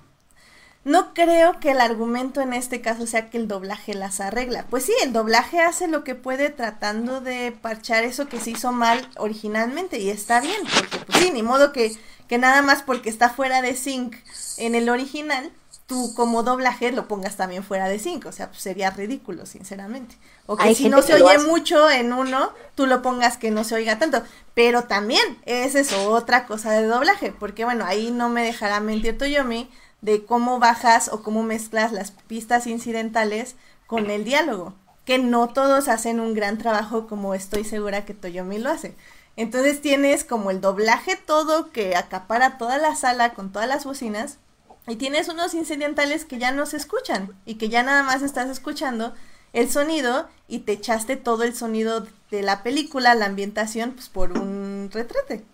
no 0.84 1.14
creo 1.14 1.58
que 1.58 1.72
el 1.72 1.80
argumento 1.80 2.40
en 2.40 2.52
este 2.52 2.80
caso 2.80 3.06
sea 3.06 3.30
que 3.30 3.38
el 3.38 3.48
doblaje 3.48 3.94
las 3.94 4.20
arregla. 4.20 4.66
Pues 4.70 4.84
sí, 4.84 4.92
el 5.02 5.12
doblaje 5.12 5.60
hace 5.60 5.88
lo 5.88 6.04
que 6.04 6.14
puede 6.14 6.50
tratando 6.50 7.20
de 7.20 7.52
parchar 7.52 8.04
eso 8.04 8.28
que 8.28 8.40
se 8.40 8.50
hizo 8.50 8.72
mal 8.72 9.08
originalmente 9.16 9.98
y 9.98 10.10
está 10.10 10.40
bien, 10.40 10.60
porque 10.78 10.98
pues 11.04 11.18
sí, 11.18 11.30
ni 11.32 11.42
modo 11.42 11.72
que, 11.72 11.96
que 12.28 12.38
nada 12.38 12.62
más 12.62 12.82
porque 12.82 13.08
está 13.08 13.30
fuera 13.30 13.62
de 13.62 13.74
sync 13.74 14.16
en 14.58 14.74
el 14.74 14.88
original, 14.88 15.50
tú 15.86 16.14
como 16.14 16.42
doblaje 16.42 16.90
lo 16.90 17.06
pongas 17.06 17.36
también 17.36 17.62
fuera 17.62 17.88
de 17.88 17.98
sync, 17.98 18.26
o 18.26 18.32
sea, 18.32 18.48
pues 18.48 18.60
sería 18.60 18.90
ridículo, 18.90 19.46
sinceramente. 19.46 20.18
O 20.46 20.56
que 20.56 20.64
Hay 20.64 20.74
si 20.74 20.88
no 20.88 21.00
se 21.00 21.14
oye 21.14 21.38
mucho 21.38 21.88
en 21.88 22.12
uno, 22.12 22.52
tú 22.74 22.86
lo 22.86 23.02
pongas 23.02 23.36
que 23.36 23.52
no 23.52 23.62
se 23.62 23.76
oiga 23.76 23.98
tanto. 23.98 24.22
Pero 24.54 24.84
también, 24.84 25.38
esa 25.46 25.78
es 25.78 25.92
otra 25.92 26.46
cosa 26.46 26.72
de 26.72 26.86
doblaje, 26.86 27.32
porque 27.32 27.64
bueno, 27.64 27.84
ahí 27.86 28.10
no 28.10 28.28
me 28.28 28.42
dejará 28.42 28.80
mentir 28.80 29.16
Toyomi 29.16 29.70
de 30.00 30.24
cómo 30.24 30.58
bajas 30.58 31.08
o 31.12 31.22
cómo 31.22 31.42
mezclas 31.42 31.92
las 31.92 32.10
pistas 32.10 32.66
incidentales 32.66 33.54
con 33.86 34.10
el 34.10 34.24
diálogo, 34.24 34.74
que 35.04 35.18
no 35.18 35.48
todos 35.48 35.88
hacen 35.88 36.18
un 36.18 36.34
gran 36.34 36.58
trabajo 36.58 37.06
como 37.06 37.34
estoy 37.34 37.64
segura 37.64 38.04
que 38.04 38.14
Toyomi 38.14 38.58
lo 38.58 38.70
hace. 38.70 38.96
Entonces 39.36 39.80
tienes 39.82 40.24
como 40.24 40.50
el 40.50 40.60
doblaje 40.60 41.14
todo 41.14 41.70
que 41.70 41.94
acapara 41.94 42.58
toda 42.58 42.78
la 42.78 42.96
sala 42.96 43.34
con 43.34 43.52
todas 43.52 43.68
las 43.68 43.84
bocinas 43.84 44.38
y 44.86 44.96
tienes 44.96 45.28
unos 45.28 45.54
incidentales 45.54 46.24
que 46.24 46.38
ya 46.38 46.52
no 46.52 46.66
se 46.66 46.76
escuchan 46.76 47.36
y 47.44 47.56
que 47.56 47.68
ya 47.68 47.82
nada 47.82 48.02
más 48.02 48.22
estás 48.22 48.48
escuchando 48.48 49.14
el 49.52 49.70
sonido 49.70 50.28
y 50.48 50.60
te 50.60 50.72
echaste 50.72 51.16
todo 51.16 51.42
el 51.42 51.54
sonido 51.54 52.06
de 52.30 52.42
la 52.42 52.62
película, 52.62 53.14
la 53.14 53.26
ambientación, 53.26 53.92
pues 53.92 54.08
por 54.08 54.32
un 54.38 54.90
retrete. 54.92 55.44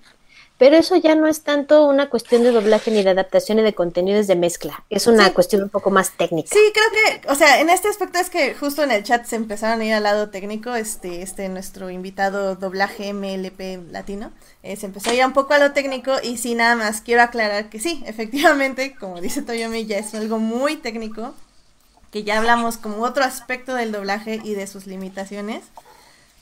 Pero 0.63 0.77
eso 0.77 0.95
ya 0.95 1.17
no 1.17 1.27
es 1.27 1.43
tanto 1.43 1.89
una 1.89 2.09
cuestión 2.09 2.45
de 2.45 2.53
doblaje 2.53 2.93
ni 2.93 3.03
de 3.03 3.11
adaptación 3.11 3.57
ni 3.57 3.65
de 3.65 3.75
contenidos 3.75 4.29
de 4.29 4.37
mezcla. 4.37 4.85
Es 4.91 5.09
una 5.09 5.27
Sí. 5.27 5.33
cuestión 5.33 5.65
un 5.65 5.71
poco 5.71 5.91
más 5.91 6.13
técnica. 6.13 6.51
Sí, 6.53 6.61
creo 6.73 7.21
que, 7.21 7.29
o 7.29 7.35
sea, 7.35 7.61
en 7.61 7.69
este 7.69 7.89
aspecto 7.89 8.21
es 8.21 8.31
que 8.31 8.55
justo 8.55 8.85
en 8.85 8.93
el 8.93 9.03
chat 9.03 9.27
se 9.27 9.35
empezaron 9.35 9.81
a 9.81 9.85
ir 9.85 9.93
al 9.93 10.05
lado 10.05 10.31
técnico, 10.31 10.77
este, 10.77 11.23
este, 11.23 11.49
nuestro 11.49 11.91
invitado 11.91 12.55
doblaje 12.55 13.13
MLP 13.13 13.91
latino, 13.91 14.31
eh, 14.63 14.77
se 14.77 14.87
empezó 14.87 15.11
a 15.11 15.15
ir 15.15 15.27
un 15.27 15.33
poco 15.33 15.53
a 15.53 15.59
lo 15.59 15.73
técnico 15.73 16.13
y 16.23 16.39
sí, 16.39 16.55
nada 16.55 16.77
más 16.77 17.01
quiero 17.01 17.23
aclarar 17.23 17.69
que 17.69 17.81
sí, 17.81 18.01
efectivamente, 18.07 18.95
como 18.95 19.21
dice 19.21 19.43
Toyomi, 19.43 19.87
ya 19.87 19.99
es 19.99 20.15
algo 20.15 20.39
muy 20.39 20.77
técnico, 20.77 21.35
que 22.13 22.23
ya 22.23 22.39
hablamos 22.39 22.77
como 22.77 22.99
otro 22.99 23.25
aspecto 23.25 23.75
del 23.75 23.91
doblaje 23.91 24.39
y 24.45 24.55
de 24.55 24.69
sus 24.69 24.87
limitaciones, 24.87 25.65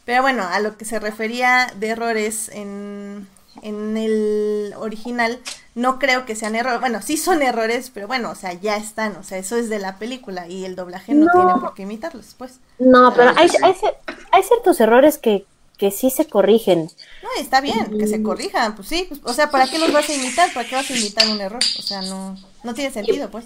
pero 0.04 0.20
bueno, 0.20 0.46
a 0.46 0.60
lo 0.60 0.76
que 0.76 0.84
se 0.84 0.98
refería 0.98 1.72
de 1.76 1.88
errores 1.88 2.50
en, 2.52 3.26
en 3.62 3.96
el 3.96 4.74
original, 4.76 5.40
no 5.74 5.98
creo 5.98 6.24
que 6.26 6.34
sean 6.36 6.54
errores. 6.56 6.80
Bueno, 6.80 7.02
sí 7.02 7.16
son 7.16 7.42
errores, 7.42 7.90
pero 7.92 8.06
bueno, 8.06 8.30
o 8.30 8.34
sea, 8.34 8.52
ya 8.54 8.76
están. 8.76 9.16
O 9.16 9.22
sea, 9.22 9.38
eso 9.38 9.56
es 9.56 9.68
de 9.68 9.78
la 9.78 9.98
película 9.98 10.48
y 10.48 10.64
el 10.64 10.76
doblaje 10.76 11.14
no, 11.14 11.26
No. 11.26 11.32
tiene 11.32 11.60
por 11.60 11.74
qué 11.74 11.82
imitarlos, 11.82 12.34
pues. 12.38 12.60
No, 12.78 13.12
pero 13.14 13.30
hay, 13.36 13.48
hay, 13.62 13.72
cier- 13.72 13.96
hay 14.32 14.42
ciertos 14.42 14.80
errores 14.80 15.18
que, 15.18 15.44
que 15.76 15.90
sí 15.90 16.10
se 16.10 16.26
corrigen. 16.26 16.90
No, 17.22 17.28
está 17.38 17.60
bien, 17.60 17.98
que 17.98 18.06
se 18.06 18.22
corrijan, 18.22 18.74
pues 18.76 18.88
sí. 18.88 19.06
pues, 19.08 19.20
o 19.24 19.32
sea, 19.32 19.50
¿para 19.50 19.66
qué 19.68 19.78
los 19.78 19.92
vas 19.92 20.08
a 20.08 20.14
imitar? 20.14 20.52
¿Para 20.52 20.68
qué 20.68 20.74
vas 20.76 20.90
a 20.90 20.96
imitar 20.96 21.28
un 21.28 21.40
error? 21.40 21.60
O 21.78 21.82
sea, 21.82 22.02
no, 22.02 22.36
no 22.64 22.74
tiene 22.74 22.92
sentido, 22.92 23.30
pues. 23.30 23.44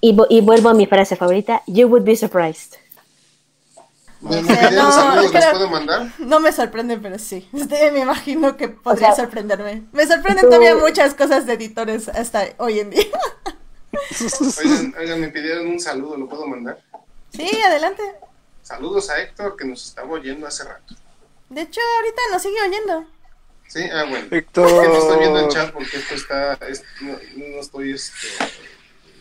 Y 0.00 0.12
vuelvo 0.42 0.68
a 0.68 0.74
mi 0.74 0.86
frase 0.86 1.16
favorita, 1.16 1.62
you 1.66 1.88
would 1.88 2.04
be 2.04 2.14
surprised. 2.16 2.74
¿Me, 4.20 4.36
O 4.38 4.42
me 4.42 4.48
sea, 4.48 4.68
pidieron 4.68 4.86
no, 4.88 4.92
saludos? 4.92 5.32
¿Les 5.32 5.44
pero- 5.44 5.50
puedo 5.52 5.68
mandar? 5.70 6.12
No 6.18 6.40
me 6.40 6.52
sorprende, 6.52 6.96
pero 6.98 7.18
sí. 7.18 7.48
Este, 7.54 7.90
me 7.92 8.00
imagino 8.00 8.56
que 8.56 8.68
podría 8.68 9.12
O 9.12 9.14
sea, 9.14 9.24
sorprenderme. 9.24 9.84
Me 9.92 10.06
sorprenden 10.06 10.44
tú- 10.44 10.48
todavía 10.50 10.74
muchas 10.76 11.14
cosas 11.14 11.46
de 11.46 11.52
editores 11.54 12.08
hasta 12.08 12.46
hoy 12.58 12.80
en 12.80 12.90
día. 12.90 13.04
Oigan, 14.60 14.94
oigan, 14.98 15.20
me 15.20 15.28
pidieron 15.28 15.66
un 15.66 15.80
saludo, 15.80 16.16
¿lo 16.16 16.28
puedo 16.28 16.46
mandar? 16.46 16.78
Sí, 17.32 17.48
adelante. 17.66 18.02
Saludos 18.62 19.08
a 19.10 19.18
Héctor, 19.20 19.56
que 19.56 19.64
nos 19.64 19.84
estaba 19.86 20.08
oyendo 20.10 20.46
hace 20.46 20.64
rato. 20.64 20.94
De 21.48 21.62
hecho, 21.62 21.80
ahorita 21.96 22.20
nos 22.32 22.42
sigue 22.42 22.60
oyendo. 22.60 23.04
Sí, 23.66 23.82
ah, 23.92 24.04
bueno. 24.08 24.26
Héctor. 24.30 24.66
Es 24.66 24.72
que 24.74 24.88
no 24.88 24.96
estoy 24.98 25.18
viendo 25.20 25.40
el 25.40 25.48
chat 25.48 25.72
porque 25.72 25.96
esto 25.96 26.14
está. 26.14 26.54
es- 26.68 26.82
no, 27.00 27.12
no 27.36 27.60
estoy. 27.60 27.92
Este, 27.92 28.14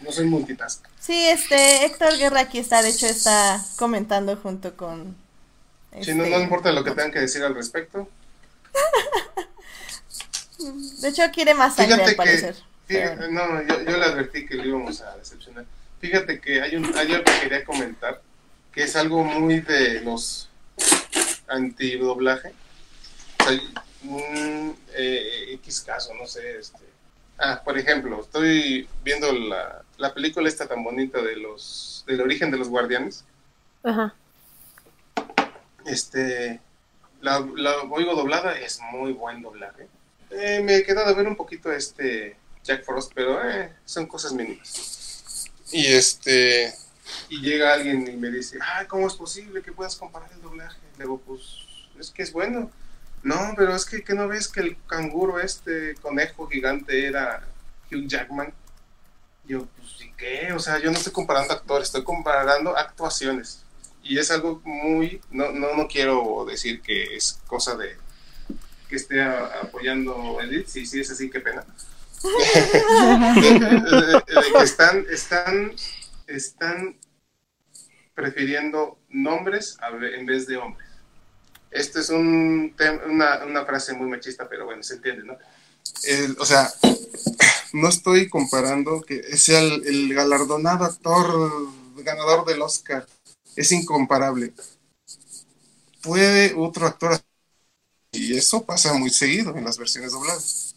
no 0.01 0.11
soy 0.11 0.25
multitask. 0.25 0.85
Sí, 1.07 1.29
este, 1.29 1.85
Héctor 1.85 2.17
Guerra 2.17 2.41
aquí 2.41 2.59
está, 2.59 2.81
de 2.81 2.89
hecho 2.89 3.05
está 3.05 3.63
comentando 3.77 4.35
junto 4.35 4.75
con... 4.75 5.15
Sí, 6.01 6.13
no, 6.13 6.25
este, 6.25 6.35
no 6.35 6.43
importa 6.43 6.73
lo 6.73 6.83
que 6.83 6.91
tengan 6.91 7.13
que 7.13 7.21
decir 7.21 7.41
al 7.45 7.55
respecto. 7.55 8.09
De 10.99 11.07
hecho 11.07 11.23
quiere 11.33 11.53
más 11.53 11.77
sangre 11.77 11.93
Fíjate 11.95 12.09
al 12.09 12.15
parecer. 12.17 12.55
que. 12.87 12.95
fíjate- 12.95 13.31
no, 13.31 13.61
yo, 13.61 13.83
yo 13.83 13.97
le 13.97 14.05
advertí 14.05 14.45
que 14.45 14.55
lo 14.55 14.65
íbamos 14.65 14.99
a 14.99 15.15
decepcionar. 15.15 15.63
Fíjate 16.01 16.41
que 16.41 16.61
hay, 16.61 16.75
un, 16.75 16.85
hay 16.97 17.13
algo 17.13 17.23
que 17.23 17.39
quería 17.39 17.63
comentar 17.63 18.21
que 18.73 18.83
es 18.83 18.95
algo 18.97 19.23
muy 19.23 19.61
de 19.61 20.01
los 20.01 20.49
antidoblaje. 21.47 22.53
O 23.39 23.43
sea, 23.45 23.61
un 24.03 24.77
eh, 24.93 25.53
X 25.53 25.81
caso, 25.81 26.13
no 26.15 26.27
sé, 26.27 26.59
este, 26.59 26.85
Ah, 27.39 27.61
por 27.63 27.77
ejemplo, 27.77 28.21
estoy 28.21 28.89
viendo 29.03 29.31
la, 29.31 29.83
la 29.97 30.13
película 30.13 30.47
esta 30.47 30.67
tan 30.67 30.83
bonita 30.83 31.21
de 31.21 31.35
los 31.35 32.03
del 32.07 32.21
origen 32.21 32.51
de 32.51 32.57
los 32.57 32.69
guardianes. 32.69 33.25
Ajá. 33.83 34.13
Este, 35.85 36.59
la, 37.21 37.45
la 37.55 37.77
oigo 37.83 38.15
doblada, 38.15 38.57
es 38.59 38.79
muy 38.91 39.13
buen 39.13 39.41
doblaje. 39.41 39.87
Eh, 40.29 40.61
me 40.63 40.75
he 40.75 40.83
quedado 40.83 41.09
a 41.09 41.13
ver 41.13 41.27
un 41.27 41.35
poquito 41.35 41.71
este 41.71 42.35
Jack 42.63 42.83
Frost, 42.83 43.13
pero 43.15 43.49
eh, 43.49 43.73
son 43.85 44.05
cosas 44.07 44.33
mínimas. 44.33 45.45
Y 45.71 45.85
este, 45.85 46.73
y 47.29 47.41
llega 47.41 47.73
alguien 47.73 48.07
y 48.07 48.15
me 48.17 48.29
dice, 48.29 48.59
ay, 48.61 48.85
¿cómo 48.87 49.07
es 49.07 49.15
posible 49.15 49.61
que 49.61 49.71
puedas 49.71 49.95
comparar 49.95 50.31
el 50.33 50.41
doblaje? 50.41 50.79
Le 50.97 51.05
digo, 51.05 51.19
pues, 51.25 51.41
es 51.99 52.11
que 52.11 52.23
es 52.23 52.31
bueno. 52.31 52.69
No, 53.23 53.53
pero 53.57 53.75
es 53.75 53.85
que, 53.85 54.03
que 54.03 54.13
no 54.13 54.27
ves 54.27 54.47
que 54.47 54.59
el 54.61 54.77
canguro, 54.85 55.39
este 55.39 55.95
conejo 55.95 56.47
gigante, 56.47 57.05
era 57.05 57.45
Hugh 57.91 58.07
Jackman. 58.07 58.53
Yo, 59.45 59.65
pues, 59.65 59.76
¿y 59.76 59.76
qué? 60.17 60.51
O 60.53 60.59
sea, 60.59 60.79
yo 60.79 60.91
no 60.91 60.97
estoy 60.97 61.13
comparando 61.13 61.53
actores, 61.53 61.87
estoy 61.87 62.03
comparando 62.03 62.75
actuaciones. 62.77 63.63
Y 64.03 64.17
es 64.17 64.31
algo 64.31 64.61
muy, 64.63 65.21
no, 65.31 65.51
no, 65.51 65.75
no 65.75 65.87
quiero 65.87 66.45
decir 66.49 66.81
que 66.81 67.15
es 67.15 67.39
cosa 67.47 67.75
de 67.75 67.95
que 68.89 68.95
esté 68.95 69.21
a- 69.21 69.61
apoyando 69.63 70.39
Edith, 70.41 70.67
si 70.67 70.85
sí 70.85 71.01
es 71.01 71.11
así, 71.11 71.29
qué 71.29 71.39
pena. 71.41 71.65
De- 72.23 73.59
de- 73.59 74.41
de 74.41 74.51
que 74.57 74.63
están, 74.63 75.05
están, 75.09 75.73
están 76.25 76.97
prefiriendo 78.15 78.97
nombres 79.09 79.77
en 80.15 80.25
vez 80.25 80.47
de 80.47 80.57
hombres. 80.57 80.87
Esto 81.69 81.99
es 81.99 82.09
un 82.09 82.73
una, 83.07 83.43
una 83.45 83.65
frase 83.65 83.93
muy 83.93 84.07
machista, 84.07 84.47
pero 84.49 84.65
bueno, 84.65 84.81
se 84.83 84.95
entiende, 84.95 85.23
¿no? 85.25 85.37
El- 86.03 86.35
o 86.39 86.45
sea, 86.45 86.69
no 87.73 87.89
estoy 87.89 88.29
comparando 88.29 89.01
que 89.01 89.21
sea 89.37 89.59
el, 89.59 90.13
galardonado 90.13 90.85
actor 90.85 91.51
ganador 91.97 92.45
del 92.45 92.61
Oscar. 92.61 93.05
Es 93.55 93.71
incomparable. 93.71 94.53
Puede 96.01 96.53
otro 96.55 96.87
actor 96.87 97.19
y 98.11 98.35
eso 98.37 98.63
pasa 98.63 98.93
muy 98.93 99.09
seguido 99.09 99.55
en 99.55 99.65
las 99.65 99.77
versiones 99.77 100.11
dobladas. 100.11 100.75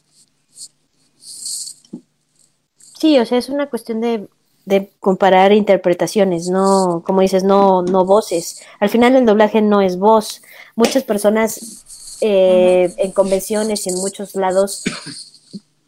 Sí, 2.99 3.19
o 3.19 3.25
sea, 3.25 3.39
es 3.39 3.49
una 3.49 3.71
cuestión 3.71 4.01
de, 4.01 4.29
de 4.67 4.93
comparar 5.01 5.53
interpretaciones, 5.53 6.49
no, 6.49 7.03
como 7.07 7.23
dices, 7.23 7.45
no, 7.45 7.83
no 7.83 8.05
voces. 8.05 8.63
Al 8.79 8.91
final 8.91 9.17
el 9.17 9.25
doblaje 9.25 9.63
no 9.63 9.81
es 9.81 9.97
voz. 9.97 10.43
Muchas 10.77 11.03
personas 11.05 12.19
eh, 12.21 12.93
en 12.99 13.13
convenciones 13.13 13.87
y 13.87 13.91
en 13.91 13.97
muchos 13.97 14.35
lados 14.35 14.83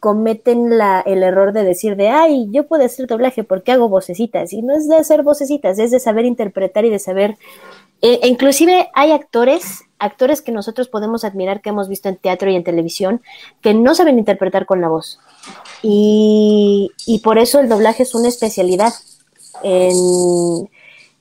cometen 0.03 0.77
la, 0.77 0.99
el 0.99 1.23
error 1.23 1.53
de 1.53 1.63
decir 1.63 1.95
de, 1.95 2.09
ay, 2.09 2.49
yo 2.51 2.67
puedo 2.67 2.83
hacer 2.83 3.07
doblaje 3.07 3.45
porque 3.45 3.71
hago 3.71 3.87
vocecitas. 3.87 4.51
Y 4.51 4.61
no 4.61 4.75
es 4.75 4.89
de 4.89 4.97
hacer 4.97 5.23
vocecitas, 5.23 5.79
es 5.79 5.91
de 5.91 5.99
saber 6.01 6.25
interpretar 6.25 6.83
y 6.83 6.89
de 6.89 6.99
saber... 6.99 7.37
e- 8.01 8.19
e 8.21 8.27
inclusive 8.27 8.89
hay 8.93 9.13
actores, 9.13 9.83
actores 9.99 10.41
que 10.41 10.51
nosotros 10.51 10.89
podemos 10.89 11.23
admirar, 11.23 11.61
que 11.61 11.69
hemos 11.69 11.87
visto 11.87 12.09
en 12.09 12.17
teatro 12.17 12.49
y 12.49 12.55
en 12.57 12.65
televisión, 12.65 13.21
que 13.61 13.73
no 13.73 13.95
saben 13.95 14.19
interpretar 14.19 14.65
con 14.65 14.81
la 14.81 14.89
voz. 14.89 15.21
Y, 15.81 16.91
y 17.05 17.19
por 17.19 17.37
eso 17.37 17.61
el 17.61 17.69
doblaje 17.69 18.03
es 18.03 18.13
una 18.13 18.27
especialidad. 18.27 18.91
En, 19.63 20.69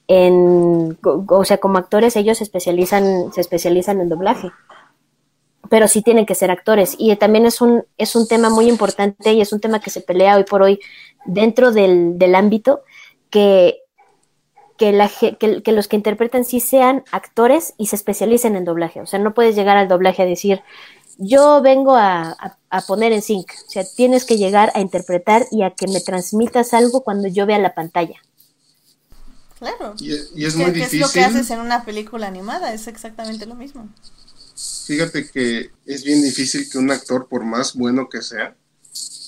en, 0.08 0.98
o 1.28 1.44
sea, 1.44 1.58
como 1.58 1.78
actores 1.78 2.16
ellos 2.16 2.38
se 2.38 2.44
especializan, 2.44 3.32
se 3.32 3.42
especializan 3.42 4.00
en 4.00 4.08
doblaje. 4.08 4.50
Pero 5.72 5.88
sí 5.88 6.02
tienen 6.02 6.26
que 6.26 6.34
ser 6.34 6.50
actores. 6.50 6.96
Y 6.98 7.16
también 7.16 7.46
es 7.46 7.62
un, 7.62 7.84
es 7.96 8.14
un 8.14 8.28
tema 8.28 8.50
muy 8.50 8.68
importante 8.68 9.32
y 9.32 9.40
es 9.40 9.54
un 9.54 9.60
tema 9.60 9.80
que 9.80 9.88
se 9.88 10.02
pelea 10.02 10.36
hoy 10.36 10.44
por 10.44 10.60
hoy 10.60 10.78
dentro 11.24 11.72
del, 11.72 12.18
del 12.18 12.34
ámbito 12.34 12.82
que, 13.30 13.78
que, 14.76 14.92
la, 14.92 15.08
ge- 15.08 15.38
que, 15.38 15.62
que 15.62 15.72
los 15.72 15.88
que 15.88 15.96
interpretan 15.96 16.44
sí 16.44 16.60
sean 16.60 17.04
actores 17.10 17.72
y 17.78 17.86
se 17.86 17.96
especialicen 17.96 18.54
en 18.54 18.66
doblaje. 18.66 19.00
O 19.00 19.06
sea, 19.06 19.18
no 19.18 19.32
puedes 19.32 19.56
llegar 19.56 19.78
al 19.78 19.88
doblaje 19.88 20.20
a 20.22 20.26
decir, 20.26 20.60
yo 21.16 21.62
vengo 21.62 21.96
a, 21.96 22.32
a- 22.32 22.58
a 22.68 22.80
poner 22.82 23.12
en 23.12 23.22
sync. 23.22 23.50
O 23.66 23.70
sea, 23.70 23.82
tienes 23.96 24.26
que 24.26 24.36
llegar 24.36 24.72
a 24.74 24.80
interpretar 24.80 25.46
y 25.50 25.62
a 25.62 25.70
que 25.70 25.86
me 25.88 26.02
transmitas 26.02 26.74
algo 26.74 27.00
cuando 27.02 27.28
yo 27.28 27.46
vea 27.46 27.58
la 27.58 27.72
pantalla. 27.74 28.20
Claro. 29.58 29.94
Y, 30.00 30.10
y 30.34 30.44
es 30.44 30.54
¿Qué, 30.54 30.62
muy 30.64 30.72
qué 30.74 30.82
es 30.82 30.90
difícil. 30.90 31.00
lo 31.00 31.08
que 31.08 31.24
haces 31.24 31.50
en 31.50 31.60
una 31.60 31.82
película 31.86 32.26
animada? 32.26 32.74
Es 32.74 32.88
exactamente 32.88 33.46
lo 33.46 33.54
mismo. 33.54 33.88
Fíjate 34.86 35.28
que 35.30 35.70
es 35.86 36.04
bien 36.04 36.22
difícil 36.22 36.68
que 36.70 36.78
un 36.78 36.90
actor, 36.90 37.28
por 37.28 37.44
más 37.44 37.74
bueno 37.74 38.08
que 38.08 38.22
sea, 38.22 38.56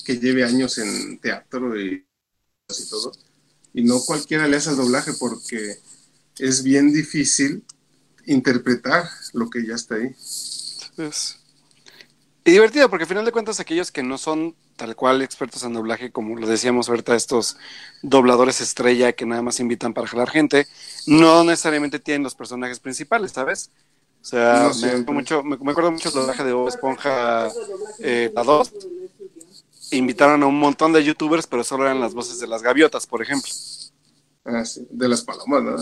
que 0.05 0.19
lleve 0.19 0.43
años 0.43 0.77
en 0.77 1.19
teatro 1.19 1.79
y, 1.79 2.05
todo, 2.89 3.11
y 3.73 3.83
no 3.83 3.99
cualquiera 4.01 4.47
le 4.47 4.57
hace 4.57 4.71
el 4.71 4.77
doblaje 4.77 5.13
porque 5.19 5.77
es 6.39 6.63
bien 6.63 6.93
difícil 6.93 7.63
interpretar 8.25 9.09
lo 9.33 9.49
que 9.49 9.65
ya 9.65 9.75
está 9.75 9.95
ahí. 9.95 10.15
Y 12.43 12.51
divertido, 12.51 12.89
porque 12.89 13.03
al 13.03 13.09
final 13.09 13.25
de 13.25 13.31
cuentas 13.31 13.59
aquellos 13.59 13.91
que 13.91 14.03
no 14.03 14.19
son 14.19 14.55
tal 14.75 14.95
cual 14.95 15.21
expertos 15.21 15.63
en 15.63 15.73
doblaje, 15.73 16.11
como 16.11 16.35
lo 16.35 16.47
decíamos 16.47 16.89
ahorita, 16.89 17.15
estos 17.15 17.57
dobladores 18.03 18.61
estrella 18.61 19.13
que 19.13 19.25
nada 19.25 19.41
más 19.41 19.59
invitan 19.59 19.93
para 19.93 20.07
jalar 20.07 20.29
gente, 20.29 20.67
no 21.07 21.43
necesariamente 21.43 21.97
tienen 21.99 22.23
los 22.23 22.35
personajes 22.35 22.79
principales, 22.79 23.31
¿sabes? 23.31 23.71
O 24.25 24.27
sea, 24.27 24.71
No 24.71 24.73
me, 24.73 24.87
acuerdo 24.87 25.13
mucho, 25.13 25.43
me, 25.43 25.55
me 25.57 25.71
acuerdo 25.71 25.91
mucho 25.91 26.09
del 26.09 26.21
doblaje 26.21 26.43
de 26.43 26.53
Bob 26.53 26.67
Esponja 26.67 27.47
eh, 27.99 28.31
la 28.33 28.43
2. 28.43 28.73
Invitaron 29.91 30.41
a 30.41 30.47
un 30.47 30.57
montón 30.57 30.93
de 30.93 31.03
youtubers, 31.03 31.45
pero 31.45 31.63
solo 31.63 31.83
eran 31.83 31.99
las 31.99 32.15
voces 32.15 32.39
de 32.39 32.47
las 32.47 32.63
gaviotas, 32.63 33.05
por 33.05 33.21
ejemplo. 33.21 33.51
Ah, 34.43 34.65
sí, 34.65 34.87
de 34.89 35.07
las 35.07 35.21
palomas, 35.21 35.61
¿no? 35.61 35.75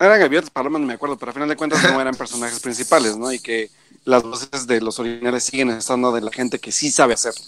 Eran 0.00 0.18
gaviotas, 0.18 0.48
palomas, 0.48 0.80
no 0.80 0.86
me 0.86 0.94
acuerdo, 0.94 1.18
pero 1.18 1.28
al 1.28 1.34
final 1.34 1.48
de 1.50 1.56
cuentas 1.56 1.82
no 1.82 2.00
eran 2.00 2.14
personajes 2.14 2.58
principales, 2.60 3.18
¿no? 3.18 3.30
Y 3.30 3.38
que 3.38 3.70
las 4.04 4.22
voces 4.22 4.66
de 4.66 4.80
los 4.80 4.98
originales 4.98 5.44
siguen 5.44 5.70
estando 5.72 6.10
de 6.10 6.22
la 6.22 6.32
gente 6.32 6.58
que 6.58 6.72
sí 6.72 6.90
sabe 6.90 7.12
hacerlo. 7.12 7.44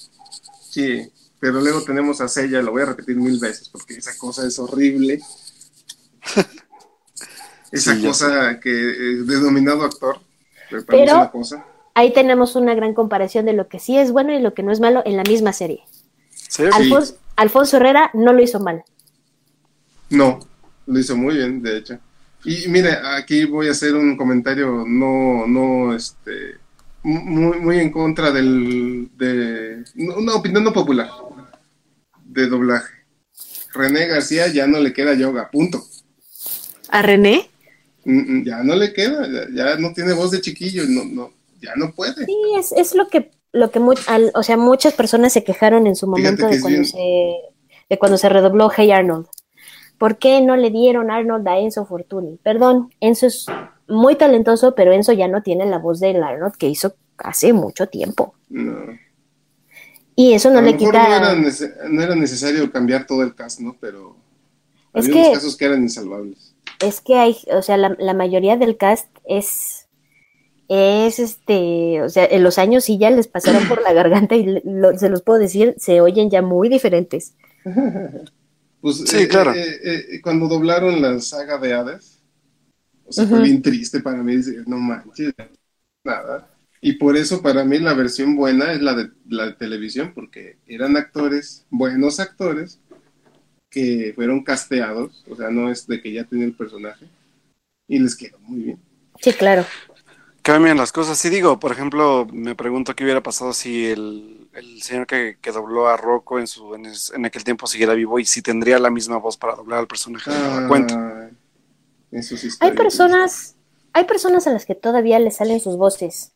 Sí, 0.69 1.11
pero 1.41 1.62
luego 1.62 1.83
tenemos 1.83 2.20
a 2.20 2.28
Sella, 2.28 2.61
lo 2.61 2.73
voy 2.73 2.83
a 2.83 2.87
repetir 2.87 3.16
mil 3.16 3.41
veces 3.41 3.70
porque 3.70 3.95
esa 3.95 4.15
cosa 4.19 4.47
es 4.47 4.59
horrible. 4.59 5.19
esa 7.72 7.94
Sí, 7.94 8.05
cosa 8.05 8.60
que 8.60 8.70
eh, 8.70 9.22
denominado 9.24 9.84
actor, 9.84 10.20
pero 10.70 11.05
es 11.05 11.12
una 11.12 11.30
cosa. 11.30 11.66
Ahí 11.94 12.12
tenemos 12.12 12.56
una 12.56 12.74
gran 12.74 12.93
comparación 12.93 13.47
de 13.47 13.55
lo 13.55 13.68
que 13.68 13.78
sí 13.78 13.97
es 13.97 14.12
bueno 14.12 14.32
y 14.32 14.40
lo 14.40 14.52
que 14.52 14.62
no 14.62 14.70
es 14.70 14.80
malo 14.80 15.02
en 15.06 15.16
la 15.16 15.22
misma 15.22 15.52
serie. 15.52 15.82
¿Sí? 16.30 16.64
Alfonso, 16.72 17.16
Alfonso 17.36 17.76
Herrera 17.78 18.10
no 18.12 18.32
lo 18.32 18.43
hizo 18.43 18.60
mal. 18.60 18.84
No, 20.10 20.40
lo 20.86 20.98
hizo 20.98 21.16
muy 21.16 21.36
bien, 21.36 21.62
de 21.62 21.78
hecho. 21.78 21.98
Y 22.44 22.68
mire, 22.68 22.90
aquí 22.90 23.44
voy 23.44 23.68
a 23.68 23.72
hacer 23.72 23.94
un 23.94 24.16
comentario 24.16 24.84
no, 24.86 25.47
no, 25.47 25.94
este, 25.94 26.59
muy, 27.02 27.59
muy 27.59 27.78
en 27.78 27.90
contra 27.90 28.30
del, 28.30 29.09
de, 29.16 29.84
una 29.97 30.34
opinión 30.34 30.62
no 30.62 30.72
popular 30.72 31.09
de 32.24 32.47
doblaje. 32.47 32.94
René 33.72 34.06
García 34.06 34.48
ya 34.48 34.66
no 34.66 34.78
le 34.80 34.93
queda 34.93 35.14
yoga, 35.14 35.51
punto. 35.51 35.82
¿A 36.88 37.02
René? 37.02 37.51
Mm, 38.09 38.39
mm, 38.41 38.45
Ya 38.45 38.62
no 38.62 38.74
le 38.77 38.93
queda, 38.93 39.27
ya, 39.53 39.77
no 39.77 39.93
tiene 39.93 40.12
voz 40.12 40.31
de 40.31 40.41
chiquillo, 40.41 40.85
no, 40.89 41.05
no, 41.05 41.33
ya 41.61 41.73
no 41.77 41.93
puede. 41.93 42.24
Sí, 42.24 42.37
es, 42.57 42.70
es 42.73 42.95
lo 42.95 43.09
que, 43.09 43.33
lo 43.53 43.70
que 43.73 43.81
al- 44.07 44.31
o 44.35 44.43
sea, 44.45 44.57
muchas 44.57 44.95
personas 44.95 45.33
se 45.33 45.43
quejaron 45.43 45.87
en 45.89 45.97
su 45.97 46.07
momento 46.07 46.47
de 46.49 46.61
cuando, 46.61 46.78
bien. 46.81 46.85
se, 46.85 46.99
de 47.91 47.99
cuando 47.99 48.16
se 48.16 48.28
redobló 48.28 48.70
Hey 48.74 48.93
Arnold. 48.93 49.27
¿Por 49.99 50.19
qué 50.19 50.41
no 50.41 50.57
le 50.57 50.70
dieron 50.70 51.11
Arnold 51.11 51.49
a 51.49 51.59
Enzo 51.59 51.85
Fortuni? 51.87 52.39
Perdón, 52.43 52.93
Enzo 53.01 53.27
es 53.27 53.47
muy 53.89 54.15
talentoso, 54.15 54.74
pero 54.74 54.93
Enzo 54.93 55.12
ya 55.12 55.27
no 55.27 55.43
tiene 55.43 55.66
la 55.66 55.78
voz 55.78 55.99
del 56.01 56.23
Arnold 56.23 56.55
que 56.57 56.69
hizo 56.69 56.95
hace 57.19 57.53
mucho 57.55 57.89
tiempo. 57.89 58.35
No. 58.51 58.77
Y 60.15 60.33
eso 60.35 60.51
no 60.51 60.59
a 60.59 60.62
lo 60.62 60.66
le 60.69 60.74
mejor 60.74 60.93
quita... 60.93 61.09
no 61.09 61.15
era, 61.16 61.35
nece- 61.35 61.89
no 61.91 62.03
era 62.03 62.15
necesario 62.15 62.70
cambiar 62.70 63.07
todo 63.07 63.23
el 63.23 63.35
cast, 63.35 63.61
¿no? 63.61 63.77
Pero 63.81 64.16
Es 64.95 65.07
había 65.07 65.12
que- 65.15 65.20
unos 65.28 65.39
casos 65.39 65.57
que 65.57 65.65
eran 65.65 65.83
insalvables. 65.83 66.45
Es 66.81 67.01
que 67.01 67.15
hay, 67.16 67.36
o 67.53 67.62
sea, 67.62 67.77
la, 67.77 67.97
la 67.98 68.15
mayoría 68.15 68.57
del 68.57 68.77
cast 68.77 69.09
es, 69.24 69.89
es 70.69 71.19
este, 71.20 72.03
o 72.03 72.09
sea, 72.11 72.27
en 72.27 72.44
los 72.44 72.59
años 72.59 72.85
sí 72.85 72.98
ya 72.98 73.11
les 73.11 73.28
pasaron 73.28 73.66
por 73.69 73.82
la 73.82 73.93
garganta 73.94 74.36
y 74.36 74.61
lo- 74.65 74.97
se 74.98 75.11
los 75.11 75.23
puedo 75.23 75.39
decir, 75.40 75.74
se 75.78 76.01
oyen 76.03 76.31
ya 76.31 76.43
muy 76.43 76.69
diferentes. 76.69 77.36
Pues, 78.81 78.98
Sí, 79.05 79.27
eh, 79.27 79.28
claro. 79.28 79.53
eh, 79.53 80.05
eh, 80.16 80.20
cuando 80.23 80.48
doblaron 80.48 81.01
la 81.03 81.20
saga 81.20 81.59
de 81.59 81.73
Hades, 81.74 82.23
o 83.07 83.12
sea, 83.12 83.27
fue 83.27 83.40
bien 83.40 83.62
triste 83.62 84.01
para 84.01 84.23
mí, 84.23 84.36
decir, 84.36 84.65
no 84.69 84.78
manches, 84.78 85.35
nada. 86.05 86.51
Y 86.82 86.94
por 86.94 87.16
eso 87.16 87.43
para 87.43 87.65
mí 87.65 87.78
la 87.78 87.94
versión 87.94 88.36
buena 88.36 88.73
es 88.73 88.82
la 88.82 88.94
de 88.94 89.11
la 89.28 89.47
de 89.47 89.53
televisión, 89.55 90.12
porque 90.15 90.59
eran 90.66 90.97
actores, 90.97 91.66
buenos 91.70 92.20
actores, 92.20 92.81
que 93.77 94.12
fueron 94.15 94.43
casteados, 94.43 95.23
o 95.28 95.36
sea, 95.36 95.51
no 95.51 95.70
es 95.70 95.86
de 95.86 96.01
que 96.01 96.11
ya 96.11 96.24
tenía 96.24 96.47
el 96.47 96.55
personaje, 96.55 97.05
y 97.86 97.98
les 97.98 98.16
quedó 98.16 98.39
muy 98.39 98.61
bien. 98.62 98.78
Sí, 99.20 99.35
claro. 99.35 99.66
Cambian 100.40 100.78
las 100.78 100.93
cosas. 100.93 101.19
Sí 101.19 101.28
digo, 101.28 101.61
por 101.61 101.73
ejemplo, 101.73 102.27
me 102.32 102.55
pregunto 102.55 102.94
qué 102.94 103.05
hubiera 103.05 103.23
pasado 103.23 103.53
si 103.53 103.85
el, 103.86 104.48
el 104.55 104.81
señor 104.81 105.07
que, 105.07 105.36
que 105.43 105.53
dobló 105.53 105.89
a 105.89 105.98
Rocco 105.98 106.39
en 106.39 106.47
su 106.47 106.74
en, 106.74 106.86
es- 106.86 107.12
en 107.15 107.27
aquel 107.27 107.44
tiempo 107.44 107.66
siguiera 107.66 107.93
vivo 107.93 108.19
y 108.19 108.24
si 108.24 108.40
tendría 108.40 108.78
la 108.78 108.89
misma 108.89 109.19
voz 109.19 109.36
para 109.36 109.57
doblar 109.57 109.81
al 109.81 109.86
personaje 109.86 110.31
de 110.31 110.69
cuenta. 110.69 111.31
Eso 112.12 112.35
sí 112.39 112.48
Hay 112.61 112.73
personas, 112.73 113.57
hay 113.93 114.05
personas 114.05 114.47
a 114.47 114.53
las 114.53 114.65
que 114.65 114.74
todavía 114.74 115.19
le 115.19 115.31
salen 115.32 115.61
sus 115.61 115.77
voces. 115.77 116.32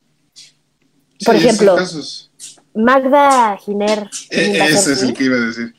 Por 1.25 1.37
ejemplo. 1.37 1.77
Magda 2.75 3.57
Giner. 3.57 4.11
E- 4.29 4.59
ese 4.59 4.93
es 4.93 5.03
el 5.03 5.15
que 5.15 5.25
iba 5.25 5.37
a 5.37 5.41
decir. 5.41 5.75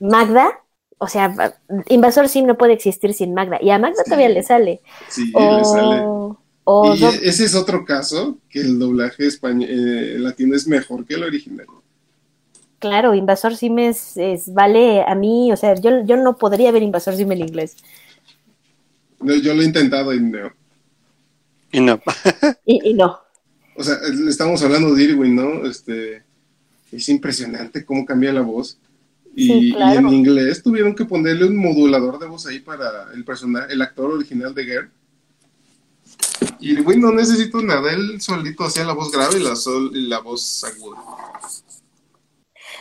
Magda, 0.00 0.60
o 0.98 1.08
sea, 1.08 1.54
Invasor 1.88 2.28
Sim 2.28 2.46
no 2.46 2.56
puede 2.56 2.72
existir 2.72 3.12
sin 3.14 3.34
Magda. 3.34 3.58
Y 3.60 3.70
a 3.70 3.78
Magda 3.78 4.02
Sí. 4.04 4.10
todavía 4.10 4.28
le 4.30 4.42
sale. 4.42 4.80
Sí, 5.08 5.26
le 5.26 5.64
sale. 5.64 6.00
O, 6.04 6.38
o 6.64 6.94
Y 6.94 6.98
do- 7.00 7.10
ese 7.10 7.44
es 7.44 7.54
otro 7.54 7.84
caso, 7.84 8.38
que 8.48 8.60
el 8.60 8.78
doblaje 8.78 9.26
español, 9.26 9.68
eh, 9.70 10.16
latino 10.18 10.56
es 10.56 10.66
mejor 10.66 11.04
que 11.06 11.14
el 11.14 11.24
original. 11.24 11.66
claro, 12.78 13.14
Invasor 13.14 13.56
Sim 13.56 13.78
es, 13.78 14.16
es- 14.16 14.52
vale 14.52 15.02
a 15.02 15.14
mí, 15.14 15.52
o 15.52 15.56
sea, 15.56 15.74
yo, 15.74 16.04
yo 16.04 16.16
no 16.16 16.36
podría 16.36 16.72
ver 16.72 16.82
Invasor 16.82 17.14
Sim 17.16 17.30
en 17.32 17.40
inglés. 17.40 17.76
No, 19.20 19.34
Yo 19.34 19.54
lo 19.54 19.62
he 19.62 19.64
intentado 19.64 20.12
y 20.14 20.20
no. 20.20 20.52
Y 21.72 21.80
no. 21.80 22.00
Y, 22.64 22.90
y 22.90 22.94
no. 22.94 23.18
O 23.76 23.82
sea, 23.84 23.96
le 24.12 24.30
estamos 24.30 24.62
hablando 24.62 24.94
de 24.94 25.02
Irwin, 25.04 25.34
¿no? 25.36 25.66
Este, 25.68 26.22
es 26.92 27.08
impresionante 27.08 27.84
cómo 27.84 28.04
cambia 28.06 28.32
la 28.32 28.40
voz. 28.42 28.78
Y, 29.36 29.46
Sí, 29.48 29.72
claro. 29.74 29.94
y 29.94 29.98
en 29.98 30.08
inglés 30.14 30.62
tuvieron 30.62 30.94
que 30.94 31.04
ponerle 31.04 31.44
un 31.44 31.58
modulador 31.58 32.18
de 32.18 32.26
voz 32.26 32.46
ahí 32.46 32.58
para 32.60 33.12
el 33.12 33.22
personaje, 33.22 33.72
el 33.72 33.82
actor 33.82 34.10
original 34.10 34.54
de 34.54 34.64
Gert. 34.64 34.90
Y 36.58 36.72
Irwin 36.72 37.02
no 37.02 37.12
necesitó 37.12 37.60
nada, 37.60 37.92
él 37.92 38.18
solito 38.20 38.64
hacía 38.64 38.84
la 38.84 38.94
voz 38.94 39.12
grave 39.12 39.38
y 39.38 39.42
la, 39.42 39.54
sol, 39.54 39.90
y 39.94 40.08
la 40.08 40.20
voz 40.20 40.64
aguda. 40.64 40.98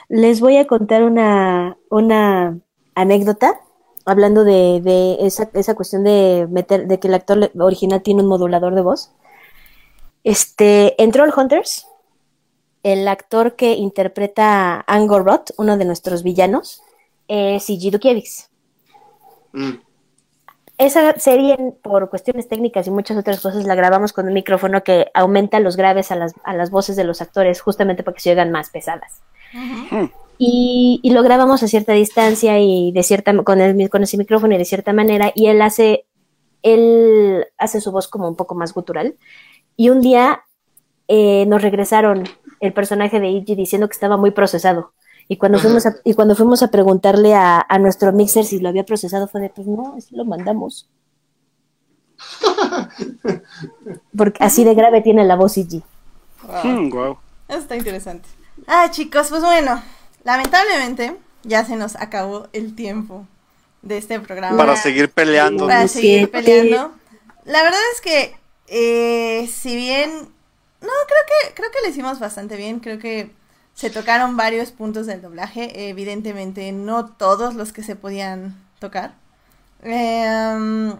Les 0.07 0.40
voy 0.40 0.56
a 0.57 0.65
contar 0.65 1.03
una, 1.03 1.77
una 1.90 2.57
anécdota 2.95 3.60
hablando 4.06 4.45
de, 4.45 4.80
de 4.82 5.18
esa, 5.26 5.49
esa 5.53 5.76
cuestión 5.76 6.06
de 6.06 6.48
meter, 6.49 6.88
de 6.88 6.99
que 6.99 7.10
el 7.10 7.15
actor 7.15 7.52
original 7.60 8.02
tiene 8.02 8.22
un 8.22 8.30
modulador 8.30 8.76
de 8.76 8.82
voz. 8.82 9.11
Este, 10.23 11.02
en 11.03 11.11
Trollhunters, 11.11 11.86
el 12.85 13.07
actor 13.07 13.55
que 13.55 13.73
interpreta 13.73 14.75
a 14.75 14.83
Angor 14.85 15.25
Roth, 15.25 15.49
uno 15.57 15.75
de 15.75 15.85
nuestros 15.85 16.21
villanos, 16.21 16.83
es 17.27 17.63
Sigi 17.63 17.89
Dukiewicz. 17.89 18.51
Mm. 19.53 19.71
Esa 20.77 21.17
serie, 21.17 21.57
por 21.81 22.11
cuestiones 22.11 22.47
técnicas 22.47 22.85
y 22.85 22.91
muchas 22.91 23.17
otras 23.17 23.41
cosas, 23.41 23.65
la 23.65 23.73
grabamos 23.73 24.13
con 24.13 24.27
un 24.27 24.33
micrófono 24.33 24.83
que 24.83 25.07
aumenta 25.15 25.59
los 25.59 25.77
graves 25.77 26.11
a 26.11 26.15
las, 26.15 26.35
a 26.43 26.53
las 26.53 26.69
voces 26.69 26.95
de 26.95 27.05
los 27.05 27.23
actores, 27.23 27.59
justamente 27.59 28.03
para 28.03 28.13
que 28.13 28.21
se 28.21 28.29
oigan 28.29 28.51
más 28.51 28.69
pesadas. 28.69 29.23
Y, 30.37 30.99
y 31.01 31.09
lo 31.09 31.23
grabamos 31.23 31.63
a 31.63 31.67
cierta 31.67 31.93
distancia 31.93 32.59
y 32.59 32.91
de 32.91 33.01
cierta 33.01 33.35
con, 33.43 33.61
el, 33.61 33.89
con 33.89 34.03
ese 34.03 34.17
micrófono 34.17 34.53
y 34.53 34.59
de 34.59 34.65
cierta 34.65 34.93
manera 34.93 35.31
y 35.33 35.47
él 35.47 35.61
hace 35.61 36.05
él 36.61 37.45
hace 37.57 37.79
su 37.79 37.91
voz 37.91 38.09
como 38.09 38.27
un 38.27 38.35
poco 38.35 38.53
más 38.53 38.73
gutural 38.73 39.15
y 39.77 39.89
un 39.89 40.01
día 40.01 40.43
eh, 41.07 41.45
nos 41.45 41.61
regresaron 41.61 42.25
el 42.65 42.73
personaje 42.73 43.19
de 43.19 43.29
Iggy 43.29 43.55
diciendo 43.55 43.87
que 43.87 43.93
estaba 43.93 44.17
muy 44.17 44.31
procesado 44.31 44.93
y 45.27 45.37
cuando 45.37 45.57
Ajá. 45.57 45.67
fuimos 45.67 45.85
a, 45.85 45.95
y 46.03 46.13
cuando 46.13 46.35
fuimos 46.35 46.63
a 46.63 46.69
preguntarle 46.69 47.33
a, 47.33 47.65
a 47.67 47.79
nuestro 47.79 48.11
mixer 48.11 48.45
si 48.45 48.59
lo 48.59 48.69
había 48.69 48.85
procesado 48.85 49.27
fue 49.27 49.41
de 49.41 49.49
pues 49.49 49.67
no 49.67 49.95
así 49.97 50.15
lo 50.15 50.25
mandamos 50.25 50.87
porque 54.17 54.43
así 54.43 54.63
de 54.63 54.75
grave 54.75 55.01
tiene 55.01 55.23
la 55.25 55.35
voz 55.35 55.57
Iggy 55.57 55.83
Wow. 56.47 56.65
Mm, 56.65 56.89
wow. 56.89 57.17
Eso 57.47 57.59
está 57.59 57.75
interesante. 57.75 58.27
Ah, 58.67 58.89
chicos, 58.91 59.27
pues 59.29 59.41
bueno, 59.41 59.81
lamentablemente 60.23 61.15
ya 61.43 61.65
se 61.65 61.75
nos 61.75 61.95
acabó 61.95 62.47
el 62.53 62.75
tiempo 62.75 63.25
de 63.81 63.97
este 63.97 64.19
programa. 64.19 64.57
Para 64.57 64.75
seguir 64.75 65.09
peleando. 65.09 65.67
Para 65.67 65.87
seguir 65.87 66.31
peleando. 66.31 66.93
La 67.45 67.63
verdad 67.63 67.79
es 67.93 68.01
que, 68.01 68.35
eh, 68.67 69.47
si 69.47 69.75
bien, 69.75 70.29
no, 70.85 70.91
creo 71.07 71.19
que, 71.27 71.53
creo 71.55 71.71
que 71.71 71.81
lo 71.83 71.89
hicimos 71.89 72.19
bastante 72.19 72.55
bien. 72.55 72.79
Creo 72.79 72.99
que 72.99 73.31
se 73.73 73.89
tocaron 73.89 74.37
varios 74.37 74.71
puntos 74.71 75.05
del 75.07 75.21
doblaje. 75.21 75.89
Evidentemente, 75.89 76.71
no 76.71 77.07
todos 77.07 77.55
los 77.55 77.73
que 77.73 77.83
se 77.83 77.95
podían 77.95 78.55
tocar. 78.79 79.13
Em, 79.81 80.95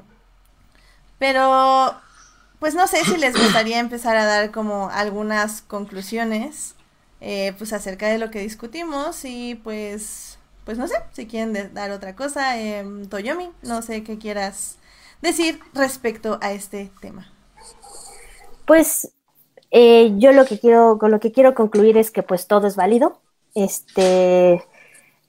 pero, 1.20 1.96
pues 2.60 2.76
no 2.76 2.88
sé 2.88 3.04
si 3.06 3.18
les 3.18 3.36
gustaría 3.36 3.80
empezar 3.80 4.16
a 4.16 4.26
dar 4.26 4.52
como 4.52 4.90
algunas 4.90 5.62
conclusiones, 5.62 6.76
eh, 7.22 7.54
pues 7.58 7.74
acerca 7.74 8.08
de 8.08 8.18
lo 8.18 8.30
que 8.32 8.40
discutimos 8.40 9.26
y 9.26 9.56
pues, 9.56 10.38
pues 10.66 10.78
no 10.78 10.88
sé, 10.88 10.96
si 11.14 11.26
quieren 11.28 11.74
dar 11.74 11.92
otra 11.92 12.16
cosa, 12.16 12.58
em, 12.60 13.08
Toyomi, 13.08 13.52
no 13.64 13.82
sé 13.82 14.04
qué 14.04 14.18
quieras 14.18 14.78
decir 15.22 15.60
respecto 15.74 16.38
a 16.42 16.52
este 16.52 16.92
tema. 17.02 17.32
Pues 18.66 19.10
eh, 19.78 20.14
yo 20.16 20.32
lo 20.32 20.46
que 20.46 20.58
quiero, 20.58 20.98
con 20.98 21.12
lo 21.12 21.20
que 21.20 21.34
quiero 21.34 21.54
concluir 21.54 21.98
es 21.98 22.10
que 22.10 22.24
pues 22.24 22.48
todo 22.48 22.66
es 22.66 22.78
válido. 22.78 23.20
Este, 23.56 24.64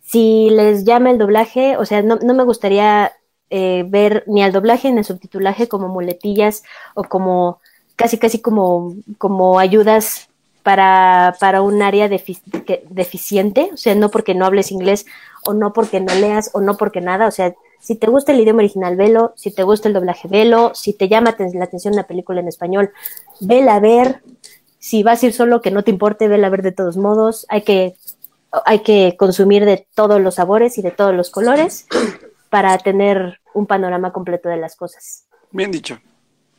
si 0.05 0.51
les 0.51 0.85
llama 0.85 1.10
el 1.10 1.18
doblaje, 1.18 1.77
o 1.77 1.85
sea, 1.85 2.02
no, 2.02 2.14
no 2.23 2.32
me 2.32 2.44
gustaría 2.44 3.12
eh, 3.51 3.85
ver 3.89 4.23
ni 4.28 4.44
al 4.44 4.52
doblaje 4.52 4.93
ni 4.93 4.98
al 4.98 5.05
subtitulaje 5.05 5.66
como 5.66 5.89
muletillas 5.89 6.62
o 6.94 7.02
como 7.02 7.60
casi 7.97 8.18
casi 8.18 8.40
como, 8.40 8.94
como 9.18 9.59
ayudas 9.59 10.28
para, 10.62 11.35
para 11.40 11.60
un 11.60 11.82
área 11.82 12.09
deficiente, 12.09 13.70
o 13.73 13.77
sea, 13.77 13.97
no 13.97 14.12
porque 14.12 14.36
no 14.36 14.47
hables 14.47 14.70
inglés 14.70 15.06
o 15.44 15.55
no 15.55 15.73
porque 15.73 15.98
no 15.98 16.14
leas 16.14 16.51
o 16.55 16.60
no 16.60 16.77
porque 16.77 17.01
nada, 17.01 17.27
o 17.27 17.32
sea, 17.32 17.52
si 17.86 17.94
te 17.94 18.08
gusta 18.08 18.32
el 18.32 18.40
idioma 18.40 18.58
original, 18.58 18.96
velo, 18.96 19.32
si 19.36 19.52
te 19.52 19.62
gusta 19.62 19.86
el 19.86 19.94
doblaje, 19.94 20.26
velo, 20.26 20.72
si 20.74 20.92
te 20.92 21.08
llama 21.08 21.36
la 21.38 21.64
atención 21.64 21.94
una 21.94 22.02
película 22.02 22.40
en 22.40 22.48
español, 22.48 22.90
vela 23.38 23.76
a 23.76 23.80
ver, 23.80 24.22
si 24.80 25.04
vas 25.04 25.22
a 25.22 25.26
ir 25.26 25.32
solo 25.32 25.62
que 25.62 25.70
no 25.70 25.84
te 25.84 25.92
importe, 25.92 26.26
vela 26.26 26.48
a 26.48 26.50
ver 26.50 26.62
de 26.62 26.72
todos 26.72 26.96
modos, 26.96 27.46
hay 27.48 27.62
que, 27.62 27.94
hay 28.64 28.80
que 28.80 29.14
consumir 29.16 29.64
de 29.64 29.86
todos 29.94 30.20
los 30.20 30.34
sabores 30.34 30.78
y 30.78 30.82
de 30.82 30.90
todos 30.90 31.14
los 31.14 31.30
colores 31.30 31.86
para 32.50 32.76
tener 32.78 33.38
un 33.54 33.68
panorama 33.68 34.12
completo 34.12 34.48
de 34.48 34.56
las 34.56 34.74
cosas. 34.74 35.26
Bien 35.52 35.70
dicho. 35.70 35.96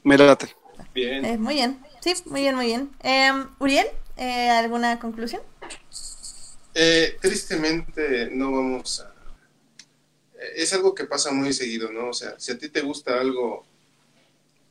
Me 0.04 0.18
late. 0.18 0.48
Bien. 0.94 1.26
Eh, 1.26 1.38
muy 1.38 1.56
bien, 1.56 1.78
sí, 2.00 2.14
muy 2.28 2.40
bien, 2.40 2.56
muy 2.56 2.68
bien. 2.68 2.90
Em, 3.04 3.50
Uriel, 3.60 3.88
eh, 4.16 4.50
¿alguna 4.50 4.98
conclusión? 4.98 5.42
Eh, 6.74 7.18
tristemente 7.20 8.30
no 8.32 8.54
vamos 8.54 9.02
a... 9.02 9.17
Es 10.56 10.74
algo 10.74 10.94
que 10.94 11.06
pasa 11.06 11.32
muy 11.32 11.54
seguido, 11.54 11.92
¿no? 11.92 12.10
O 12.10 12.14
sea, 12.14 12.40
si 12.40 12.52
a 12.52 12.58
ti 12.58 12.70
te 12.70 12.82
gusta 12.82 13.20
algo 13.20 13.66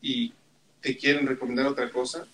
y 0.00 0.32
te 0.80 0.96
quieren 0.96 1.26
recomendar 1.26 1.66
otra 1.66 1.90
cosa, 1.90 2.26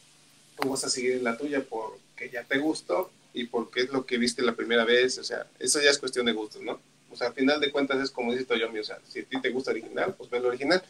tú 0.61 0.71
vas 0.71 0.85
a 0.85 0.91
seguir 0.91 1.13
en 1.13 1.25
la 1.25 1.37
tuya 1.37 1.65
porque 1.69 2.31
ya 2.31 2.45
te 2.45 2.59
gustó 2.59 3.11
y 3.33 3.45
porque 3.45 3.81
es 3.81 3.91
lo 3.91 4.05
que 4.05 4.19
viste 4.19 4.43
la 4.43 4.55
primera 4.55 4.85
vez, 4.85 5.19
o 5.19 5.25
sea, 5.25 5.47
eso 5.59 5.81
ya 5.81 5.91
es 5.91 5.99
cuestión 5.99 6.27
de 6.27 6.33
gustos, 6.33 6.63
¿no? 6.63 6.81
O 7.11 7.17
sea, 7.17 7.29
al 7.29 7.35
final 7.35 7.61
de 7.61 7.71
cuentas 7.71 8.01
es 8.03 8.11
como 8.11 8.33
dice 8.33 8.45
Toyomi, 8.45 8.79
o 8.79 8.85
sea, 8.85 8.99
si 9.07 9.21
a 9.21 9.25
ti 9.25 9.41
te 9.41 9.51
gusta 9.51 9.71
original, 9.71 10.15
pues 10.17 10.31
ve 10.31 10.41
lo 10.41 10.49
original. 10.49 10.83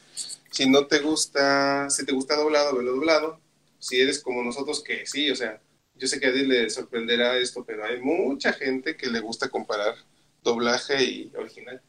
Si 0.50 0.68
no 0.68 0.86
te 0.86 1.00
gusta, 1.00 1.90
si 1.90 2.04
te 2.06 2.12
gusta 2.12 2.36
doblado, 2.36 2.76
ve 2.76 2.84
lo 2.84 2.92
doblado. 2.92 3.40
Si 3.80 4.00
eres 4.00 4.20
como 4.20 4.44
nosotros 4.44 4.82
que 4.82 5.04
sí, 5.04 5.30
o 5.30 5.36
sea, 5.36 5.60
yo 5.96 6.06
sé 6.06 6.20
que 6.20 6.26
a 6.26 6.28
Eddie 6.30 6.46
le 6.46 6.70
sorprenderá 6.70 7.36
esto, 7.38 7.64
pero 7.64 7.84
hay 7.84 8.00
mucha 8.00 8.52
gente 8.52 8.96
que 8.96 9.08
le 9.08 9.18
gusta 9.18 9.48
comparar 9.48 9.96
doblaje 10.44 11.02
y 11.02 11.32
original. 11.36 11.82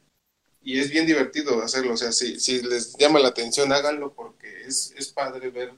Y 0.63 0.79
es 0.79 0.89
bien 0.89 1.05
divertido 1.05 1.61
hacerlo, 1.61 1.93
o 1.93 1.97
sea, 1.97 2.11
si, 2.11 2.39
si 2.39 2.61
les 2.61 2.95
llama 2.97 3.19
la 3.19 3.27
atención, 3.29 3.73
háganlo 3.73 4.13
porque 4.13 4.63
es, 4.65 4.93
es 4.97 5.09
padre 5.09 5.49
ver, 5.49 5.73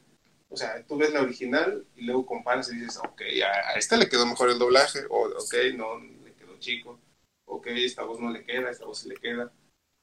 o 0.50 0.56
sea, 0.56 0.86
tú 0.86 0.96
ves 0.98 1.12
la 1.12 1.22
original 1.22 1.86
y 1.96 2.04
luego 2.06 2.26
comparas 2.26 2.70
y 2.72 2.76
dices, 2.76 2.98
ok, 2.98 3.22
a, 3.44 3.70
a 3.72 3.74
esta 3.80 3.98
le 3.98 4.08
quedó 4.08 4.26
mejor 4.26 4.50
el 4.50 4.60
doblaje, 4.60 5.00
o 5.10 5.28
ok, 5.28 5.56
no, 5.76 6.00
le 6.00 6.34
quedó 6.34 6.58
chico, 6.60 7.00
ok, 7.46 7.68
esta 7.68 8.04
voz 8.04 8.20
no 8.20 8.32
le 8.32 8.44
queda, 8.46 8.70
esta 8.70 8.86
voz 8.86 9.00
sí 9.00 9.10
le 9.10 9.16
queda. 9.16 9.52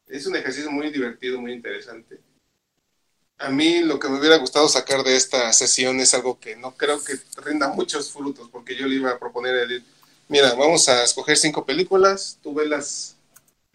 Es 0.06 0.26
un 0.26 0.34
ejercicio 0.36 0.70
muy 0.70 0.90
divertido, 0.90 1.40
muy 1.40 1.52
interesante. 1.52 2.20
A 3.38 3.50
mí 3.50 3.80
lo 3.80 3.98
que 3.98 4.08
me 4.08 4.18
hubiera 4.18 4.36
gustado 4.36 4.68
sacar 4.68 5.02
de 5.02 5.16
esta 5.16 5.52
sesión 5.52 6.00
es 6.00 6.12
algo 6.14 6.38
que 6.38 6.54
no 6.56 6.76
creo 6.76 7.02
que 7.02 7.14
rinda 7.42 7.68
muchos 7.68 8.10
frutos, 8.10 8.48
porque 8.50 8.76
yo 8.76 8.86
le 8.86 8.96
iba 8.96 9.10
a 9.10 9.18
proponer 9.18 9.54
a 9.54 9.62
Edith, 9.62 9.84
mira, 10.28 10.54
vamos 10.54 10.88
a 10.88 11.02
escoger 11.02 11.36
cinco 11.36 11.64
películas, 11.64 12.38
tú 12.42 12.52
velas 12.52 13.11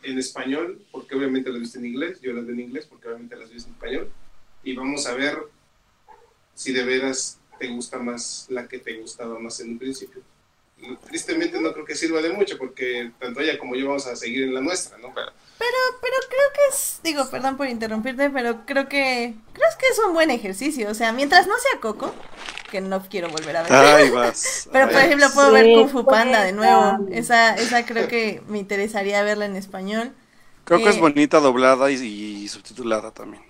en 0.08 0.18
español, 0.20 0.82
porque 0.92 1.16
obviamente 1.16 1.50
las 1.50 1.60
viste 1.60 1.80
en 1.80 1.86
inglés, 1.86 2.20
yo 2.22 2.34
las 2.34 2.46
veo 2.46 2.54
en 2.54 2.62
inglés, 2.62 2.86
porque 2.86 3.08
obviamente 3.08 3.36
las 3.36 3.52
viste 3.52 3.70
en 3.70 3.76
español, 3.76 4.12
y 4.64 4.76
vamos 4.76 5.06
a 5.06 5.14
ver 5.14 5.38
si 6.54 6.74
de 6.74 6.84
veras 6.84 7.40
te 7.60 7.68
gusta 7.68 8.00
más 8.00 8.48
la 8.50 8.68
que 8.68 8.80
te 8.80 8.98
gustaba 9.00 9.38
más 9.40 9.60
en 9.60 9.72
un 9.72 9.80
principio. 9.80 10.22
Y 10.80 10.96
tristemente 11.08 11.60
no 11.60 11.74
creo 11.74 11.86
que 11.86 11.96
sirva 11.96 12.22
de 12.22 12.32
mucho, 12.32 12.58
porque 12.58 13.12
tanto 13.20 13.40
ella 13.40 13.58
como 13.58 13.76
yo 13.76 13.88
vamos 13.88 14.06
a 14.08 14.16
seguir 14.16 14.44
en 14.44 14.54
la 14.54 14.62
nuestra, 14.62 14.98
¿no? 14.98 15.12
Pero, 15.14 15.32
Pero 15.58 16.16
creo 16.30 16.54
que 16.54 16.76
es, 16.76 17.00
digo, 17.04 17.30
perdón 17.30 17.58
por 17.58 17.68
interrumpirte, 17.68 18.30
pero 18.30 18.66
creo 18.66 18.88
que 18.88 19.34
creo 19.54 19.68
que 19.80 19.88
es 19.88 20.00
un 20.08 20.14
buen 20.14 20.30
ejercicio. 20.30 20.90
O 20.90 20.94
sea, 20.94 21.12
mientras 21.12 21.48
no 21.48 21.58
sea 21.58 21.80
Coco, 21.82 22.14
que 22.70 22.82
no 22.82 23.02
quiero 23.08 23.30
volver 23.30 23.58
a 23.58 23.64
ver. 23.64 23.72
Ahí 23.74 24.10
vas. 24.12 24.70
Pero 24.72 24.90
por 24.90 25.02
ejemplo 25.02 25.28
puedo 25.34 25.52
ver 25.52 25.66
Kung 25.66 25.90
Fu 25.90 26.06
Panda 26.06 26.44
de 26.44 26.52
nuevo. 26.52 27.08
Esa, 27.12 27.56
esa 27.56 27.86
creo 27.86 28.08
que 28.08 28.42
me 28.48 28.60
interesaría 28.60 29.24
verla 29.24 29.46
en 29.46 29.56
español. 29.56 30.14
Creo 30.66 30.80
que 30.80 30.90
es 30.90 30.98
eh, 30.98 31.00
bonita 31.00 31.40
doblada 31.40 31.90
y, 31.92 31.96
y 31.96 32.48
subtitulada 32.48 33.12
también. 33.12 33.42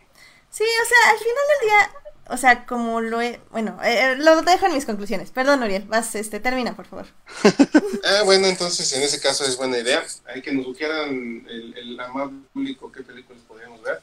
Sí, 0.49 0.63
o 0.63 0.87
sea, 0.87 1.11
al 1.11 1.17
final 1.17 1.43
del 1.49 1.69
día, 1.69 1.91
o 2.29 2.37
sea, 2.37 2.65
como 2.65 3.01
lo 3.01 3.21
he, 3.21 3.39
bueno, 3.51 3.77
eh, 3.83 4.13
eh, 4.13 4.15
lo 4.17 4.41
dejo 4.41 4.65
en 4.65 4.73
mis 4.73 4.85
conclusiones. 4.85 5.31
Perdón, 5.31 5.63
Oriel, 5.63 5.83
vas, 5.87 6.15
este, 6.15 6.39
termina, 6.39 6.75
por 6.75 6.85
favor. 6.85 7.05
Ah, 8.03 8.23
bueno, 8.23 8.47
entonces 8.47 8.91
en 8.93 9.01
ese 9.01 9.19
caso 9.19 9.43
es 9.43 9.57
buena 9.57 9.77
idea. 9.77 10.05
Hay 10.33 10.41
que 10.41 10.53
nos 10.53 10.65
sugieran 10.65 11.45
el, 11.49 11.73
el 11.77 11.99
amable 11.99 12.37
público 12.53 12.91
qué 12.91 13.03
películas 13.03 13.41
podríamos 13.45 13.81
ver. 13.81 14.01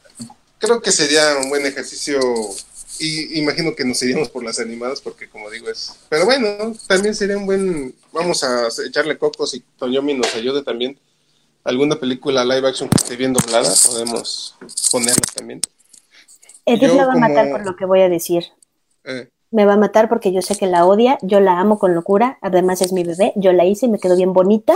Creo 0.59 0.83
que 0.83 0.93
sería 0.93 1.39
un 1.39 1.49
buen 1.49 1.65
ejercicio 1.65 2.21
y 2.99 3.39
imagino 3.39 3.75
que 3.75 3.85
nos 3.85 4.03
iríamos 4.03 4.29
por 4.29 4.45
las 4.45 4.59
animadas 4.61 5.01
porque 5.01 5.29
como 5.29 5.51
digo 5.51 5.69
es... 5.69 5.97
Pero 6.09 6.25
bueno, 6.25 6.75
también 6.87 7.15
sería 7.15 7.37
un 7.37 7.47
buen... 7.47 7.95
Vamos 8.13 8.45
a 8.45 8.69
echarle 8.87 9.19
cocos 9.19 9.55
y 9.55 9.61
Toñomi 9.79 10.15
nos 10.15 10.35
ayude 10.35 10.63
también. 10.63 10.99
Alguna 11.65 11.97
película 11.97 12.45
live 12.45 12.69
action 12.69 12.89
que 12.89 12.97
esté 13.03 13.17
bien 13.17 13.33
doblada, 13.33 13.73
podemos 13.87 14.57
ponerla 14.91 15.23
también. 15.35 15.61
Edith 16.67 16.89
Yo 16.89 16.95
me 16.95 17.05
va 17.05 17.13
a 17.15 17.17
matar 17.17 17.51
por 17.51 17.65
lo 17.65 17.77
que 17.77 17.85
voy 17.85 18.03
a 18.03 18.09
decir. 18.09 18.45
Eh, 19.05 19.29
Me 19.51 19.67
va 19.67 19.75
a 19.75 19.79
matar 19.79 20.09
porque 20.09 20.33
yo 20.33 20.43
sé 20.43 20.57
que 20.57 20.67
la 20.67 20.87
odia, 20.87 21.19
yo 21.23 21.41
la 21.41 21.59
amo 21.59 21.79
con 21.79 21.95
locura, 21.95 22.39
además 22.43 22.81
es 22.81 22.93
mi 22.93 23.05
bebé, 23.05 23.33
yo 23.37 23.53
la 23.53 23.65
hice 23.65 23.87
y 23.87 23.89
me 23.89 23.99
quedó 23.99 24.17
bien 24.17 24.33
bonita. 24.33 24.75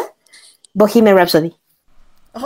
Bohemian 0.74 1.16
Rhapsody. 1.16 1.55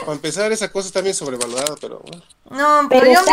para 0.00 0.12
empezar, 0.12 0.50
esa 0.52 0.70
cosa 0.72 0.88
está 0.88 1.00
bien 1.00 1.14
sobrevalorada, 1.14 1.76
pero 1.80 2.00
bueno. 2.00 2.22
No, 2.50 2.86
Pero 2.88 3.02
pero 3.02 3.06
yo 3.06 3.18
está- 3.20 3.32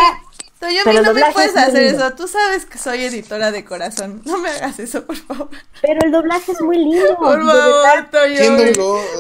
me, 0.61 0.76
yo 0.76 0.81
pero 0.85 0.99
el 0.99 1.06
no 1.06 1.14
me 1.14 1.31
puedes 1.34 1.56
hacer 1.57 1.84
lindo. 1.91 2.06
eso. 2.07 2.15
Tú 2.15 2.27
sabes 2.27 2.65
que 2.65 2.77
soy 2.77 3.03
editora 3.03 3.52
de 3.52 3.65
corazón. 3.65 4.22
No 4.26 4.38
me 4.38 4.49
hagas 4.49 4.80
eso, 4.80 5.03
por 5.06 5.18
favor. 5.18 5.49
Pero 5.81 5.99
el 6.06 6.11
doblaje 6.11 6.53
es 6.53 6.61
muy 6.61 6.77
lindo. 6.77 7.18
Por 7.19 7.45
favor, 7.45 8.07
Toyo. 8.11 8.52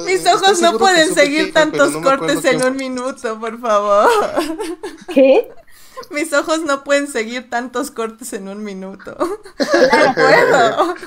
Mis 0.05 0.25
ojos 0.25 0.61
no 0.61 0.77
pueden 0.77 1.13
seguir 1.13 1.53
tantos 1.53 1.91
no 1.93 2.01
cortes 2.01 2.45
en 2.45 2.63
un 2.63 2.75
minuto, 2.77 3.39
por 3.39 3.59
favor. 3.59 4.09
¿Qué? 5.13 5.51
Mis 6.11 6.31
ojos 6.33 6.61
no 6.63 6.83
pueden 6.83 7.07
seguir 7.07 7.49
tantos 7.49 7.91
cortes 7.91 8.31
en 8.33 8.47
un 8.47 8.63
minuto. 8.63 9.15
Claro, 9.57 10.07
No 10.07 10.13
puedo. 10.15 10.95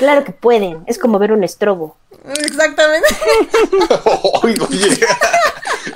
claro 0.00 0.24
que 0.24 0.32
pueden. 0.32 0.82
Es 0.88 0.98
como 0.98 1.18
ver 1.20 1.30
un 1.32 1.44
estrobo. 1.44 1.96
Exactamente. 2.42 3.06
Oye, 4.42 4.56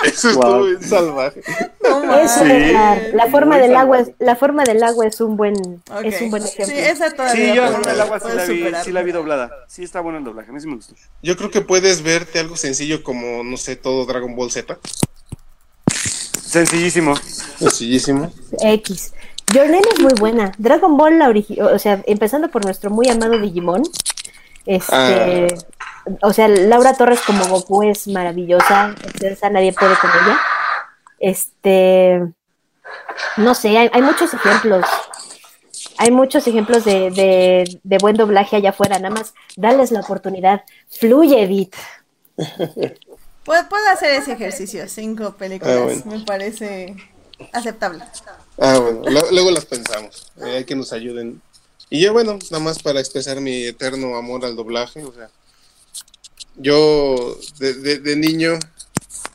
eso 0.05 0.29
estuvo 0.31 0.43
Wow. 0.59 0.67
bien 0.67 0.83
salvaje. 0.83 1.43
No 1.83 2.15
Eso 2.21 2.45
Sí. 2.45 2.51
es 2.53 2.73
la, 2.73 2.97
la 3.13 3.27
forma 3.31 3.57
Muy 3.57 3.63
del 3.67 3.77
agua, 3.77 3.97
salvaje. 3.99 4.15
es- 4.21 4.27
la 4.27 4.37
forma 4.37 4.65
del 4.65 4.83
agua 4.83 5.07
es 5.07 5.21
un 5.21 5.37
buen, 5.37 5.55
es 6.05 6.21
un 6.23 6.31
buen 6.31 6.43
Sí, 6.43 6.49
ejemplo. 6.63 6.77
esa 6.79 7.11
todavía 7.11 7.35
Sí, 7.51 7.55
yo 7.57 7.63
puedo- 7.67 7.83
en 7.83 7.89
el 7.91 8.01
agua 8.01 8.21
sí 8.21 8.29
la, 8.35 8.45
vi, 8.45 8.73
sí 8.85 8.93
la 8.93 9.03
vi 9.03 9.13
doblada. 9.13 9.51
Sí 9.69 9.83
está 9.83 10.01
bueno 10.01 10.19
el 10.19 10.25
doblaje, 10.25 10.51
a 10.51 10.53
mí 10.53 10.61
sí 10.61 10.67
me 10.69 10.77
gustó. 10.77 10.95
Yo 11.23 11.37
creo 11.37 11.51
que 11.51 11.61
puedes 11.63 12.03
verte 12.03 12.39
algo 12.39 12.57
sencillo 12.57 13.03
como, 13.03 13.43
no 13.43 13.57
sé, 13.57 13.77
todo 13.77 14.07
Dragon 14.07 14.37
Ball 14.37 14.51
Z. 14.51 14.79
Sencillísimo. 16.47 17.17
Sencillísimo. 17.59 18.33
X. 18.61 19.13
Your 19.53 19.67
Name 19.67 19.85
es 19.93 20.01
muy 20.01 20.15
buena. 20.15 20.53
Dragon 20.59 20.97
Ball, 20.97 21.19
la 21.19 21.29
origi- 21.29 21.61
o 21.61 21.79
sea, 21.79 22.03
empezando 22.07 22.49
por 22.51 22.65
nuestro 22.65 22.91
muy 22.91 23.09
amado 23.09 23.39
Digimon. 23.39 23.83
Este, 24.67 25.47
o 26.23 26.33
sea, 26.33 26.49
Laura 26.49 26.95
Torres 26.95 27.21
como 27.27 27.47
Goku 27.47 27.83
es 27.83 28.09
maravillosa. 28.09 28.95
Excelsa, 29.05 29.51
nadie 29.51 29.73
puede 29.73 29.95
con 29.97 30.11
ella. 30.11 30.41
Este, 31.21 32.21
no 33.37 33.55
sé, 33.55 33.77
hay, 33.79 33.91
hay 33.93 34.03
muchos 34.03 34.33
ejemplos. 34.35 34.85
Hay 35.99 36.11
muchos 36.11 36.47
ejemplos 36.49 36.85
de, 36.85 37.11
de, 37.11 37.81
de 37.85 37.99
buen 37.99 38.17
doblaje 38.17 38.57
allá 38.57 38.71
afuera. 38.71 38.99
Nada 38.99 39.15
más, 39.15 39.35
dales 39.57 39.93
la 39.93 40.01
oportunidad. 40.01 40.65
Fluye, 40.89 41.43
Edith. 41.43 41.77
Puedo, 43.45 43.69
puedo 43.69 43.89
hacer 43.93 44.11
ese 44.11 44.33
ejercicio, 44.33 44.89
cinco 44.89 45.35
películas. 45.35 45.77
Ah, 45.79 45.85
bueno. 45.85 46.03
Me 46.07 46.25
parece 46.25 46.97
aceptable. 47.53 48.03
Ah, 48.59 48.79
bueno, 48.79 49.03
lo- 49.11 49.31
luego 49.33 49.51
las 49.51 49.65
pensamos. 49.67 50.27
Eh, 50.45 50.57
hay 50.59 50.65
que 50.65 50.75
nos 50.77 50.93
ayuden. 50.93 51.41
Y 51.91 52.01
yo, 52.01 52.13
bueno, 52.13 52.39
nada 52.51 52.63
más 52.63 52.83
para 52.83 53.01
expresar 53.01 53.41
mi 53.41 53.65
eterno 53.65 54.17
amor 54.17 54.45
al 54.45 54.57
doblaje. 54.57 55.05
O 55.05 55.13
sea, 55.13 55.29
yo 56.57 57.39
de, 57.59 57.75
de- 57.75 57.99
de 57.99 58.17
niño 58.17 58.59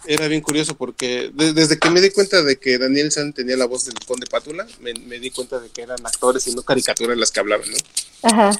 era 0.05 0.27
bien 0.27 0.41
curioso 0.41 0.75
porque 0.75 1.31
de- 1.33 1.53
desde 1.53 1.77
que 1.77 1.89
me 1.89 2.01
di 2.01 2.09
cuenta 2.11 2.41
de 2.41 2.57
que 2.57 2.77
Daniel 2.77 3.11
San 3.11 3.33
tenía 3.33 3.57
la 3.57 3.65
voz 3.65 3.85
del 3.85 3.95
Conde 4.05 4.25
Pátula, 4.27 4.65
me, 4.79 4.93
me 4.93 5.19
di 5.19 5.29
cuenta 5.31 5.59
de 5.59 5.69
que 5.69 5.81
eran 5.81 6.03
actores 6.05 6.47
y 6.47 6.53
no 6.55 6.63
caricaturas 6.63 7.17
las 7.17 7.31
que 7.31 7.39
hablaban, 7.41 7.69
¿no? 7.69 7.77
Ajá. 8.23 8.51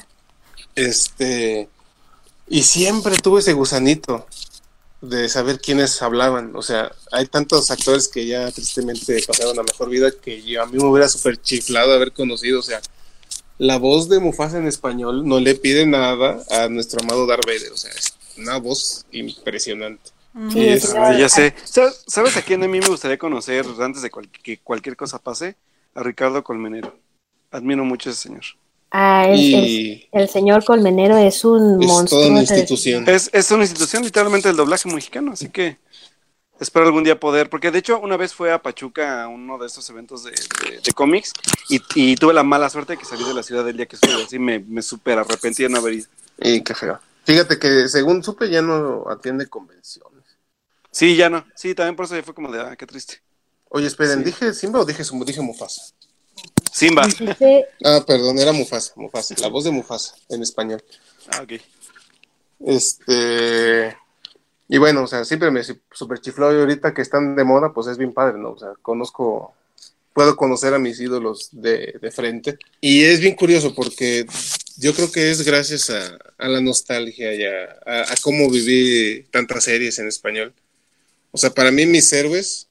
Este, 0.74 1.68
y 2.48 2.62
siempre 2.62 3.16
tuve 3.18 3.40
ese 3.40 3.54
gusanito 3.54 4.26
de 5.00 5.28
saber 5.28 5.60
quiénes 5.60 6.00
hablaban. 6.02 6.54
O 6.56 6.62
sea, 6.62 6.92
hay 7.10 7.26
tantos 7.26 7.70
actores 7.70 8.08
que 8.08 8.26
ya 8.26 8.50
tristemente 8.50 9.22
pasaron 9.26 9.58
a 9.58 9.62
mejor 9.62 9.88
vida 9.88 10.10
que 10.10 10.42
yo, 10.42 10.62
a 10.62 10.66
mí 10.66 10.76
me 10.78 10.84
hubiera 10.84 11.08
súper 11.08 11.40
chiflado 11.40 11.92
haber 11.94 12.12
conocido. 12.12 12.60
O 12.60 12.62
sea, 12.62 12.80
la 13.58 13.78
voz 13.78 14.08
de 14.08 14.20
Mufasa 14.20 14.58
en 14.58 14.66
español 14.66 15.26
no 15.26 15.40
le 15.40 15.54
pide 15.54 15.86
nada 15.86 16.42
a 16.50 16.68
nuestro 16.68 17.00
amado 17.02 17.26
Darth 17.26 17.46
Vader. 17.46 17.72
O 17.72 17.76
sea, 17.76 17.90
es 17.92 18.14
una 18.36 18.58
voz 18.58 19.04
impresionante. 19.12 20.10
Sí, 20.52 20.58
Y 20.60 20.68
el 20.68 20.74
es- 20.74 20.82
señor- 20.84 21.04
Ah, 21.06 21.18
ya 21.18 21.28
sé. 21.28 21.54
¿Sabes- 21.64 22.04
¿Sabes 22.06 22.36
a 22.36 22.42
quién 22.42 22.62
a 22.62 22.68
mí 22.68 22.78
me 22.78 22.86
gustaría 22.86 23.18
conocer 23.18 23.66
antes 23.80 24.02
de 24.02 24.10
cual- 24.10 24.28
que 24.30 24.58
cualquier 24.58 24.96
cosa 24.96 25.18
pase? 25.18 25.56
A 25.94 26.02
Ricardo 26.04 26.44
Colmenero. 26.44 26.96
Admiro 27.50 27.84
mucho 27.84 28.10
a 28.10 28.12
ese 28.12 28.22
señor. 28.22 28.44
Ah, 28.90 29.26
el, 29.28 29.38
el- 29.38 29.64
Y 29.68 30.08
el 30.12 30.28
señor 30.28 30.64
Colmenero 30.64 31.16
es 31.16 31.44
un 31.44 31.80
es 31.82 31.86
monstruo. 31.88 32.20
toda 32.22 32.30
una 32.32 32.40
institución. 32.40 33.08
Es, 33.08 33.30
es 33.32 33.50
una 33.50 33.62
institución 33.62 34.02
literalmente 34.02 34.48
del 34.48 34.56
doblaje 34.56 34.88
mexicano, 34.92 35.32
así 35.32 35.48
que 35.48 35.78
espero 36.58 36.86
algún 36.86 37.04
día 37.04 37.18
poder, 37.18 37.48
porque 37.48 37.70
de 37.70 37.78
hecho 37.78 38.00
una 38.00 38.16
vez 38.16 38.34
fue 38.34 38.52
a 38.52 38.60
Pachuca 38.60 39.22
a 39.22 39.28
uno 39.28 39.58
de 39.58 39.66
estos 39.68 39.88
eventos 39.90 40.24
de, 40.24 40.32
de- 40.32 40.80
de 40.80 40.92
cómics 40.92 41.32
y, 41.68 41.80
y 41.94 42.16
tuve 42.16 42.34
la 42.34 42.42
mala 42.42 42.68
suerte 42.68 42.94
de 42.94 42.98
que 42.98 43.04
salí 43.04 43.24
de 43.24 43.32
la 43.34 43.42
ciudad 43.42 43.64
del 43.64 43.76
día 43.76 43.86
que 43.86 43.96
estuve, 43.96 44.24
así 44.24 44.38
me, 44.38 44.58
me 44.58 44.82
súper 44.82 45.18
arrepentí 45.18 45.62
de 45.62 45.68
no 45.68 45.78
haber 45.78 45.94
ido. 45.94 46.06
Y 46.38 46.62
qué 46.62 46.74
feo. 46.74 46.98
Fíjate 47.24 47.58
que 47.58 47.88
según 47.88 48.24
supe 48.24 48.50
ya 48.50 48.60
no 48.62 49.04
atiende 49.08 49.46
convenciones. 49.46 50.24
Sí, 50.90 51.14
ya 51.14 51.30
no, 51.30 51.44
sí, 51.54 51.74
también 51.76 51.94
por 51.94 52.06
eso 52.06 52.16
ya 52.16 52.22
fue 52.24 52.34
como 52.34 52.50
de, 52.50 52.60
ah, 52.60 52.74
qué 52.76 52.86
triste. 52.86 53.22
Oye, 53.68 53.86
esperen, 53.86 54.18
Sí. 54.18 54.24
¿dije 54.24 54.52
Simba 54.52 54.80
o 54.80 54.84
dije, 54.84 55.04
dije 55.24 55.40
Mufasa? 55.40 55.82
Simba. 56.72 57.06
Dice, 57.06 57.66
Ah, 57.84 58.02
perdón, 58.06 58.38
era 58.38 58.52
Mufasa, 58.52 58.92
Mufasa, 58.96 59.34
la 59.40 59.48
voz 59.48 59.64
de 59.64 59.70
Mufasa 59.70 60.14
en 60.28 60.42
español. 60.42 60.82
Ah, 61.32 61.42
ok. 61.42 61.52
Este. 62.66 63.96
Y 64.68 64.78
bueno, 64.78 65.02
o 65.02 65.06
sea, 65.06 65.24
siempre 65.24 65.50
me 65.50 65.62
super 65.64 66.20
chifló 66.20 66.54
y 66.54 66.60
ahorita 66.60 66.94
que 66.94 67.02
están 67.02 67.34
de 67.34 67.42
moda, 67.44 67.72
pues 67.72 67.88
es 67.88 67.98
bien 67.98 68.12
padre, 68.12 68.38
¿no? 68.38 68.52
O 68.52 68.58
sea, 68.58 68.68
conozco, 68.82 69.54
puedo 70.12 70.36
conocer 70.36 70.72
a 70.74 70.78
mis 70.78 71.00
ídolos 71.00 71.48
de, 71.52 71.94
de 72.00 72.10
frente. 72.12 72.56
Y 72.80 73.02
es 73.02 73.20
bien 73.20 73.34
curioso 73.34 73.74
porque 73.74 74.26
yo 74.76 74.94
creo 74.94 75.10
que 75.10 75.30
es 75.30 75.44
gracias 75.44 75.90
a, 75.90 76.16
a 76.38 76.48
la 76.48 76.60
nostalgia 76.60 77.34
y 77.34 77.42
a, 77.44 77.64
a- 77.84 78.12
a 78.12 78.14
cómo 78.22 78.48
viví 78.48 79.24
tantas 79.32 79.64
series 79.64 79.98
en 79.98 80.06
español. 80.06 80.54
O 81.32 81.38
sea, 81.38 81.50
para 81.50 81.70
mí 81.72 81.84
mis 81.86 82.12
héroes, 82.12 82.68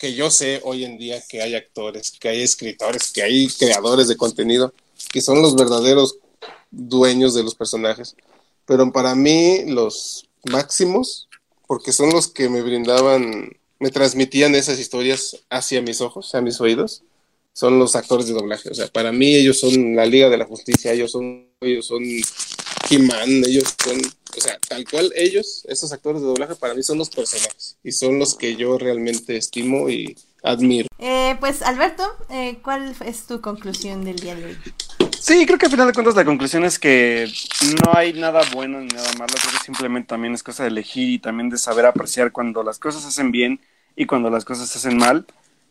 que 0.00 0.14
yo 0.14 0.30
sé 0.30 0.60
hoy 0.64 0.84
en 0.84 0.96
día 0.96 1.22
que 1.28 1.42
hay 1.42 1.54
actores, 1.54 2.10
que 2.10 2.30
hay 2.30 2.40
escritores, 2.40 3.12
que 3.12 3.22
hay 3.22 3.48
creadores 3.48 4.08
de 4.08 4.16
contenido, 4.16 4.72
que 5.12 5.20
son 5.20 5.42
los 5.42 5.54
verdaderos 5.54 6.16
dueños 6.70 7.34
de 7.34 7.42
los 7.42 7.54
personajes. 7.54 8.16
Pero 8.64 8.90
para 8.92 9.14
mí 9.14 9.64
los 9.66 10.26
máximos, 10.44 11.28
porque 11.66 11.92
son 11.92 12.10
los 12.10 12.28
que 12.28 12.48
me 12.48 12.62
brindaban, 12.62 13.50
me 13.78 13.90
transmitían 13.90 14.54
esas 14.54 14.78
historias 14.78 15.36
hacia 15.50 15.82
mis 15.82 16.00
ojos, 16.00 16.34
a 16.34 16.40
mis 16.40 16.62
oídos, 16.62 17.02
son 17.52 17.78
los 17.78 17.94
actores 17.94 18.26
de 18.26 18.32
doblaje. 18.32 18.70
O 18.70 18.74
sea, 18.74 18.88
para 18.88 19.12
mí 19.12 19.34
ellos 19.34 19.60
son 19.60 19.94
la 19.94 20.06
Liga 20.06 20.30
de 20.30 20.38
la 20.38 20.46
Justicia, 20.46 20.92
ellos 20.92 21.12
son, 21.12 21.46
ellos 21.60 21.86
son 21.86 22.02
He-Man, 22.88 23.44
ellos 23.46 23.74
son, 23.84 24.00
o 24.36 24.40
sea, 24.40 24.58
tal 24.68 24.88
cual 24.88 25.12
ellos, 25.16 25.64
esos 25.68 25.92
actores 25.92 26.20
de 26.20 26.28
doblaje, 26.28 26.54
para 26.54 26.74
mí 26.74 26.82
son 26.82 26.98
los 26.98 27.10
personajes 27.10 27.76
y 27.82 27.92
son 27.92 28.18
los 28.18 28.34
que 28.34 28.56
yo 28.56 28.78
realmente 28.78 29.36
estimo 29.36 29.88
y 29.88 30.16
admiro. 30.42 30.88
Eh, 30.98 31.36
pues 31.40 31.62
Alberto, 31.62 32.04
eh, 32.30 32.58
¿cuál 32.62 32.94
es 33.04 33.26
tu 33.26 33.40
conclusión 33.40 34.04
del 34.04 34.16
día 34.16 34.34
de 34.34 34.46
hoy? 34.46 34.58
Sí, 35.18 35.44
creo 35.46 35.58
que 35.58 35.66
al 35.66 35.72
final 35.72 35.86
de 35.86 35.92
cuentas 35.92 36.16
la 36.16 36.24
conclusión 36.24 36.64
es 36.64 36.78
que 36.78 37.30
no 37.84 37.92
hay 37.94 38.12
nada 38.14 38.40
bueno 38.54 38.80
ni 38.80 38.88
nada 38.88 39.12
malo, 39.18 39.34
creo 39.34 39.52
que 39.52 39.64
simplemente 39.64 40.08
también 40.08 40.34
es 40.34 40.42
cosa 40.42 40.62
de 40.62 40.70
elegir 40.70 41.10
y 41.10 41.18
también 41.18 41.50
de 41.50 41.58
saber 41.58 41.86
apreciar 41.86 42.32
cuando 42.32 42.62
las 42.62 42.78
cosas 42.78 43.02
se 43.02 43.08
hacen 43.08 43.30
bien 43.30 43.60
y 43.96 44.06
cuando 44.06 44.30
las 44.30 44.44
cosas 44.44 44.68
se 44.68 44.78
hacen 44.78 44.96
mal. 44.96 45.26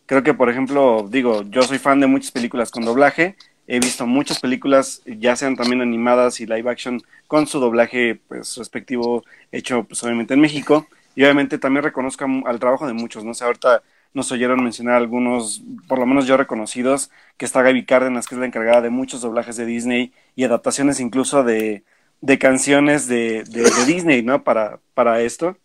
Creo 0.05 0.23
que, 0.23 0.33
por 0.33 0.49
ejemplo, 0.49 1.07
digo, 1.09 1.43
yo 1.49 1.61
soy 1.63 1.77
fan 1.77 1.99
de 1.99 2.07
muchas 2.07 2.31
películas 2.31 2.71
con 2.71 2.83
doblaje, 2.83 3.35
he 3.71 3.79
visto 3.79 4.07
muchas 4.07 4.39
películas, 4.39 5.03
ya 5.05 5.35
sean 5.35 5.55
también 5.55 5.81
animadas 5.81 6.39
y 6.41 6.47
live 6.47 6.69
action, 6.71 7.01
con 7.27 7.45
su 7.45 7.59
doblaje 7.59 8.19
pues 8.27 8.57
respectivo 8.57 9.23
hecho 9.51 9.83
pues 9.83 10.03
obviamente 10.03 10.33
en 10.33 10.41
México 10.41 10.87
y 11.15 11.23
obviamente 11.23 11.59
también 11.59 11.83
reconozco 11.83 12.25
al 12.45 12.59
trabajo 12.59 12.87
de 12.87 12.93
muchos, 12.93 13.23
¿no? 13.23 13.31
O 13.31 13.33
sea, 13.35 13.45
ahorita 13.47 13.83
nos 14.13 14.31
oyeron 14.31 14.63
mencionar 14.63 14.95
algunos, 14.95 15.61
por 15.87 15.99
lo 15.99 16.07
menos 16.07 16.25
yo 16.25 16.35
reconocidos, 16.35 17.11
que 17.37 17.45
está 17.45 17.61
Gaby 17.61 17.85
Cárdenas, 17.85 18.27
que 18.27 18.33
es 18.33 18.39
la 18.39 18.47
encargada 18.47 18.81
de 18.81 18.89
muchos 18.89 19.21
doblajes 19.21 19.55
de 19.55 19.67
Disney 19.67 20.13
y 20.35 20.45
adaptaciones 20.45 20.99
incluso 20.99 21.43
de, 21.43 21.83
de 22.21 22.39
canciones 22.39 23.07
de, 23.07 23.43
de, 23.43 23.85
Disney, 23.85 24.23
¿no? 24.23 24.43
Para, 24.43 24.79
para 24.95 25.21
esto. 25.21 25.57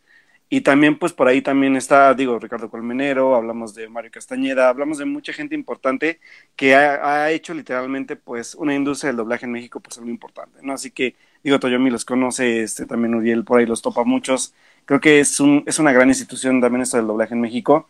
Y 0.48 0.60
también, 0.60 0.98
pues 0.98 1.12
por 1.12 1.26
ahí 1.26 1.42
también 1.42 1.76
está, 1.76 2.14
digo, 2.14 2.38
Ricardo 2.38 2.70
Colmenero, 2.70 3.34
hablamos 3.34 3.74
de 3.74 3.88
Mario 3.88 4.10
Castañeda, 4.12 4.68
hablamos 4.68 4.98
de 4.98 5.04
mucha 5.06 5.32
gente 5.32 5.54
importante 5.54 6.20
que 6.54 6.74
ha, 6.74 7.30
hecho 7.30 7.54
literalmente, 7.54 8.16
pues, 8.16 8.54
una 8.54 8.74
industria 8.74 9.08
del 9.08 9.16
doblaje 9.16 9.46
en 9.46 9.52
México, 9.52 9.80
pues, 9.80 9.98
algo 9.98 10.10
importante, 10.10 10.60
¿no? 10.62 10.74
Así 10.74 10.90
que, 10.90 11.16
digo, 11.42 11.58
Toyomi 11.58 11.90
los 11.90 12.04
conoce, 12.04 12.62
este, 12.62 12.86
también 12.86 13.14
Uriel 13.14 13.44
por 13.44 13.58
ahí 13.60 13.66
los 13.66 13.82
topa 13.82 14.04
muchos. 14.04 14.54
Creo 14.84 15.00
que 15.00 15.20
es, 15.20 15.40
un, 15.40 15.64
es 15.66 15.78
una 15.78 15.92
gran 15.92 16.08
institución 16.08 16.60
también 16.60 16.82
esto 16.82 16.98
del 16.98 17.06
doblaje 17.06 17.34
en 17.34 17.40
México. 17.40 17.88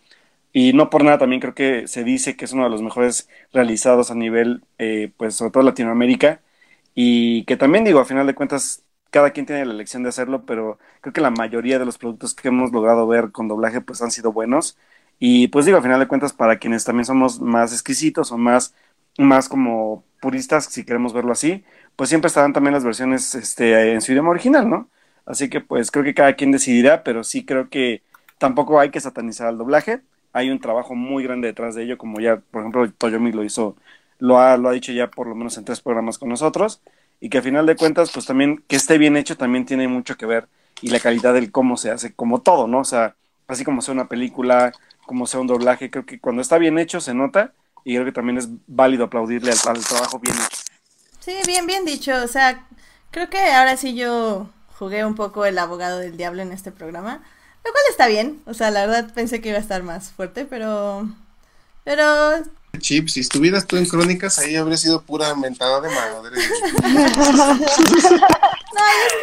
Y 0.52 0.72
no 0.72 0.90
por 0.90 1.04
nada 1.04 1.18
también 1.18 1.40
creo 1.40 1.54
que 1.54 1.88
se 1.88 2.04
dice 2.04 2.36
que 2.36 2.44
es 2.44 2.52
uno 2.52 2.64
de 2.64 2.70
los 2.70 2.82
mejores 2.82 3.28
realizados 3.52 4.10
a 4.10 4.14
nivel, 4.14 4.62
eh, 4.78 5.10
pues, 5.16 5.34
sobre 5.36 5.50
todo 5.52 5.64
Latinoamérica. 5.64 6.40
Y 6.94 7.44
que 7.44 7.56
también, 7.56 7.84
digo, 7.84 8.00
a 8.00 8.04
final 8.04 8.26
de 8.26 8.34
cuentas, 8.34 8.83
cada 9.14 9.30
quien 9.30 9.46
tiene 9.46 9.64
la 9.64 9.74
elección 9.74 10.02
de 10.02 10.08
hacerlo, 10.08 10.44
pero 10.44 10.80
creo 11.00 11.12
que 11.12 11.20
la 11.20 11.30
mayoría 11.30 11.78
de 11.78 11.84
los 11.84 11.98
productos 11.98 12.34
que 12.34 12.48
hemos 12.48 12.72
logrado 12.72 13.06
ver 13.06 13.30
con 13.30 13.46
doblaje 13.46 13.80
pues 13.80 14.02
han 14.02 14.10
sido 14.10 14.32
buenos. 14.32 14.76
Y 15.20 15.46
pues 15.48 15.66
digo, 15.66 15.76
al 15.76 15.84
final 15.84 16.00
de 16.00 16.08
cuentas, 16.08 16.32
para 16.32 16.58
quienes 16.58 16.82
también 16.84 17.04
somos 17.04 17.40
más 17.40 17.72
exquisitos 17.72 18.32
o 18.32 18.38
más, 18.38 18.74
más 19.16 19.48
como 19.48 20.02
puristas, 20.20 20.64
si 20.64 20.84
queremos 20.84 21.12
verlo 21.12 21.30
así, 21.30 21.64
pues 21.94 22.08
siempre 22.08 22.26
estarán 22.26 22.52
también 22.52 22.74
las 22.74 22.82
versiones 22.82 23.36
este, 23.36 23.92
en 23.92 24.00
su 24.00 24.10
idioma 24.10 24.30
original, 24.30 24.68
¿no? 24.68 24.88
Así 25.26 25.48
que 25.48 25.60
pues 25.60 25.92
creo 25.92 26.04
que 26.04 26.14
cada 26.14 26.34
quien 26.34 26.50
decidirá, 26.50 27.04
pero 27.04 27.22
sí 27.22 27.44
creo 27.44 27.68
que 27.68 28.02
tampoco 28.38 28.80
hay 28.80 28.90
que 28.90 28.98
satanizar 28.98 29.46
al 29.46 29.58
doblaje. 29.58 30.00
Hay 30.32 30.50
un 30.50 30.58
trabajo 30.58 30.96
muy 30.96 31.22
grande 31.22 31.46
detrás 31.46 31.76
de 31.76 31.84
ello, 31.84 31.98
como 31.98 32.18
ya, 32.18 32.38
por 32.50 32.62
ejemplo, 32.62 32.90
Toyomi 32.90 33.30
lo 33.30 33.44
hizo, 33.44 33.76
lo 34.18 34.40
ha, 34.40 34.56
lo 34.56 34.70
ha 34.70 34.72
dicho 34.72 34.90
ya 34.90 35.08
por 35.08 35.28
lo 35.28 35.36
menos 35.36 35.56
en 35.56 35.64
tres 35.64 35.80
programas 35.80 36.18
con 36.18 36.30
nosotros 36.30 36.82
y 37.24 37.30
que 37.30 37.38
a 37.38 37.42
final 37.42 37.64
de 37.64 37.74
cuentas, 37.74 38.10
pues 38.12 38.26
también 38.26 38.62
que 38.68 38.76
esté 38.76 38.98
bien 38.98 39.16
hecho 39.16 39.38
también 39.38 39.64
tiene 39.64 39.88
mucho 39.88 40.18
que 40.18 40.26
ver 40.26 40.46
y 40.82 40.90
la 40.90 41.00
calidad 41.00 41.32
del 41.32 41.50
cómo 41.50 41.78
se 41.78 41.90
hace, 41.90 42.12
como 42.12 42.42
todo, 42.42 42.66
¿no? 42.66 42.80
O 42.80 42.84
sea, 42.84 43.16
así 43.48 43.64
como 43.64 43.80
sea 43.80 43.94
una 43.94 44.08
película, 44.08 44.74
como 45.06 45.26
sea 45.26 45.40
un 45.40 45.46
doblaje, 45.46 45.90
creo 45.90 46.04
que 46.04 46.20
cuando 46.20 46.42
está 46.42 46.58
bien 46.58 46.78
hecho 46.78 47.00
se 47.00 47.14
nota 47.14 47.54
y 47.82 47.94
creo 47.94 48.04
que 48.04 48.12
también 48.12 48.36
es 48.36 48.50
válido 48.66 49.06
aplaudirle 49.06 49.52
al, 49.52 49.82
trabajo 49.86 50.18
bien 50.18 50.36
hecho. 50.36 50.60
Sí, 51.18 51.32
bien, 51.46 51.66
bien 51.66 51.86
dicho, 51.86 52.12
o 52.22 52.28
sea, 52.28 52.66
creo 53.10 53.30
que 53.30 53.38
ahora 53.38 53.78
sí 53.78 53.94
yo 53.94 54.50
jugué 54.78 55.06
un 55.06 55.14
poco 55.14 55.46
el 55.46 55.56
abogado 55.56 56.00
del 56.00 56.18
diablo 56.18 56.42
en 56.42 56.52
este 56.52 56.72
programa, 56.72 57.22
lo 57.64 57.72
cual 57.72 57.84
está 57.88 58.06
bien, 58.06 58.42
o 58.44 58.52
sea, 58.52 58.70
la 58.70 58.84
verdad 58.84 59.14
pensé 59.14 59.40
que 59.40 59.48
iba 59.48 59.56
a 59.56 59.62
estar 59.62 59.82
más 59.82 60.12
fuerte, 60.12 60.44
pero... 60.44 61.08
Pero 61.84 62.04
Chip, 62.78 63.08
si 63.08 63.20
estuvieras 63.20 63.66
tú 63.66 63.76
en 63.76 63.86
Crónicas, 63.86 64.38
ahí 64.38 64.56
habría 64.56 64.76
sido 64.76 65.02
pura 65.02 65.34
mentada 65.34 65.80
de 65.80 65.88
madre. 65.88 66.36
no, 66.82 67.52
es 67.52 67.62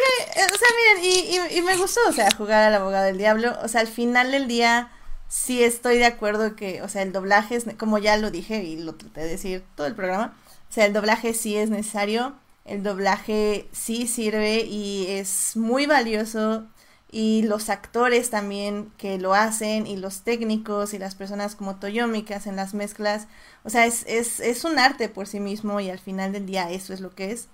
que, 0.00 0.40
eh, 0.40 0.46
o 0.52 0.58
sea, 0.58 0.68
miren, 0.76 1.04
y, 1.04 1.58
y, 1.58 1.62
me 1.62 1.76
gustó, 1.76 2.00
o 2.08 2.12
sea, 2.12 2.28
jugar 2.36 2.64
al 2.64 2.74
abogado 2.74 3.04
del 3.06 3.18
diablo. 3.18 3.56
O 3.62 3.68
sea, 3.68 3.80
al 3.80 3.88
final 3.88 4.32
del 4.32 4.48
día, 4.48 4.90
sí 5.28 5.64
estoy 5.64 5.98
de 5.98 6.06
acuerdo 6.06 6.56
que, 6.56 6.82
o 6.82 6.88
sea, 6.88 7.02
el 7.02 7.12
doblaje 7.12 7.56
es, 7.56 7.64
como 7.78 7.98
ya 7.98 8.16
lo 8.16 8.30
dije 8.30 8.62
y 8.64 8.76
lo 8.76 8.94
traté 8.94 9.22
de 9.22 9.28
decir 9.28 9.64
todo 9.74 9.86
el 9.86 9.94
programa, 9.94 10.36
o 10.68 10.72
sea, 10.72 10.86
el 10.86 10.92
doblaje 10.92 11.34
sí 11.34 11.56
es 11.56 11.70
necesario, 11.70 12.34
el 12.64 12.82
doblaje 12.82 13.68
sí 13.72 14.06
sirve 14.06 14.60
y 14.64 15.06
es 15.08 15.56
muy 15.56 15.86
valioso 15.86 16.66
y 17.14 17.42
los 17.42 17.68
actores 17.68 18.30
también 18.30 18.90
que 18.96 19.18
lo 19.18 19.34
hacen 19.34 19.86
y 19.86 19.96
los 19.96 20.22
técnicos 20.22 20.94
y 20.94 20.98
las 20.98 21.14
personas 21.14 21.54
como 21.54 21.76
Toyomi 21.76 22.22
que 22.22 22.34
hacen 22.34 22.56
las 22.56 22.72
mezclas, 22.72 23.28
o 23.64 23.70
sea, 23.70 23.84
es, 23.84 24.04
es, 24.08 24.40
es 24.40 24.64
un 24.64 24.78
arte 24.78 25.10
por 25.10 25.26
sí 25.28 25.38
mismo 25.38 25.78
y 25.80 25.90
al 25.90 25.98
final 25.98 26.32
del 26.32 26.46
día 26.46 26.70
eso 26.70 26.94
es 26.94 27.00
lo 27.00 27.14
que 27.14 27.32
es. 27.32 27.48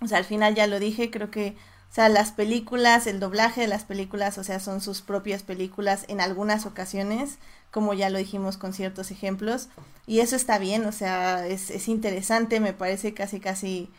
O 0.00 0.08
sea, 0.08 0.18
al 0.18 0.24
final 0.24 0.56
ya 0.56 0.66
lo 0.66 0.80
dije, 0.80 1.12
creo 1.12 1.30
que, 1.30 1.56
o 1.90 1.94
sea, 1.94 2.08
las 2.08 2.32
películas, 2.32 3.06
el 3.06 3.20
doblaje 3.20 3.60
de 3.62 3.68
las 3.68 3.84
películas, 3.84 4.36
o 4.38 4.42
sea, 4.44 4.58
son 4.58 4.80
sus 4.80 5.00
propias 5.00 5.44
películas 5.44 6.04
en 6.08 6.20
algunas 6.20 6.66
ocasiones, 6.66 7.38
como 7.70 7.94
ya 7.94 8.10
lo 8.10 8.18
dijimos 8.18 8.56
con 8.56 8.72
ciertos 8.72 9.12
ejemplos, 9.12 9.68
y 10.08 10.20
eso 10.20 10.34
está 10.34 10.58
bien, 10.58 10.84
o 10.86 10.92
sea, 10.92 11.46
es, 11.46 11.70
es 11.70 11.86
interesante, 11.86 12.58
me 12.58 12.72
parece 12.72 13.14
casi, 13.14 13.38
casi, 13.38 13.90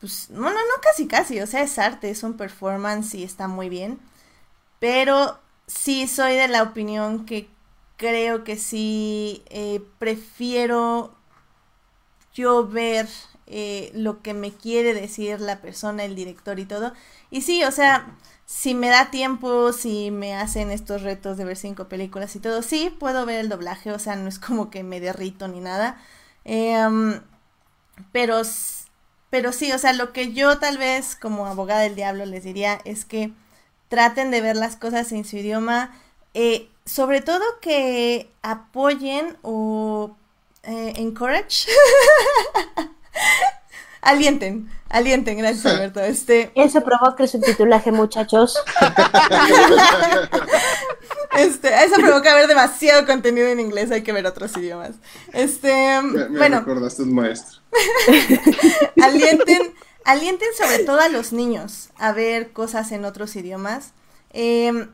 pues, 0.00 0.28
no, 0.30 0.40
no, 0.40 0.50
no, 0.50 0.80
casi, 0.82 1.06
casi, 1.06 1.40
o 1.40 1.46
sea, 1.46 1.62
es 1.62 1.78
arte, 1.78 2.10
es 2.10 2.24
un 2.24 2.36
performance 2.36 3.14
y 3.14 3.22
está 3.22 3.46
muy 3.46 3.68
bien. 3.68 4.00
Pero 4.84 5.38
sí 5.66 6.06
soy 6.06 6.34
de 6.34 6.46
la 6.46 6.62
opinión 6.62 7.24
que 7.24 7.48
creo 7.96 8.44
que 8.44 8.58
sí 8.58 9.42
eh, 9.48 9.80
prefiero 9.98 11.14
yo 12.34 12.68
ver 12.68 13.08
eh, 13.46 13.90
lo 13.94 14.20
que 14.20 14.34
me 14.34 14.52
quiere 14.52 14.92
decir 14.92 15.40
la 15.40 15.62
persona, 15.62 16.04
el 16.04 16.14
director 16.14 16.58
y 16.58 16.66
todo. 16.66 16.92
Y 17.30 17.40
sí, 17.40 17.64
o 17.64 17.70
sea, 17.70 18.14
si 18.44 18.74
me 18.74 18.90
da 18.90 19.10
tiempo, 19.10 19.72
si 19.72 20.10
me 20.10 20.34
hacen 20.34 20.70
estos 20.70 21.00
retos 21.00 21.38
de 21.38 21.46
ver 21.46 21.56
cinco 21.56 21.88
películas 21.88 22.36
y 22.36 22.40
todo, 22.40 22.60
sí, 22.60 22.94
puedo 23.00 23.24
ver 23.24 23.40
el 23.40 23.48
doblaje, 23.48 23.90
o 23.90 23.98
sea, 23.98 24.16
no 24.16 24.28
es 24.28 24.38
como 24.38 24.68
que 24.68 24.82
me 24.82 25.00
derrito 25.00 25.48
ni 25.48 25.60
nada. 25.60 25.98
Em, 26.44 27.22
pero, 28.12 28.42
pero 29.30 29.52
sí, 29.52 29.72
o 29.72 29.78
sea, 29.78 29.94
lo 29.94 30.12
que 30.12 30.34
yo 30.34 30.58
tal 30.58 30.76
vez 30.76 31.16
como 31.16 31.46
abogada 31.46 31.80
del 31.80 31.94
diablo 31.96 32.26
les 32.26 32.44
diría 32.44 32.82
es 32.84 33.06
que 33.06 33.32
traten 33.94 34.32
de 34.32 34.40
ver 34.40 34.56
las 34.56 34.74
cosas 34.74 35.12
en 35.12 35.24
su 35.24 35.36
idioma, 35.36 35.96
eh, 36.34 36.68
sobre 36.84 37.20
todo 37.20 37.44
que 37.60 38.28
apoyen 38.42 39.36
o 39.42 40.16
eh, 40.64 40.94
encourage, 40.96 41.68
alienten, 44.02 44.68
alienten, 44.88 45.38
gracias 45.38 45.66
Alberto. 45.66 46.00
Este... 46.00 46.50
Eso 46.56 46.82
provoca 46.82 47.22
el 47.22 47.28
subtitulaje, 47.28 47.92
muchachos. 47.92 48.56
Este, 51.36 51.68
eso 51.84 51.96
provoca 51.96 52.32
ver 52.34 52.46
demasiado 52.46 53.06
contenido 53.06 53.48
en 53.48 53.58
inglés, 53.58 53.90
hay 53.90 54.02
que 54.02 54.12
ver 54.12 54.24
otros 54.24 54.56
idiomas. 54.56 54.92
Este, 55.32 56.00
me, 56.02 56.26
bueno. 56.28 56.60
recordaste 56.60 57.02
un 57.02 57.14
maestro. 57.14 57.60
alienten, 59.02 59.74
alienten 60.04 60.48
sobre 60.56 60.84
todo 60.84 61.00
a 61.00 61.08
los 61.08 61.32
niños 61.32 61.90
a 61.96 62.12
ver 62.12 62.52
cosas 62.52 62.92
en 62.92 63.04
otros 63.04 63.36
idiomas. 63.36 63.92
Em, 64.30 64.88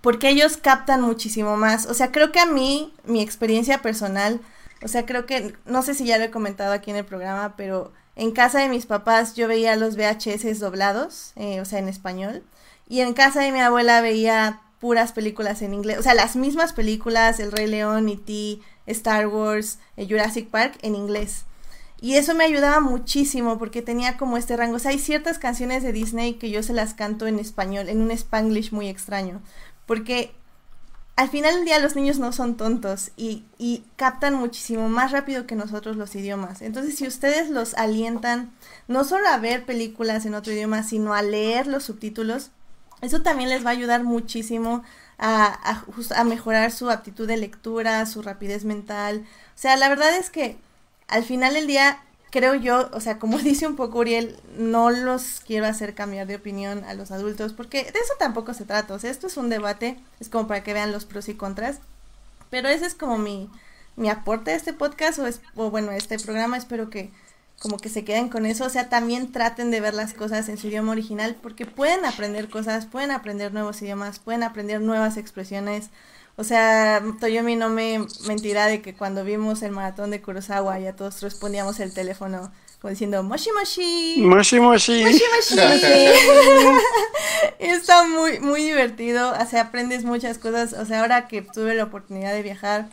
porque 0.00 0.28
ellos 0.28 0.56
captan 0.56 1.02
muchísimo 1.02 1.56
más. 1.56 1.86
O 1.86 1.94
sea, 1.94 2.12
creo 2.12 2.32
que 2.32 2.40
a 2.40 2.46
mí, 2.46 2.94
mi 3.04 3.20
experiencia 3.20 3.82
personal, 3.82 4.40
o 4.82 4.88
sea, 4.88 5.06
creo 5.06 5.26
que, 5.26 5.56
no 5.66 5.82
sé 5.82 5.94
si 5.94 6.04
ya 6.04 6.18
lo 6.18 6.24
he 6.24 6.30
comentado 6.30 6.72
aquí 6.72 6.90
en 6.90 6.96
el 6.96 7.04
programa, 7.04 7.56
pero 7.56 7.92
en 8.16 8.32
casa 8.32 8.60
de 8.60 8.68
mis 8.68 8.86
papás 8.86 9.34
yo 9.34 9.48
veía 9.48 9.76
los 9.76 9.96
VHS 9.96 10.60
doblados, 10.60 11.32
eh, 11.36 11.60
o 11.60 11.64
sea, 11.64 11.78
en 11.78 11.88
español. 11.88 12.44
Y 12.88 13.00
en 13.00 13.12
casa 13.12 13.40
de 13.40 13.52
mi 13.52 13.60
abuela 13.60 14.00
veía 14.00 14.62
puras 14.80 15.12
películas 15.12 15.62
en 15.62 15.74
inglés, 15.74 15.98
o 15.98 16.02
sea, 16.02 16.14
las 16.14 16.36
mismas 16.36 16.72
películas, 16.72 17.40
El 17.40 17.52
Rey 17.52 17.66
León, 17.66 18.08
E.T., 18.08 18.60
Star 18.86 19.26
Wars, 19.26 19.78
eh, 19.96 20.06
Jurassic 20.08 20.48
Park, 20.48 20.78
en 20.82 20.94
inglés. 20.94 21.44
Y 22.00 22.14
eso 22.14 22.34
me 22.34 22.44
ayudaba 22.44 22.80
muchísimo 22.80 23.58
porque 23.58 23.82
tenía 23.82 24.16
como 24.16 24.36
este 24.36 24.56
rango. 24.56 24.76
O 24.76 24.78
sea, 24.78 24.92
hay 24.92 24.98
ciertas 24.98 25.38
canciones 25.38 25.82
de 25.82 25.92
Disney 25.92 26.34
que 26.34 26.50
yo 26.50 26.62
se 26.62 26.72
las 26.72 26.94
canto 26.94 27.26
en 27.26 27.38
español, 27.38 27.88
en 27.88 28.00
un 28.00 28.10
spanglish 28.12 28.72
muy 28.72 28.88
extraño. 28.88 29.42
Porque 29.86 30.32
al 31.16 31.28
final 31.28 31.56
del 31.56 31.64
día 31.64 31.80
los 31.80 31.96
niños 31.96 32.20
no 32.20 32.32
son 32.32 32.56
tontos 32.56 33.10
y, 33.16 33.44
y, 33.58 33.82
captan 33.96 34.34
muchísimo 34.34 34.88
más 34.88 35.10
rápido 35.10 35.46
que 35.48 35.56
nosotros 35.56 35.96
los 35.96 36.14
idiomas. 36.14 36.62
Entonces, 36.62 36.94
si 36.94 37.08
ustedes 37.08 37.50
los 37.50 37.74
alientan 37.74 38.52
no 38.86 39.02
solo 39.02 39.26
a 39.26 39.38
ver 39.38 39.66
películas 39.66 40.24
en 40.26 40.36
otro 40.36 40.52
idioma, 40.52 40.84
sino 40.84 41.14
a 41.14 41.22
leer 41.22 41.66
los 41.66 41.82
subtítulos, 41.82 42.52
eso 43.00 43.22
también 43.22 43.50
les 43.50 43.64
va 43.66 43.70
a 43.70 43.72
ayudar 43.72 44.04
muchísimo 44.04 44.84
a, 45.18 45.46
a, 45.46 45.84
a 46.14 46.24
mejorar 46.24 46.70
su 46.70 46.88
aptitud 46.88 47.26
de 47.26 47.36
lectura, 47.36 48.06
su 48.06 48.22
rapidez 48.22 48.64
mental. 48.64 49.24
O 49.56 49.58
sea, 49.58 49.76
la 49.76 49.88
verdad 49.88 50.16
es 50.16 50.30
que 50.30 50.56
al 51.08 51.24
final 51.24 51.54
del 51.54 51.66
día, 51.66 52.00
creo 52.30 52.54
yo, 52.54 52.88
o 52.92 53.00
sea, 53.00 53.18
como 53.18 53.38
dice 53.38 53.66
un 53.66 53.76
poco 53.76 53.98
Uriel, 53.98 54.38
no 54.56 54.90
los 54.90 55.40
quiero 55.46 55.66
hacer 55.66 55.94
cambiar 55.94 56.26
de 56.26 56.36
opinión 56.36 56.84
a 56.84 56.94
los 56.94 57.10
adultos, 57.10 57.52
porque 57.52 57.82
de 57.84 57.98
eso 57.98 58.14
tampoco 58.18 58.54
se 58.54 58.64
trata, 58.64 58.94
o 58.94 58.98
sea, 58.98 59.10
esto 59.10 59.26
es 59.26 59.36
un 59.36 59.48
debate, 59.50 59.98
es 60.20 60.28
como 60.28 60.46
para 60.46 60.62
que 60.62 60.74
vean 60.74 60.92
los 60.92 61.04
pros 61.04 61.28
y 61.28 61.34
contras, 61.34 61.78
pero 62.50 62.68
ese 62.68 62.86
es 62.86 62.94
como 62.94 63.18
mi, 63.18 63.50
mi 63.96 64.08
aporte 64.08 64.52
a 64.52 64.56
este 64.56 64.72
podcast, 64.72 65.18
o, 65.18 65.26
es, 65.26 65.40
o 65.54 65.70
bueno, 65.70 65.90
este 65.92 66.18
programa, 66.18 66.56
espero 66.56 66.90
que 66.90 67.10
como 67.60 67.76
que 67.76 67.88
se 67.88 68.04
queden 68.04 68.28
con 68.28 68.46
eso, 68.46 68.64
o 68.64 68.70
sea, 68.70 68.88
también 68.88 69.32
traten 69.32 69.72
de 69.72 69.80
ver 69.80 69.92
las 69.92 70.14
cosas 70.14 70.48
en 70.48 70.58
su 70.58 70.68
idioma 70.68 70.92
original, 70.92 71.36
porque 71.42 71.66
pueden 71.66 72.04
aprender 72.04 72.48
cosas, 72.48 72.86
pueden 72.86 73.10
aprender 73.10 73.52
nuevos 73.52 73.82
idiomas, 73.82 74.20
pueden 74.20 74.44
aprender 74.44 74.80
nuevas 74.80 75.16
expresiones, 75.16 75.90
o 76.38 76.44
sea, 76.44 77.02
Toyomi 77.18 77.56
no 77.56 77.68
me 77.68 78.06
mentirá 78.28 78.66
de 78.66 78.80
que 78.80 78.94
cuando 78.94 79.24
vimos 79.24 79.60
el 79.62 79.72
maratón 79.72 80.12
de 80.12 80.22
Kurosawa 80.22 80.78
ya 80.78 80.94
todos 80.94 81.20
respondíamos 81.20 81.80
el 81.80 81.92
teléfono 81.92 82.52
como 82.80 82.90
diciendo 82.90 83.24
moshi 83.24 83.50
moshi. 83.52 84.22
Moshi 84.22 84.60
moshi. 84.60 85.04
Moshi 85.04 85.24
moshi. 85.34 85.56
Está 87.58 88.04
muy, 88.04 88.38
muy 88.38 88.62
divertido. 88.62 89.32
O 89.32 89.46
sea, 89.46 89.62
aprendes 89.62 90.04
muchas 90.04 90.38
cosas. 90.38 90.74
O 90.74 90.86
sea, 90.86 91.00
ahora 91.00 91.26
que 91.26 91.42
tuve 91.42 91.74
la 91.74 91.84
oportunidad 91.84 92.32
de 92.32 92.42
viajar, 92.42 92.86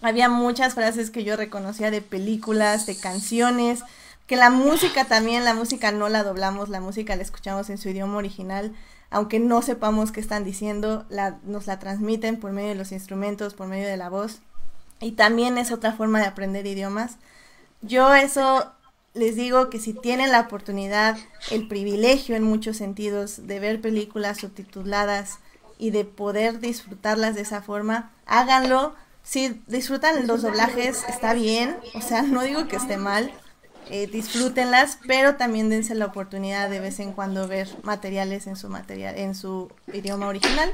había 0.00 0.30
muchas 0.30 0.72
frases 0.72 1.10
que 1.10 1.24
yo 1.24 1.36
reconocía 1.36 1.90
de 1.90 2.00
películas, 2.00 2.86
de 2.86 2.96
canciones. 2.96 3.80
Que 4.26 4.36
la 4.36 4.48
música 4.48 5.04
también, 5.04 5.44
la 5.44 5.52
música 5.52 5.92
no 5.92 6.08
la 6.08 6.22
doblamos, 6.22 6.70
la 6.70 6.80
música 6.80 7.14
la 7.14 7.22
escuchamos 7.22 7.68
en 7.68 7.76
su 7.76 7.90
idioma 7.90 8.16
original. 8.16 8.74
Aunque 9.12 9.38
no 9.38 9.60
sepamos 9.60 10.10
qué 10.10 10.20
están 10.20 10.42
diciendo, 10.42 11.04
nos 11.44 11.66
la 11.66 11.78
transmiten 11.78 12.40
por 12.40 12.52
medio 12.52 12.70
de 12.70 12.74
los 12.74 12.92
instrumentos, 12.92 13.52
por 13.52 13.68
medio 13.68 13.86
de 13.86 13.98
la 13.98 14.08
voz. 14.08 14.40
Y 15.00 15.12
también 15.12 15.58
es 15.58 15.70
otra 15.70 15.92
forma 15.92 16.18
de 16.18 16.26
aprender 16.26 16.66
idiomas. 16.66 17.18
Yo 17.82 18.14
eso 18.14 18.72
les 19.14 19.36
digo 19.36 19.68
que 19.68 19.78
si 19.78 19.92
tienen 19.92 20.32
la 20.32 20.40
oportunidad, 20.40 21.18
el 21.50 21.68
privilegio 21.68 22.36
en 22.36 22.42
muchos 22.42 22.78
sentidos 22.78 23.46
de 23.46 23.60
ver 23.60 23.82
películas 23.82 24.38
subtituladas 24.38 25.38
y 25.76 25.90
de 25.90 26.04
poder 26.04 26.60
disfrutarlas 26.60 27.34
de 27.34 27.42
esa 27.42 27.60
forma, 27.60 28.12
háganlo. 28.24 28.94
Si 29.22 29.62
disfrutan 29.66 30.26
los 30.26 30.42
doblajes, 30.42 31.04
está 31.08 31.34
bien, 31.34 31.76
o 31.94 32.00
sea, 32.00 32.22
no 32.22 32.42
digo 32.42 32.66
que 32.66 32.76
esté 32.76 32.96
mal, 32.96 33.30
eh, 33.90 34.06
disfrútenlas, 34.06 34.98
pero 35.06 35.36
también 35.36 35.68
dense 35.68 35.94
la 35.94 36.06
oportunidad 36.06 36.70
de 36.70 36.80
vez 36.80 37.00
en 37.00 37.12
cuando 37.12 37.48
ver 37.48 37.68
materiales 37.82 38.46
en 38.46 38.56
su 38.56 38.68
material, 38.68 39.18
en 39.18 39.34
su 39.34 39.70
idioma 39.92 40.28
original. 40.28 40.72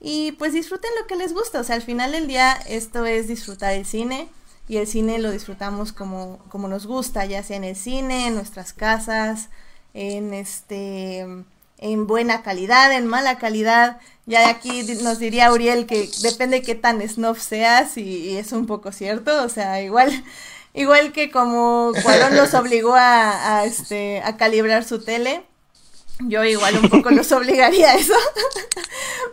Y 0.00 0.32
pues 0.32 0.52
disfruten 0.52 0.90
lo 1.00 1.06
que 1.06 1.16
les 1.16 1.32
gusta, 1.32 1.60
o 1.60 1.64
sea, 1.64 1.76
al 1.76 1.82
final 1.82 2.12
del 2.12 2.26
día 2.26 2.52
esto 2.68 3.06
es 3.06 3.26
disfrutar 3.26 3.72
el 3.72 3.86
cine 3.86 4.28
y 4.68 4.76
el 4.76 4.86
cine 4.86 5.18
lo 5.18 5.30
disfrutamos 5.30 5.92
como, 5.92 6.38
como 6.50 6.68
nos 6.68 6.86
gusta, 6.86 7.24
ya 7.24 7.42
sea 7.42 7.56
en 7.56 7.64
el 7.64 7.76
cine, 7.76 8.26
en 8.26 8.34
nuestras 8.34 8.72
casas, 8.72 9.48
en 9.94 10.34
este 10.34 11.26
en 11.78 12.06
buena 12.06 12.42
calidad, 12.42 12.92
en 12.92 13.06
mala 13.06 13.38
calidad. 13.38 13.98
Ya 14.26 14.48
aquí 14.48 14.84
nos 15.02 15.18
diría 15.18 15.52
Uriel 15.52 15.86
que 15.86 16.08
depende 16.22 16.62
qué 16.62 16.74
tan 16.74 17.06
snob 17.06 17.38
seas 17.38 17.96
y, 17.96 18.02
y 18.02 18.36
es 18.36 18.52
un 18.52 18.66
poco 18.66 18.92
cierto, 18.92 19.42
o 19.42 19.48
sea, 19.48 19.82
igual 19.82 20.10
igual 20.74 21.12
que 21.12 21.30
como 21.30 21.92
Cuarón 22.02 22.36
los 22.36 22.52
obligó 22.54 22.94
a, 22.94 23.60
a, 23.60 23.64
este 23.64 24.20
a 24.22 24.36
calibrar 24.36 24.84
su 24.84 25.02
tele, 25.02 25.44
yo 26.20 26.44
igual 26.44 26.76
un 26.76 26.88
poco 26.88 27.10
los 27.10 27.30
obligaría 27.32 27.90
a 27.90 27.94
eso. 27.94 28.14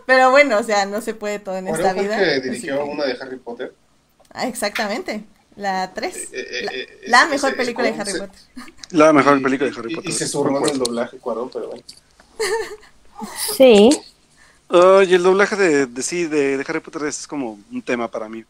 Pero 0.06 0.30
bueno, 0.30 0.58
o 0.58 0.62
sea, 0.62 0.86
no 0.86 1.00
se 1.00 1.14
puede 1.14 1.38
todo 1.38 1.56
en 1.56 1.68
esta 1.68 1.92
vida. 1.92 2.18
que 2.18 2.40
dirigió 2.40 2.84
que... 2.84 2.90
una 2.90 3.04
de 3.04 3.18
Harry 3.20 3.36
Potter? 3.36 3.74
Ah, 4.32 4.46
exactamente. 4.46 5.24
La 5.56 5.92
3. 5.92 6.16
Eh, 6.16 6.28
eh, 6.32 6.64
la, 6.64 6.72
eh, 6.72 6.88
la, 7.06 7.26
mejor 7.26 7.50
ese, 7.50 7.58
película 7.58 7.90
de 7.90 8.00
Harry 8.00 8.12
se, 8.12 8.18
Potter. 8.18 8.40
La 8.90 9.12
mejor 9.12 9.38
y, 9.38 9.42
película 9.42 9.70
de 9.70 9.78
Harry 9.78 9.94
Potter. 9.94 10.10
Y, 10.10 10.14
y 10.14 10.16
se 10.16 10.38
en 10.38 10.68
el 10.68 10.78
doblaje 10.78 11.18
Cuarón, 11.18 11.50
pero 11.52 11.68
bueno. 11.68 11.84
Sí. 13.56 13.90
Uh, 14.70 15.02
y 15.02 15.14
el 15.14 15.22
doblaje 15.22 15.54
de, 15.56 15.86
de 15.86 16.02
sí, 16.02 16.24
de, 16.24 16.56
de, 16.56 16.64
Harry 16.66 16.80
Potter 16.80 17.04
es 17.04 17.26
como 17.26 17.58
un 17.70 17.82
tema 17.82 18.10
para 18.10 18.28
mí. 18.28 18.44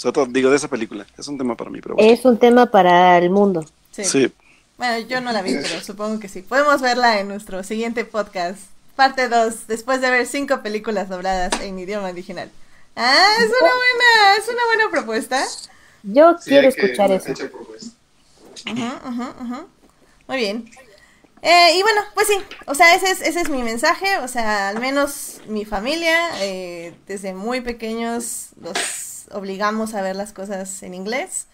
Todo, 0.00 0.26
digo, 0.26 0.50
de 0.50 0.56
esa 0.56 0.68
película. 0.68 1.06
Es 1.16 1.28
un 1.28 1.38
tema 1.38 1.56
para 1.56 1.70
mí, 1.70 1.80
pero 1.80 1.94
bueno. 1.94 2.10
Es 2.12 2.24
un 2.24 2.38
tema 2.38 2.66
para 2.66 3.18
el 3.18 3.30
mundo. 3.30 3.64
Sí. 3.92 4.04
sí. 4.04 4.32
Bueno, 4.78 5.06
yo 5.08 5.20
no 5.20 5.32
la 5.32 5.42
vi, 5.42 5.54
pero 5.54 5.80
supongo 5.80 6.20
que 6.20 6.28
sí. 6.28 6.42
Podemos 6.42 6.82
verla 6.82 7.18
en 7.18 7.28
nuestro 7.28 7.62
siguiente 7.62 8.04
podcast. 8.04 8.58
Parte 8.94 9.28
2, 9.28 9.66
después 9.66 10.00
de 10.00 10.10
ver 10.10 10.26
cinco 10.26 10.62
películas 10.62 11.08
dobladas 11.08 11.60
en 11.60 11.78
idioma 11.78 12.08
original. 12.08 12.50
Ah, 12.94 13.36
es 13.38 13.46
una 13.46 13.58
buena, 13.58 14.36
es 14.38 14.48
una 14.48 14.64
buena 14.66 14.90
propuesta. 14.90 15.44
Yo 16.02 16.36
sí, 16.38 16.50
quiero 16.50 16.68
escuchar 16.68 17.10
eso. 17.12 17.30
Uh 17.30 18.70
-huh, 18.70 19.02
uh 19.04 19.10
-huh, 19.10 19.34
uh 19.40 19.52
-huh. 19.52 19.66
Muy 20.28 20.36
bien. 20.38 20.70
Eh, 21.42 21.78
y 21.78 21.82
bueno, 21.82 22.00
pues 22.14 22.26
sí, 22.26 22.38
o 22.66 22.74
sea, 22.74 22.94
ese 22.94 23.10
es, 23.10 23.20
ese 23.20 23.40
es 23.42 23.50
mi 23.50 23.62
mensaje, 23.62 24.18
o 24.18 24.28
sea, 24.28 24.70
al 24.70 24.80
menos 24.80 25.40
mi 25.46 25.64
familia, 25.64 26.30
eh, 26.40 26.94
desde 27.06 27.34
muy 27.34 27.60
pequeños 27.60 28.48
los 28.60 28.78
obligamos 29.32 29.94
a 29.94 30.02
ver 30.02 30.16
las 30.16 30.32
cosas 30.32 30.82
en 30.82 30.94
inglés, 30.94 31.46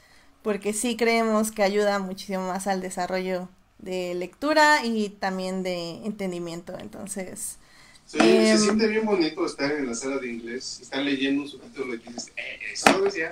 porque 0.43 0.73
sí 0.73 0.97
creemos 0.97 1.53
que 1.53 1.63
ayuda 1.63 1.99
muchísimo 1.99 2.49
más 2.49 2.67
al 2.67 2.81
desarrollo 2.81 3.49
de 3.79 4.15
lectura 4.15 4.85
y 4.85 5.09
también 5.11 5.63
de 5.63 6.05
entendimiento, 6.05 6.79
entonces... 6.79 7.59
Sí, 8.07 8.19
eh, 8.21 8.57
se 8.57 8.65
siente 8.65 8.89
bien 8.89 9.07
bonito 9.07 9.47
estar 9.47 9.71
en 9.73 9.87
la 9.87 9.95
sala 9.95 10.19
de 10.19 10.31
inglés, 10.31 10.81
estar 10.83 11.01
leyendo 11.01 11.43
un 11.43 11.49
subtítulo 11.49 11.95
y 11.95 11.99
dices, 11.99 12.33
eh, 12.37 12.59
eso 12.73 12.99
lo 12.99 13.05
decía. 13.05 13.31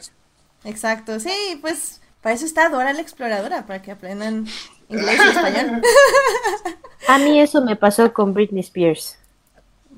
Exacto, 0.64 1.18
sí, 1.20 1.58
pues 1.60 2.00
para 2.22 2.34
eso 2.34 2.46
está 2.46 2.68
Dora 2.68 2.92
la 2.92 3.00
Exploradora, 3.00 3.66
para 3.66 3.82
que 3.82 3.90
aprendan 3.90 4.46
inglés 4.88 5.20
y 5.24 5.28
español. 5.36 5.82
A 7.08 7.18
mí 7.18 7.40
eso 7.40 7.62
me 7.62 7.76
pasó 7.76 8.12
con 8.12 8.34
Britney 8.34 8.60
Spears. 8.60 9.19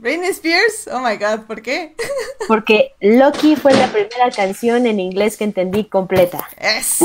Britney 0.03 0.31
Spears, 0.31 0.89
oh 0.91 0.99
my 0.99 1.17
god, 1.17 1.47
¿por 1.47 1.63
qué? 1.63 1.95
Porque 2.49 2.93
Loki 3.01 3.55
fue 3.55 3.73
la 3.73 3.87
primera 3.87 4.33
canción 4.35 4.85
en 4.87 4.99
inglés 4.99 5.37
que 5.37 5.45
entendí 5.45 5.85
completa. 5.85 6.49
Eso, 6.59 7.05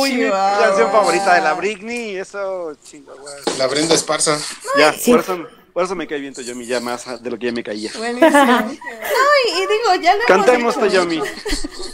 Uy, 0.00 0.12
mi 0.12 0.30
canción 0.30 0.90
favorita 0.90 1.34
de 1.34 1.42
la 1.42 1.52
Britney, 1.52 2.16
eso 2.16 2.74
chingo, 2.82 3.12
La 3.58 3.66
Brenda 3.66 3.94
Esparza. 3.94 4.38
Ya, 4.78 4.94
sí. 4.94 5.10
por, 5.10 5.20
eso, 5.20 5.46
por 5.74 5.84
eso 5.84 5.94
me 5.94 6.06
cae 6.06 6.20
bien 6.20 6.32
Toyomi 6.32 6.64
ya 6.64 6.80
más 6.80 7.22
de 7.22 7.30
lo 7.30 7.38
que 7.38 7.46
ya 7.46 7.52
me 7.52 7.62
caía. 7.62 7.90
Buenísimo. 7.98 8.30
no, 8.30 8.64
y, 8.64 9.50
y, 9.50 9.60
digo, 9.60 10.02
ya 10.02 10.16
lo 10.16 10.24
Cantemos. 10.24 10.74
Toyomi. 10.74 11.20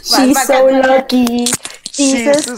She's 0.03 0.41
so 0.47 0.69
lucky. 0.69 1.43
She's, 1.95 2.11
She's 2.11 2.27
a 2.27 2.33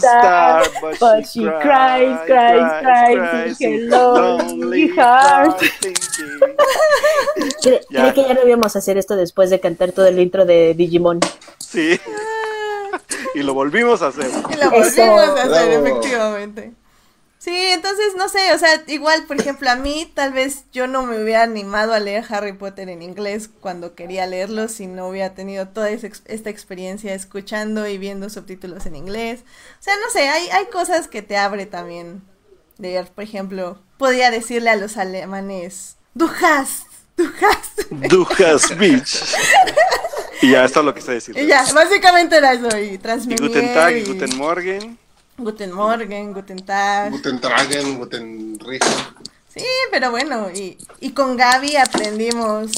star 0.64 0.64
but, 0.80 0.98
but 0.98 1.26
she, 1.28 1.42
cries, 1.44 2.18
cries, 2.26 2.82
cries, 2.82 3.16
cries 3.16 3.60
in 3.60 3.88
her 3.88 3.88
lonely 3.88 4.88
heart. 4.88 5.62
Creo 7.62 8.14
que 8.14 8.22
ya 8.22 8.34
no 8.34 8.44
íbamos 8.48 8.74
a 8.74 8.80
hacer 8.80 8.98
esto 8.98 9.14
después 9.14 9.48
de 9.50 9.60
cantar 9.60 9.92
todo 9.92 10.08
el 10.08 10.18
intro 10.18 10.44
de 10.44 10.74
Digimon. 10.74 11.20
Sí. 11.60 12.00
y 13.36 13.44
lo 13.44 13.54
volvimos 13.54 14.02
a 14.02 14.08
hacer. 14.08 14.26
Y 14.26 14.56
lo 14.56 14.70
volvimos 14.72 14.88
Eso. 14.88 15.02
a 15.02 15.22
hacer, 15.34 15.48
Bravo. 15.48 15.86
efectivamente. 15.86 16.72
Sí, 17.48 17.68
entonces 17.72 18.14
no 18.14 18.28
sé, 18.28 18.52
o 18.52 18.58
sea, 18.58 18.82
igual, 18.88 19.24
por 19.24 19.40
ejemplo, 19.40 19.70
a 19.70 19.74
mí 19.74 20.10
tal 20.12 20.34
vez 20.34 20.64
yo 20.70 20.86
no 20.86 21.04
me 21.04 21.22
hubiera 21.22 21.44
animado 21.44 21.94
a 21.94 21.98
leer 21.98 22.22
Harry 22.28 22.52
Potter 22.52 22.90
en 22.90 23.00
inglés 23.00 23.48
cuando 23.48 23.94
quería 23.94 24.26
leerlo 24.26 24.68
si 24.68 24.86
no 24.86 25.08
hubiera 25.08 25.32
tenido 25.32 25.66
toda 25.68 25.88
esa, 25.88 26.08
esta 26.26 26.50
experiencia 26.50 27.14
escuchando 27.14 27.88
y 27.88 27.96
viendo 27.96 28.28
subtítulos 28.28 28.84
en 28.84 28.96
inglés. 28.96 29.44
O 29.80 29.82
sea, 29.82 29.94
no 29.96 30.10
sé, 30.12 30.28
hay, 30.28 30.50
hay 30.50 30.66
cosas 30.66 31.08
que 31.08 31.22
te 31.22 31.38
abre 31.38 31.64
también 31.64 32.20
leer. 32.76 33.06
Por 33.06 33.24
ejemplo, 33.24 33.80
podría 33.96 34.30
decirle 34.30 34.68
a 34.68 34.76
los 34.76 34.98
alemanes, 34.98 35.96
du 36.12 36.26
hast, 36.26 36.84
du 37.16 37.24
hast. 37.24 37.90
Du 38.10 38.26
hast, 38.26 38.76
bitch. 38.76 39.24
y 40.42 40.50
ya, 40.50 40.66
esto 40.66 40.80
es 40.80 40.84
lo 40.84 40.92
que 40.92 41.00
está 41.00 41.12
diciendo. 41.12 41.42
Y 41.42 41.46
ya, 41.46 41.64
básicamente 41.72 42.36
era 42.36 42.52
eso, 42.52 42.76
y 42.76 42.88
Y 42.88 42.98
transmitir. 42.98 43.48
Guten 43.48 43.72
Tag, 43.72 43.96
y 43.96 44.04
Guten 44.04 44.36
Morgen. 44.36 45.07
Guten 45.38 45.72
Morgen, 45.72 46.32
Guten 46.32 46.66
Tag. 46.66 47.12
Guten 47.12 47.40
Tragen, 47.40 47.96
Guten 47.98 48.58
Rigen. 48.58 48.88
Sí, 49.48 49.64
pero 49.92 50.10
bueno, 50.10 50.50
y, 50.50 50.76
y 51.00 51.12
con 51.12 51.36
Gaby 51.36 51.76
aprendimos 51.76 52.72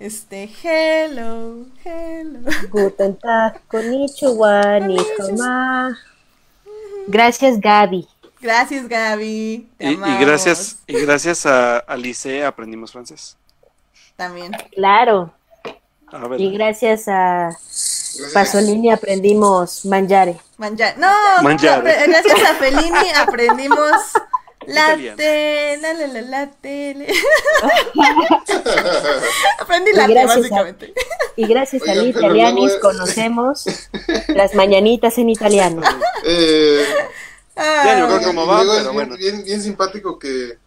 este 0.00 0.50
hello, 0.62 1.66
hello. 1.84 2.40
Guten 2.68 3.16
Tag, 3.16 3.62
konnichiwa, 3.68 4.80
nikoma. 4.80 5.96
Gracias, 7.06 7.60
Gaby. 7.60 8.08
Gracias, 8.40 8.88
Gaby. 8.88 9.68
Te 9.78 9.92
Y, 9.92 9.92
y 9.92 10.18
gracias, 10.18 10.78
y 10.88 10.94
gracias 10.94 11.46
a, 11.46 11.78
a 11.78 11.96
Lice 11.96 12.44
aprendimos 12.44 12.90
francés. 12.90 13.36
También. 14.16 14.52
Claro. 14.74 15.32
A 16.08 16.26
ver. 16.26 16.40
Y 16.40 16.50
gracias 16.52 17.06
a. 17.06 17.50
Pasolini 18.32 18.90
aprendimos 18.92 19.84
mangiare. 19.84 20.40
Mangiare. 20.58 20.98
No, 20.98 21.12
Mangiare. 21.42 22.06
no, 22.06 22.12
gracias 22.12 22.50
a 22.50 22.54
Fellini 22.54 23.10
aprendimos 23.16 23.92
la 24.66 24.94
tele, 25.16 25.76
la, 25.78 25.92
la, 25.94 26.06
la, 26.06 26.20
la 26.22 26.50
tele. 26.50 27.06
Aprendí 29.58 29.90
Y 29.90 29.94
latte, 29.94 30.12
gracias 30.12 30.36
a- 30.36 30.38
básicamente. 30.40 30.94
Y 31.36 31.46
gracias 31.46 31.82
al 31.88 31.98
pero 31.98 32.06
Italianis 32.06 32.72
conocemos 32.80 33.64
las 34.28 34.54
mañanitas 34.54 35.16
en 35.18 35.30
italiano. 35.30 35.82
Eh, 36.24 36.84
Ya 37.56 38.04
acuerdo 38.04 38.16
Ah, 38.16 38.22
cómo 38.24 38.46
va, 38.46 38.62
pero 38.76 38.92
bueno. 38.92 39.16
bien, 39.16 39.44
bien 39.44 39.62
simpático 39.62 40.18
que 40.18 40.58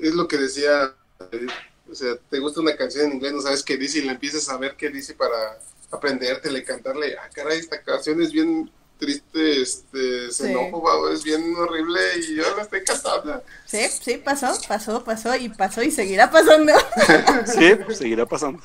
es 0.00 0.12
lo 0.14 0.26
que 0.28 0.36
decía, 0.38 0.92
eh, 1.32 1.46
o 1.90 1.94
sea, 1.94 2.14
te 2.30 2.38
gusta 2.38 2.60
una 2.60 2.76
canción 2.76 3.06
en 3.06 3.12
inglés, 3.14 3.32
no 3.32 3.42
sabes 3.42 3.62
qué 3.62 3.76
dice 3.76 3.98
y 3.98 4.02
le 4.02 4.12
empiezas 4.12 4.48
a 4.48 4.56
ver 4.56 4.76
qué 4.76 4.88
dice 4.90 5.14
para 5.14 5.58
aprendértele, 5.90 6.64
cantarle, 6.64 7.16
ah, 7.18 7.28
caray, 7.32 7.58
esta 7.58 7.80
canción 7.82 8.20
es 8.22 8.32
bien 8.32 8.70
triste, 8.98 9.62
este, 9.62 10.30
xenófoba, 10.30 11.10
es 11.12 11.24
bien 11.24 11.54
horrible 11.56 12.00
y 12.18 12.36
yo 12.36 12.54
la 12.56 12.62
estoy 12.62 12.84
cantando. 12.84 13.42
Sí, 13.64 13.86
sí, 13.88 14.18
pasó, 14.18 14.52
pasó, 14.68 15.02
pasó 15.02 15.34
y 15.36 15.48
pasó 15.48 15.82
y 15.82 15.90
seguirá 15.90 16.30
pasando. 16.30 16.72
Sí, 17.46 17.76
seguirá 17.94 18.26
pasando. 18.26 18.62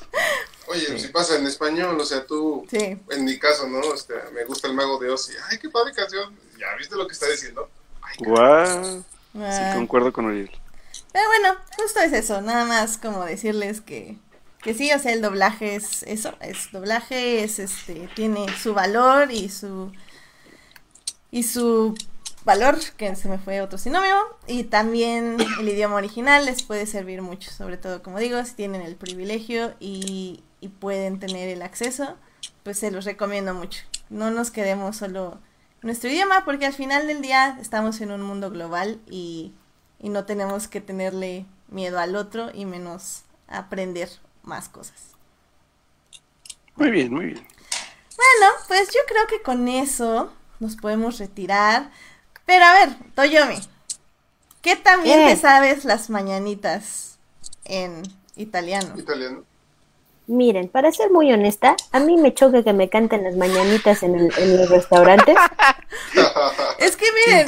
Oye, 0.68 0.98
si 0.98 1.08
pasa 1.08 1.36
en 1.36 1.46
español, 1.46 1.98
o 1.98 2.04
sea, 2.04 2.26
tú, 2.26 2.66
Sí. 2.70 2.98
en 3.10 3.24
mi 3.24 3.38
caso, 3.38 3.66
¿no? 3.68 3.94
Este, 3.94 4.14
me 4.34 4.44
gusta 4.44 4.66
el 4.68 4.74
Mago 4.74 4.98
de 4.98 5.08
Oz 5.10 5.30
y, 5.30 5.34
ay, 5.50 5.58
qué 5.58 5.70
padre 5.70 5.94
canción, 5.94 6.36
¿ya 6.58 6.66
viste 6.76 6.96
lo 6.96 7.06
que 7.06 7.12
está 7.14 7.28
diciendo? 7.30 7.70
Ay, 8.02 8.16
Guau. 8.18 8.98
Sí, 8.98 9.04
Ah, 9.38 9.72
concuerdo 9.74 10.12
con 10.12 10.24
Uriel. 10.26 10.50
Pero 11.12 11.26
bueno, 11.28 11.56
justo 11.78 12.00
es 12.00 12.12
eso, 12.12 12.40
nada 12.42 12.64
más 12.64 12.98
como 12.98 13.24
decirles 13.24 13.80
que, 13.80 14.16
que 14.66 14.74
sí, 14.74 14.92
o 14.92 14.98
sea, 14.98 15.12
el 15.12 15.22
doblaje 15.22 15.76
es 15.76 16.02
eso, 16.02 16.34
es 16.40 16.72
doblaje, 16.72 17.44
es 17.44 17.60
este, 17.60 18.08
tiene 18.16 18.46
su 18.58 18.74
valor 18.74 19.30
y 19.30 19.48
su 19.48 19.92
y 21.30 21.44
su 21.44 21.94
valor, 22.44 22.76
que 22.96 23.14
se 23.14 23.28
me 23.28 23.38
fue 23.38 23.60
otro 23.60 23.78
sinónimo, 23.78 24.18
y 24.48 24.64
también 24.64 25.36
el 25.60 25.68
idioma 25.68 25.94
original 25.94 26.46
les 26.46 26.64
puede 26.64 26.86
servir 26.86 27.22
mucho, 27.22 27.52
sobre 27.52 27.76
todo 27.76 28.02
como 28.02 28.18
digo, 28.18 28.44
si 28.44 28.54
tienen 28.54 28.82
el 28.82 28.96
privilegio 28.96 29.74
y, 29.78 30.42
pueden 30.80 31.20
tener 31.20 31.48
el 31.48 31.62
acceso, 31.62 32.16
pues 32.64 32.76
se 32.80 32.90
los 32.90 33.04
recomiendo 33.04 33.54
mucho. 33.54 33.84
No 34.10 34.32
nos 34.32 34.50
quedemos 34.50 34.96
solo 34.96 35.38
nuestro 35.80 36.10
idioma, 36.10 36.44
porque 36.44 36.66
al 36.66 36.72
final 36.72 37.06
del 37.06 37.22
día 37.22 37.56
estamos 37.60 38.00
en 38.00 38.10
un 38.10 38.22
mundo 38.22 38.50
global 38.50 39.00
y 39.08 39.52
y 39.98 40.08
no 40.08 40.24
tenemos 40.24 40.68
que 40.68 40.80
tenerle 40.80 41.46
miedo 41.68 41.98
al 41.98 42.16
otro 42.16 42.50
y 42.52 42.64
menos 42.64 43.22
aprender 43.48 44.08
más 44.46 44.68
cosas. 44.68 44.96
Muy 46.76 46.90
bien, 46.90 47.12
muy 47.12 47.26
bien. 47.26 47.46
Bueno, 48.16 48.54
pues 48.68 48.88
yo 48.88 49.00
creo 49.06 49.26
que 49.26 49.42
con 49.42 49.68
eso 49.68 50.32
nos 50.60 50.76
podemos 50.76 51.18
retirar. 51.18 51.90
Pero 52.44 52.64
a 52.64 52.72
ver, 52.74 52.96
Toyomi, 53.14 53.58
¿qué 54.62 54.76
también 54.76 55.20
Eh. 55.20 55.34
te 55.34 55.40
sabes 55.40 55.84
las 55.84 56.10
mañanitas 56.10 57.18
en 57.64 58.02
italiano? 58.36 58.94
Italiano. 58.98 59.44
Miren, 60.28 60.68
para 60.68 60.90
ser 60.90 61.10
muy 61.12 61.32
honesta, 61.32 61.76
a 61.92 62.00
mí 62.00 62.16
me 62.16 62.34
choca 62.34 62.64
que 62.64 62.72
me 62.72 62.88
canten 62.88 63.22
las 63.22 63.36
mañanitas 63.36 64.02
en, 64.02 64.16
el- 64.16 64.32
en 64.38 64.56
los 64.56 64.68
restaurantes. 64.68 65.36
Es 66.78 66.96
que 66.96 67.06
miren, 67.26 67.40
es, 67.40 67.46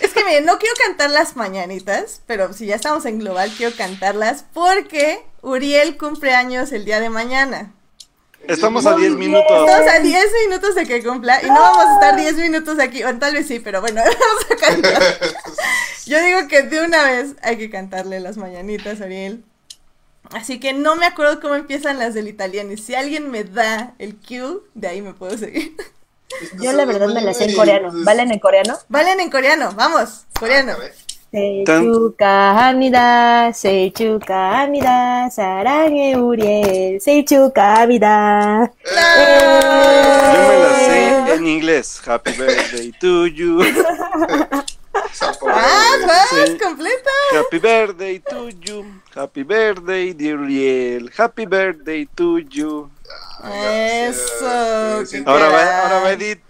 es 0.00 0.12
que 0.12 0.24
miren, 0.24 0.44
no 0.46 0.58
quiero 0.58 0.74
cantar 0.86 1.10
las 1.10 1.36
mañanitas, 1.36 2.22
pero 2.26 2.52
si 2.52 2.66
ya 2.66 2.76
estamos 2.76 3.04
en 3.04 3.18
global, 3.18 3.52
quiero 3.56 3.76
cantarlas 3.76 4.44
porque 4.54 5.22
Uriel 5.42 5.96
cumple 5.98 6.34
años 6.34 6.72
el 6.72 6.84
día 6.84 6.98
de 7.00 7.10
mañana. 7.10 7.72
Estamos 8.46 8.86
a 8.86 8.94
10 8.96 9.12
minutos. 9.12 9.68
Estamos 9.68 9.92
a 9.92 9.98
10 10.00 10.24
minutos 10.48 10.74
de 10.74 10.86
que 10.86 11.02
cumpla 11.02 11.42
y 11.42 11.46
no 11.46 11.54
vamos 11.54 11.84
a 11.86 11.94
estar 11.94 12.16
10 12.16 12.36
minutos 12.36 12.78
aquí, 12.78 13.02
o 13.04 13.14
tal 13.18 13.34
vez 13.34 13.46
sí, 13.46 13.58
pero 13.60 13.80
bueno, 13.80 14.02
vamos 14.04 14.46
a 14.50 14.56
cantar. 14.56 15.02
Yo 16.06 16.20
digo 16.22 16.48
que 16.48 16.62
de 16.62 16.84
una 16.84 17.04
vez 17.04 17.34
hay 17.42 17.56
que 17.58 17.70
cantarle 17.70 18.20
las 18.20 18.36
mañanitas 18.36 19.00
a 19.00 19.04
Ariel. 19.04 19.44
Así 20.34 20.58
que 20.58 20.72
no 20.72 20.96
me 20.96 21.06
acuerdo 21.06 21.40
cómo 21.40 21.54
empiezan 21.54 22.00
las 22.00 22.12
del 22.12 22.26
italiano. 22.26 22.72
Y 22.72 22.76
si 22.76 22.96
alguien 22.96 23.30
me 23.30 23.44
da 23.44 23.94
el 23.98 24.16
cue, 24.16 24.62
de 24.74 24.88
ahí 24.88 25.00
me 25.00 25.14
puedo 25.14 25.38
seguir. 25.38 25.76
Yo 26.60 26.72
la 26.72 26.84
verdad 26.84 27.08
me 27.08 27.22
las 27.22 27.38
sé 27.38 27.44
en 27.44 27.56
coreano. 27.56 27.90
¿Valen 27.92 28.32
en 28.32 28.40
coreano? 28.40 28.76
Valen 28.88 29.20
en 29.20 29.30
coreano, 29.30 29.72
vamos, 29.76 30.24
coreano. 30.38 30.72
Seichuka 31.30 32.68
Hamida, 32.68 33.52
Seichuka 33.52 34.62
Hamida, 34.62 35.30
Sarange 35.30 36.16
Uriel, 36.16 37.00
Seichuka 37.00 37.82
Hamida. 37.82 38.72
Yo 38.84 38.92
me 40.48 40.58
la 40.58 40.78
sé 40.78 41.34
en 41.34 41.46
inglés. 41.46 42.02
Happy 42.04 42.32
birthday 42.32 42.92
to 43.00 43.26
you. 43.26 43.62
¡Ah, 44.94 45.90
vas! 46.06 46.28
Sí. 46.48 46.58
¡Completa! 46.58 47.10
Happy 47.32 47.58
birthday 47.58 48.18
to 48.20 48.48
you. 48.50 48.84
Happy 49.14 49.42
birthday, 49.42 50.12
dear 50.12 50.38
Uriel. 50.38 51.10
Happy 51.16 51.46
birthday 51.46 52.06
to 52.14 52.38
you. 52.38 52.90
Eso, 53.44 55.00
Sí, 55.00 55.18
sí. 55.18 55.24
qué 55.24 55.30
Ahora 55.30 55.48
va, 55.48 55.82
ahora 55.82 56.00
va 56.00 56.12
Edith. 56.12 56.40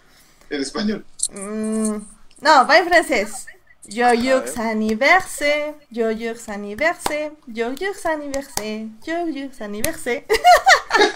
En 0.50 0.60
español. 0.62 1.04
Mm, 1.32 1.96
no, 2.40 2.66
va 2.66 2.78
en 2.78 2.88
francés. 2.88 3.46
Joyeux 3.88 4.42
anniversaire, 4.58 5.74
joyeux 5.92 6.36
anniversaire, 6.48 7.30
joyeux 7.46 7.92
anniversaire, 8.06 8.86
joyeux 9.06 9.50
anniversaire. 9.60 10.22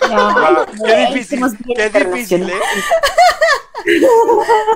Wow, 0.02 0.66
qué 0.84 1.06
difícil, 1.14 1.56
qué 1.74 1.88
difícil, 1.90 2.50
¿eh? 2.50 2.54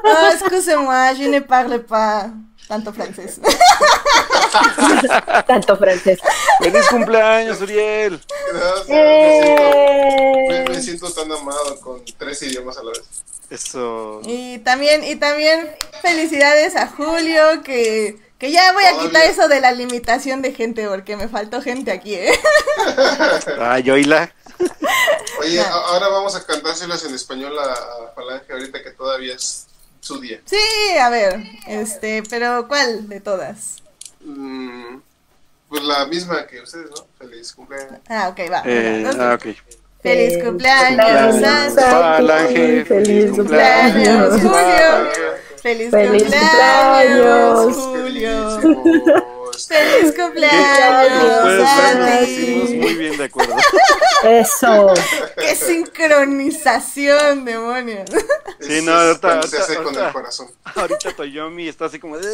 Ah, 0.05 0.31
excusez-moi, 0.33 1.15
je 1.15 1.25
ne 1.29 1.41
parle 1.41 1.81
pas 1.85 2.31
tanto 2.69 2.93
francés. 2.93 3.41
Tanto 5.47 5.77
francés. 5.77 6.19
Feliz 6.63 6.87
cumpleaños, 6.89 7.61
Uriel. 7.61 8.21
Gracias. 8.53 8.89
Me, 8.89 8.97
Eh, 8.97 10.47
siento, 10.47 10.71
me- 10.71 10.77
me 10.77 10.83
siento 10.83 11.13
tan 11.13 11.33
amado 11.33 11.81
con 11.81 12.03
tres 12.19 12.43
idiomas 12.43 12.79
a 12.79 12.83
la 12.85 12.91
vez. 12.93 13.22
Eso. 13.53 14.23
Y 14.25 14.61
también, 14.61 15.05
y 15.05 15.17
también 15.17 15.69
felicidades 16.01 16.75
a 16.75 16.87
Julio, 16.87 17.63
que, 17.63 18.19
que 18.39 18.51
ya 18.51 18.73
voy 18.73 18.85
a 18.85 18.99
quitar 18.99 19.25
eso 19.25 19.47
de 19.47 19.61
la 19.61 19.73
limitación 19.73 20.41
de 20.41 20.55
gente, 20.55 20.89
porque 20.89 21.17
me 21.17 21.29
faltó 21.29 21.61
gente 21.61 21.93
aquí, 21.93 22.15
¿eh? 22.15 22.33
Ay, 23.61 23.91
oíla. 23.91 24.35
Oye, 25.39 25.61
ahora 25.61 26.09
vamos 26.09 26.35
a 26.35 26.47
cantárselas 26.47 27.05
en 27.05 27.15
español 27.15 27.59
a, 27.59 27.73
a 27.73 28.13
Falange 28.15 28.51
ahorita 28.51 28.83
que 28.83 28.93
todavía 28.93 29.35
es 29.35 29.67
su 30.01 30.19
día. 30.19 30.41
Sí, 30.47 30.97
a 30.99 31.11
ver, 31.11 31.43
este, 31.67 32.23
pero 32.31 32.67
¿cuál 32.69 33.07
de 33.07 33.21
todas? 33.21 33.83
Mm, 34.21 34.97
pues 35.69 35.83
la 35.83 36.07
misma 36.07 36.47
que 36.47 36.63
ustedes, 36.63 36.91
¿no? 36.91 37.07
Feliz 37.19 37.53
cumpleaños. 37.53 38.01
Ah, 38.09 38.29
ok, 38.29 38.41
va. 38.51 38.63
Eh, 38.65 39.11
ah, 39.19 39.35
ok. 39.35 39.47
Feliz 40.03 40.43
cumpleaños, 40.43 41.41
Santa. 41.41 41.91
Falange. 41.91 42.85
Feliz 42.85 43.31
cumpleaños, 43.31 44.33
Julio. 44.41 45.11
Feliz 45.63 45.91
cumpleaños. 45.91 47.77
Julio. 47.77 48.59
Feliz 49.69 50.15
cumpleaños, 50.19 51.69
Santi. 51.69 52.79
muy 52.81 52.95
bien 52.95 53.17
de 53.17 53.25
acuerdo. 53.25 53.55
Eso. 54.25 54.93
¡Qué 55.37 55.55
sincronización, 55.55 57.45
demonios! 57.45 58.09
Sí, 58.61 58.81
no, 58.83 58.93
ahorita- 58.93 59.35
ahorita- 59.35 59.59
hace 59.59 59.75
con 59.77 59.85
ahorita. 59.87 60.07
el 60.09 60.13
corazón. 60.13 60.49
Ahorita 60.75 61.13
Toyomi 61.17 61.69
está 61.69 61.85
así 61.87 61.99
como 61.99 62.19
de... 62.19 62.29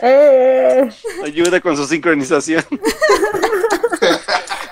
Eh, 0.00 0.88
Ayuda 1.24 1.60
con 1.60 1.76
su 1.76 1.86
sincronización. 1.86 2.64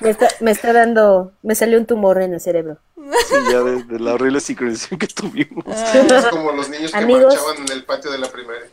me, 0.00 0.10
está, 0.10 0.28
me 0.40 0.50
está 0.50 0.72
dando, 0.72 1.32
me 1.42 1.54
salió 1.54 1.78
un 1.78 1.86
tumor 1.86 2.20
en 2.22 2.34
el 2.34 2.40
cerebro. 2.40 2.78
Sí, 2.96 3.34
ya 3.50 3.60
de, 3.60 3.82
de 3.84 4.00
la 4.00 4.14
horrible 4.14 4.40
sincronización 4.40 4.98
que 4.98 5.06
tuvimos. 5.06 5.64
Es 5.66 6.26
como 6.26 6.52
los 6.52 6.68
niños 6.68 6.90
que 6.90 6.96
Amigos. 6.96 7.34
marchaban 7.34 7.56
en 7.66 7.72
el 7.72 7.84
patio 7.84 8.10
de 8.10 8.18
la 8.18 8.28
primaria. 8.30 8.66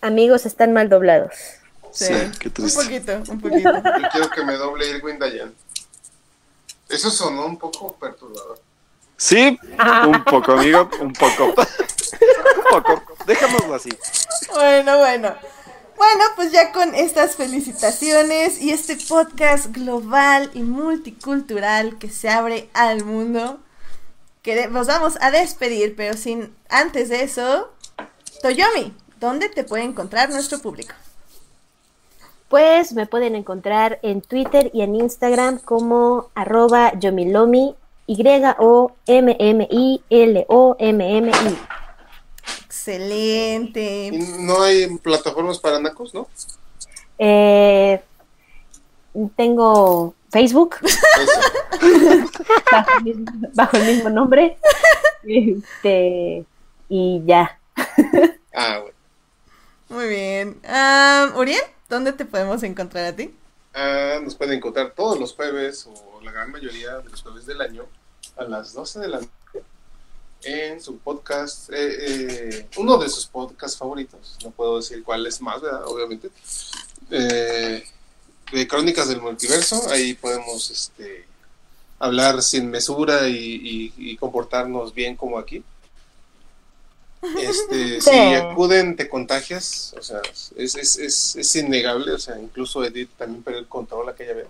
Amigos, 0.00 0.46
están 0.46 0.72
mal 0.72 0.88
doblados. 0.88 1.32
Sí, 1.90 2.06
Sí, 2.06 2.12
qué 2.40 2.48
un 2.48 2.54
triste. 2.54 2.82
poquito, 2.82 3.32
un 3.32 3.40
poquito. 3.40 3.72
Yo 3.72 4.08
quiero 4.12 4.30
que 4.30 4.44
me 4.44 4.54
doble 4.54 4.88
Irwin 4.90 5.18
Dayan. 5.18 5.54
Eso 6.88 7.10
sonó 7.10 7.46
un 7.46 7.56
poco 7.58 7.94
perturbador. 7.96 8.58
Sí, 9.16 9.58
un 10.06 10.24
poco, 10.24 10.52
amigo, 10.52 10.88
un 11.00 11.12
poco. 11.12 11.44
un 11.54 12.82
poco. 12.82 13.02
Dejémoslo 13.26 13.74
así. 13.74 13.90
Bueno, 14.52 14.98
bueno. 14.98 15.34
Bueno, 15.96 16.24
pues 16.34 16.50
ya 16.50 16.72
con 16.72 16.94
estas 16.94 17.36
felicitaciones 17.36 18.60
y 18.60 18.70
este 18.70 18.96
podcast 18.96 19.66
global 19.72 20.50
y 20.52 20.62
multicultural 20.62 21.98
que 21.98 22.10
se 22.10 22.28
abre 22.28 22.68
al 22.74 23.04
mundo, 23.04 23.60
que 24.42 24.66
nos 24.68 24.88
vamos 24.88 25.16
a 25.20 25.30
despedir, 25.30 25.94
pero 25.96 26.14
sin 26.14 26.54
antes 26.68 27.08
de 27.08 27.22
eso, 27.22 27.70
Toyomi, 28.42 28.92
¿dónde 29.20 29.48
te 29.48 29.62
puede 29.64 29.84
encontrar 29.84 30.30
nuestro 30.30 30.58
público? 30.58 30.94
Pues 32.48 32.92
me 32.92 33.06
pueden 33.06 33.36
encontrar 33.36 34.00
en 34.02 34.20
Twitter 34.20 34.70
y 34.74 34.82
en 34.82 34.96
Instagram 34.96 35.58
como 35.58 36.30
arroba 36.34 36.92
yomilomi, 36.98 37.76
Y-O-M-M-I-L-O-M-M-I. 38.06 38.64
Excelente. 42.86 44.10
No 44.40 44.62
hay 44.62 44.98
plataformas 44.98 45.58
para 45.58 45.80
nacos, 45.80 46.12
¿no? 46.12 46.28
Eh, 47.18 48.02
tengo 49.36 50.14
Facebook 50.30 50.76
bajo 52.70 52.90
el 52.98 53.04
mismo, 53.04 53.32
bajo 53.54 53.76
el 53.78 53.86
mismo 53.86 54.10
nombre. 54.10 54.58
Este, 55.22 56.44
y 56.90 57.22
ya. 57.24 57.58
Ah, 58.54 58.80
bueno. 58.82 58.96
Muy 59.88 60.08
bien. 60.08 60.60
Ah, 60.64 61.32
Uriel, 61.36 61.62
¿dónde 61.88 62.12
te 62.12 62.26
podemos 62.26 62.62
encontrar 62.64 63.06
a 63.06 63.16
ti? 63.16 63.34
Ah, 63.72 64.18
nos 64.22 64.34
pueden 64.34 64.58
encontrar 64.58 64.92
todos 64.94 65.18
los 65.18 65.32
jueves 65.32 65.86
o 65.86 66.20
la 66.20 66.32
gran 66.32 66.50
mayoría 66.50 66.98
de 66.98 67.08
los 67.08 67.22
jueves 67.22 67.46
del 67.46 67.62
año 67.62 67.86
a 68.36 68.44
las 68.44 68.74
12 68.74 69.00
de 69.00 69.08
la 69.08 69.20
noche 69.20 69.43
en 70.44 70.80
su 70.80 70.98
podcast, 70.98 71.70
eh, 71.70 71.76
eh, 72.56 72.66
uno 72.76 72.96
de 72.98 73.08
sus 73.08 73.26
podcasts 73.26 73.76
favoritos. 73.78 74.36
No 74.44 74.50
puedo 74.50 74.76
decir 74.78 75.02
cuál 75.04 75.26
es 75.26 75.40
más, 75.40 75.60
¿verdad? 75.60 75.84
Obviamente. 75.86 76.30
Eh, 77.10 77.84
de 78.52 78.68
Crónicas 78.68 79.08
del 79.08 79.20
Multiverso. 79.20 79.88
Ahí 79.90 80.14
podemos 80.14 80.70
este, 80.70 81.24
hablar 81.98 82.42
sin 82.42 82.70
mesura 82.70 83.28
y, 83.28 83.36
y- 83.36 83.94
y 83.96 84.16
comportarnos 84.16 84.92
bien 84.94 85.16
como 85.16 85.38
aquí. 85.38 85.62
Este, 87.38 88.00
Sí. 88.00 88.10
Si 88.10 88.18
acuden, 88.34 88.96
te 88.96 89.08
contagias, 89.08 89.94
o 89.98 90.02
sea, 90.02 90.20
es, 90.56 90.74
es, 90.74 90.96
es, 90.98 91.36
es 91.36 91.56
innegable, 91.56 92.12
o 92.12 92.18
sea, 92.18 92.38
incluso 92.38 92.84
Edith 92.84 93.10
también 93.16 93.42
perdió 93.42 93.60
el 93.60 93.68
control 93.68 94.08
aquella 94.08 94.34
vez. 94.34 94.46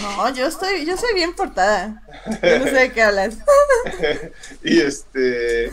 No, 0.00 0.32
yo 0.34 0.46
estoy, 0.46 0.86
yo 0.86 0.96
soy 0.96 1.14
bien 1.14 1.34
portada. 1.34 2.02
Yo 2.42 2.58
no 2.58 2.64
sé 2.64 2.72
de 2.72 2.92
qué 2.92 3.02
hablas. 3.02 3.36
Y 4.62 4.80
este 4.80 5.72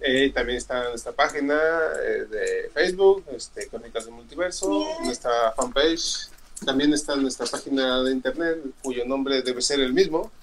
eh, 0.00 0.30
también 0.34 0.58
está 0.58 0.88
nuestra 0.88 1.12
página 1.12 1.58
eh, 2.02 2.26
de 2.30 2.70
Facebook, 2.72 3.24
este, 3.34 3.68
Crónicas 3.68 4.04
del 4.04 4.14
Multiverso, 4.14 4.86
nuestra 5.04 5.52
fanpage. 5.56 6.28
También 6.64 6.92
está 6.92 7.14
nuestra 7.16 7.46
página 7.46 8.02
de 8.02 8.12
internet, 8.12 8.58
cuyo 8.82 9.04
nombre 9.04 9.42
debe 9.42 9.62
ser 9.62 9.80
el 9.80 9.92
mismo. 9.92 10.30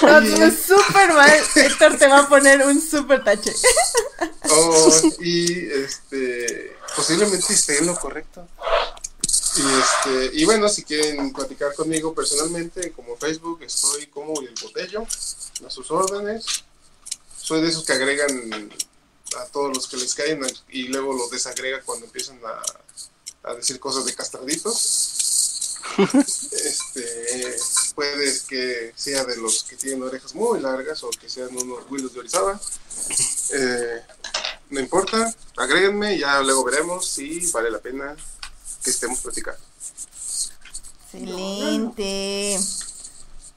No, 0.00 0.20
súper 0.50 1.12
mal. 1.12 1.32
Héctor 1.56 1.98
te 1.98 2.06
va 2.06 2.20
a 2.20 2.28
poner 2.28 2.64
un 2.64 2.80
súper 2.80 3.24
tache. 3.24 3.52
Oh, 4.48 4.92
y 5.20 5.68
este 5.70 6.76
posiblemente 6.94 7.52
esté 7.52 7.78
en 7.78 7.86
lo 7.86 7.96
correcto. 7.96 8.46
Y 9.56 9.60
este, 9.60 10.36
y 10.36 10.44
bueno, 10.44 10.68
si 10.68 10.84
quieren 10.84 11.32
platicar 11.32 11.74
conmigo 11.74 12.14
personalmente, 12.14 12.92
como 12.92 13.16
Facebook, 13.16 13.62
estoy 13.62 14.06
como 14.08 14.40
el 14.40 14.54
botello, 14.62 15.06
a 15.66 15.70
sus 15.70 15.90
órdenes. 15.90 16.44
Soy 17.40 17.62
de 17.62 17.68
esos 17.68 17.84
que 17.84 17.92
agregan 17.92 18.70
a 19.38 19.44
todos 19.46 19.74
los 19.74 19.88
que 19.88 19.96
les 19.96 20.14
caen 20.14 20.44
y 20.70 20.88
luego 20.88 21.14
los 21.14 21.30
desagrega 21.30 21.80
cuando 21.82 22.06
empiezan 22.06 22.38
a, 22.44 23.50
a 23.50 23.54
decir 23.54 23.80
cosas 23.80 24.04
de 24.04 24.14
castraditos. 24.14 25.02
Este, 26.52 27.56
puede 27.94 28.40
que 28.48 28.92
sea 28.96 29.24
de 29.24 29.36
los 29.36 29.62
que 29.62 29.76
tienen 29.76 30.02
orejas 30.02 30.34
muy 30.34 30.60
largas 30.60 31.02
o 31.04 31.10
que 31.10 31.28
sean 31.28 31.56
unos 31.56 31.88
Willos 31.88 32.12
de 32.12 32.20
Orizaba. 32.20 32.60
Eh, 33.52 34.02
no 34.70 34.80
importa, 34.80 35.32
agréguenme 35.56 36.16
y 36.16 36.20
ya 36.20 36.42
luego 36.42 36.64
veremos 36.64 37.08
si 37.08 37.50
vale 37.52 37.70
la 37.70 37.78
pena 37.78 38.16
que 38.86 38.90
estemos 38.90 39.18
platicando. 39.18 39.60
Excelente. 41.12 42.54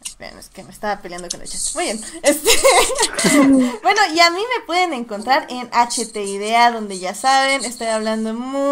Esperen, 0.03 0.39
es 0.39 0.49
que 0.49 0.63
me 0.63 0.71
estaba 0.71 0.99
peleando 1.01 1.29
con 1.29 1.39
el 1.41 1.47
chat. 1.47 1.61
Muy 1.75 1.83
bien. 1.83 2.01
Este... 2.23 2.49
bueno, 3.83 4.01
y 4.13 4.19
a 4.19 4.31
mí 4.31 4.39
me 4.39 4.65
pueden 4.65 4.93
encontrar 4.93 5.45
en 5.49 5.69
HT 5.69 6.15
Idea, 6.17 6.71
donde 6.71 6.97
ya 6.97 7.13
saben, 7.13 7.63
estoy 7.63 7.87
hablando 7.87 8.33
mucho 8.33 8.63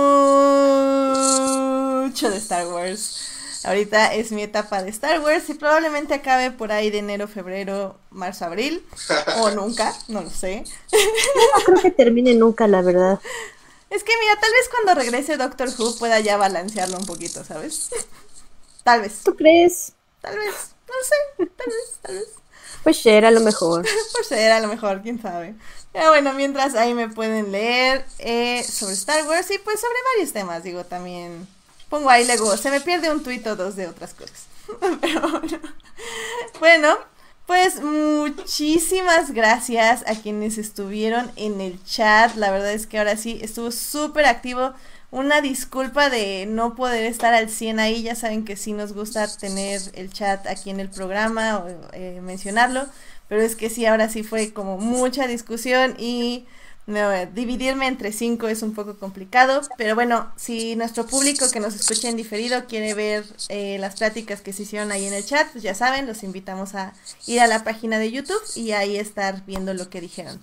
de 2.32 2.38
Star 2.38 2.66
Wars. 2.68 3.22
Ahorita 3.64 4.16
es 4.16 4.32
mi 4.32 4.42
etapa 4.42 4.82
de 4.82 4.90
Star 4.90 5.20
Wars 5.20 5.48
y 5.50 5.54
probablemente 5.54 6.16
acabe 6.16 6.50
por 6.52 6.72
ahí 6.72 6.90
de 6.90 7.00
enero, 7.00 7.28
febrero, 7.28 7.98
marzo, 8.10 8.46
abril. 8.46 8.84
O 9.42 9.52
nunca, 9.52 9.94
no 10.08 10.22
lo 10.22 10.30
sé. 10.32 10.64
No 10.92 11.64
creo 11.66 11.82
que 11.82 11.92
termine 11.92 12.34
nunca, 12.34 12.68
la 12.68 12.82
verdad. 12.82 13.20
Es 13.90 14.04
que 14.04 14.14
mira, 14.20 14.36
tal 14.40 14.52
vez 14.52 14.70
cuando 14.70 15.00
regrese 15.00 15.38
Doctor 15.38 15.70
Who 15.78 15.98
pueda 15.98 16.20
ya 16.20 16.38
balancearlo 16.38 16.98
un 16.98 17.06
poquito, 17.06 17.44
¿sabes? 17.44 17.90
Tal 18.84 19.02
vez, 19.02 19.20
¿Tú 19.24 19.36
crees? 19.36 19.92
tal 20.22 20.38
vez, 20.38 20.54
no 20.88 20.94
sé, 21.04 21.52
tal 21.58 21.68
vez, 21.68 22.00
tal 22.02 22.16
vez. 22.16 22.28
Pues 22.84 23.06
era 23.06 23.32
lo 23.32 23.42
mejor. 23.42 23.86
Por 24.14 24.24
ser 24.24 24.52
a 24.54 24.62
lo 24.62 24.70
mejor, 24.70 25.02
quién 25.02 25.22
sabe. 25.22 25.56
Pero 25.92 26.10
bueno, 26.10 26.32
mientras 26.34 26.74
ahí 26.76 26.94
me 26.94 27.10
pueden 27.10 27.52
leer 27.52 28.06
eh, 28.20 28.64
sobre 28.64 28.94
Star 28.94 29.28
Wars 29.28 29.52
y 29.52 29.58
pues 29.58 29.80
sobre 29.82 29.98
varios 30.14 30.32
temas, 30.32 30.64
digo, 30.64 30.86
también 30.86 31.48
pongo 31.90 32.10
ahí 32.10 32.26
luego, 32.26 32.56
se 32.56 32.70
me 32.72 32.80
pierde 32.80 33.12
un 33.12 33.24
tuit 33.24 33.46
o 33.48 33.56
dos 33.58 33.76
de 33.76 33.88
otras 33.88 34.14
cosas. 34.14 34.46
Pero 35.02 35.22
bueno. 35.30 35.60
bueno, 36.60 36.98
pues 37.48 37.82
muchísimas 37.82 39.32
gracias 39.32 40.04
a 40.06 40.16
quienes 40.22 40.58
estuvieron 40.58 41.32
en 41.38 41.62
el 41.62 41.82
chat. 41.86 42.36
La 42.36 42.52
verdad 42.52 42.74
es 42.74 42.88
que 42.88 43.00
ahora 43.00 43.16
sí 43.16 43.40
estuvo 43.42 43.72
súper 43.72 44.26
activo. 44.26 44.74
Una 45.12 45.40
disculpa 45.40 46.10
de 46.10 46.46
no 46.46 46.76
poder 46.76 47.06
estar 47.06 47.34
al 47.34 47.50
100 47.50 47.80
ahí. 47.80 48.04
Ya 48.04 48.16
saben 48.16 48.44
que 48.44 48.58
sí 48.58 48.74
nos 48.74 48.92
gusta 48.92 49.26
tener 49.38 49.80
el 49.94 50.12
chat 50.12 50.46
aquí 50.46 50.72
en 50.72 50.82
el 50.82 50.90
programa 50.90 51.60
o 51.60 51.70
eh, 51.94 52.20
mencionarlo. 52.22 52.86
Pero 53.30 53.42
es 53.42 53.56
que 53.56 53.70
sí, 53.70 53.86
ahora 53.86 54.10
sí 54.10 54.24
fue 54.24 54.52
como 54.52 54.78
mucha 54.78 55.26
discusión 55.26 55.96
y 55.98 56.46
no, 56.88 57.12
dividirme 57.34 57.86
entre 57.86 58.14
cinco 58.14 58.48
es 58.48 58.64
un 58.64 58.74
poco 58.74 58.98
complicado. 58.98 59.62
Pero 59.78 59.94
bueno, 59.94 60.32
si 60.38 60.78
nuestro 60.78 61.06
público 61.06 61.52
que 61.52 61.60
nos 61.60 61.76
escucha 61.76 62.08
en 62.08 62.16
diferido 62.16 62.66
quiere 62.66 62.94
ver 62.94 63.26
eh, 63.50 63.78
las 63.80 63.98
pláticas 63.98 64.40
que 64.40 64.54
se 64.54 64.64
hicieron 64.64 64.92
ahí 64.94 65.06
en 65.06 65.14
el 65.14 65.26
chat, 65.26 65.52
pues 65.52 65.64
ya 65.64 65.76
saben, 65.76 66.08
los 66.08 66.24
invitamos 66.24 66.76
a 66.76 66.94
ir 67.26 67.42
a 67.42 67.48
la 67.48 67.66
página 67.66 68.00
de 68.00 68.12
YouTube 68.12 68.42
y 68.56 68.72
ahí 68.72 68.96
estar 68.96 69.46
viendo 69.46 69.74
lo 69.74 69.90
que 69.90 70.00
dijeron. 70.00 70.40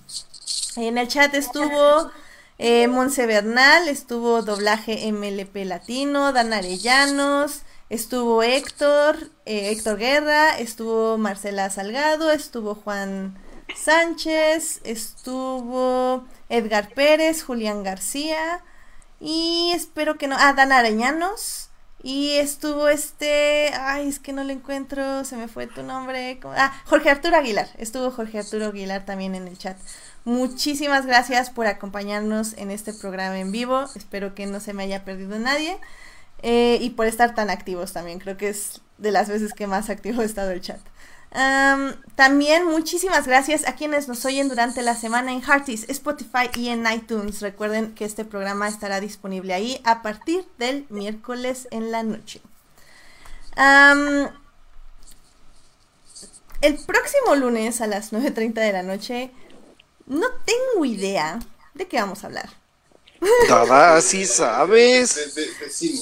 En 0.77 0.99
el 0.99 1.09
chat 1.09 1.35
estuvo 1.35 2.11
eh, 2.59 2.89
Monse 2.89 3.25
Bernal, 3.25 3.89
estuvo 3.89 4.43
doblaje 4.43 5.11
MLP 5.11 5.65
Latino, 5.65 6.35
Dan 6.35 6.53
Arellanos, 6.53 7.63
estuvo 7.89 8.43
Héctor, 8.43 9.17
eh, 9.47 9.71
Héctor 9.71 9.97
Guerra, 9.97 10.59
estuvo 10.59 11.17
Marcela 11.17 11.71
Salgado, 11.71 12.31
estuvo 12.31 12.75
Juan 12.75 13.35
Sánchez, 13.75 14.81
estuvo 14.85 16.25
Edgar 16.49 16.91
Pérez, 16.91 17.43
Julián 17.43 17.83
García 17.83 18.63
y 19.21 19.73
espero 19.75 20.17
que 20.19 20.27
no, 20.27 20.37
ah, 20.39 20.53
Dan 20.53 20.73
Arellanos. 20.73 21.71
Y 22.03 22.33
estuvo 22.33 22.89
este, 22.89 23.71
ay, 23.73 24.09
es 24.09 24.19
que 24.19 24.35
no 24.35 24.45
lo 24.45 24.53
encuentro, 24.53 25.25
se 25.25 25.37
me 25.37 25.49
fue 25.49 25.67
tu 25.67 25.83
nombre. 25.83 26.39
Ah, 26.45 26.71
Jorge 26.85 27.09
Arturo 27.09 27.37
Aguilar, 27.37 27.69
estuvo 27.79 28.11
Jorge 28.11 28.41
Arturo 28.41 28.67
Aguilar 28.67 29.07
también 29.07 29.35
en 29.35 29.49
el 29.49 29.57
chat. 29.57 29.79
Muchísimas 30.27 31.07
gracias 31.07 31.49
por 31.49 31.67
acompañarnos 31.67 32.53
en 32.59 32.71
este 32.71 32.93
programa 32.93 33.39
en 33.39 33.53
vivo. 33.53 33.87
Espero 33.95 34.35
que 34.35 34.45
no 34.45 34.61
se 34.61 34.75
me 34.75 34.83
haya 34.83 35.05
perdido 35.05 35.39
nadie. 35.39 35.79
Eh, 36.43 36.77
y 36.83 36.91
por 36.91 37.07
estar 37.07 37.35
tan 37.35 37.49
activos 37.49 37.95
también. 37.95 38.19
Creo 38.19 38.37
que 38.37 38.51
es 38.51 38.83
de 38.99 39.11
las 39.11 39.31
veces 39.31 39.55
que 39.55 39.67
más 39.67 39.89
activo 39.89 40.21
ha 40.21 40.27
estado 40.27 40.51
el 40.51 40.61
chat. 40.61 40.81
Am, 41.35 41.97
también 42.15 42.65
muchísimas 42.67 43.27
gracias 43.27 43.67
a 43.67 43.75
quienes 43.75 44.07
nos 44.07 44.25
oyen 44.25 44.49
durante 44.49 44.83
la 44.83 44.95
semana 44.95 45.33
en 45.33 45.43
Hearties, 45.43 45.89
Spotify 45.89 46.49
y 46.57 46.69
en 46.69 46.87
iTunes. 46.91 47.41
Recuerden 47.41 47.95
que 47.95 48.05
este 48.05 48.25
programa 48.25 48.69
estará 48.69 49.01
disponible 49.01 49.53
ahí 49.53 49.81
a 49.85 50.03
partir 50.03 50.47
del 50.59 50.87
miércoles 50.91 51.67
en 51.73 51.91
la 51.91 52.03
noche. 52.05 52.41
El 56.61 56.77
próximo 56.79 57.35
lunes 57.37 57.81
a 57.81 57.87
las 57.87 58.13
9.30 58.13 58.55
de 58.55 58.73
la 58.73 58.83
noche 58.83 59.31
no 60.07 60.27
tengo 60.45 60.85
idea 60.85 61.39
de 61.75 61.87
qué 61.89 61.99
vamos 62.01 62.25
a 62.25 62.29
hablar. 62.29 62.51
Dada, 63.49 64.01
sí 64.01 64.25
sabes. 64.27 65.35
De, 65.35 65.43
de- 65.43 65.55
de 65.55 65.71
cine. 65.71 66.01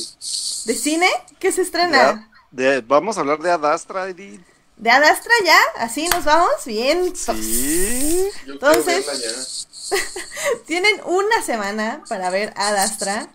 ¿De 0.67 0.75
cine? 0.75 1.09
¿Qué 1.39 1.53
se 1.53 1.63
estrena? 1.63 2.29
De- 2.51 2.81
vamos 2.83 3.17
a 3.17 3.21
hablar 3.21 3.39
de 3.41 3.51
Adastra, 3.51 4.09
Edith. 4.09 4.43
¿De 4.83 4.91
Adastra 4.91 5.33
ya? 5.45 5.59
¿Así 5.77 6.09
nos 6.09 6.25
vamos? 6.25 6.51
Bien. 6.67 7.15
Sí. 7.15 8.29
Yo 8.45 8.55
Entonces-. 8.55 9.69
Tienen 10.67 11.01
una 11.05 11.41
semana 11.41 12.03
para 12.09 12.31
ver 12.31 12.53
Adastra, 12.57 13.29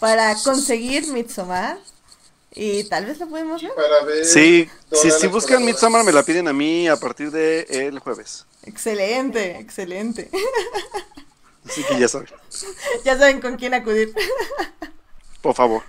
para 0.00 0.34
conseguir 0.42 1.06
Midsommar. 1.08 1.76
Y 2.50 2.84
tal 2.84 3.04
vez 3.04 3.18
lo 3.18 3.28
podemos 3.28 3.62
ver. 3.62 3.74
Para 3.74 4.04
ver 4.04 4.24
Sí, 4.24 4.70
Dora 4.88 5.18
si, 5.18 5.26
buscan. 5.26 5.62
Midsommar 5.66 6.02
me 6.02 6.12
la 6.12 6.22
piden 6.22 6.48
a 6.48 6.54
mí 6.54 6.88
a 6.88 6.96
partir 6.96 7.30
de 7.30 7.66
el 7.68 7.98
jueves. 7.98 8.46
Excelente, 8.62 9.58
excelente. 9.58 10.30
Así 11.68 11.84
que 11.84 11.98
ya 11.98 12.08
saben, 12.08 12.28
ya 13.04 13.18
saben 13.18 13.42
con 13.42 13.56
quién 13.58 13.74
acudir, 13.74 14.14
por 15.42 15.54
favor. 15.54 15.82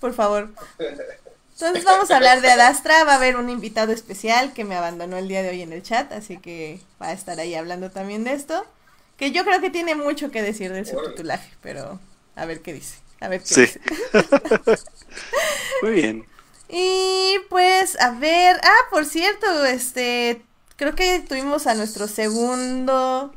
por 0.00 0.12
favor. 0.12 0.50
Entonces 1.66 1.84
vamos 1.84 2.10
a 2.10 2.16
hablar 2.16 2.40
de 2.40 2.50
Adastra. 2.50 3.04
Va 3.04 3.12
a 3.12 3.16
haber 3.16 3.36
un 3.36 3.48
invitado 3.50 3.92
especial 3.92 4.52
que 4.52 4.64
me 4.64 4.76
abandonó 4.76 5.16
el 5.18 5.28
día 5.28 5.42
de 5.42 5.50
hoy 5.50 5.62
en 5.62 5.72
el 5.72 5.82
chat, 5.82 6.10
así 6.12 6.38
que 6.38 6.80
va 7.00 7.08
a 7.08 7.12
estar 7.12 7.38
ahí 7.38 7.54
hablando 7.54 7.90
también 7.90 8.24
de 8.24 8.32
esto. 8.32 8.64
Que 9.16 9.32
yo 9.32 9.44
creo 9.44 9.60
que 9.60 9.70
tiene 9.70 9.94
mucho 9.94 10.30
que 10.30 10.42
decir 10.42 10.72
de 10.72 10.84
su 10.84 10.96
titulaje, 11.10 11.50
pero 11.60 12.00
a 12.36 12.44
ver 12.46 12.62
qué 12.62 12.72
dice. 12.72 12.96
A 13.20 13.28
ver 13.28 13.40
qué 13.42 13.46
Sí. 13.54 13.60
dice. 13.60 13.80
Muy 15.82 15.92
bien. 15.92 16.26
Y 16.68 17.34
pues, 17.48 18.00
a 18.00 18.12
ver, 18.12 18.58
ah, 18.62 18.88
por 18.90 19.04
cierto, 19.04 19.64
este, 19.66 20.42
creo 20.76 20.94
que 20.94 21.20
tuvimos 21.20 21.66
a 21.66 21.74
nuestro 21.74 22.06
segundo 22.08 23.34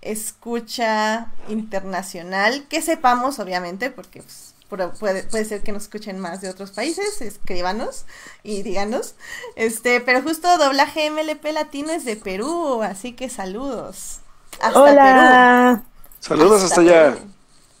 escucha 0.00 1.28
internacional, 1.48 2.66
que 2.68 2.82
sepamos, 2.82 3.38
obviamente, 3.38 3.90
porque 3.90 4.20
pues, 4.20 4.51
puede, 4.78 5.22
puede 5.24 5.44
ser 5.44 5.62
que 5.62 5.72
nos 5.72 5.84
escuchen 5.84 6.18
más 6.18 6.40
de 6.40 6.48
otros 6.48 6.70
países, 6.70 7.20
escríbanos 7.20 8.04
y 8.42 8.62
díganos. 8.62 9.14
Este, 9.56 10.00
pero 10.00 10.22
justo 10.22 10.56
doblaje 10.58 11.10
MLP 11.10 11.44
latino 11.52 11.90
es 11.92 12.04
de 12.04 12.16
Perú, 12.16 12.82
así 12.82 13.12
que 13.14 13.28
saludos. 13.28 14.18
Hasta 14.60 14.80
Hola. 14.80 15.82
Saludos 16.20 16.62
hasta 16.62 16.80
allá. 16.80 17.14
Perú. 17.14 17.26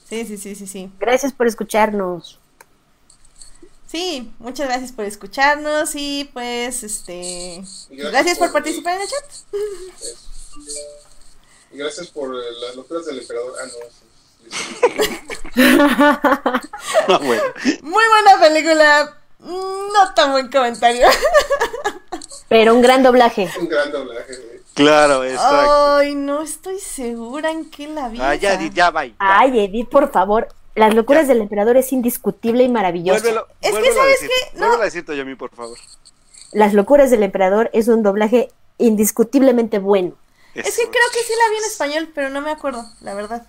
Sí, 0.08 0.26
sí, 0.26 0.36
sí, 0.36 0.54
sí, 0.54 0.66
sí. 0.66 0.92
Gracias 0.98 1.32
por 1.32 1.46
escucharnos. 1.46 2.38
Sí, 3.86 4.32
muchas 4.38 4.68
gracias 4.68 4.90
por 4.92 5.04
escucharnos 5.04 5.90
y 5.94 6.28
pues 6.32 6.82
este 6.82 7.62
gracias, 7.90 8.38
por 8.38 8.48
por- 8.48 8.62
participar 8.62 8.96
en 8.96 9.02
el 9.02 9.08
chat. 9.08 9.24
Gracias 11.72 12.08
por 12.08 12.34
eh, 12.34 12.38
las 12.66 12.76
locuras 12.76 13.06
del 13.06 13.18
emperador. 13.18 13.54
Ah, 13.60 13.66
no. 13.66 13.70
sí. 13.72 14.06
Ah, 15.54 17.18
bueno. 17.22 17.42
Muy 17.82 18.04
buena 18.08 18.40
película. 18.40 19.16
No 19.40 20.14
tan 20.14 20.32
buen 20.32 20.50
comentario. 20.50 21.06
Pero 22.48 22.74
un 22.74 22.82
gran 22.82 23.02
doblaje. 23.02 23.50
Un 23.60 23.68
gran 23.68 23.90
doblaje, 23.92 24.36
güey. 24.36 24.62
Claro, 24.74 25.24
exacto. 25.24 25.96
Ay, 25.96 26.14
no 26.14 26.42
estoy 26.42 26.78
segura 26.78 27.50
en 27.50 27.68
qué 27.70 27.88
la 27.88 28.08
vi. 28.08 28.18
Ah, 28.20 28.34
ya, 28.34 28.54
esa. 28.54 28.66
ya, 28.72 28.90
bye. 28.90 29.10
ya. 29.10 29.14
Ay, 29.18 29.58
Edith, 29.60 29.88
por 29.88 30.10
favor. 30.10 30.48
Las 30.74 30.94
locuras 30.94 31.28
del 31.28 31.42
emperador 31.42 31.76
es 31.76 31.92
indiscutible 31.92 32.62
y 32.64 32.68
maravilloso. 32.68 33.20
Vuélvelo, 33.20 33.46
Es 33.60 33.74
que, 33.76 33.92
¿sabes 33.92 34.20
decir. 34.20 34.30
qué? 34.52 34.58
No. 34.58 34.72
A 34.72 34.84
decir, 34.84 35.04
Toyomi, 35.04 35.34
por 35.34 35.50
favor. 35.54 35.76
Las 36.52 36.72
locuras 36.72 37.10
del 37.10 37.22
emperador 37.22 37.68
es 37.74 37.88
un 37.88 38.02
doblaje 38.02 38.50
indiscutiblemente 38.78 39.78
bueno. 39.78 40.14
Es 40.54 40.76
que 40.76 40.82
creo 40.82 41.06
que 41.12 41.22
sí 41.22 41.32
la 41.38 41.50
vi 41.50 41.56
en 41.58 41.64
español, 41.64 42.12
pero 42.14 42.28
no 42.30 42.40
me 42.40 42.50
acuerdo, 42.50 42.84
la 43.00 43.14
verdad. 43.14 43.46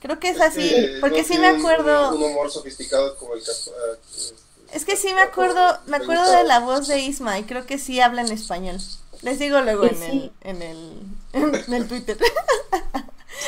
Creo 0.00 0.18
que 0.20 0.28
es 0.30 0.40
así, 0.40 0.62
Eh, 0.74 0.98
porque 1.00 1.22
no 1.22 1.24
sí 1.24 1.38
me 1.38 1.48
acuerdo. 1.48 2.14
Un, 2.14 2.22
un 2.22 2.30
humor 2.30 2.50
sofisticado 2.50 3.16
como 3.16 3.34
el 3.34 3.42
caso. 3.44 3.72
ah, 3.76 3.98
este, 4.14 4.34
Es 4.72 4.84
que 4.84 4.96
sí 4.96 5.12
me 5.14 5.22
acuerdo, 5.22 5.78
me 5.86 5.96
acuerdo 5.96 6.30
de 6.30 6.44
la 6.44 6.60
voz 6.60 6.88
de 6.88 7.00
Isma 7.00 7.38
y 7.38 7.44
creo 7.44 7.66
que 7.66 7.78
sí 7.78 8.00
habla 8.00 8.22
en 8.22 8.32
español. 8.32 8.78
Les 9.22 9.38
digo 9.38 9.60
luego 9.62 9.86
en 9.86 9.96
sí. 9.96 10.06
el, 10.06 10.32
en 10.42 10.62
el, 10.62 11.00
en 11.32 11.74
el 11.74 11.88
Twitter. 11.88 12.18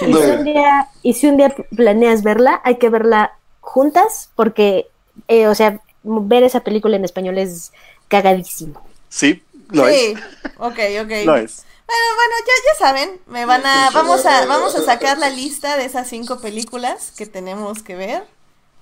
Y 0.05 0.15
si, 0.15 0.31
un 0.31 0.45
día, 0.45 0.89
y 1.03 1.15
si 1.15 1.27
un 1.29 1.37
día 1.37 1.55
planeas 1.77 2.23
verla, 2.23 2.61
hay 2.65 2.79
que 2.79 2.89
verla 2.89 3.37
juntas 3.61 4.31
porque, 4.35 4.87
eh, 5.29 5.49
o 5.49 5.55
sea, 5.55 5.81
ver 6.03 6.43
esa 6.45 6.61
película 6.61 6.97
en 6.97 7.05
español 7.05 7.39
es 7.39 7.73
cagadísimo. 8.09 8.81
Sí, 9.09 9.43
lo 9.71 9.87
sí, 9.87 9.93
es. 9.93 10.15
ok, 10.57 10.79
ok. 11.03 11.13
Lo 11.23 11.37
es. 11.37 11.65
Bueno, 11.89 12.05
bueno, 12.17 12.35
ya, 12.47 12.53
ya 12.67 12.79
saben, 12.87 13.21
me 13.27 13.47
van 13.47 13.65
a, 13.65 13.91
vamos 13.91 14.27
a, 14.27 14.45
vamos 14.47 14.75
a 14.75 14.83
sacar 14.83 15.17
la 15.19 15.31
lista 15.31 15.77
de 15.79 15.87
esas 15.87 16.07
cinco 16.09 16.39
películas 16.41 17.13
que 17.17 17.27
tenemos 17.27 17.83
que 17.83 17.97
ver 17.97 18.27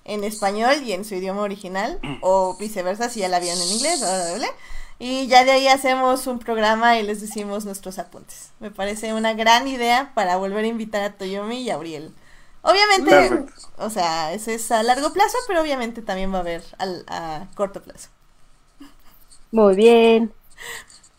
en 0.04 0.24
español 0.24 0.82
y 0.84 0.92
en 0.92 1.04
su 1.04 1.14
idioma 1.14 1.42
original, 1.42 2.02
o 2.20 2.56
viceversa 2.58 3.08
si 3.08 3.20
ya 3.20 3.28
la 3.28 3.40
vieron 3.40 3.60
en 3.62 3.68
inglés, 3.70 4.00
bla, 4.00 4.08
bla, 4.24 4.34
bla, 4.38 4.48
y 4.98 5.28
ya 5.28 5.44
de 5.44 5.52
ahí 5.52 5.68
hacemos 5.68 6.26
un 6.26 6.40
programa 6.40 6.98
y 6.98 7.04
les 7.04 7.20
decimos 7.20 7.64
nuestros 7.64 7.98
apuntes. 8.00 8.50
Me 8.60 8.70
parece 8.72 9.14
una 9.14 9.34
gran 9.34 9.68
idea 9.68 10.12
para 10.14 10.36
volver 10.36 10.64
a 10.64 10.68
invitar 10.68 11.02
a 11.02 11.16
Toyomi 11.16 11.62
y 11.62 11.70
a 11.70 11.74
Auriel. 11.76 12.12
Obviamente, 12.62 13.10
Perfecto. 13.10 13.62
o 13.78 13.90
sea, 13.90 14.32
eso 14.32 14.50
es 14.50 14.70
a 14.72 14.82
largo 14.82 15.12
plazo, 15.12 15.38
pero 15.46 15.60
obviamente 15.62 16.02
también 16.02 16.32
va 16.32 16.38
a 16.38 16.40
haber 16.40 16.64
al, 16.78 17.04
a 17.08 17.46
corto 17.54 17.82
plazo. 17.82 18.08
Muy 19.50 19.74
bien. 19.74 20.32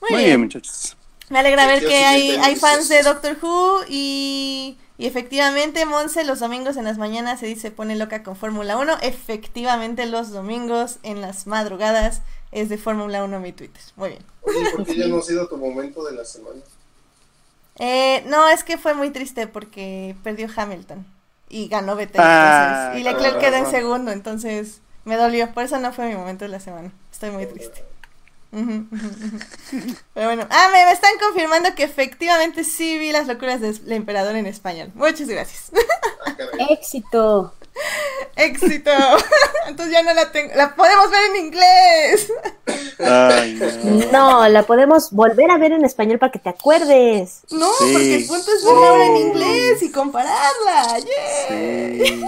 Muy, 0.01 0.09
Muy 0.09 0.23
bien. 0.23 0.39
bien, 0.39 0.41
muchachos. 0.41 0.97
Me 1.29 1.39
alegra 1.39 1.67
ver 1.67 1.85
que 1.85 2.05
hay, 2.05 2.55
fans 2.55 2.87
de. 2.87 3.03
Doctor 3.03 3.37
Who 3.41 3.83
y, 3.89 4.77
y 4.97 5.05
efectivamente 5.05 5.85
Monse 5.85 6.23
los 6.23 6.39
domingos 6.39 6.77
en 6.77 6.85
las 6.85 6.97
mañanas 6.97 7.39
se 7.39 7.45
dice 7.45 7.69
pone 7.69 7.95
loca 7.95 8.23
con 8.23 8.35
Fórmula 8.35 8.77
1. 8.77 8.99
Efectivamente 9.01 10.05
los 10.05 10.31
domingos 10.31 10.99
en 11.03 11.21
las 11.21 11.45
madrugadas 11.45 12.21
es 12.51 12.69
de 12.69 12.77
Fórmula 12.77 13.23
1 13.23 13.39
mi 13.39 13.51
Twitter. 13.51 13.81
Muy 13.95 14.09
bien. 14.09 14.23
Oye, 14.41 14.71
¿por 14.71 14.85
qué 14.85 14.95
ya 14.95 15.07
no 15.07 15.17
ha 15.17 15.21
sido 15.23 15.47
tu 15.47 15.57
momento 15.57 16.03
de 16.05 16.13
la 16.13 16.23
semana? 16.23 16.61
Eh, 17.79 18.23
no, 18.27 18.47
es 18.47 18.63
que 18.63 18.77
fue 18.77 18.93
muy 18.93 19.11
triste 19.11 19.47
porque 19.47 20.15
perdió 20.23 20.47
Hamilton 20.55 21.05
y 21.49 21.67
ganó 21.67 21.95
Vettel. 21.95 22.21
Ah, 22.23 22.93
y 22.95 23.03
Leclerc 23.03 23.37
claro. 23.37 23.39
quedó 23.39 23.55
en 23.57 23.71
segundo, 23.71 24.11
entonces 24.11 24.81
me 25.05 25.15
dolió. 25.15 25.53
Por 25.53 25.63
eso 25.63 25.77
no 25.79 25.93
fue 25.93 26.07
mi 26.07 26.15
momento 26.15 26.45
de 26.45 26.49
la 26.49 26.59
semana. 26.59 26.91
Estoy 27.11 27.31
muy 27.31 27.45
triste. 27.45 27.83
Pero 28.51 30.27
bueno, 30.27 30.47
ah, 30.49 30.69
me, 30.71 30.85
me 30.85 30.91
están 30.91 31.11
confirmando 31.19 31.75
que 31.75 31.83
efectivamente 31.83 32.63
sí 32.63 32.97
vi 32.97 33.11
las 33.11 33.27
locuras 33.27 33.61
del 33.61 33.91
emperador 33.91 34.35
en 34.35 34.45
español. 34.45 34.91
Muchas 34.95 35.27
gracias. 35.27 35.71
Ah. 36.25 36.35
Éxito. 36.69 37.53
Éxito. 38.35 38.91
Entonces 39.67 39.93
ya 39.93 40.01
no 40.03 40.13
la 40.13 40.31
tengo. 40.31 40.53
La 40.55 40.75
podemos 40.75 41.11
ver 41.11 41.21
en 41.31 41.45
inglés. 41.45 42.31
Ay, 42.99 43.53
no. 43.83 44.11
No, 44.11 44.49
la 44.49 44.63
podemos 44.63 45.11
volver 45.11 45.51
a 45.51 45.57
ver 45.57 45.73
en 45.73 45.85
español 45.85 46.17
para 46.19 46.31
que 46.31 46.39
te 46.39 46.49
acuerdes. 46.49 47.41
No, 47.51 47.71
Sí. 47.73 47.91
porque 47.93 48.15
el 48.15 48.25
punto 48.27 48.51
es 48.55 48.63
verla 48.65 48.87
ahora 48.87 49.05
en 49.05 49.17
inglés 49.17 49.83
y 49.83 49.91
compararla. 49.91 50.99
¡Yeah! 50.99 51.47
Sí. 51.49 52.21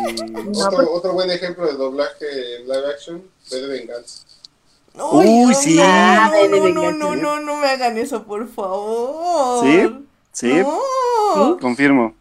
No, 0.50 0.68
otro, 0.92 1.14
buen 1.14 1.32
ejemplo 1.32 1.66
de 1.66 1.74
doblaje 1.74 2.58
en 2.58 2.64
live 2.68 2.88
action, 2.94 3.24
de 3.50 3.68
Venganza. 3.68 4.24
Ay, 4.96 5.02
Uy, 5.12 5.46
no, 5.46 5.54
sí. 5.54 5.76
No, 5.76 5.84
Ah, 5.84 6.30
no, 6.50 6.70
no, 6.70 6.92
no, 6.92 7.14
¿sí? 7.16 7.22
no, 7.22 7.40
no 7.40 7.56
me 7.58 7.68
hagan 7.70 7.98
eso, 7.98 8.24
por 8.24 8.48
favor. 8.48 9.66
¿Sí? 9.66 10.06
Sí, 10.32 10.54
No. 11.36 11.58
confirmo. 11.60 12.16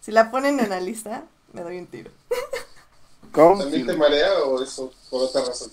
Si 0.00 0.12
la 0.12 0.30
ponen 0.30 0.60
en 0.60 0.70
la 0.70 0.80
lista, 0.80 1.24
me 1.52 1.62
doy 1.62 1.78
un 1.78 1.86
tiro. 1.86 2.10
¿También 3.32 3.86
te 3.86 3.94
marea 3.94 4.32
o 4.44 4.62
eso 4.62 4.92
por 5.08 5.22
otra 5.22 5.44
razón? 5.44 5.70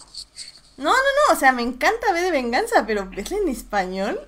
No, 0.77 0.91
no, 0.91 0.91
no, 0.91 1.34
o 1.34 1.35
sea, 1.39 1.52
me 1.52 1.64
encanta 1.64 2.14
ver 2.14 2.23
de 2.23 2.31
venganza, 2.31 2.85
pero 2.85 3.10
verla 3.10 3.38
en 3.38 3.48
español, 3.48 4.22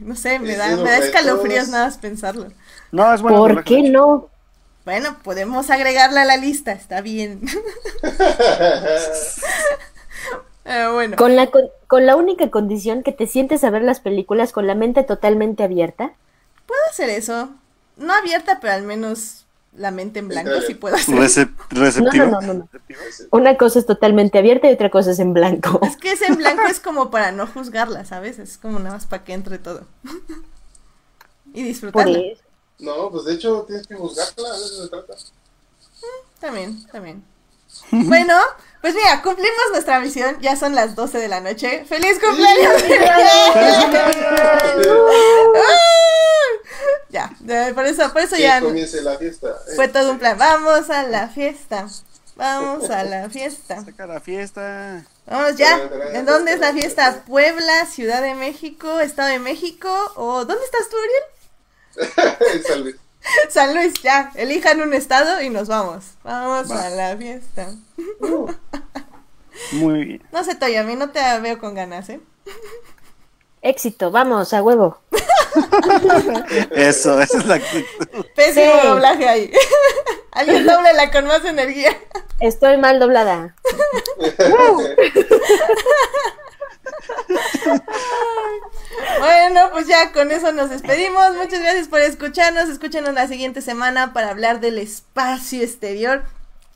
no 0.00 0.16
sé, 0.16 0.40
me 0.40 0.56
da, 0.56 0.76
me 0.76 0.96
escalofríos 0.98 1.68
nada 1.68 1.86
más 1.86 1.98
pensarlo. 1.98 2.48
No, 2.90 3.14
es 3.14 3.22
bueno. 3.22 3.38
¿Por 3.38 3.62
qué 3.62 3.82
no? 3.82 4.28
Bueno, 4.84 5.16
podemos 5.22 5.70
agregarla 5.70 6.22
a 6.22 6.24
la 6.24 6.36
lista, 6.36 6.72
está 6.72 7.00
bien. 7.02 7.40
Bueno, 10.92 11.16
Con 11.16 11.36
la, 11.36 11.46
con, 11.48 11.62
con 11.86 12.06
la 12.06 12.16
única 12.16 12.50
condición 12.50 13.02
que 13.02 13.12
te 13.12 13.26
sientes 13.26 13.62
a 13.64 13.70
ver 13.70 13.82
las 13.82 14.00
películas 14.00 14.52
con 14.52 14.66
la 14.66 14.74
mente 14.74 15.04
totalmente 15.04 15.62
abierta. 15.62 16.12
puedo 16.66 16.80
hacer 16.90 17.08
eso. 17.10 17.50
No 17.96 18.12
abierta, 18.12 18.58
pero 18.60 18.72
al 18.74 18.82
menos 18.82 19.46
la 19.76 19.90
mente 19.90 20.18
en 20.18 20.28
blanco 20.28 20.50
sí 20.66 20.74
puedo 20.74 20.96
hacer. 20.96 21.14
Recep- 21.18 21.54
No, 21.70 21.80
receptivo. 21.80 22.26
no, 22.26 22.40
no, 22.40 22.40
no, 22.40 22.54
no. 22.54 22.68
Una 23.30 23.56
cosa 23.56 23.78
es 23.78 23.86
totalmente 23.86 24.38
abierta 24.38 24.68
y 24.68 24.74
otra 24.74 24.90
cosa 24.90 25.12
es 25.12 25.18
en 25.20 25.32
blanco. 25.34 25.78
Es 25.82 25.96
que 25.96 26.12
ese 26.12 26.26
en 26.26 26.36
blanco 26.38 26.62
es 26.68 26.80
como 26.80 27.10
para 27.10 27.30
no 27.32 27.46
juzgarla, 27.46 28.04
¿sabes? 28.04 28.38
Es 28.38 28.58
como 28.58 28.78
nada 28.78 28.92
más 28.96 29.06
para 29.06 29.22
que 29.24 29.34
entre 29.34 29.58
todo. 29.58 29.82
y 31.54 31.62
disfrutarla. 31.62 32.18
No, 32.78 33.10
pues 33.10 33.24
de 33.24 33.34
hecho 33.34 33.62
tienes 33.66 33.86
que 33.86 33.94
juzgarla, 33.94 34.50
de 34.52 34.64
eso 34.64 34.82
se 34.82 34.88
trata. 34.90 35.14
También, 36.40 36.86
también. 36.88 37.24
Bueno, 37.90 38.34
pues 38.86 38.94
mira, 38.94 39.20
cumplimos 39.20 39.64
nuestra 39.72 39.98
misión. 39.98 40.38
Ya 40.40 40.54
son 40.54 40.76
las 40.76 40.94
12 40.94 41.18
de 41.18 41.26
la 41.26 41.40
noche. 41.40 41.84
¡Feliz 41.88 42.20
cumpleaños! 42.20 42.84
ya, 47.08 47.32
ya, 47.40 47.72
por 47.74 47.84
eso, 47.84 48.12
por 48.12 48.22
eso 48.22 48.36
ya 48.36 48.60
comience 48.60 49.02
la 49.02 49.18
fiesta. 49.18 49.48
eh. 49.48 49.72
fue 49.74 49.88
todo 49.88 50.12
un 50.12 50.20
plan. 50.20 50.38
Vamos 50.38 50.88
a 50.88 51.02
la 51.02 51.26
fiesta. 51.26 51.88
Vamos 52.36 52.88
a 52.88 53.02
la 53.02 53.28
fiesta. 53.28 53.84
Saca 53.84 54.06
la 54.06 54.20
fiesta. 54.20 55.02
Vamos 55.26 55.56
ya. 55.56 55.90
¿En 56.12 56.24
dónde 56.24 56.52
es 56.52 56.60
la 56.60 56.72
fiesta? 56.72 57.24
¿Puebla, 57.26 57.86
Ciudad 57.86 58.22
de 58.22 58.34
México, 58.34 59.00
Estado 59.00 59.30
de 59.30 59.40
México? 59.40 59.88
¿O 60.14 60.44
dónde 60.44 60.64
estás 60.64 60.88
tú, 60.88 60.96
Ariel? 61.98 62.96
San 63.48 63.74
Luis, 63.74 63.94
ya. 64.02 64.30
Elijan 64.34 64.80
un 64.80 64.94
estado 64.94 65.40
y 65.42 65.50
nos 65.50 65.68
vamos. 65.68 66.04
Vamos 66.22 66.70
Va. 66.70 66.86
a 66.86 66.90
la 66.90 67.16
fiesta. 67.16 67.68
Muy 69.72 70.04
bien. 70.04 70.22
No 70.32 70.44
sé, 70.44 70.54
Toya, 70.54 70.80
a 70.80 70.84
mí 70.84 70.94
no 70.96 71.10
te 71.10 71.20
veo 71.40 71.58
con 71.58 71.74
ganas, 71.74 72.08
¿eh? 72.08 72.20
Éxito, 73.62 74.10
vamos, 74.10 74.52
a 74.52 74.62
huevo. 74.62 75.00
Eso, 76.70 77.20
esa 77.20 77.38
es 77.38 77.46
la 77.46 77.54
actitud. 77.56 78.26
Pésimo 78.34 78.72
Sí. 78.80 78.86
doblaje 78.86 79.28
ahí. 79.28 79.52
Alguien 80.32 80.66
la 80.66 81.10
con 81.10 81.26
más 81.26 81.44
energía. 81.44 81.96
Estoy 82.40 82.76
mal 82.76 83.00
doblada. 83.00 83.56
Bueno, 89.18 89.60
pues 89.72 89.86
ya 89.86 90.12
con 90.12 90.30
eso 90.30 90.52
nos 90.52 90.70
despedimos. 90.70 91.34
Muchas 91.36 91.60
gracias 91.60 91.88
por 91.88 92.00
escucharnos. 92.00 92.68
Escúchenos 92.68 93.14
la 93.14 93.28
siguiente 93.28 93.60
semana 93.62 94.12
para 94.12 94.30
hablar 94.30 94.60
del 94.60 94.78
espacio 94.78 95.62
exterior. 95.62 96.24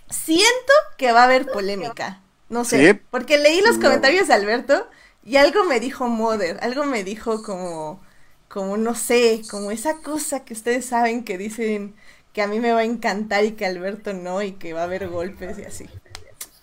Siento 0.08 0.72
que 0.96 1.12
va 1.12 1.22
a 1.22 1.24
haber 1.24 1.46
polémica. 1.46 2.20
No 2.48 2.64
sé, 2.64 2.92
Sí. 2.94 3.00
porque 3.10 3.38
leí 3.38 3.60
los 3.60 3.76
No. 3.78 3.84
comentarios 3.84 4.28
de 4.28 4.34
Alberto 4.34 4.88
y 5.24 5.36
algo 5.36 5.64
me 5.64 5.78
dijo 5.80 6.08
Mother, 6.08 6.58
algo 6.62 6.84
me 6.84 7.04
dijo 7.04 7.42
como, 7.42 8.00
como 8.48 8.76
no 8.76 8.94
sé, 8.96 9.42
como 9.50 9.70
esa 9.70 9.98
cosa 10.02 10.44
que 10.44 10.52
ustedes 10.54 10.84
saben 10.84 11.24
que 11.24 11.38
dicen 11.38 11.94
que 12.32 12.42
a 12.42 12.48
mí 12.48 12.58
me 12.58 12.72
va 12.72 12.80
a 12.80 12.84
encantar 12.84 13.44
y 13.44 13.52
que 13.52 13.66
Alberto 13.66 14.12
no 14.14 14.42
y 14.42 14.52
que 14.52 14.72
va 14.72 14.80
a 14.80 14.84
haber 14.84 15.08
golpes 15.08 15.58
y 15.58 15.64
así. 15.64 15.88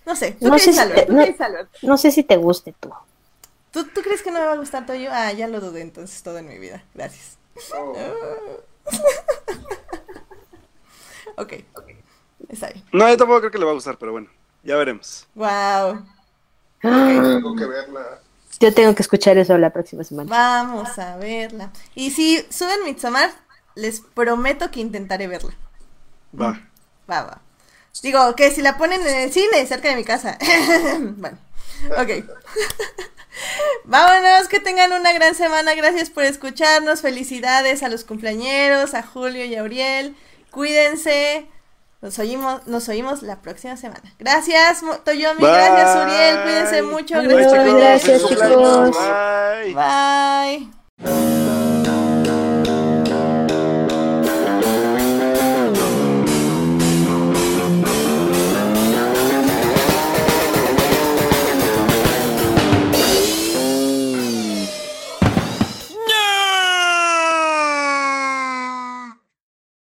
No 0.06 0.16
sé, 0.16 0.34
¿tú 0.34 0.48
No 0.48 0.54
qué 0.56 0.60
sé, 0.60 0.70
dices, 0.72 0.76
si 0.76 0.82
Alberto? 0.82 1.02
te, 1.02 1.06
¿Tú 1.08 1.14
no, 1.14 1.20
qué 1.24 1.28
dices, 1.28 1.42
Alberto? 1.42 1.80
no 1.84 1.98
sé 1.98 2.12
si 2.12 2.24
te 2.24 2.36
guste 2.38 2.74
tú. 2.80 2.92
¿Tú, 3.78 3.84
tú 3.84 4.02
crees 4.02 4.24
que 4.24 4.32
no 4.32 4.40
me 4.40 4.46
va 4.48 4.54
a 4.54 4.58
gustar 4.58 4.88
todo 4.88 4.98
yo? 4.98 5.12
Ah, 5.14 5.32
ya 5.34 5.48
lo 5.48 5.62
dudé 5.62 5.82
entonces 5.82 6.24
todo 6.24 6.40
en 6.40 6.48
mi 6.48 6.58
vida. 6.58 6.84
Gracias. 6.96 7.38
Oh, 7.76 7.94
Ok. 11.38 11.54
Está 12.50 12.70
bien. 12.70 12.84
No, 12.92 13.08
yo 13.08 13.18
tampoco 13.18 13.42
creo 13.42 13.52
que 13.52 13.60
le 13.60 13.66
va 13.66 13.72
a 13.72 13.76
gustar, 13.76 14.00
pero 14.00 14.14
bueno, 14.14 14.30
ya 14.64 14.78
veremos. 14.78 15.28
Wow. 15.36 16.04
tengo 16.82 17.56
que 17.56 17.66
verla. 17.68 18.20
Yo 18.60 18.74
tengo 18.74 18.96
que 18.96 19.04
escuchar 19.04 19.38
eso 19.38 19.56
la 19.60 19.70
próxima 19.70 20.04
semana. 20.04 20.28
Vamos 20.28 20.98
a 20.98 21.18
verla. 21.18 21.72
Y 21.94 22.10
si 22.10 22.44
suben 22.50 22.84
Midsommar, 22.84 23.30
les 23.76 24.02
prometo 24.02 24.72
que 24.72 24.80
intentaré 24.80 25.28
verla. 25.28 25.56
Va. 26.34 26.60
Va, 27.08 27.22
va. 27.22 27.42
Digo, 28.02 28.36
que 28.36 28.50
si 28.50 28.64
la 28.64 28.76
ponen 28.76 29.02
en 29.06 29.16
el 29.18 29.32
cine, 29.32 29.68
cerca 29.68 29.90
de 29.90 29.96
mi 29.98 30.04
casa. 30.04 30.40
bueno, 31.18 31.38
ok. 31.98 32.26
Vámonos, 33.86 34.48
que 34.48 34.60
tengan 34.60 34.94
una 34.94 35.14
gran 35.14 35.36
semana. 35.36 35.76
Gracias 35.76 36.10
por 36.10 36.24
escucharnos. 36.24 37.02
Felicidades 37.02 37.84
a 37.84 37.90
los 37.90 38.04
cumpleañeros, 38.04 38.94
a 38.94 39.04
Julio 39.04 39.46
y 39.46 39.56
a 39.56 39.64
Uriel. 39.64 40.16
Cuídense. 40.52 41.48
Nos 42.02 42.20
oímos, 42.20 42.68
nos 42.68 42.88
oímos 42.90 43.24
la 43.24 43.42
próxima 43.42 43.76
semana. 43.76 44.14
Gracias, 44.20 44.82
Toyomi. 45.04 45.42
Bye. 45.42 45.50
Gracias, 45.50 46.06
Uriel. 46.06 46.44
Cuídense 46.44 46.82
mucho. 46.84 47.16
Bye, 47.16 47.28
Gracias, 47.28 48.22
chicos. 48.22 48.38
Gracias, 48.38 48.92
chicos. 48.92 48.98
Bye. 49.74 50.70
Bye. 51.04 51.47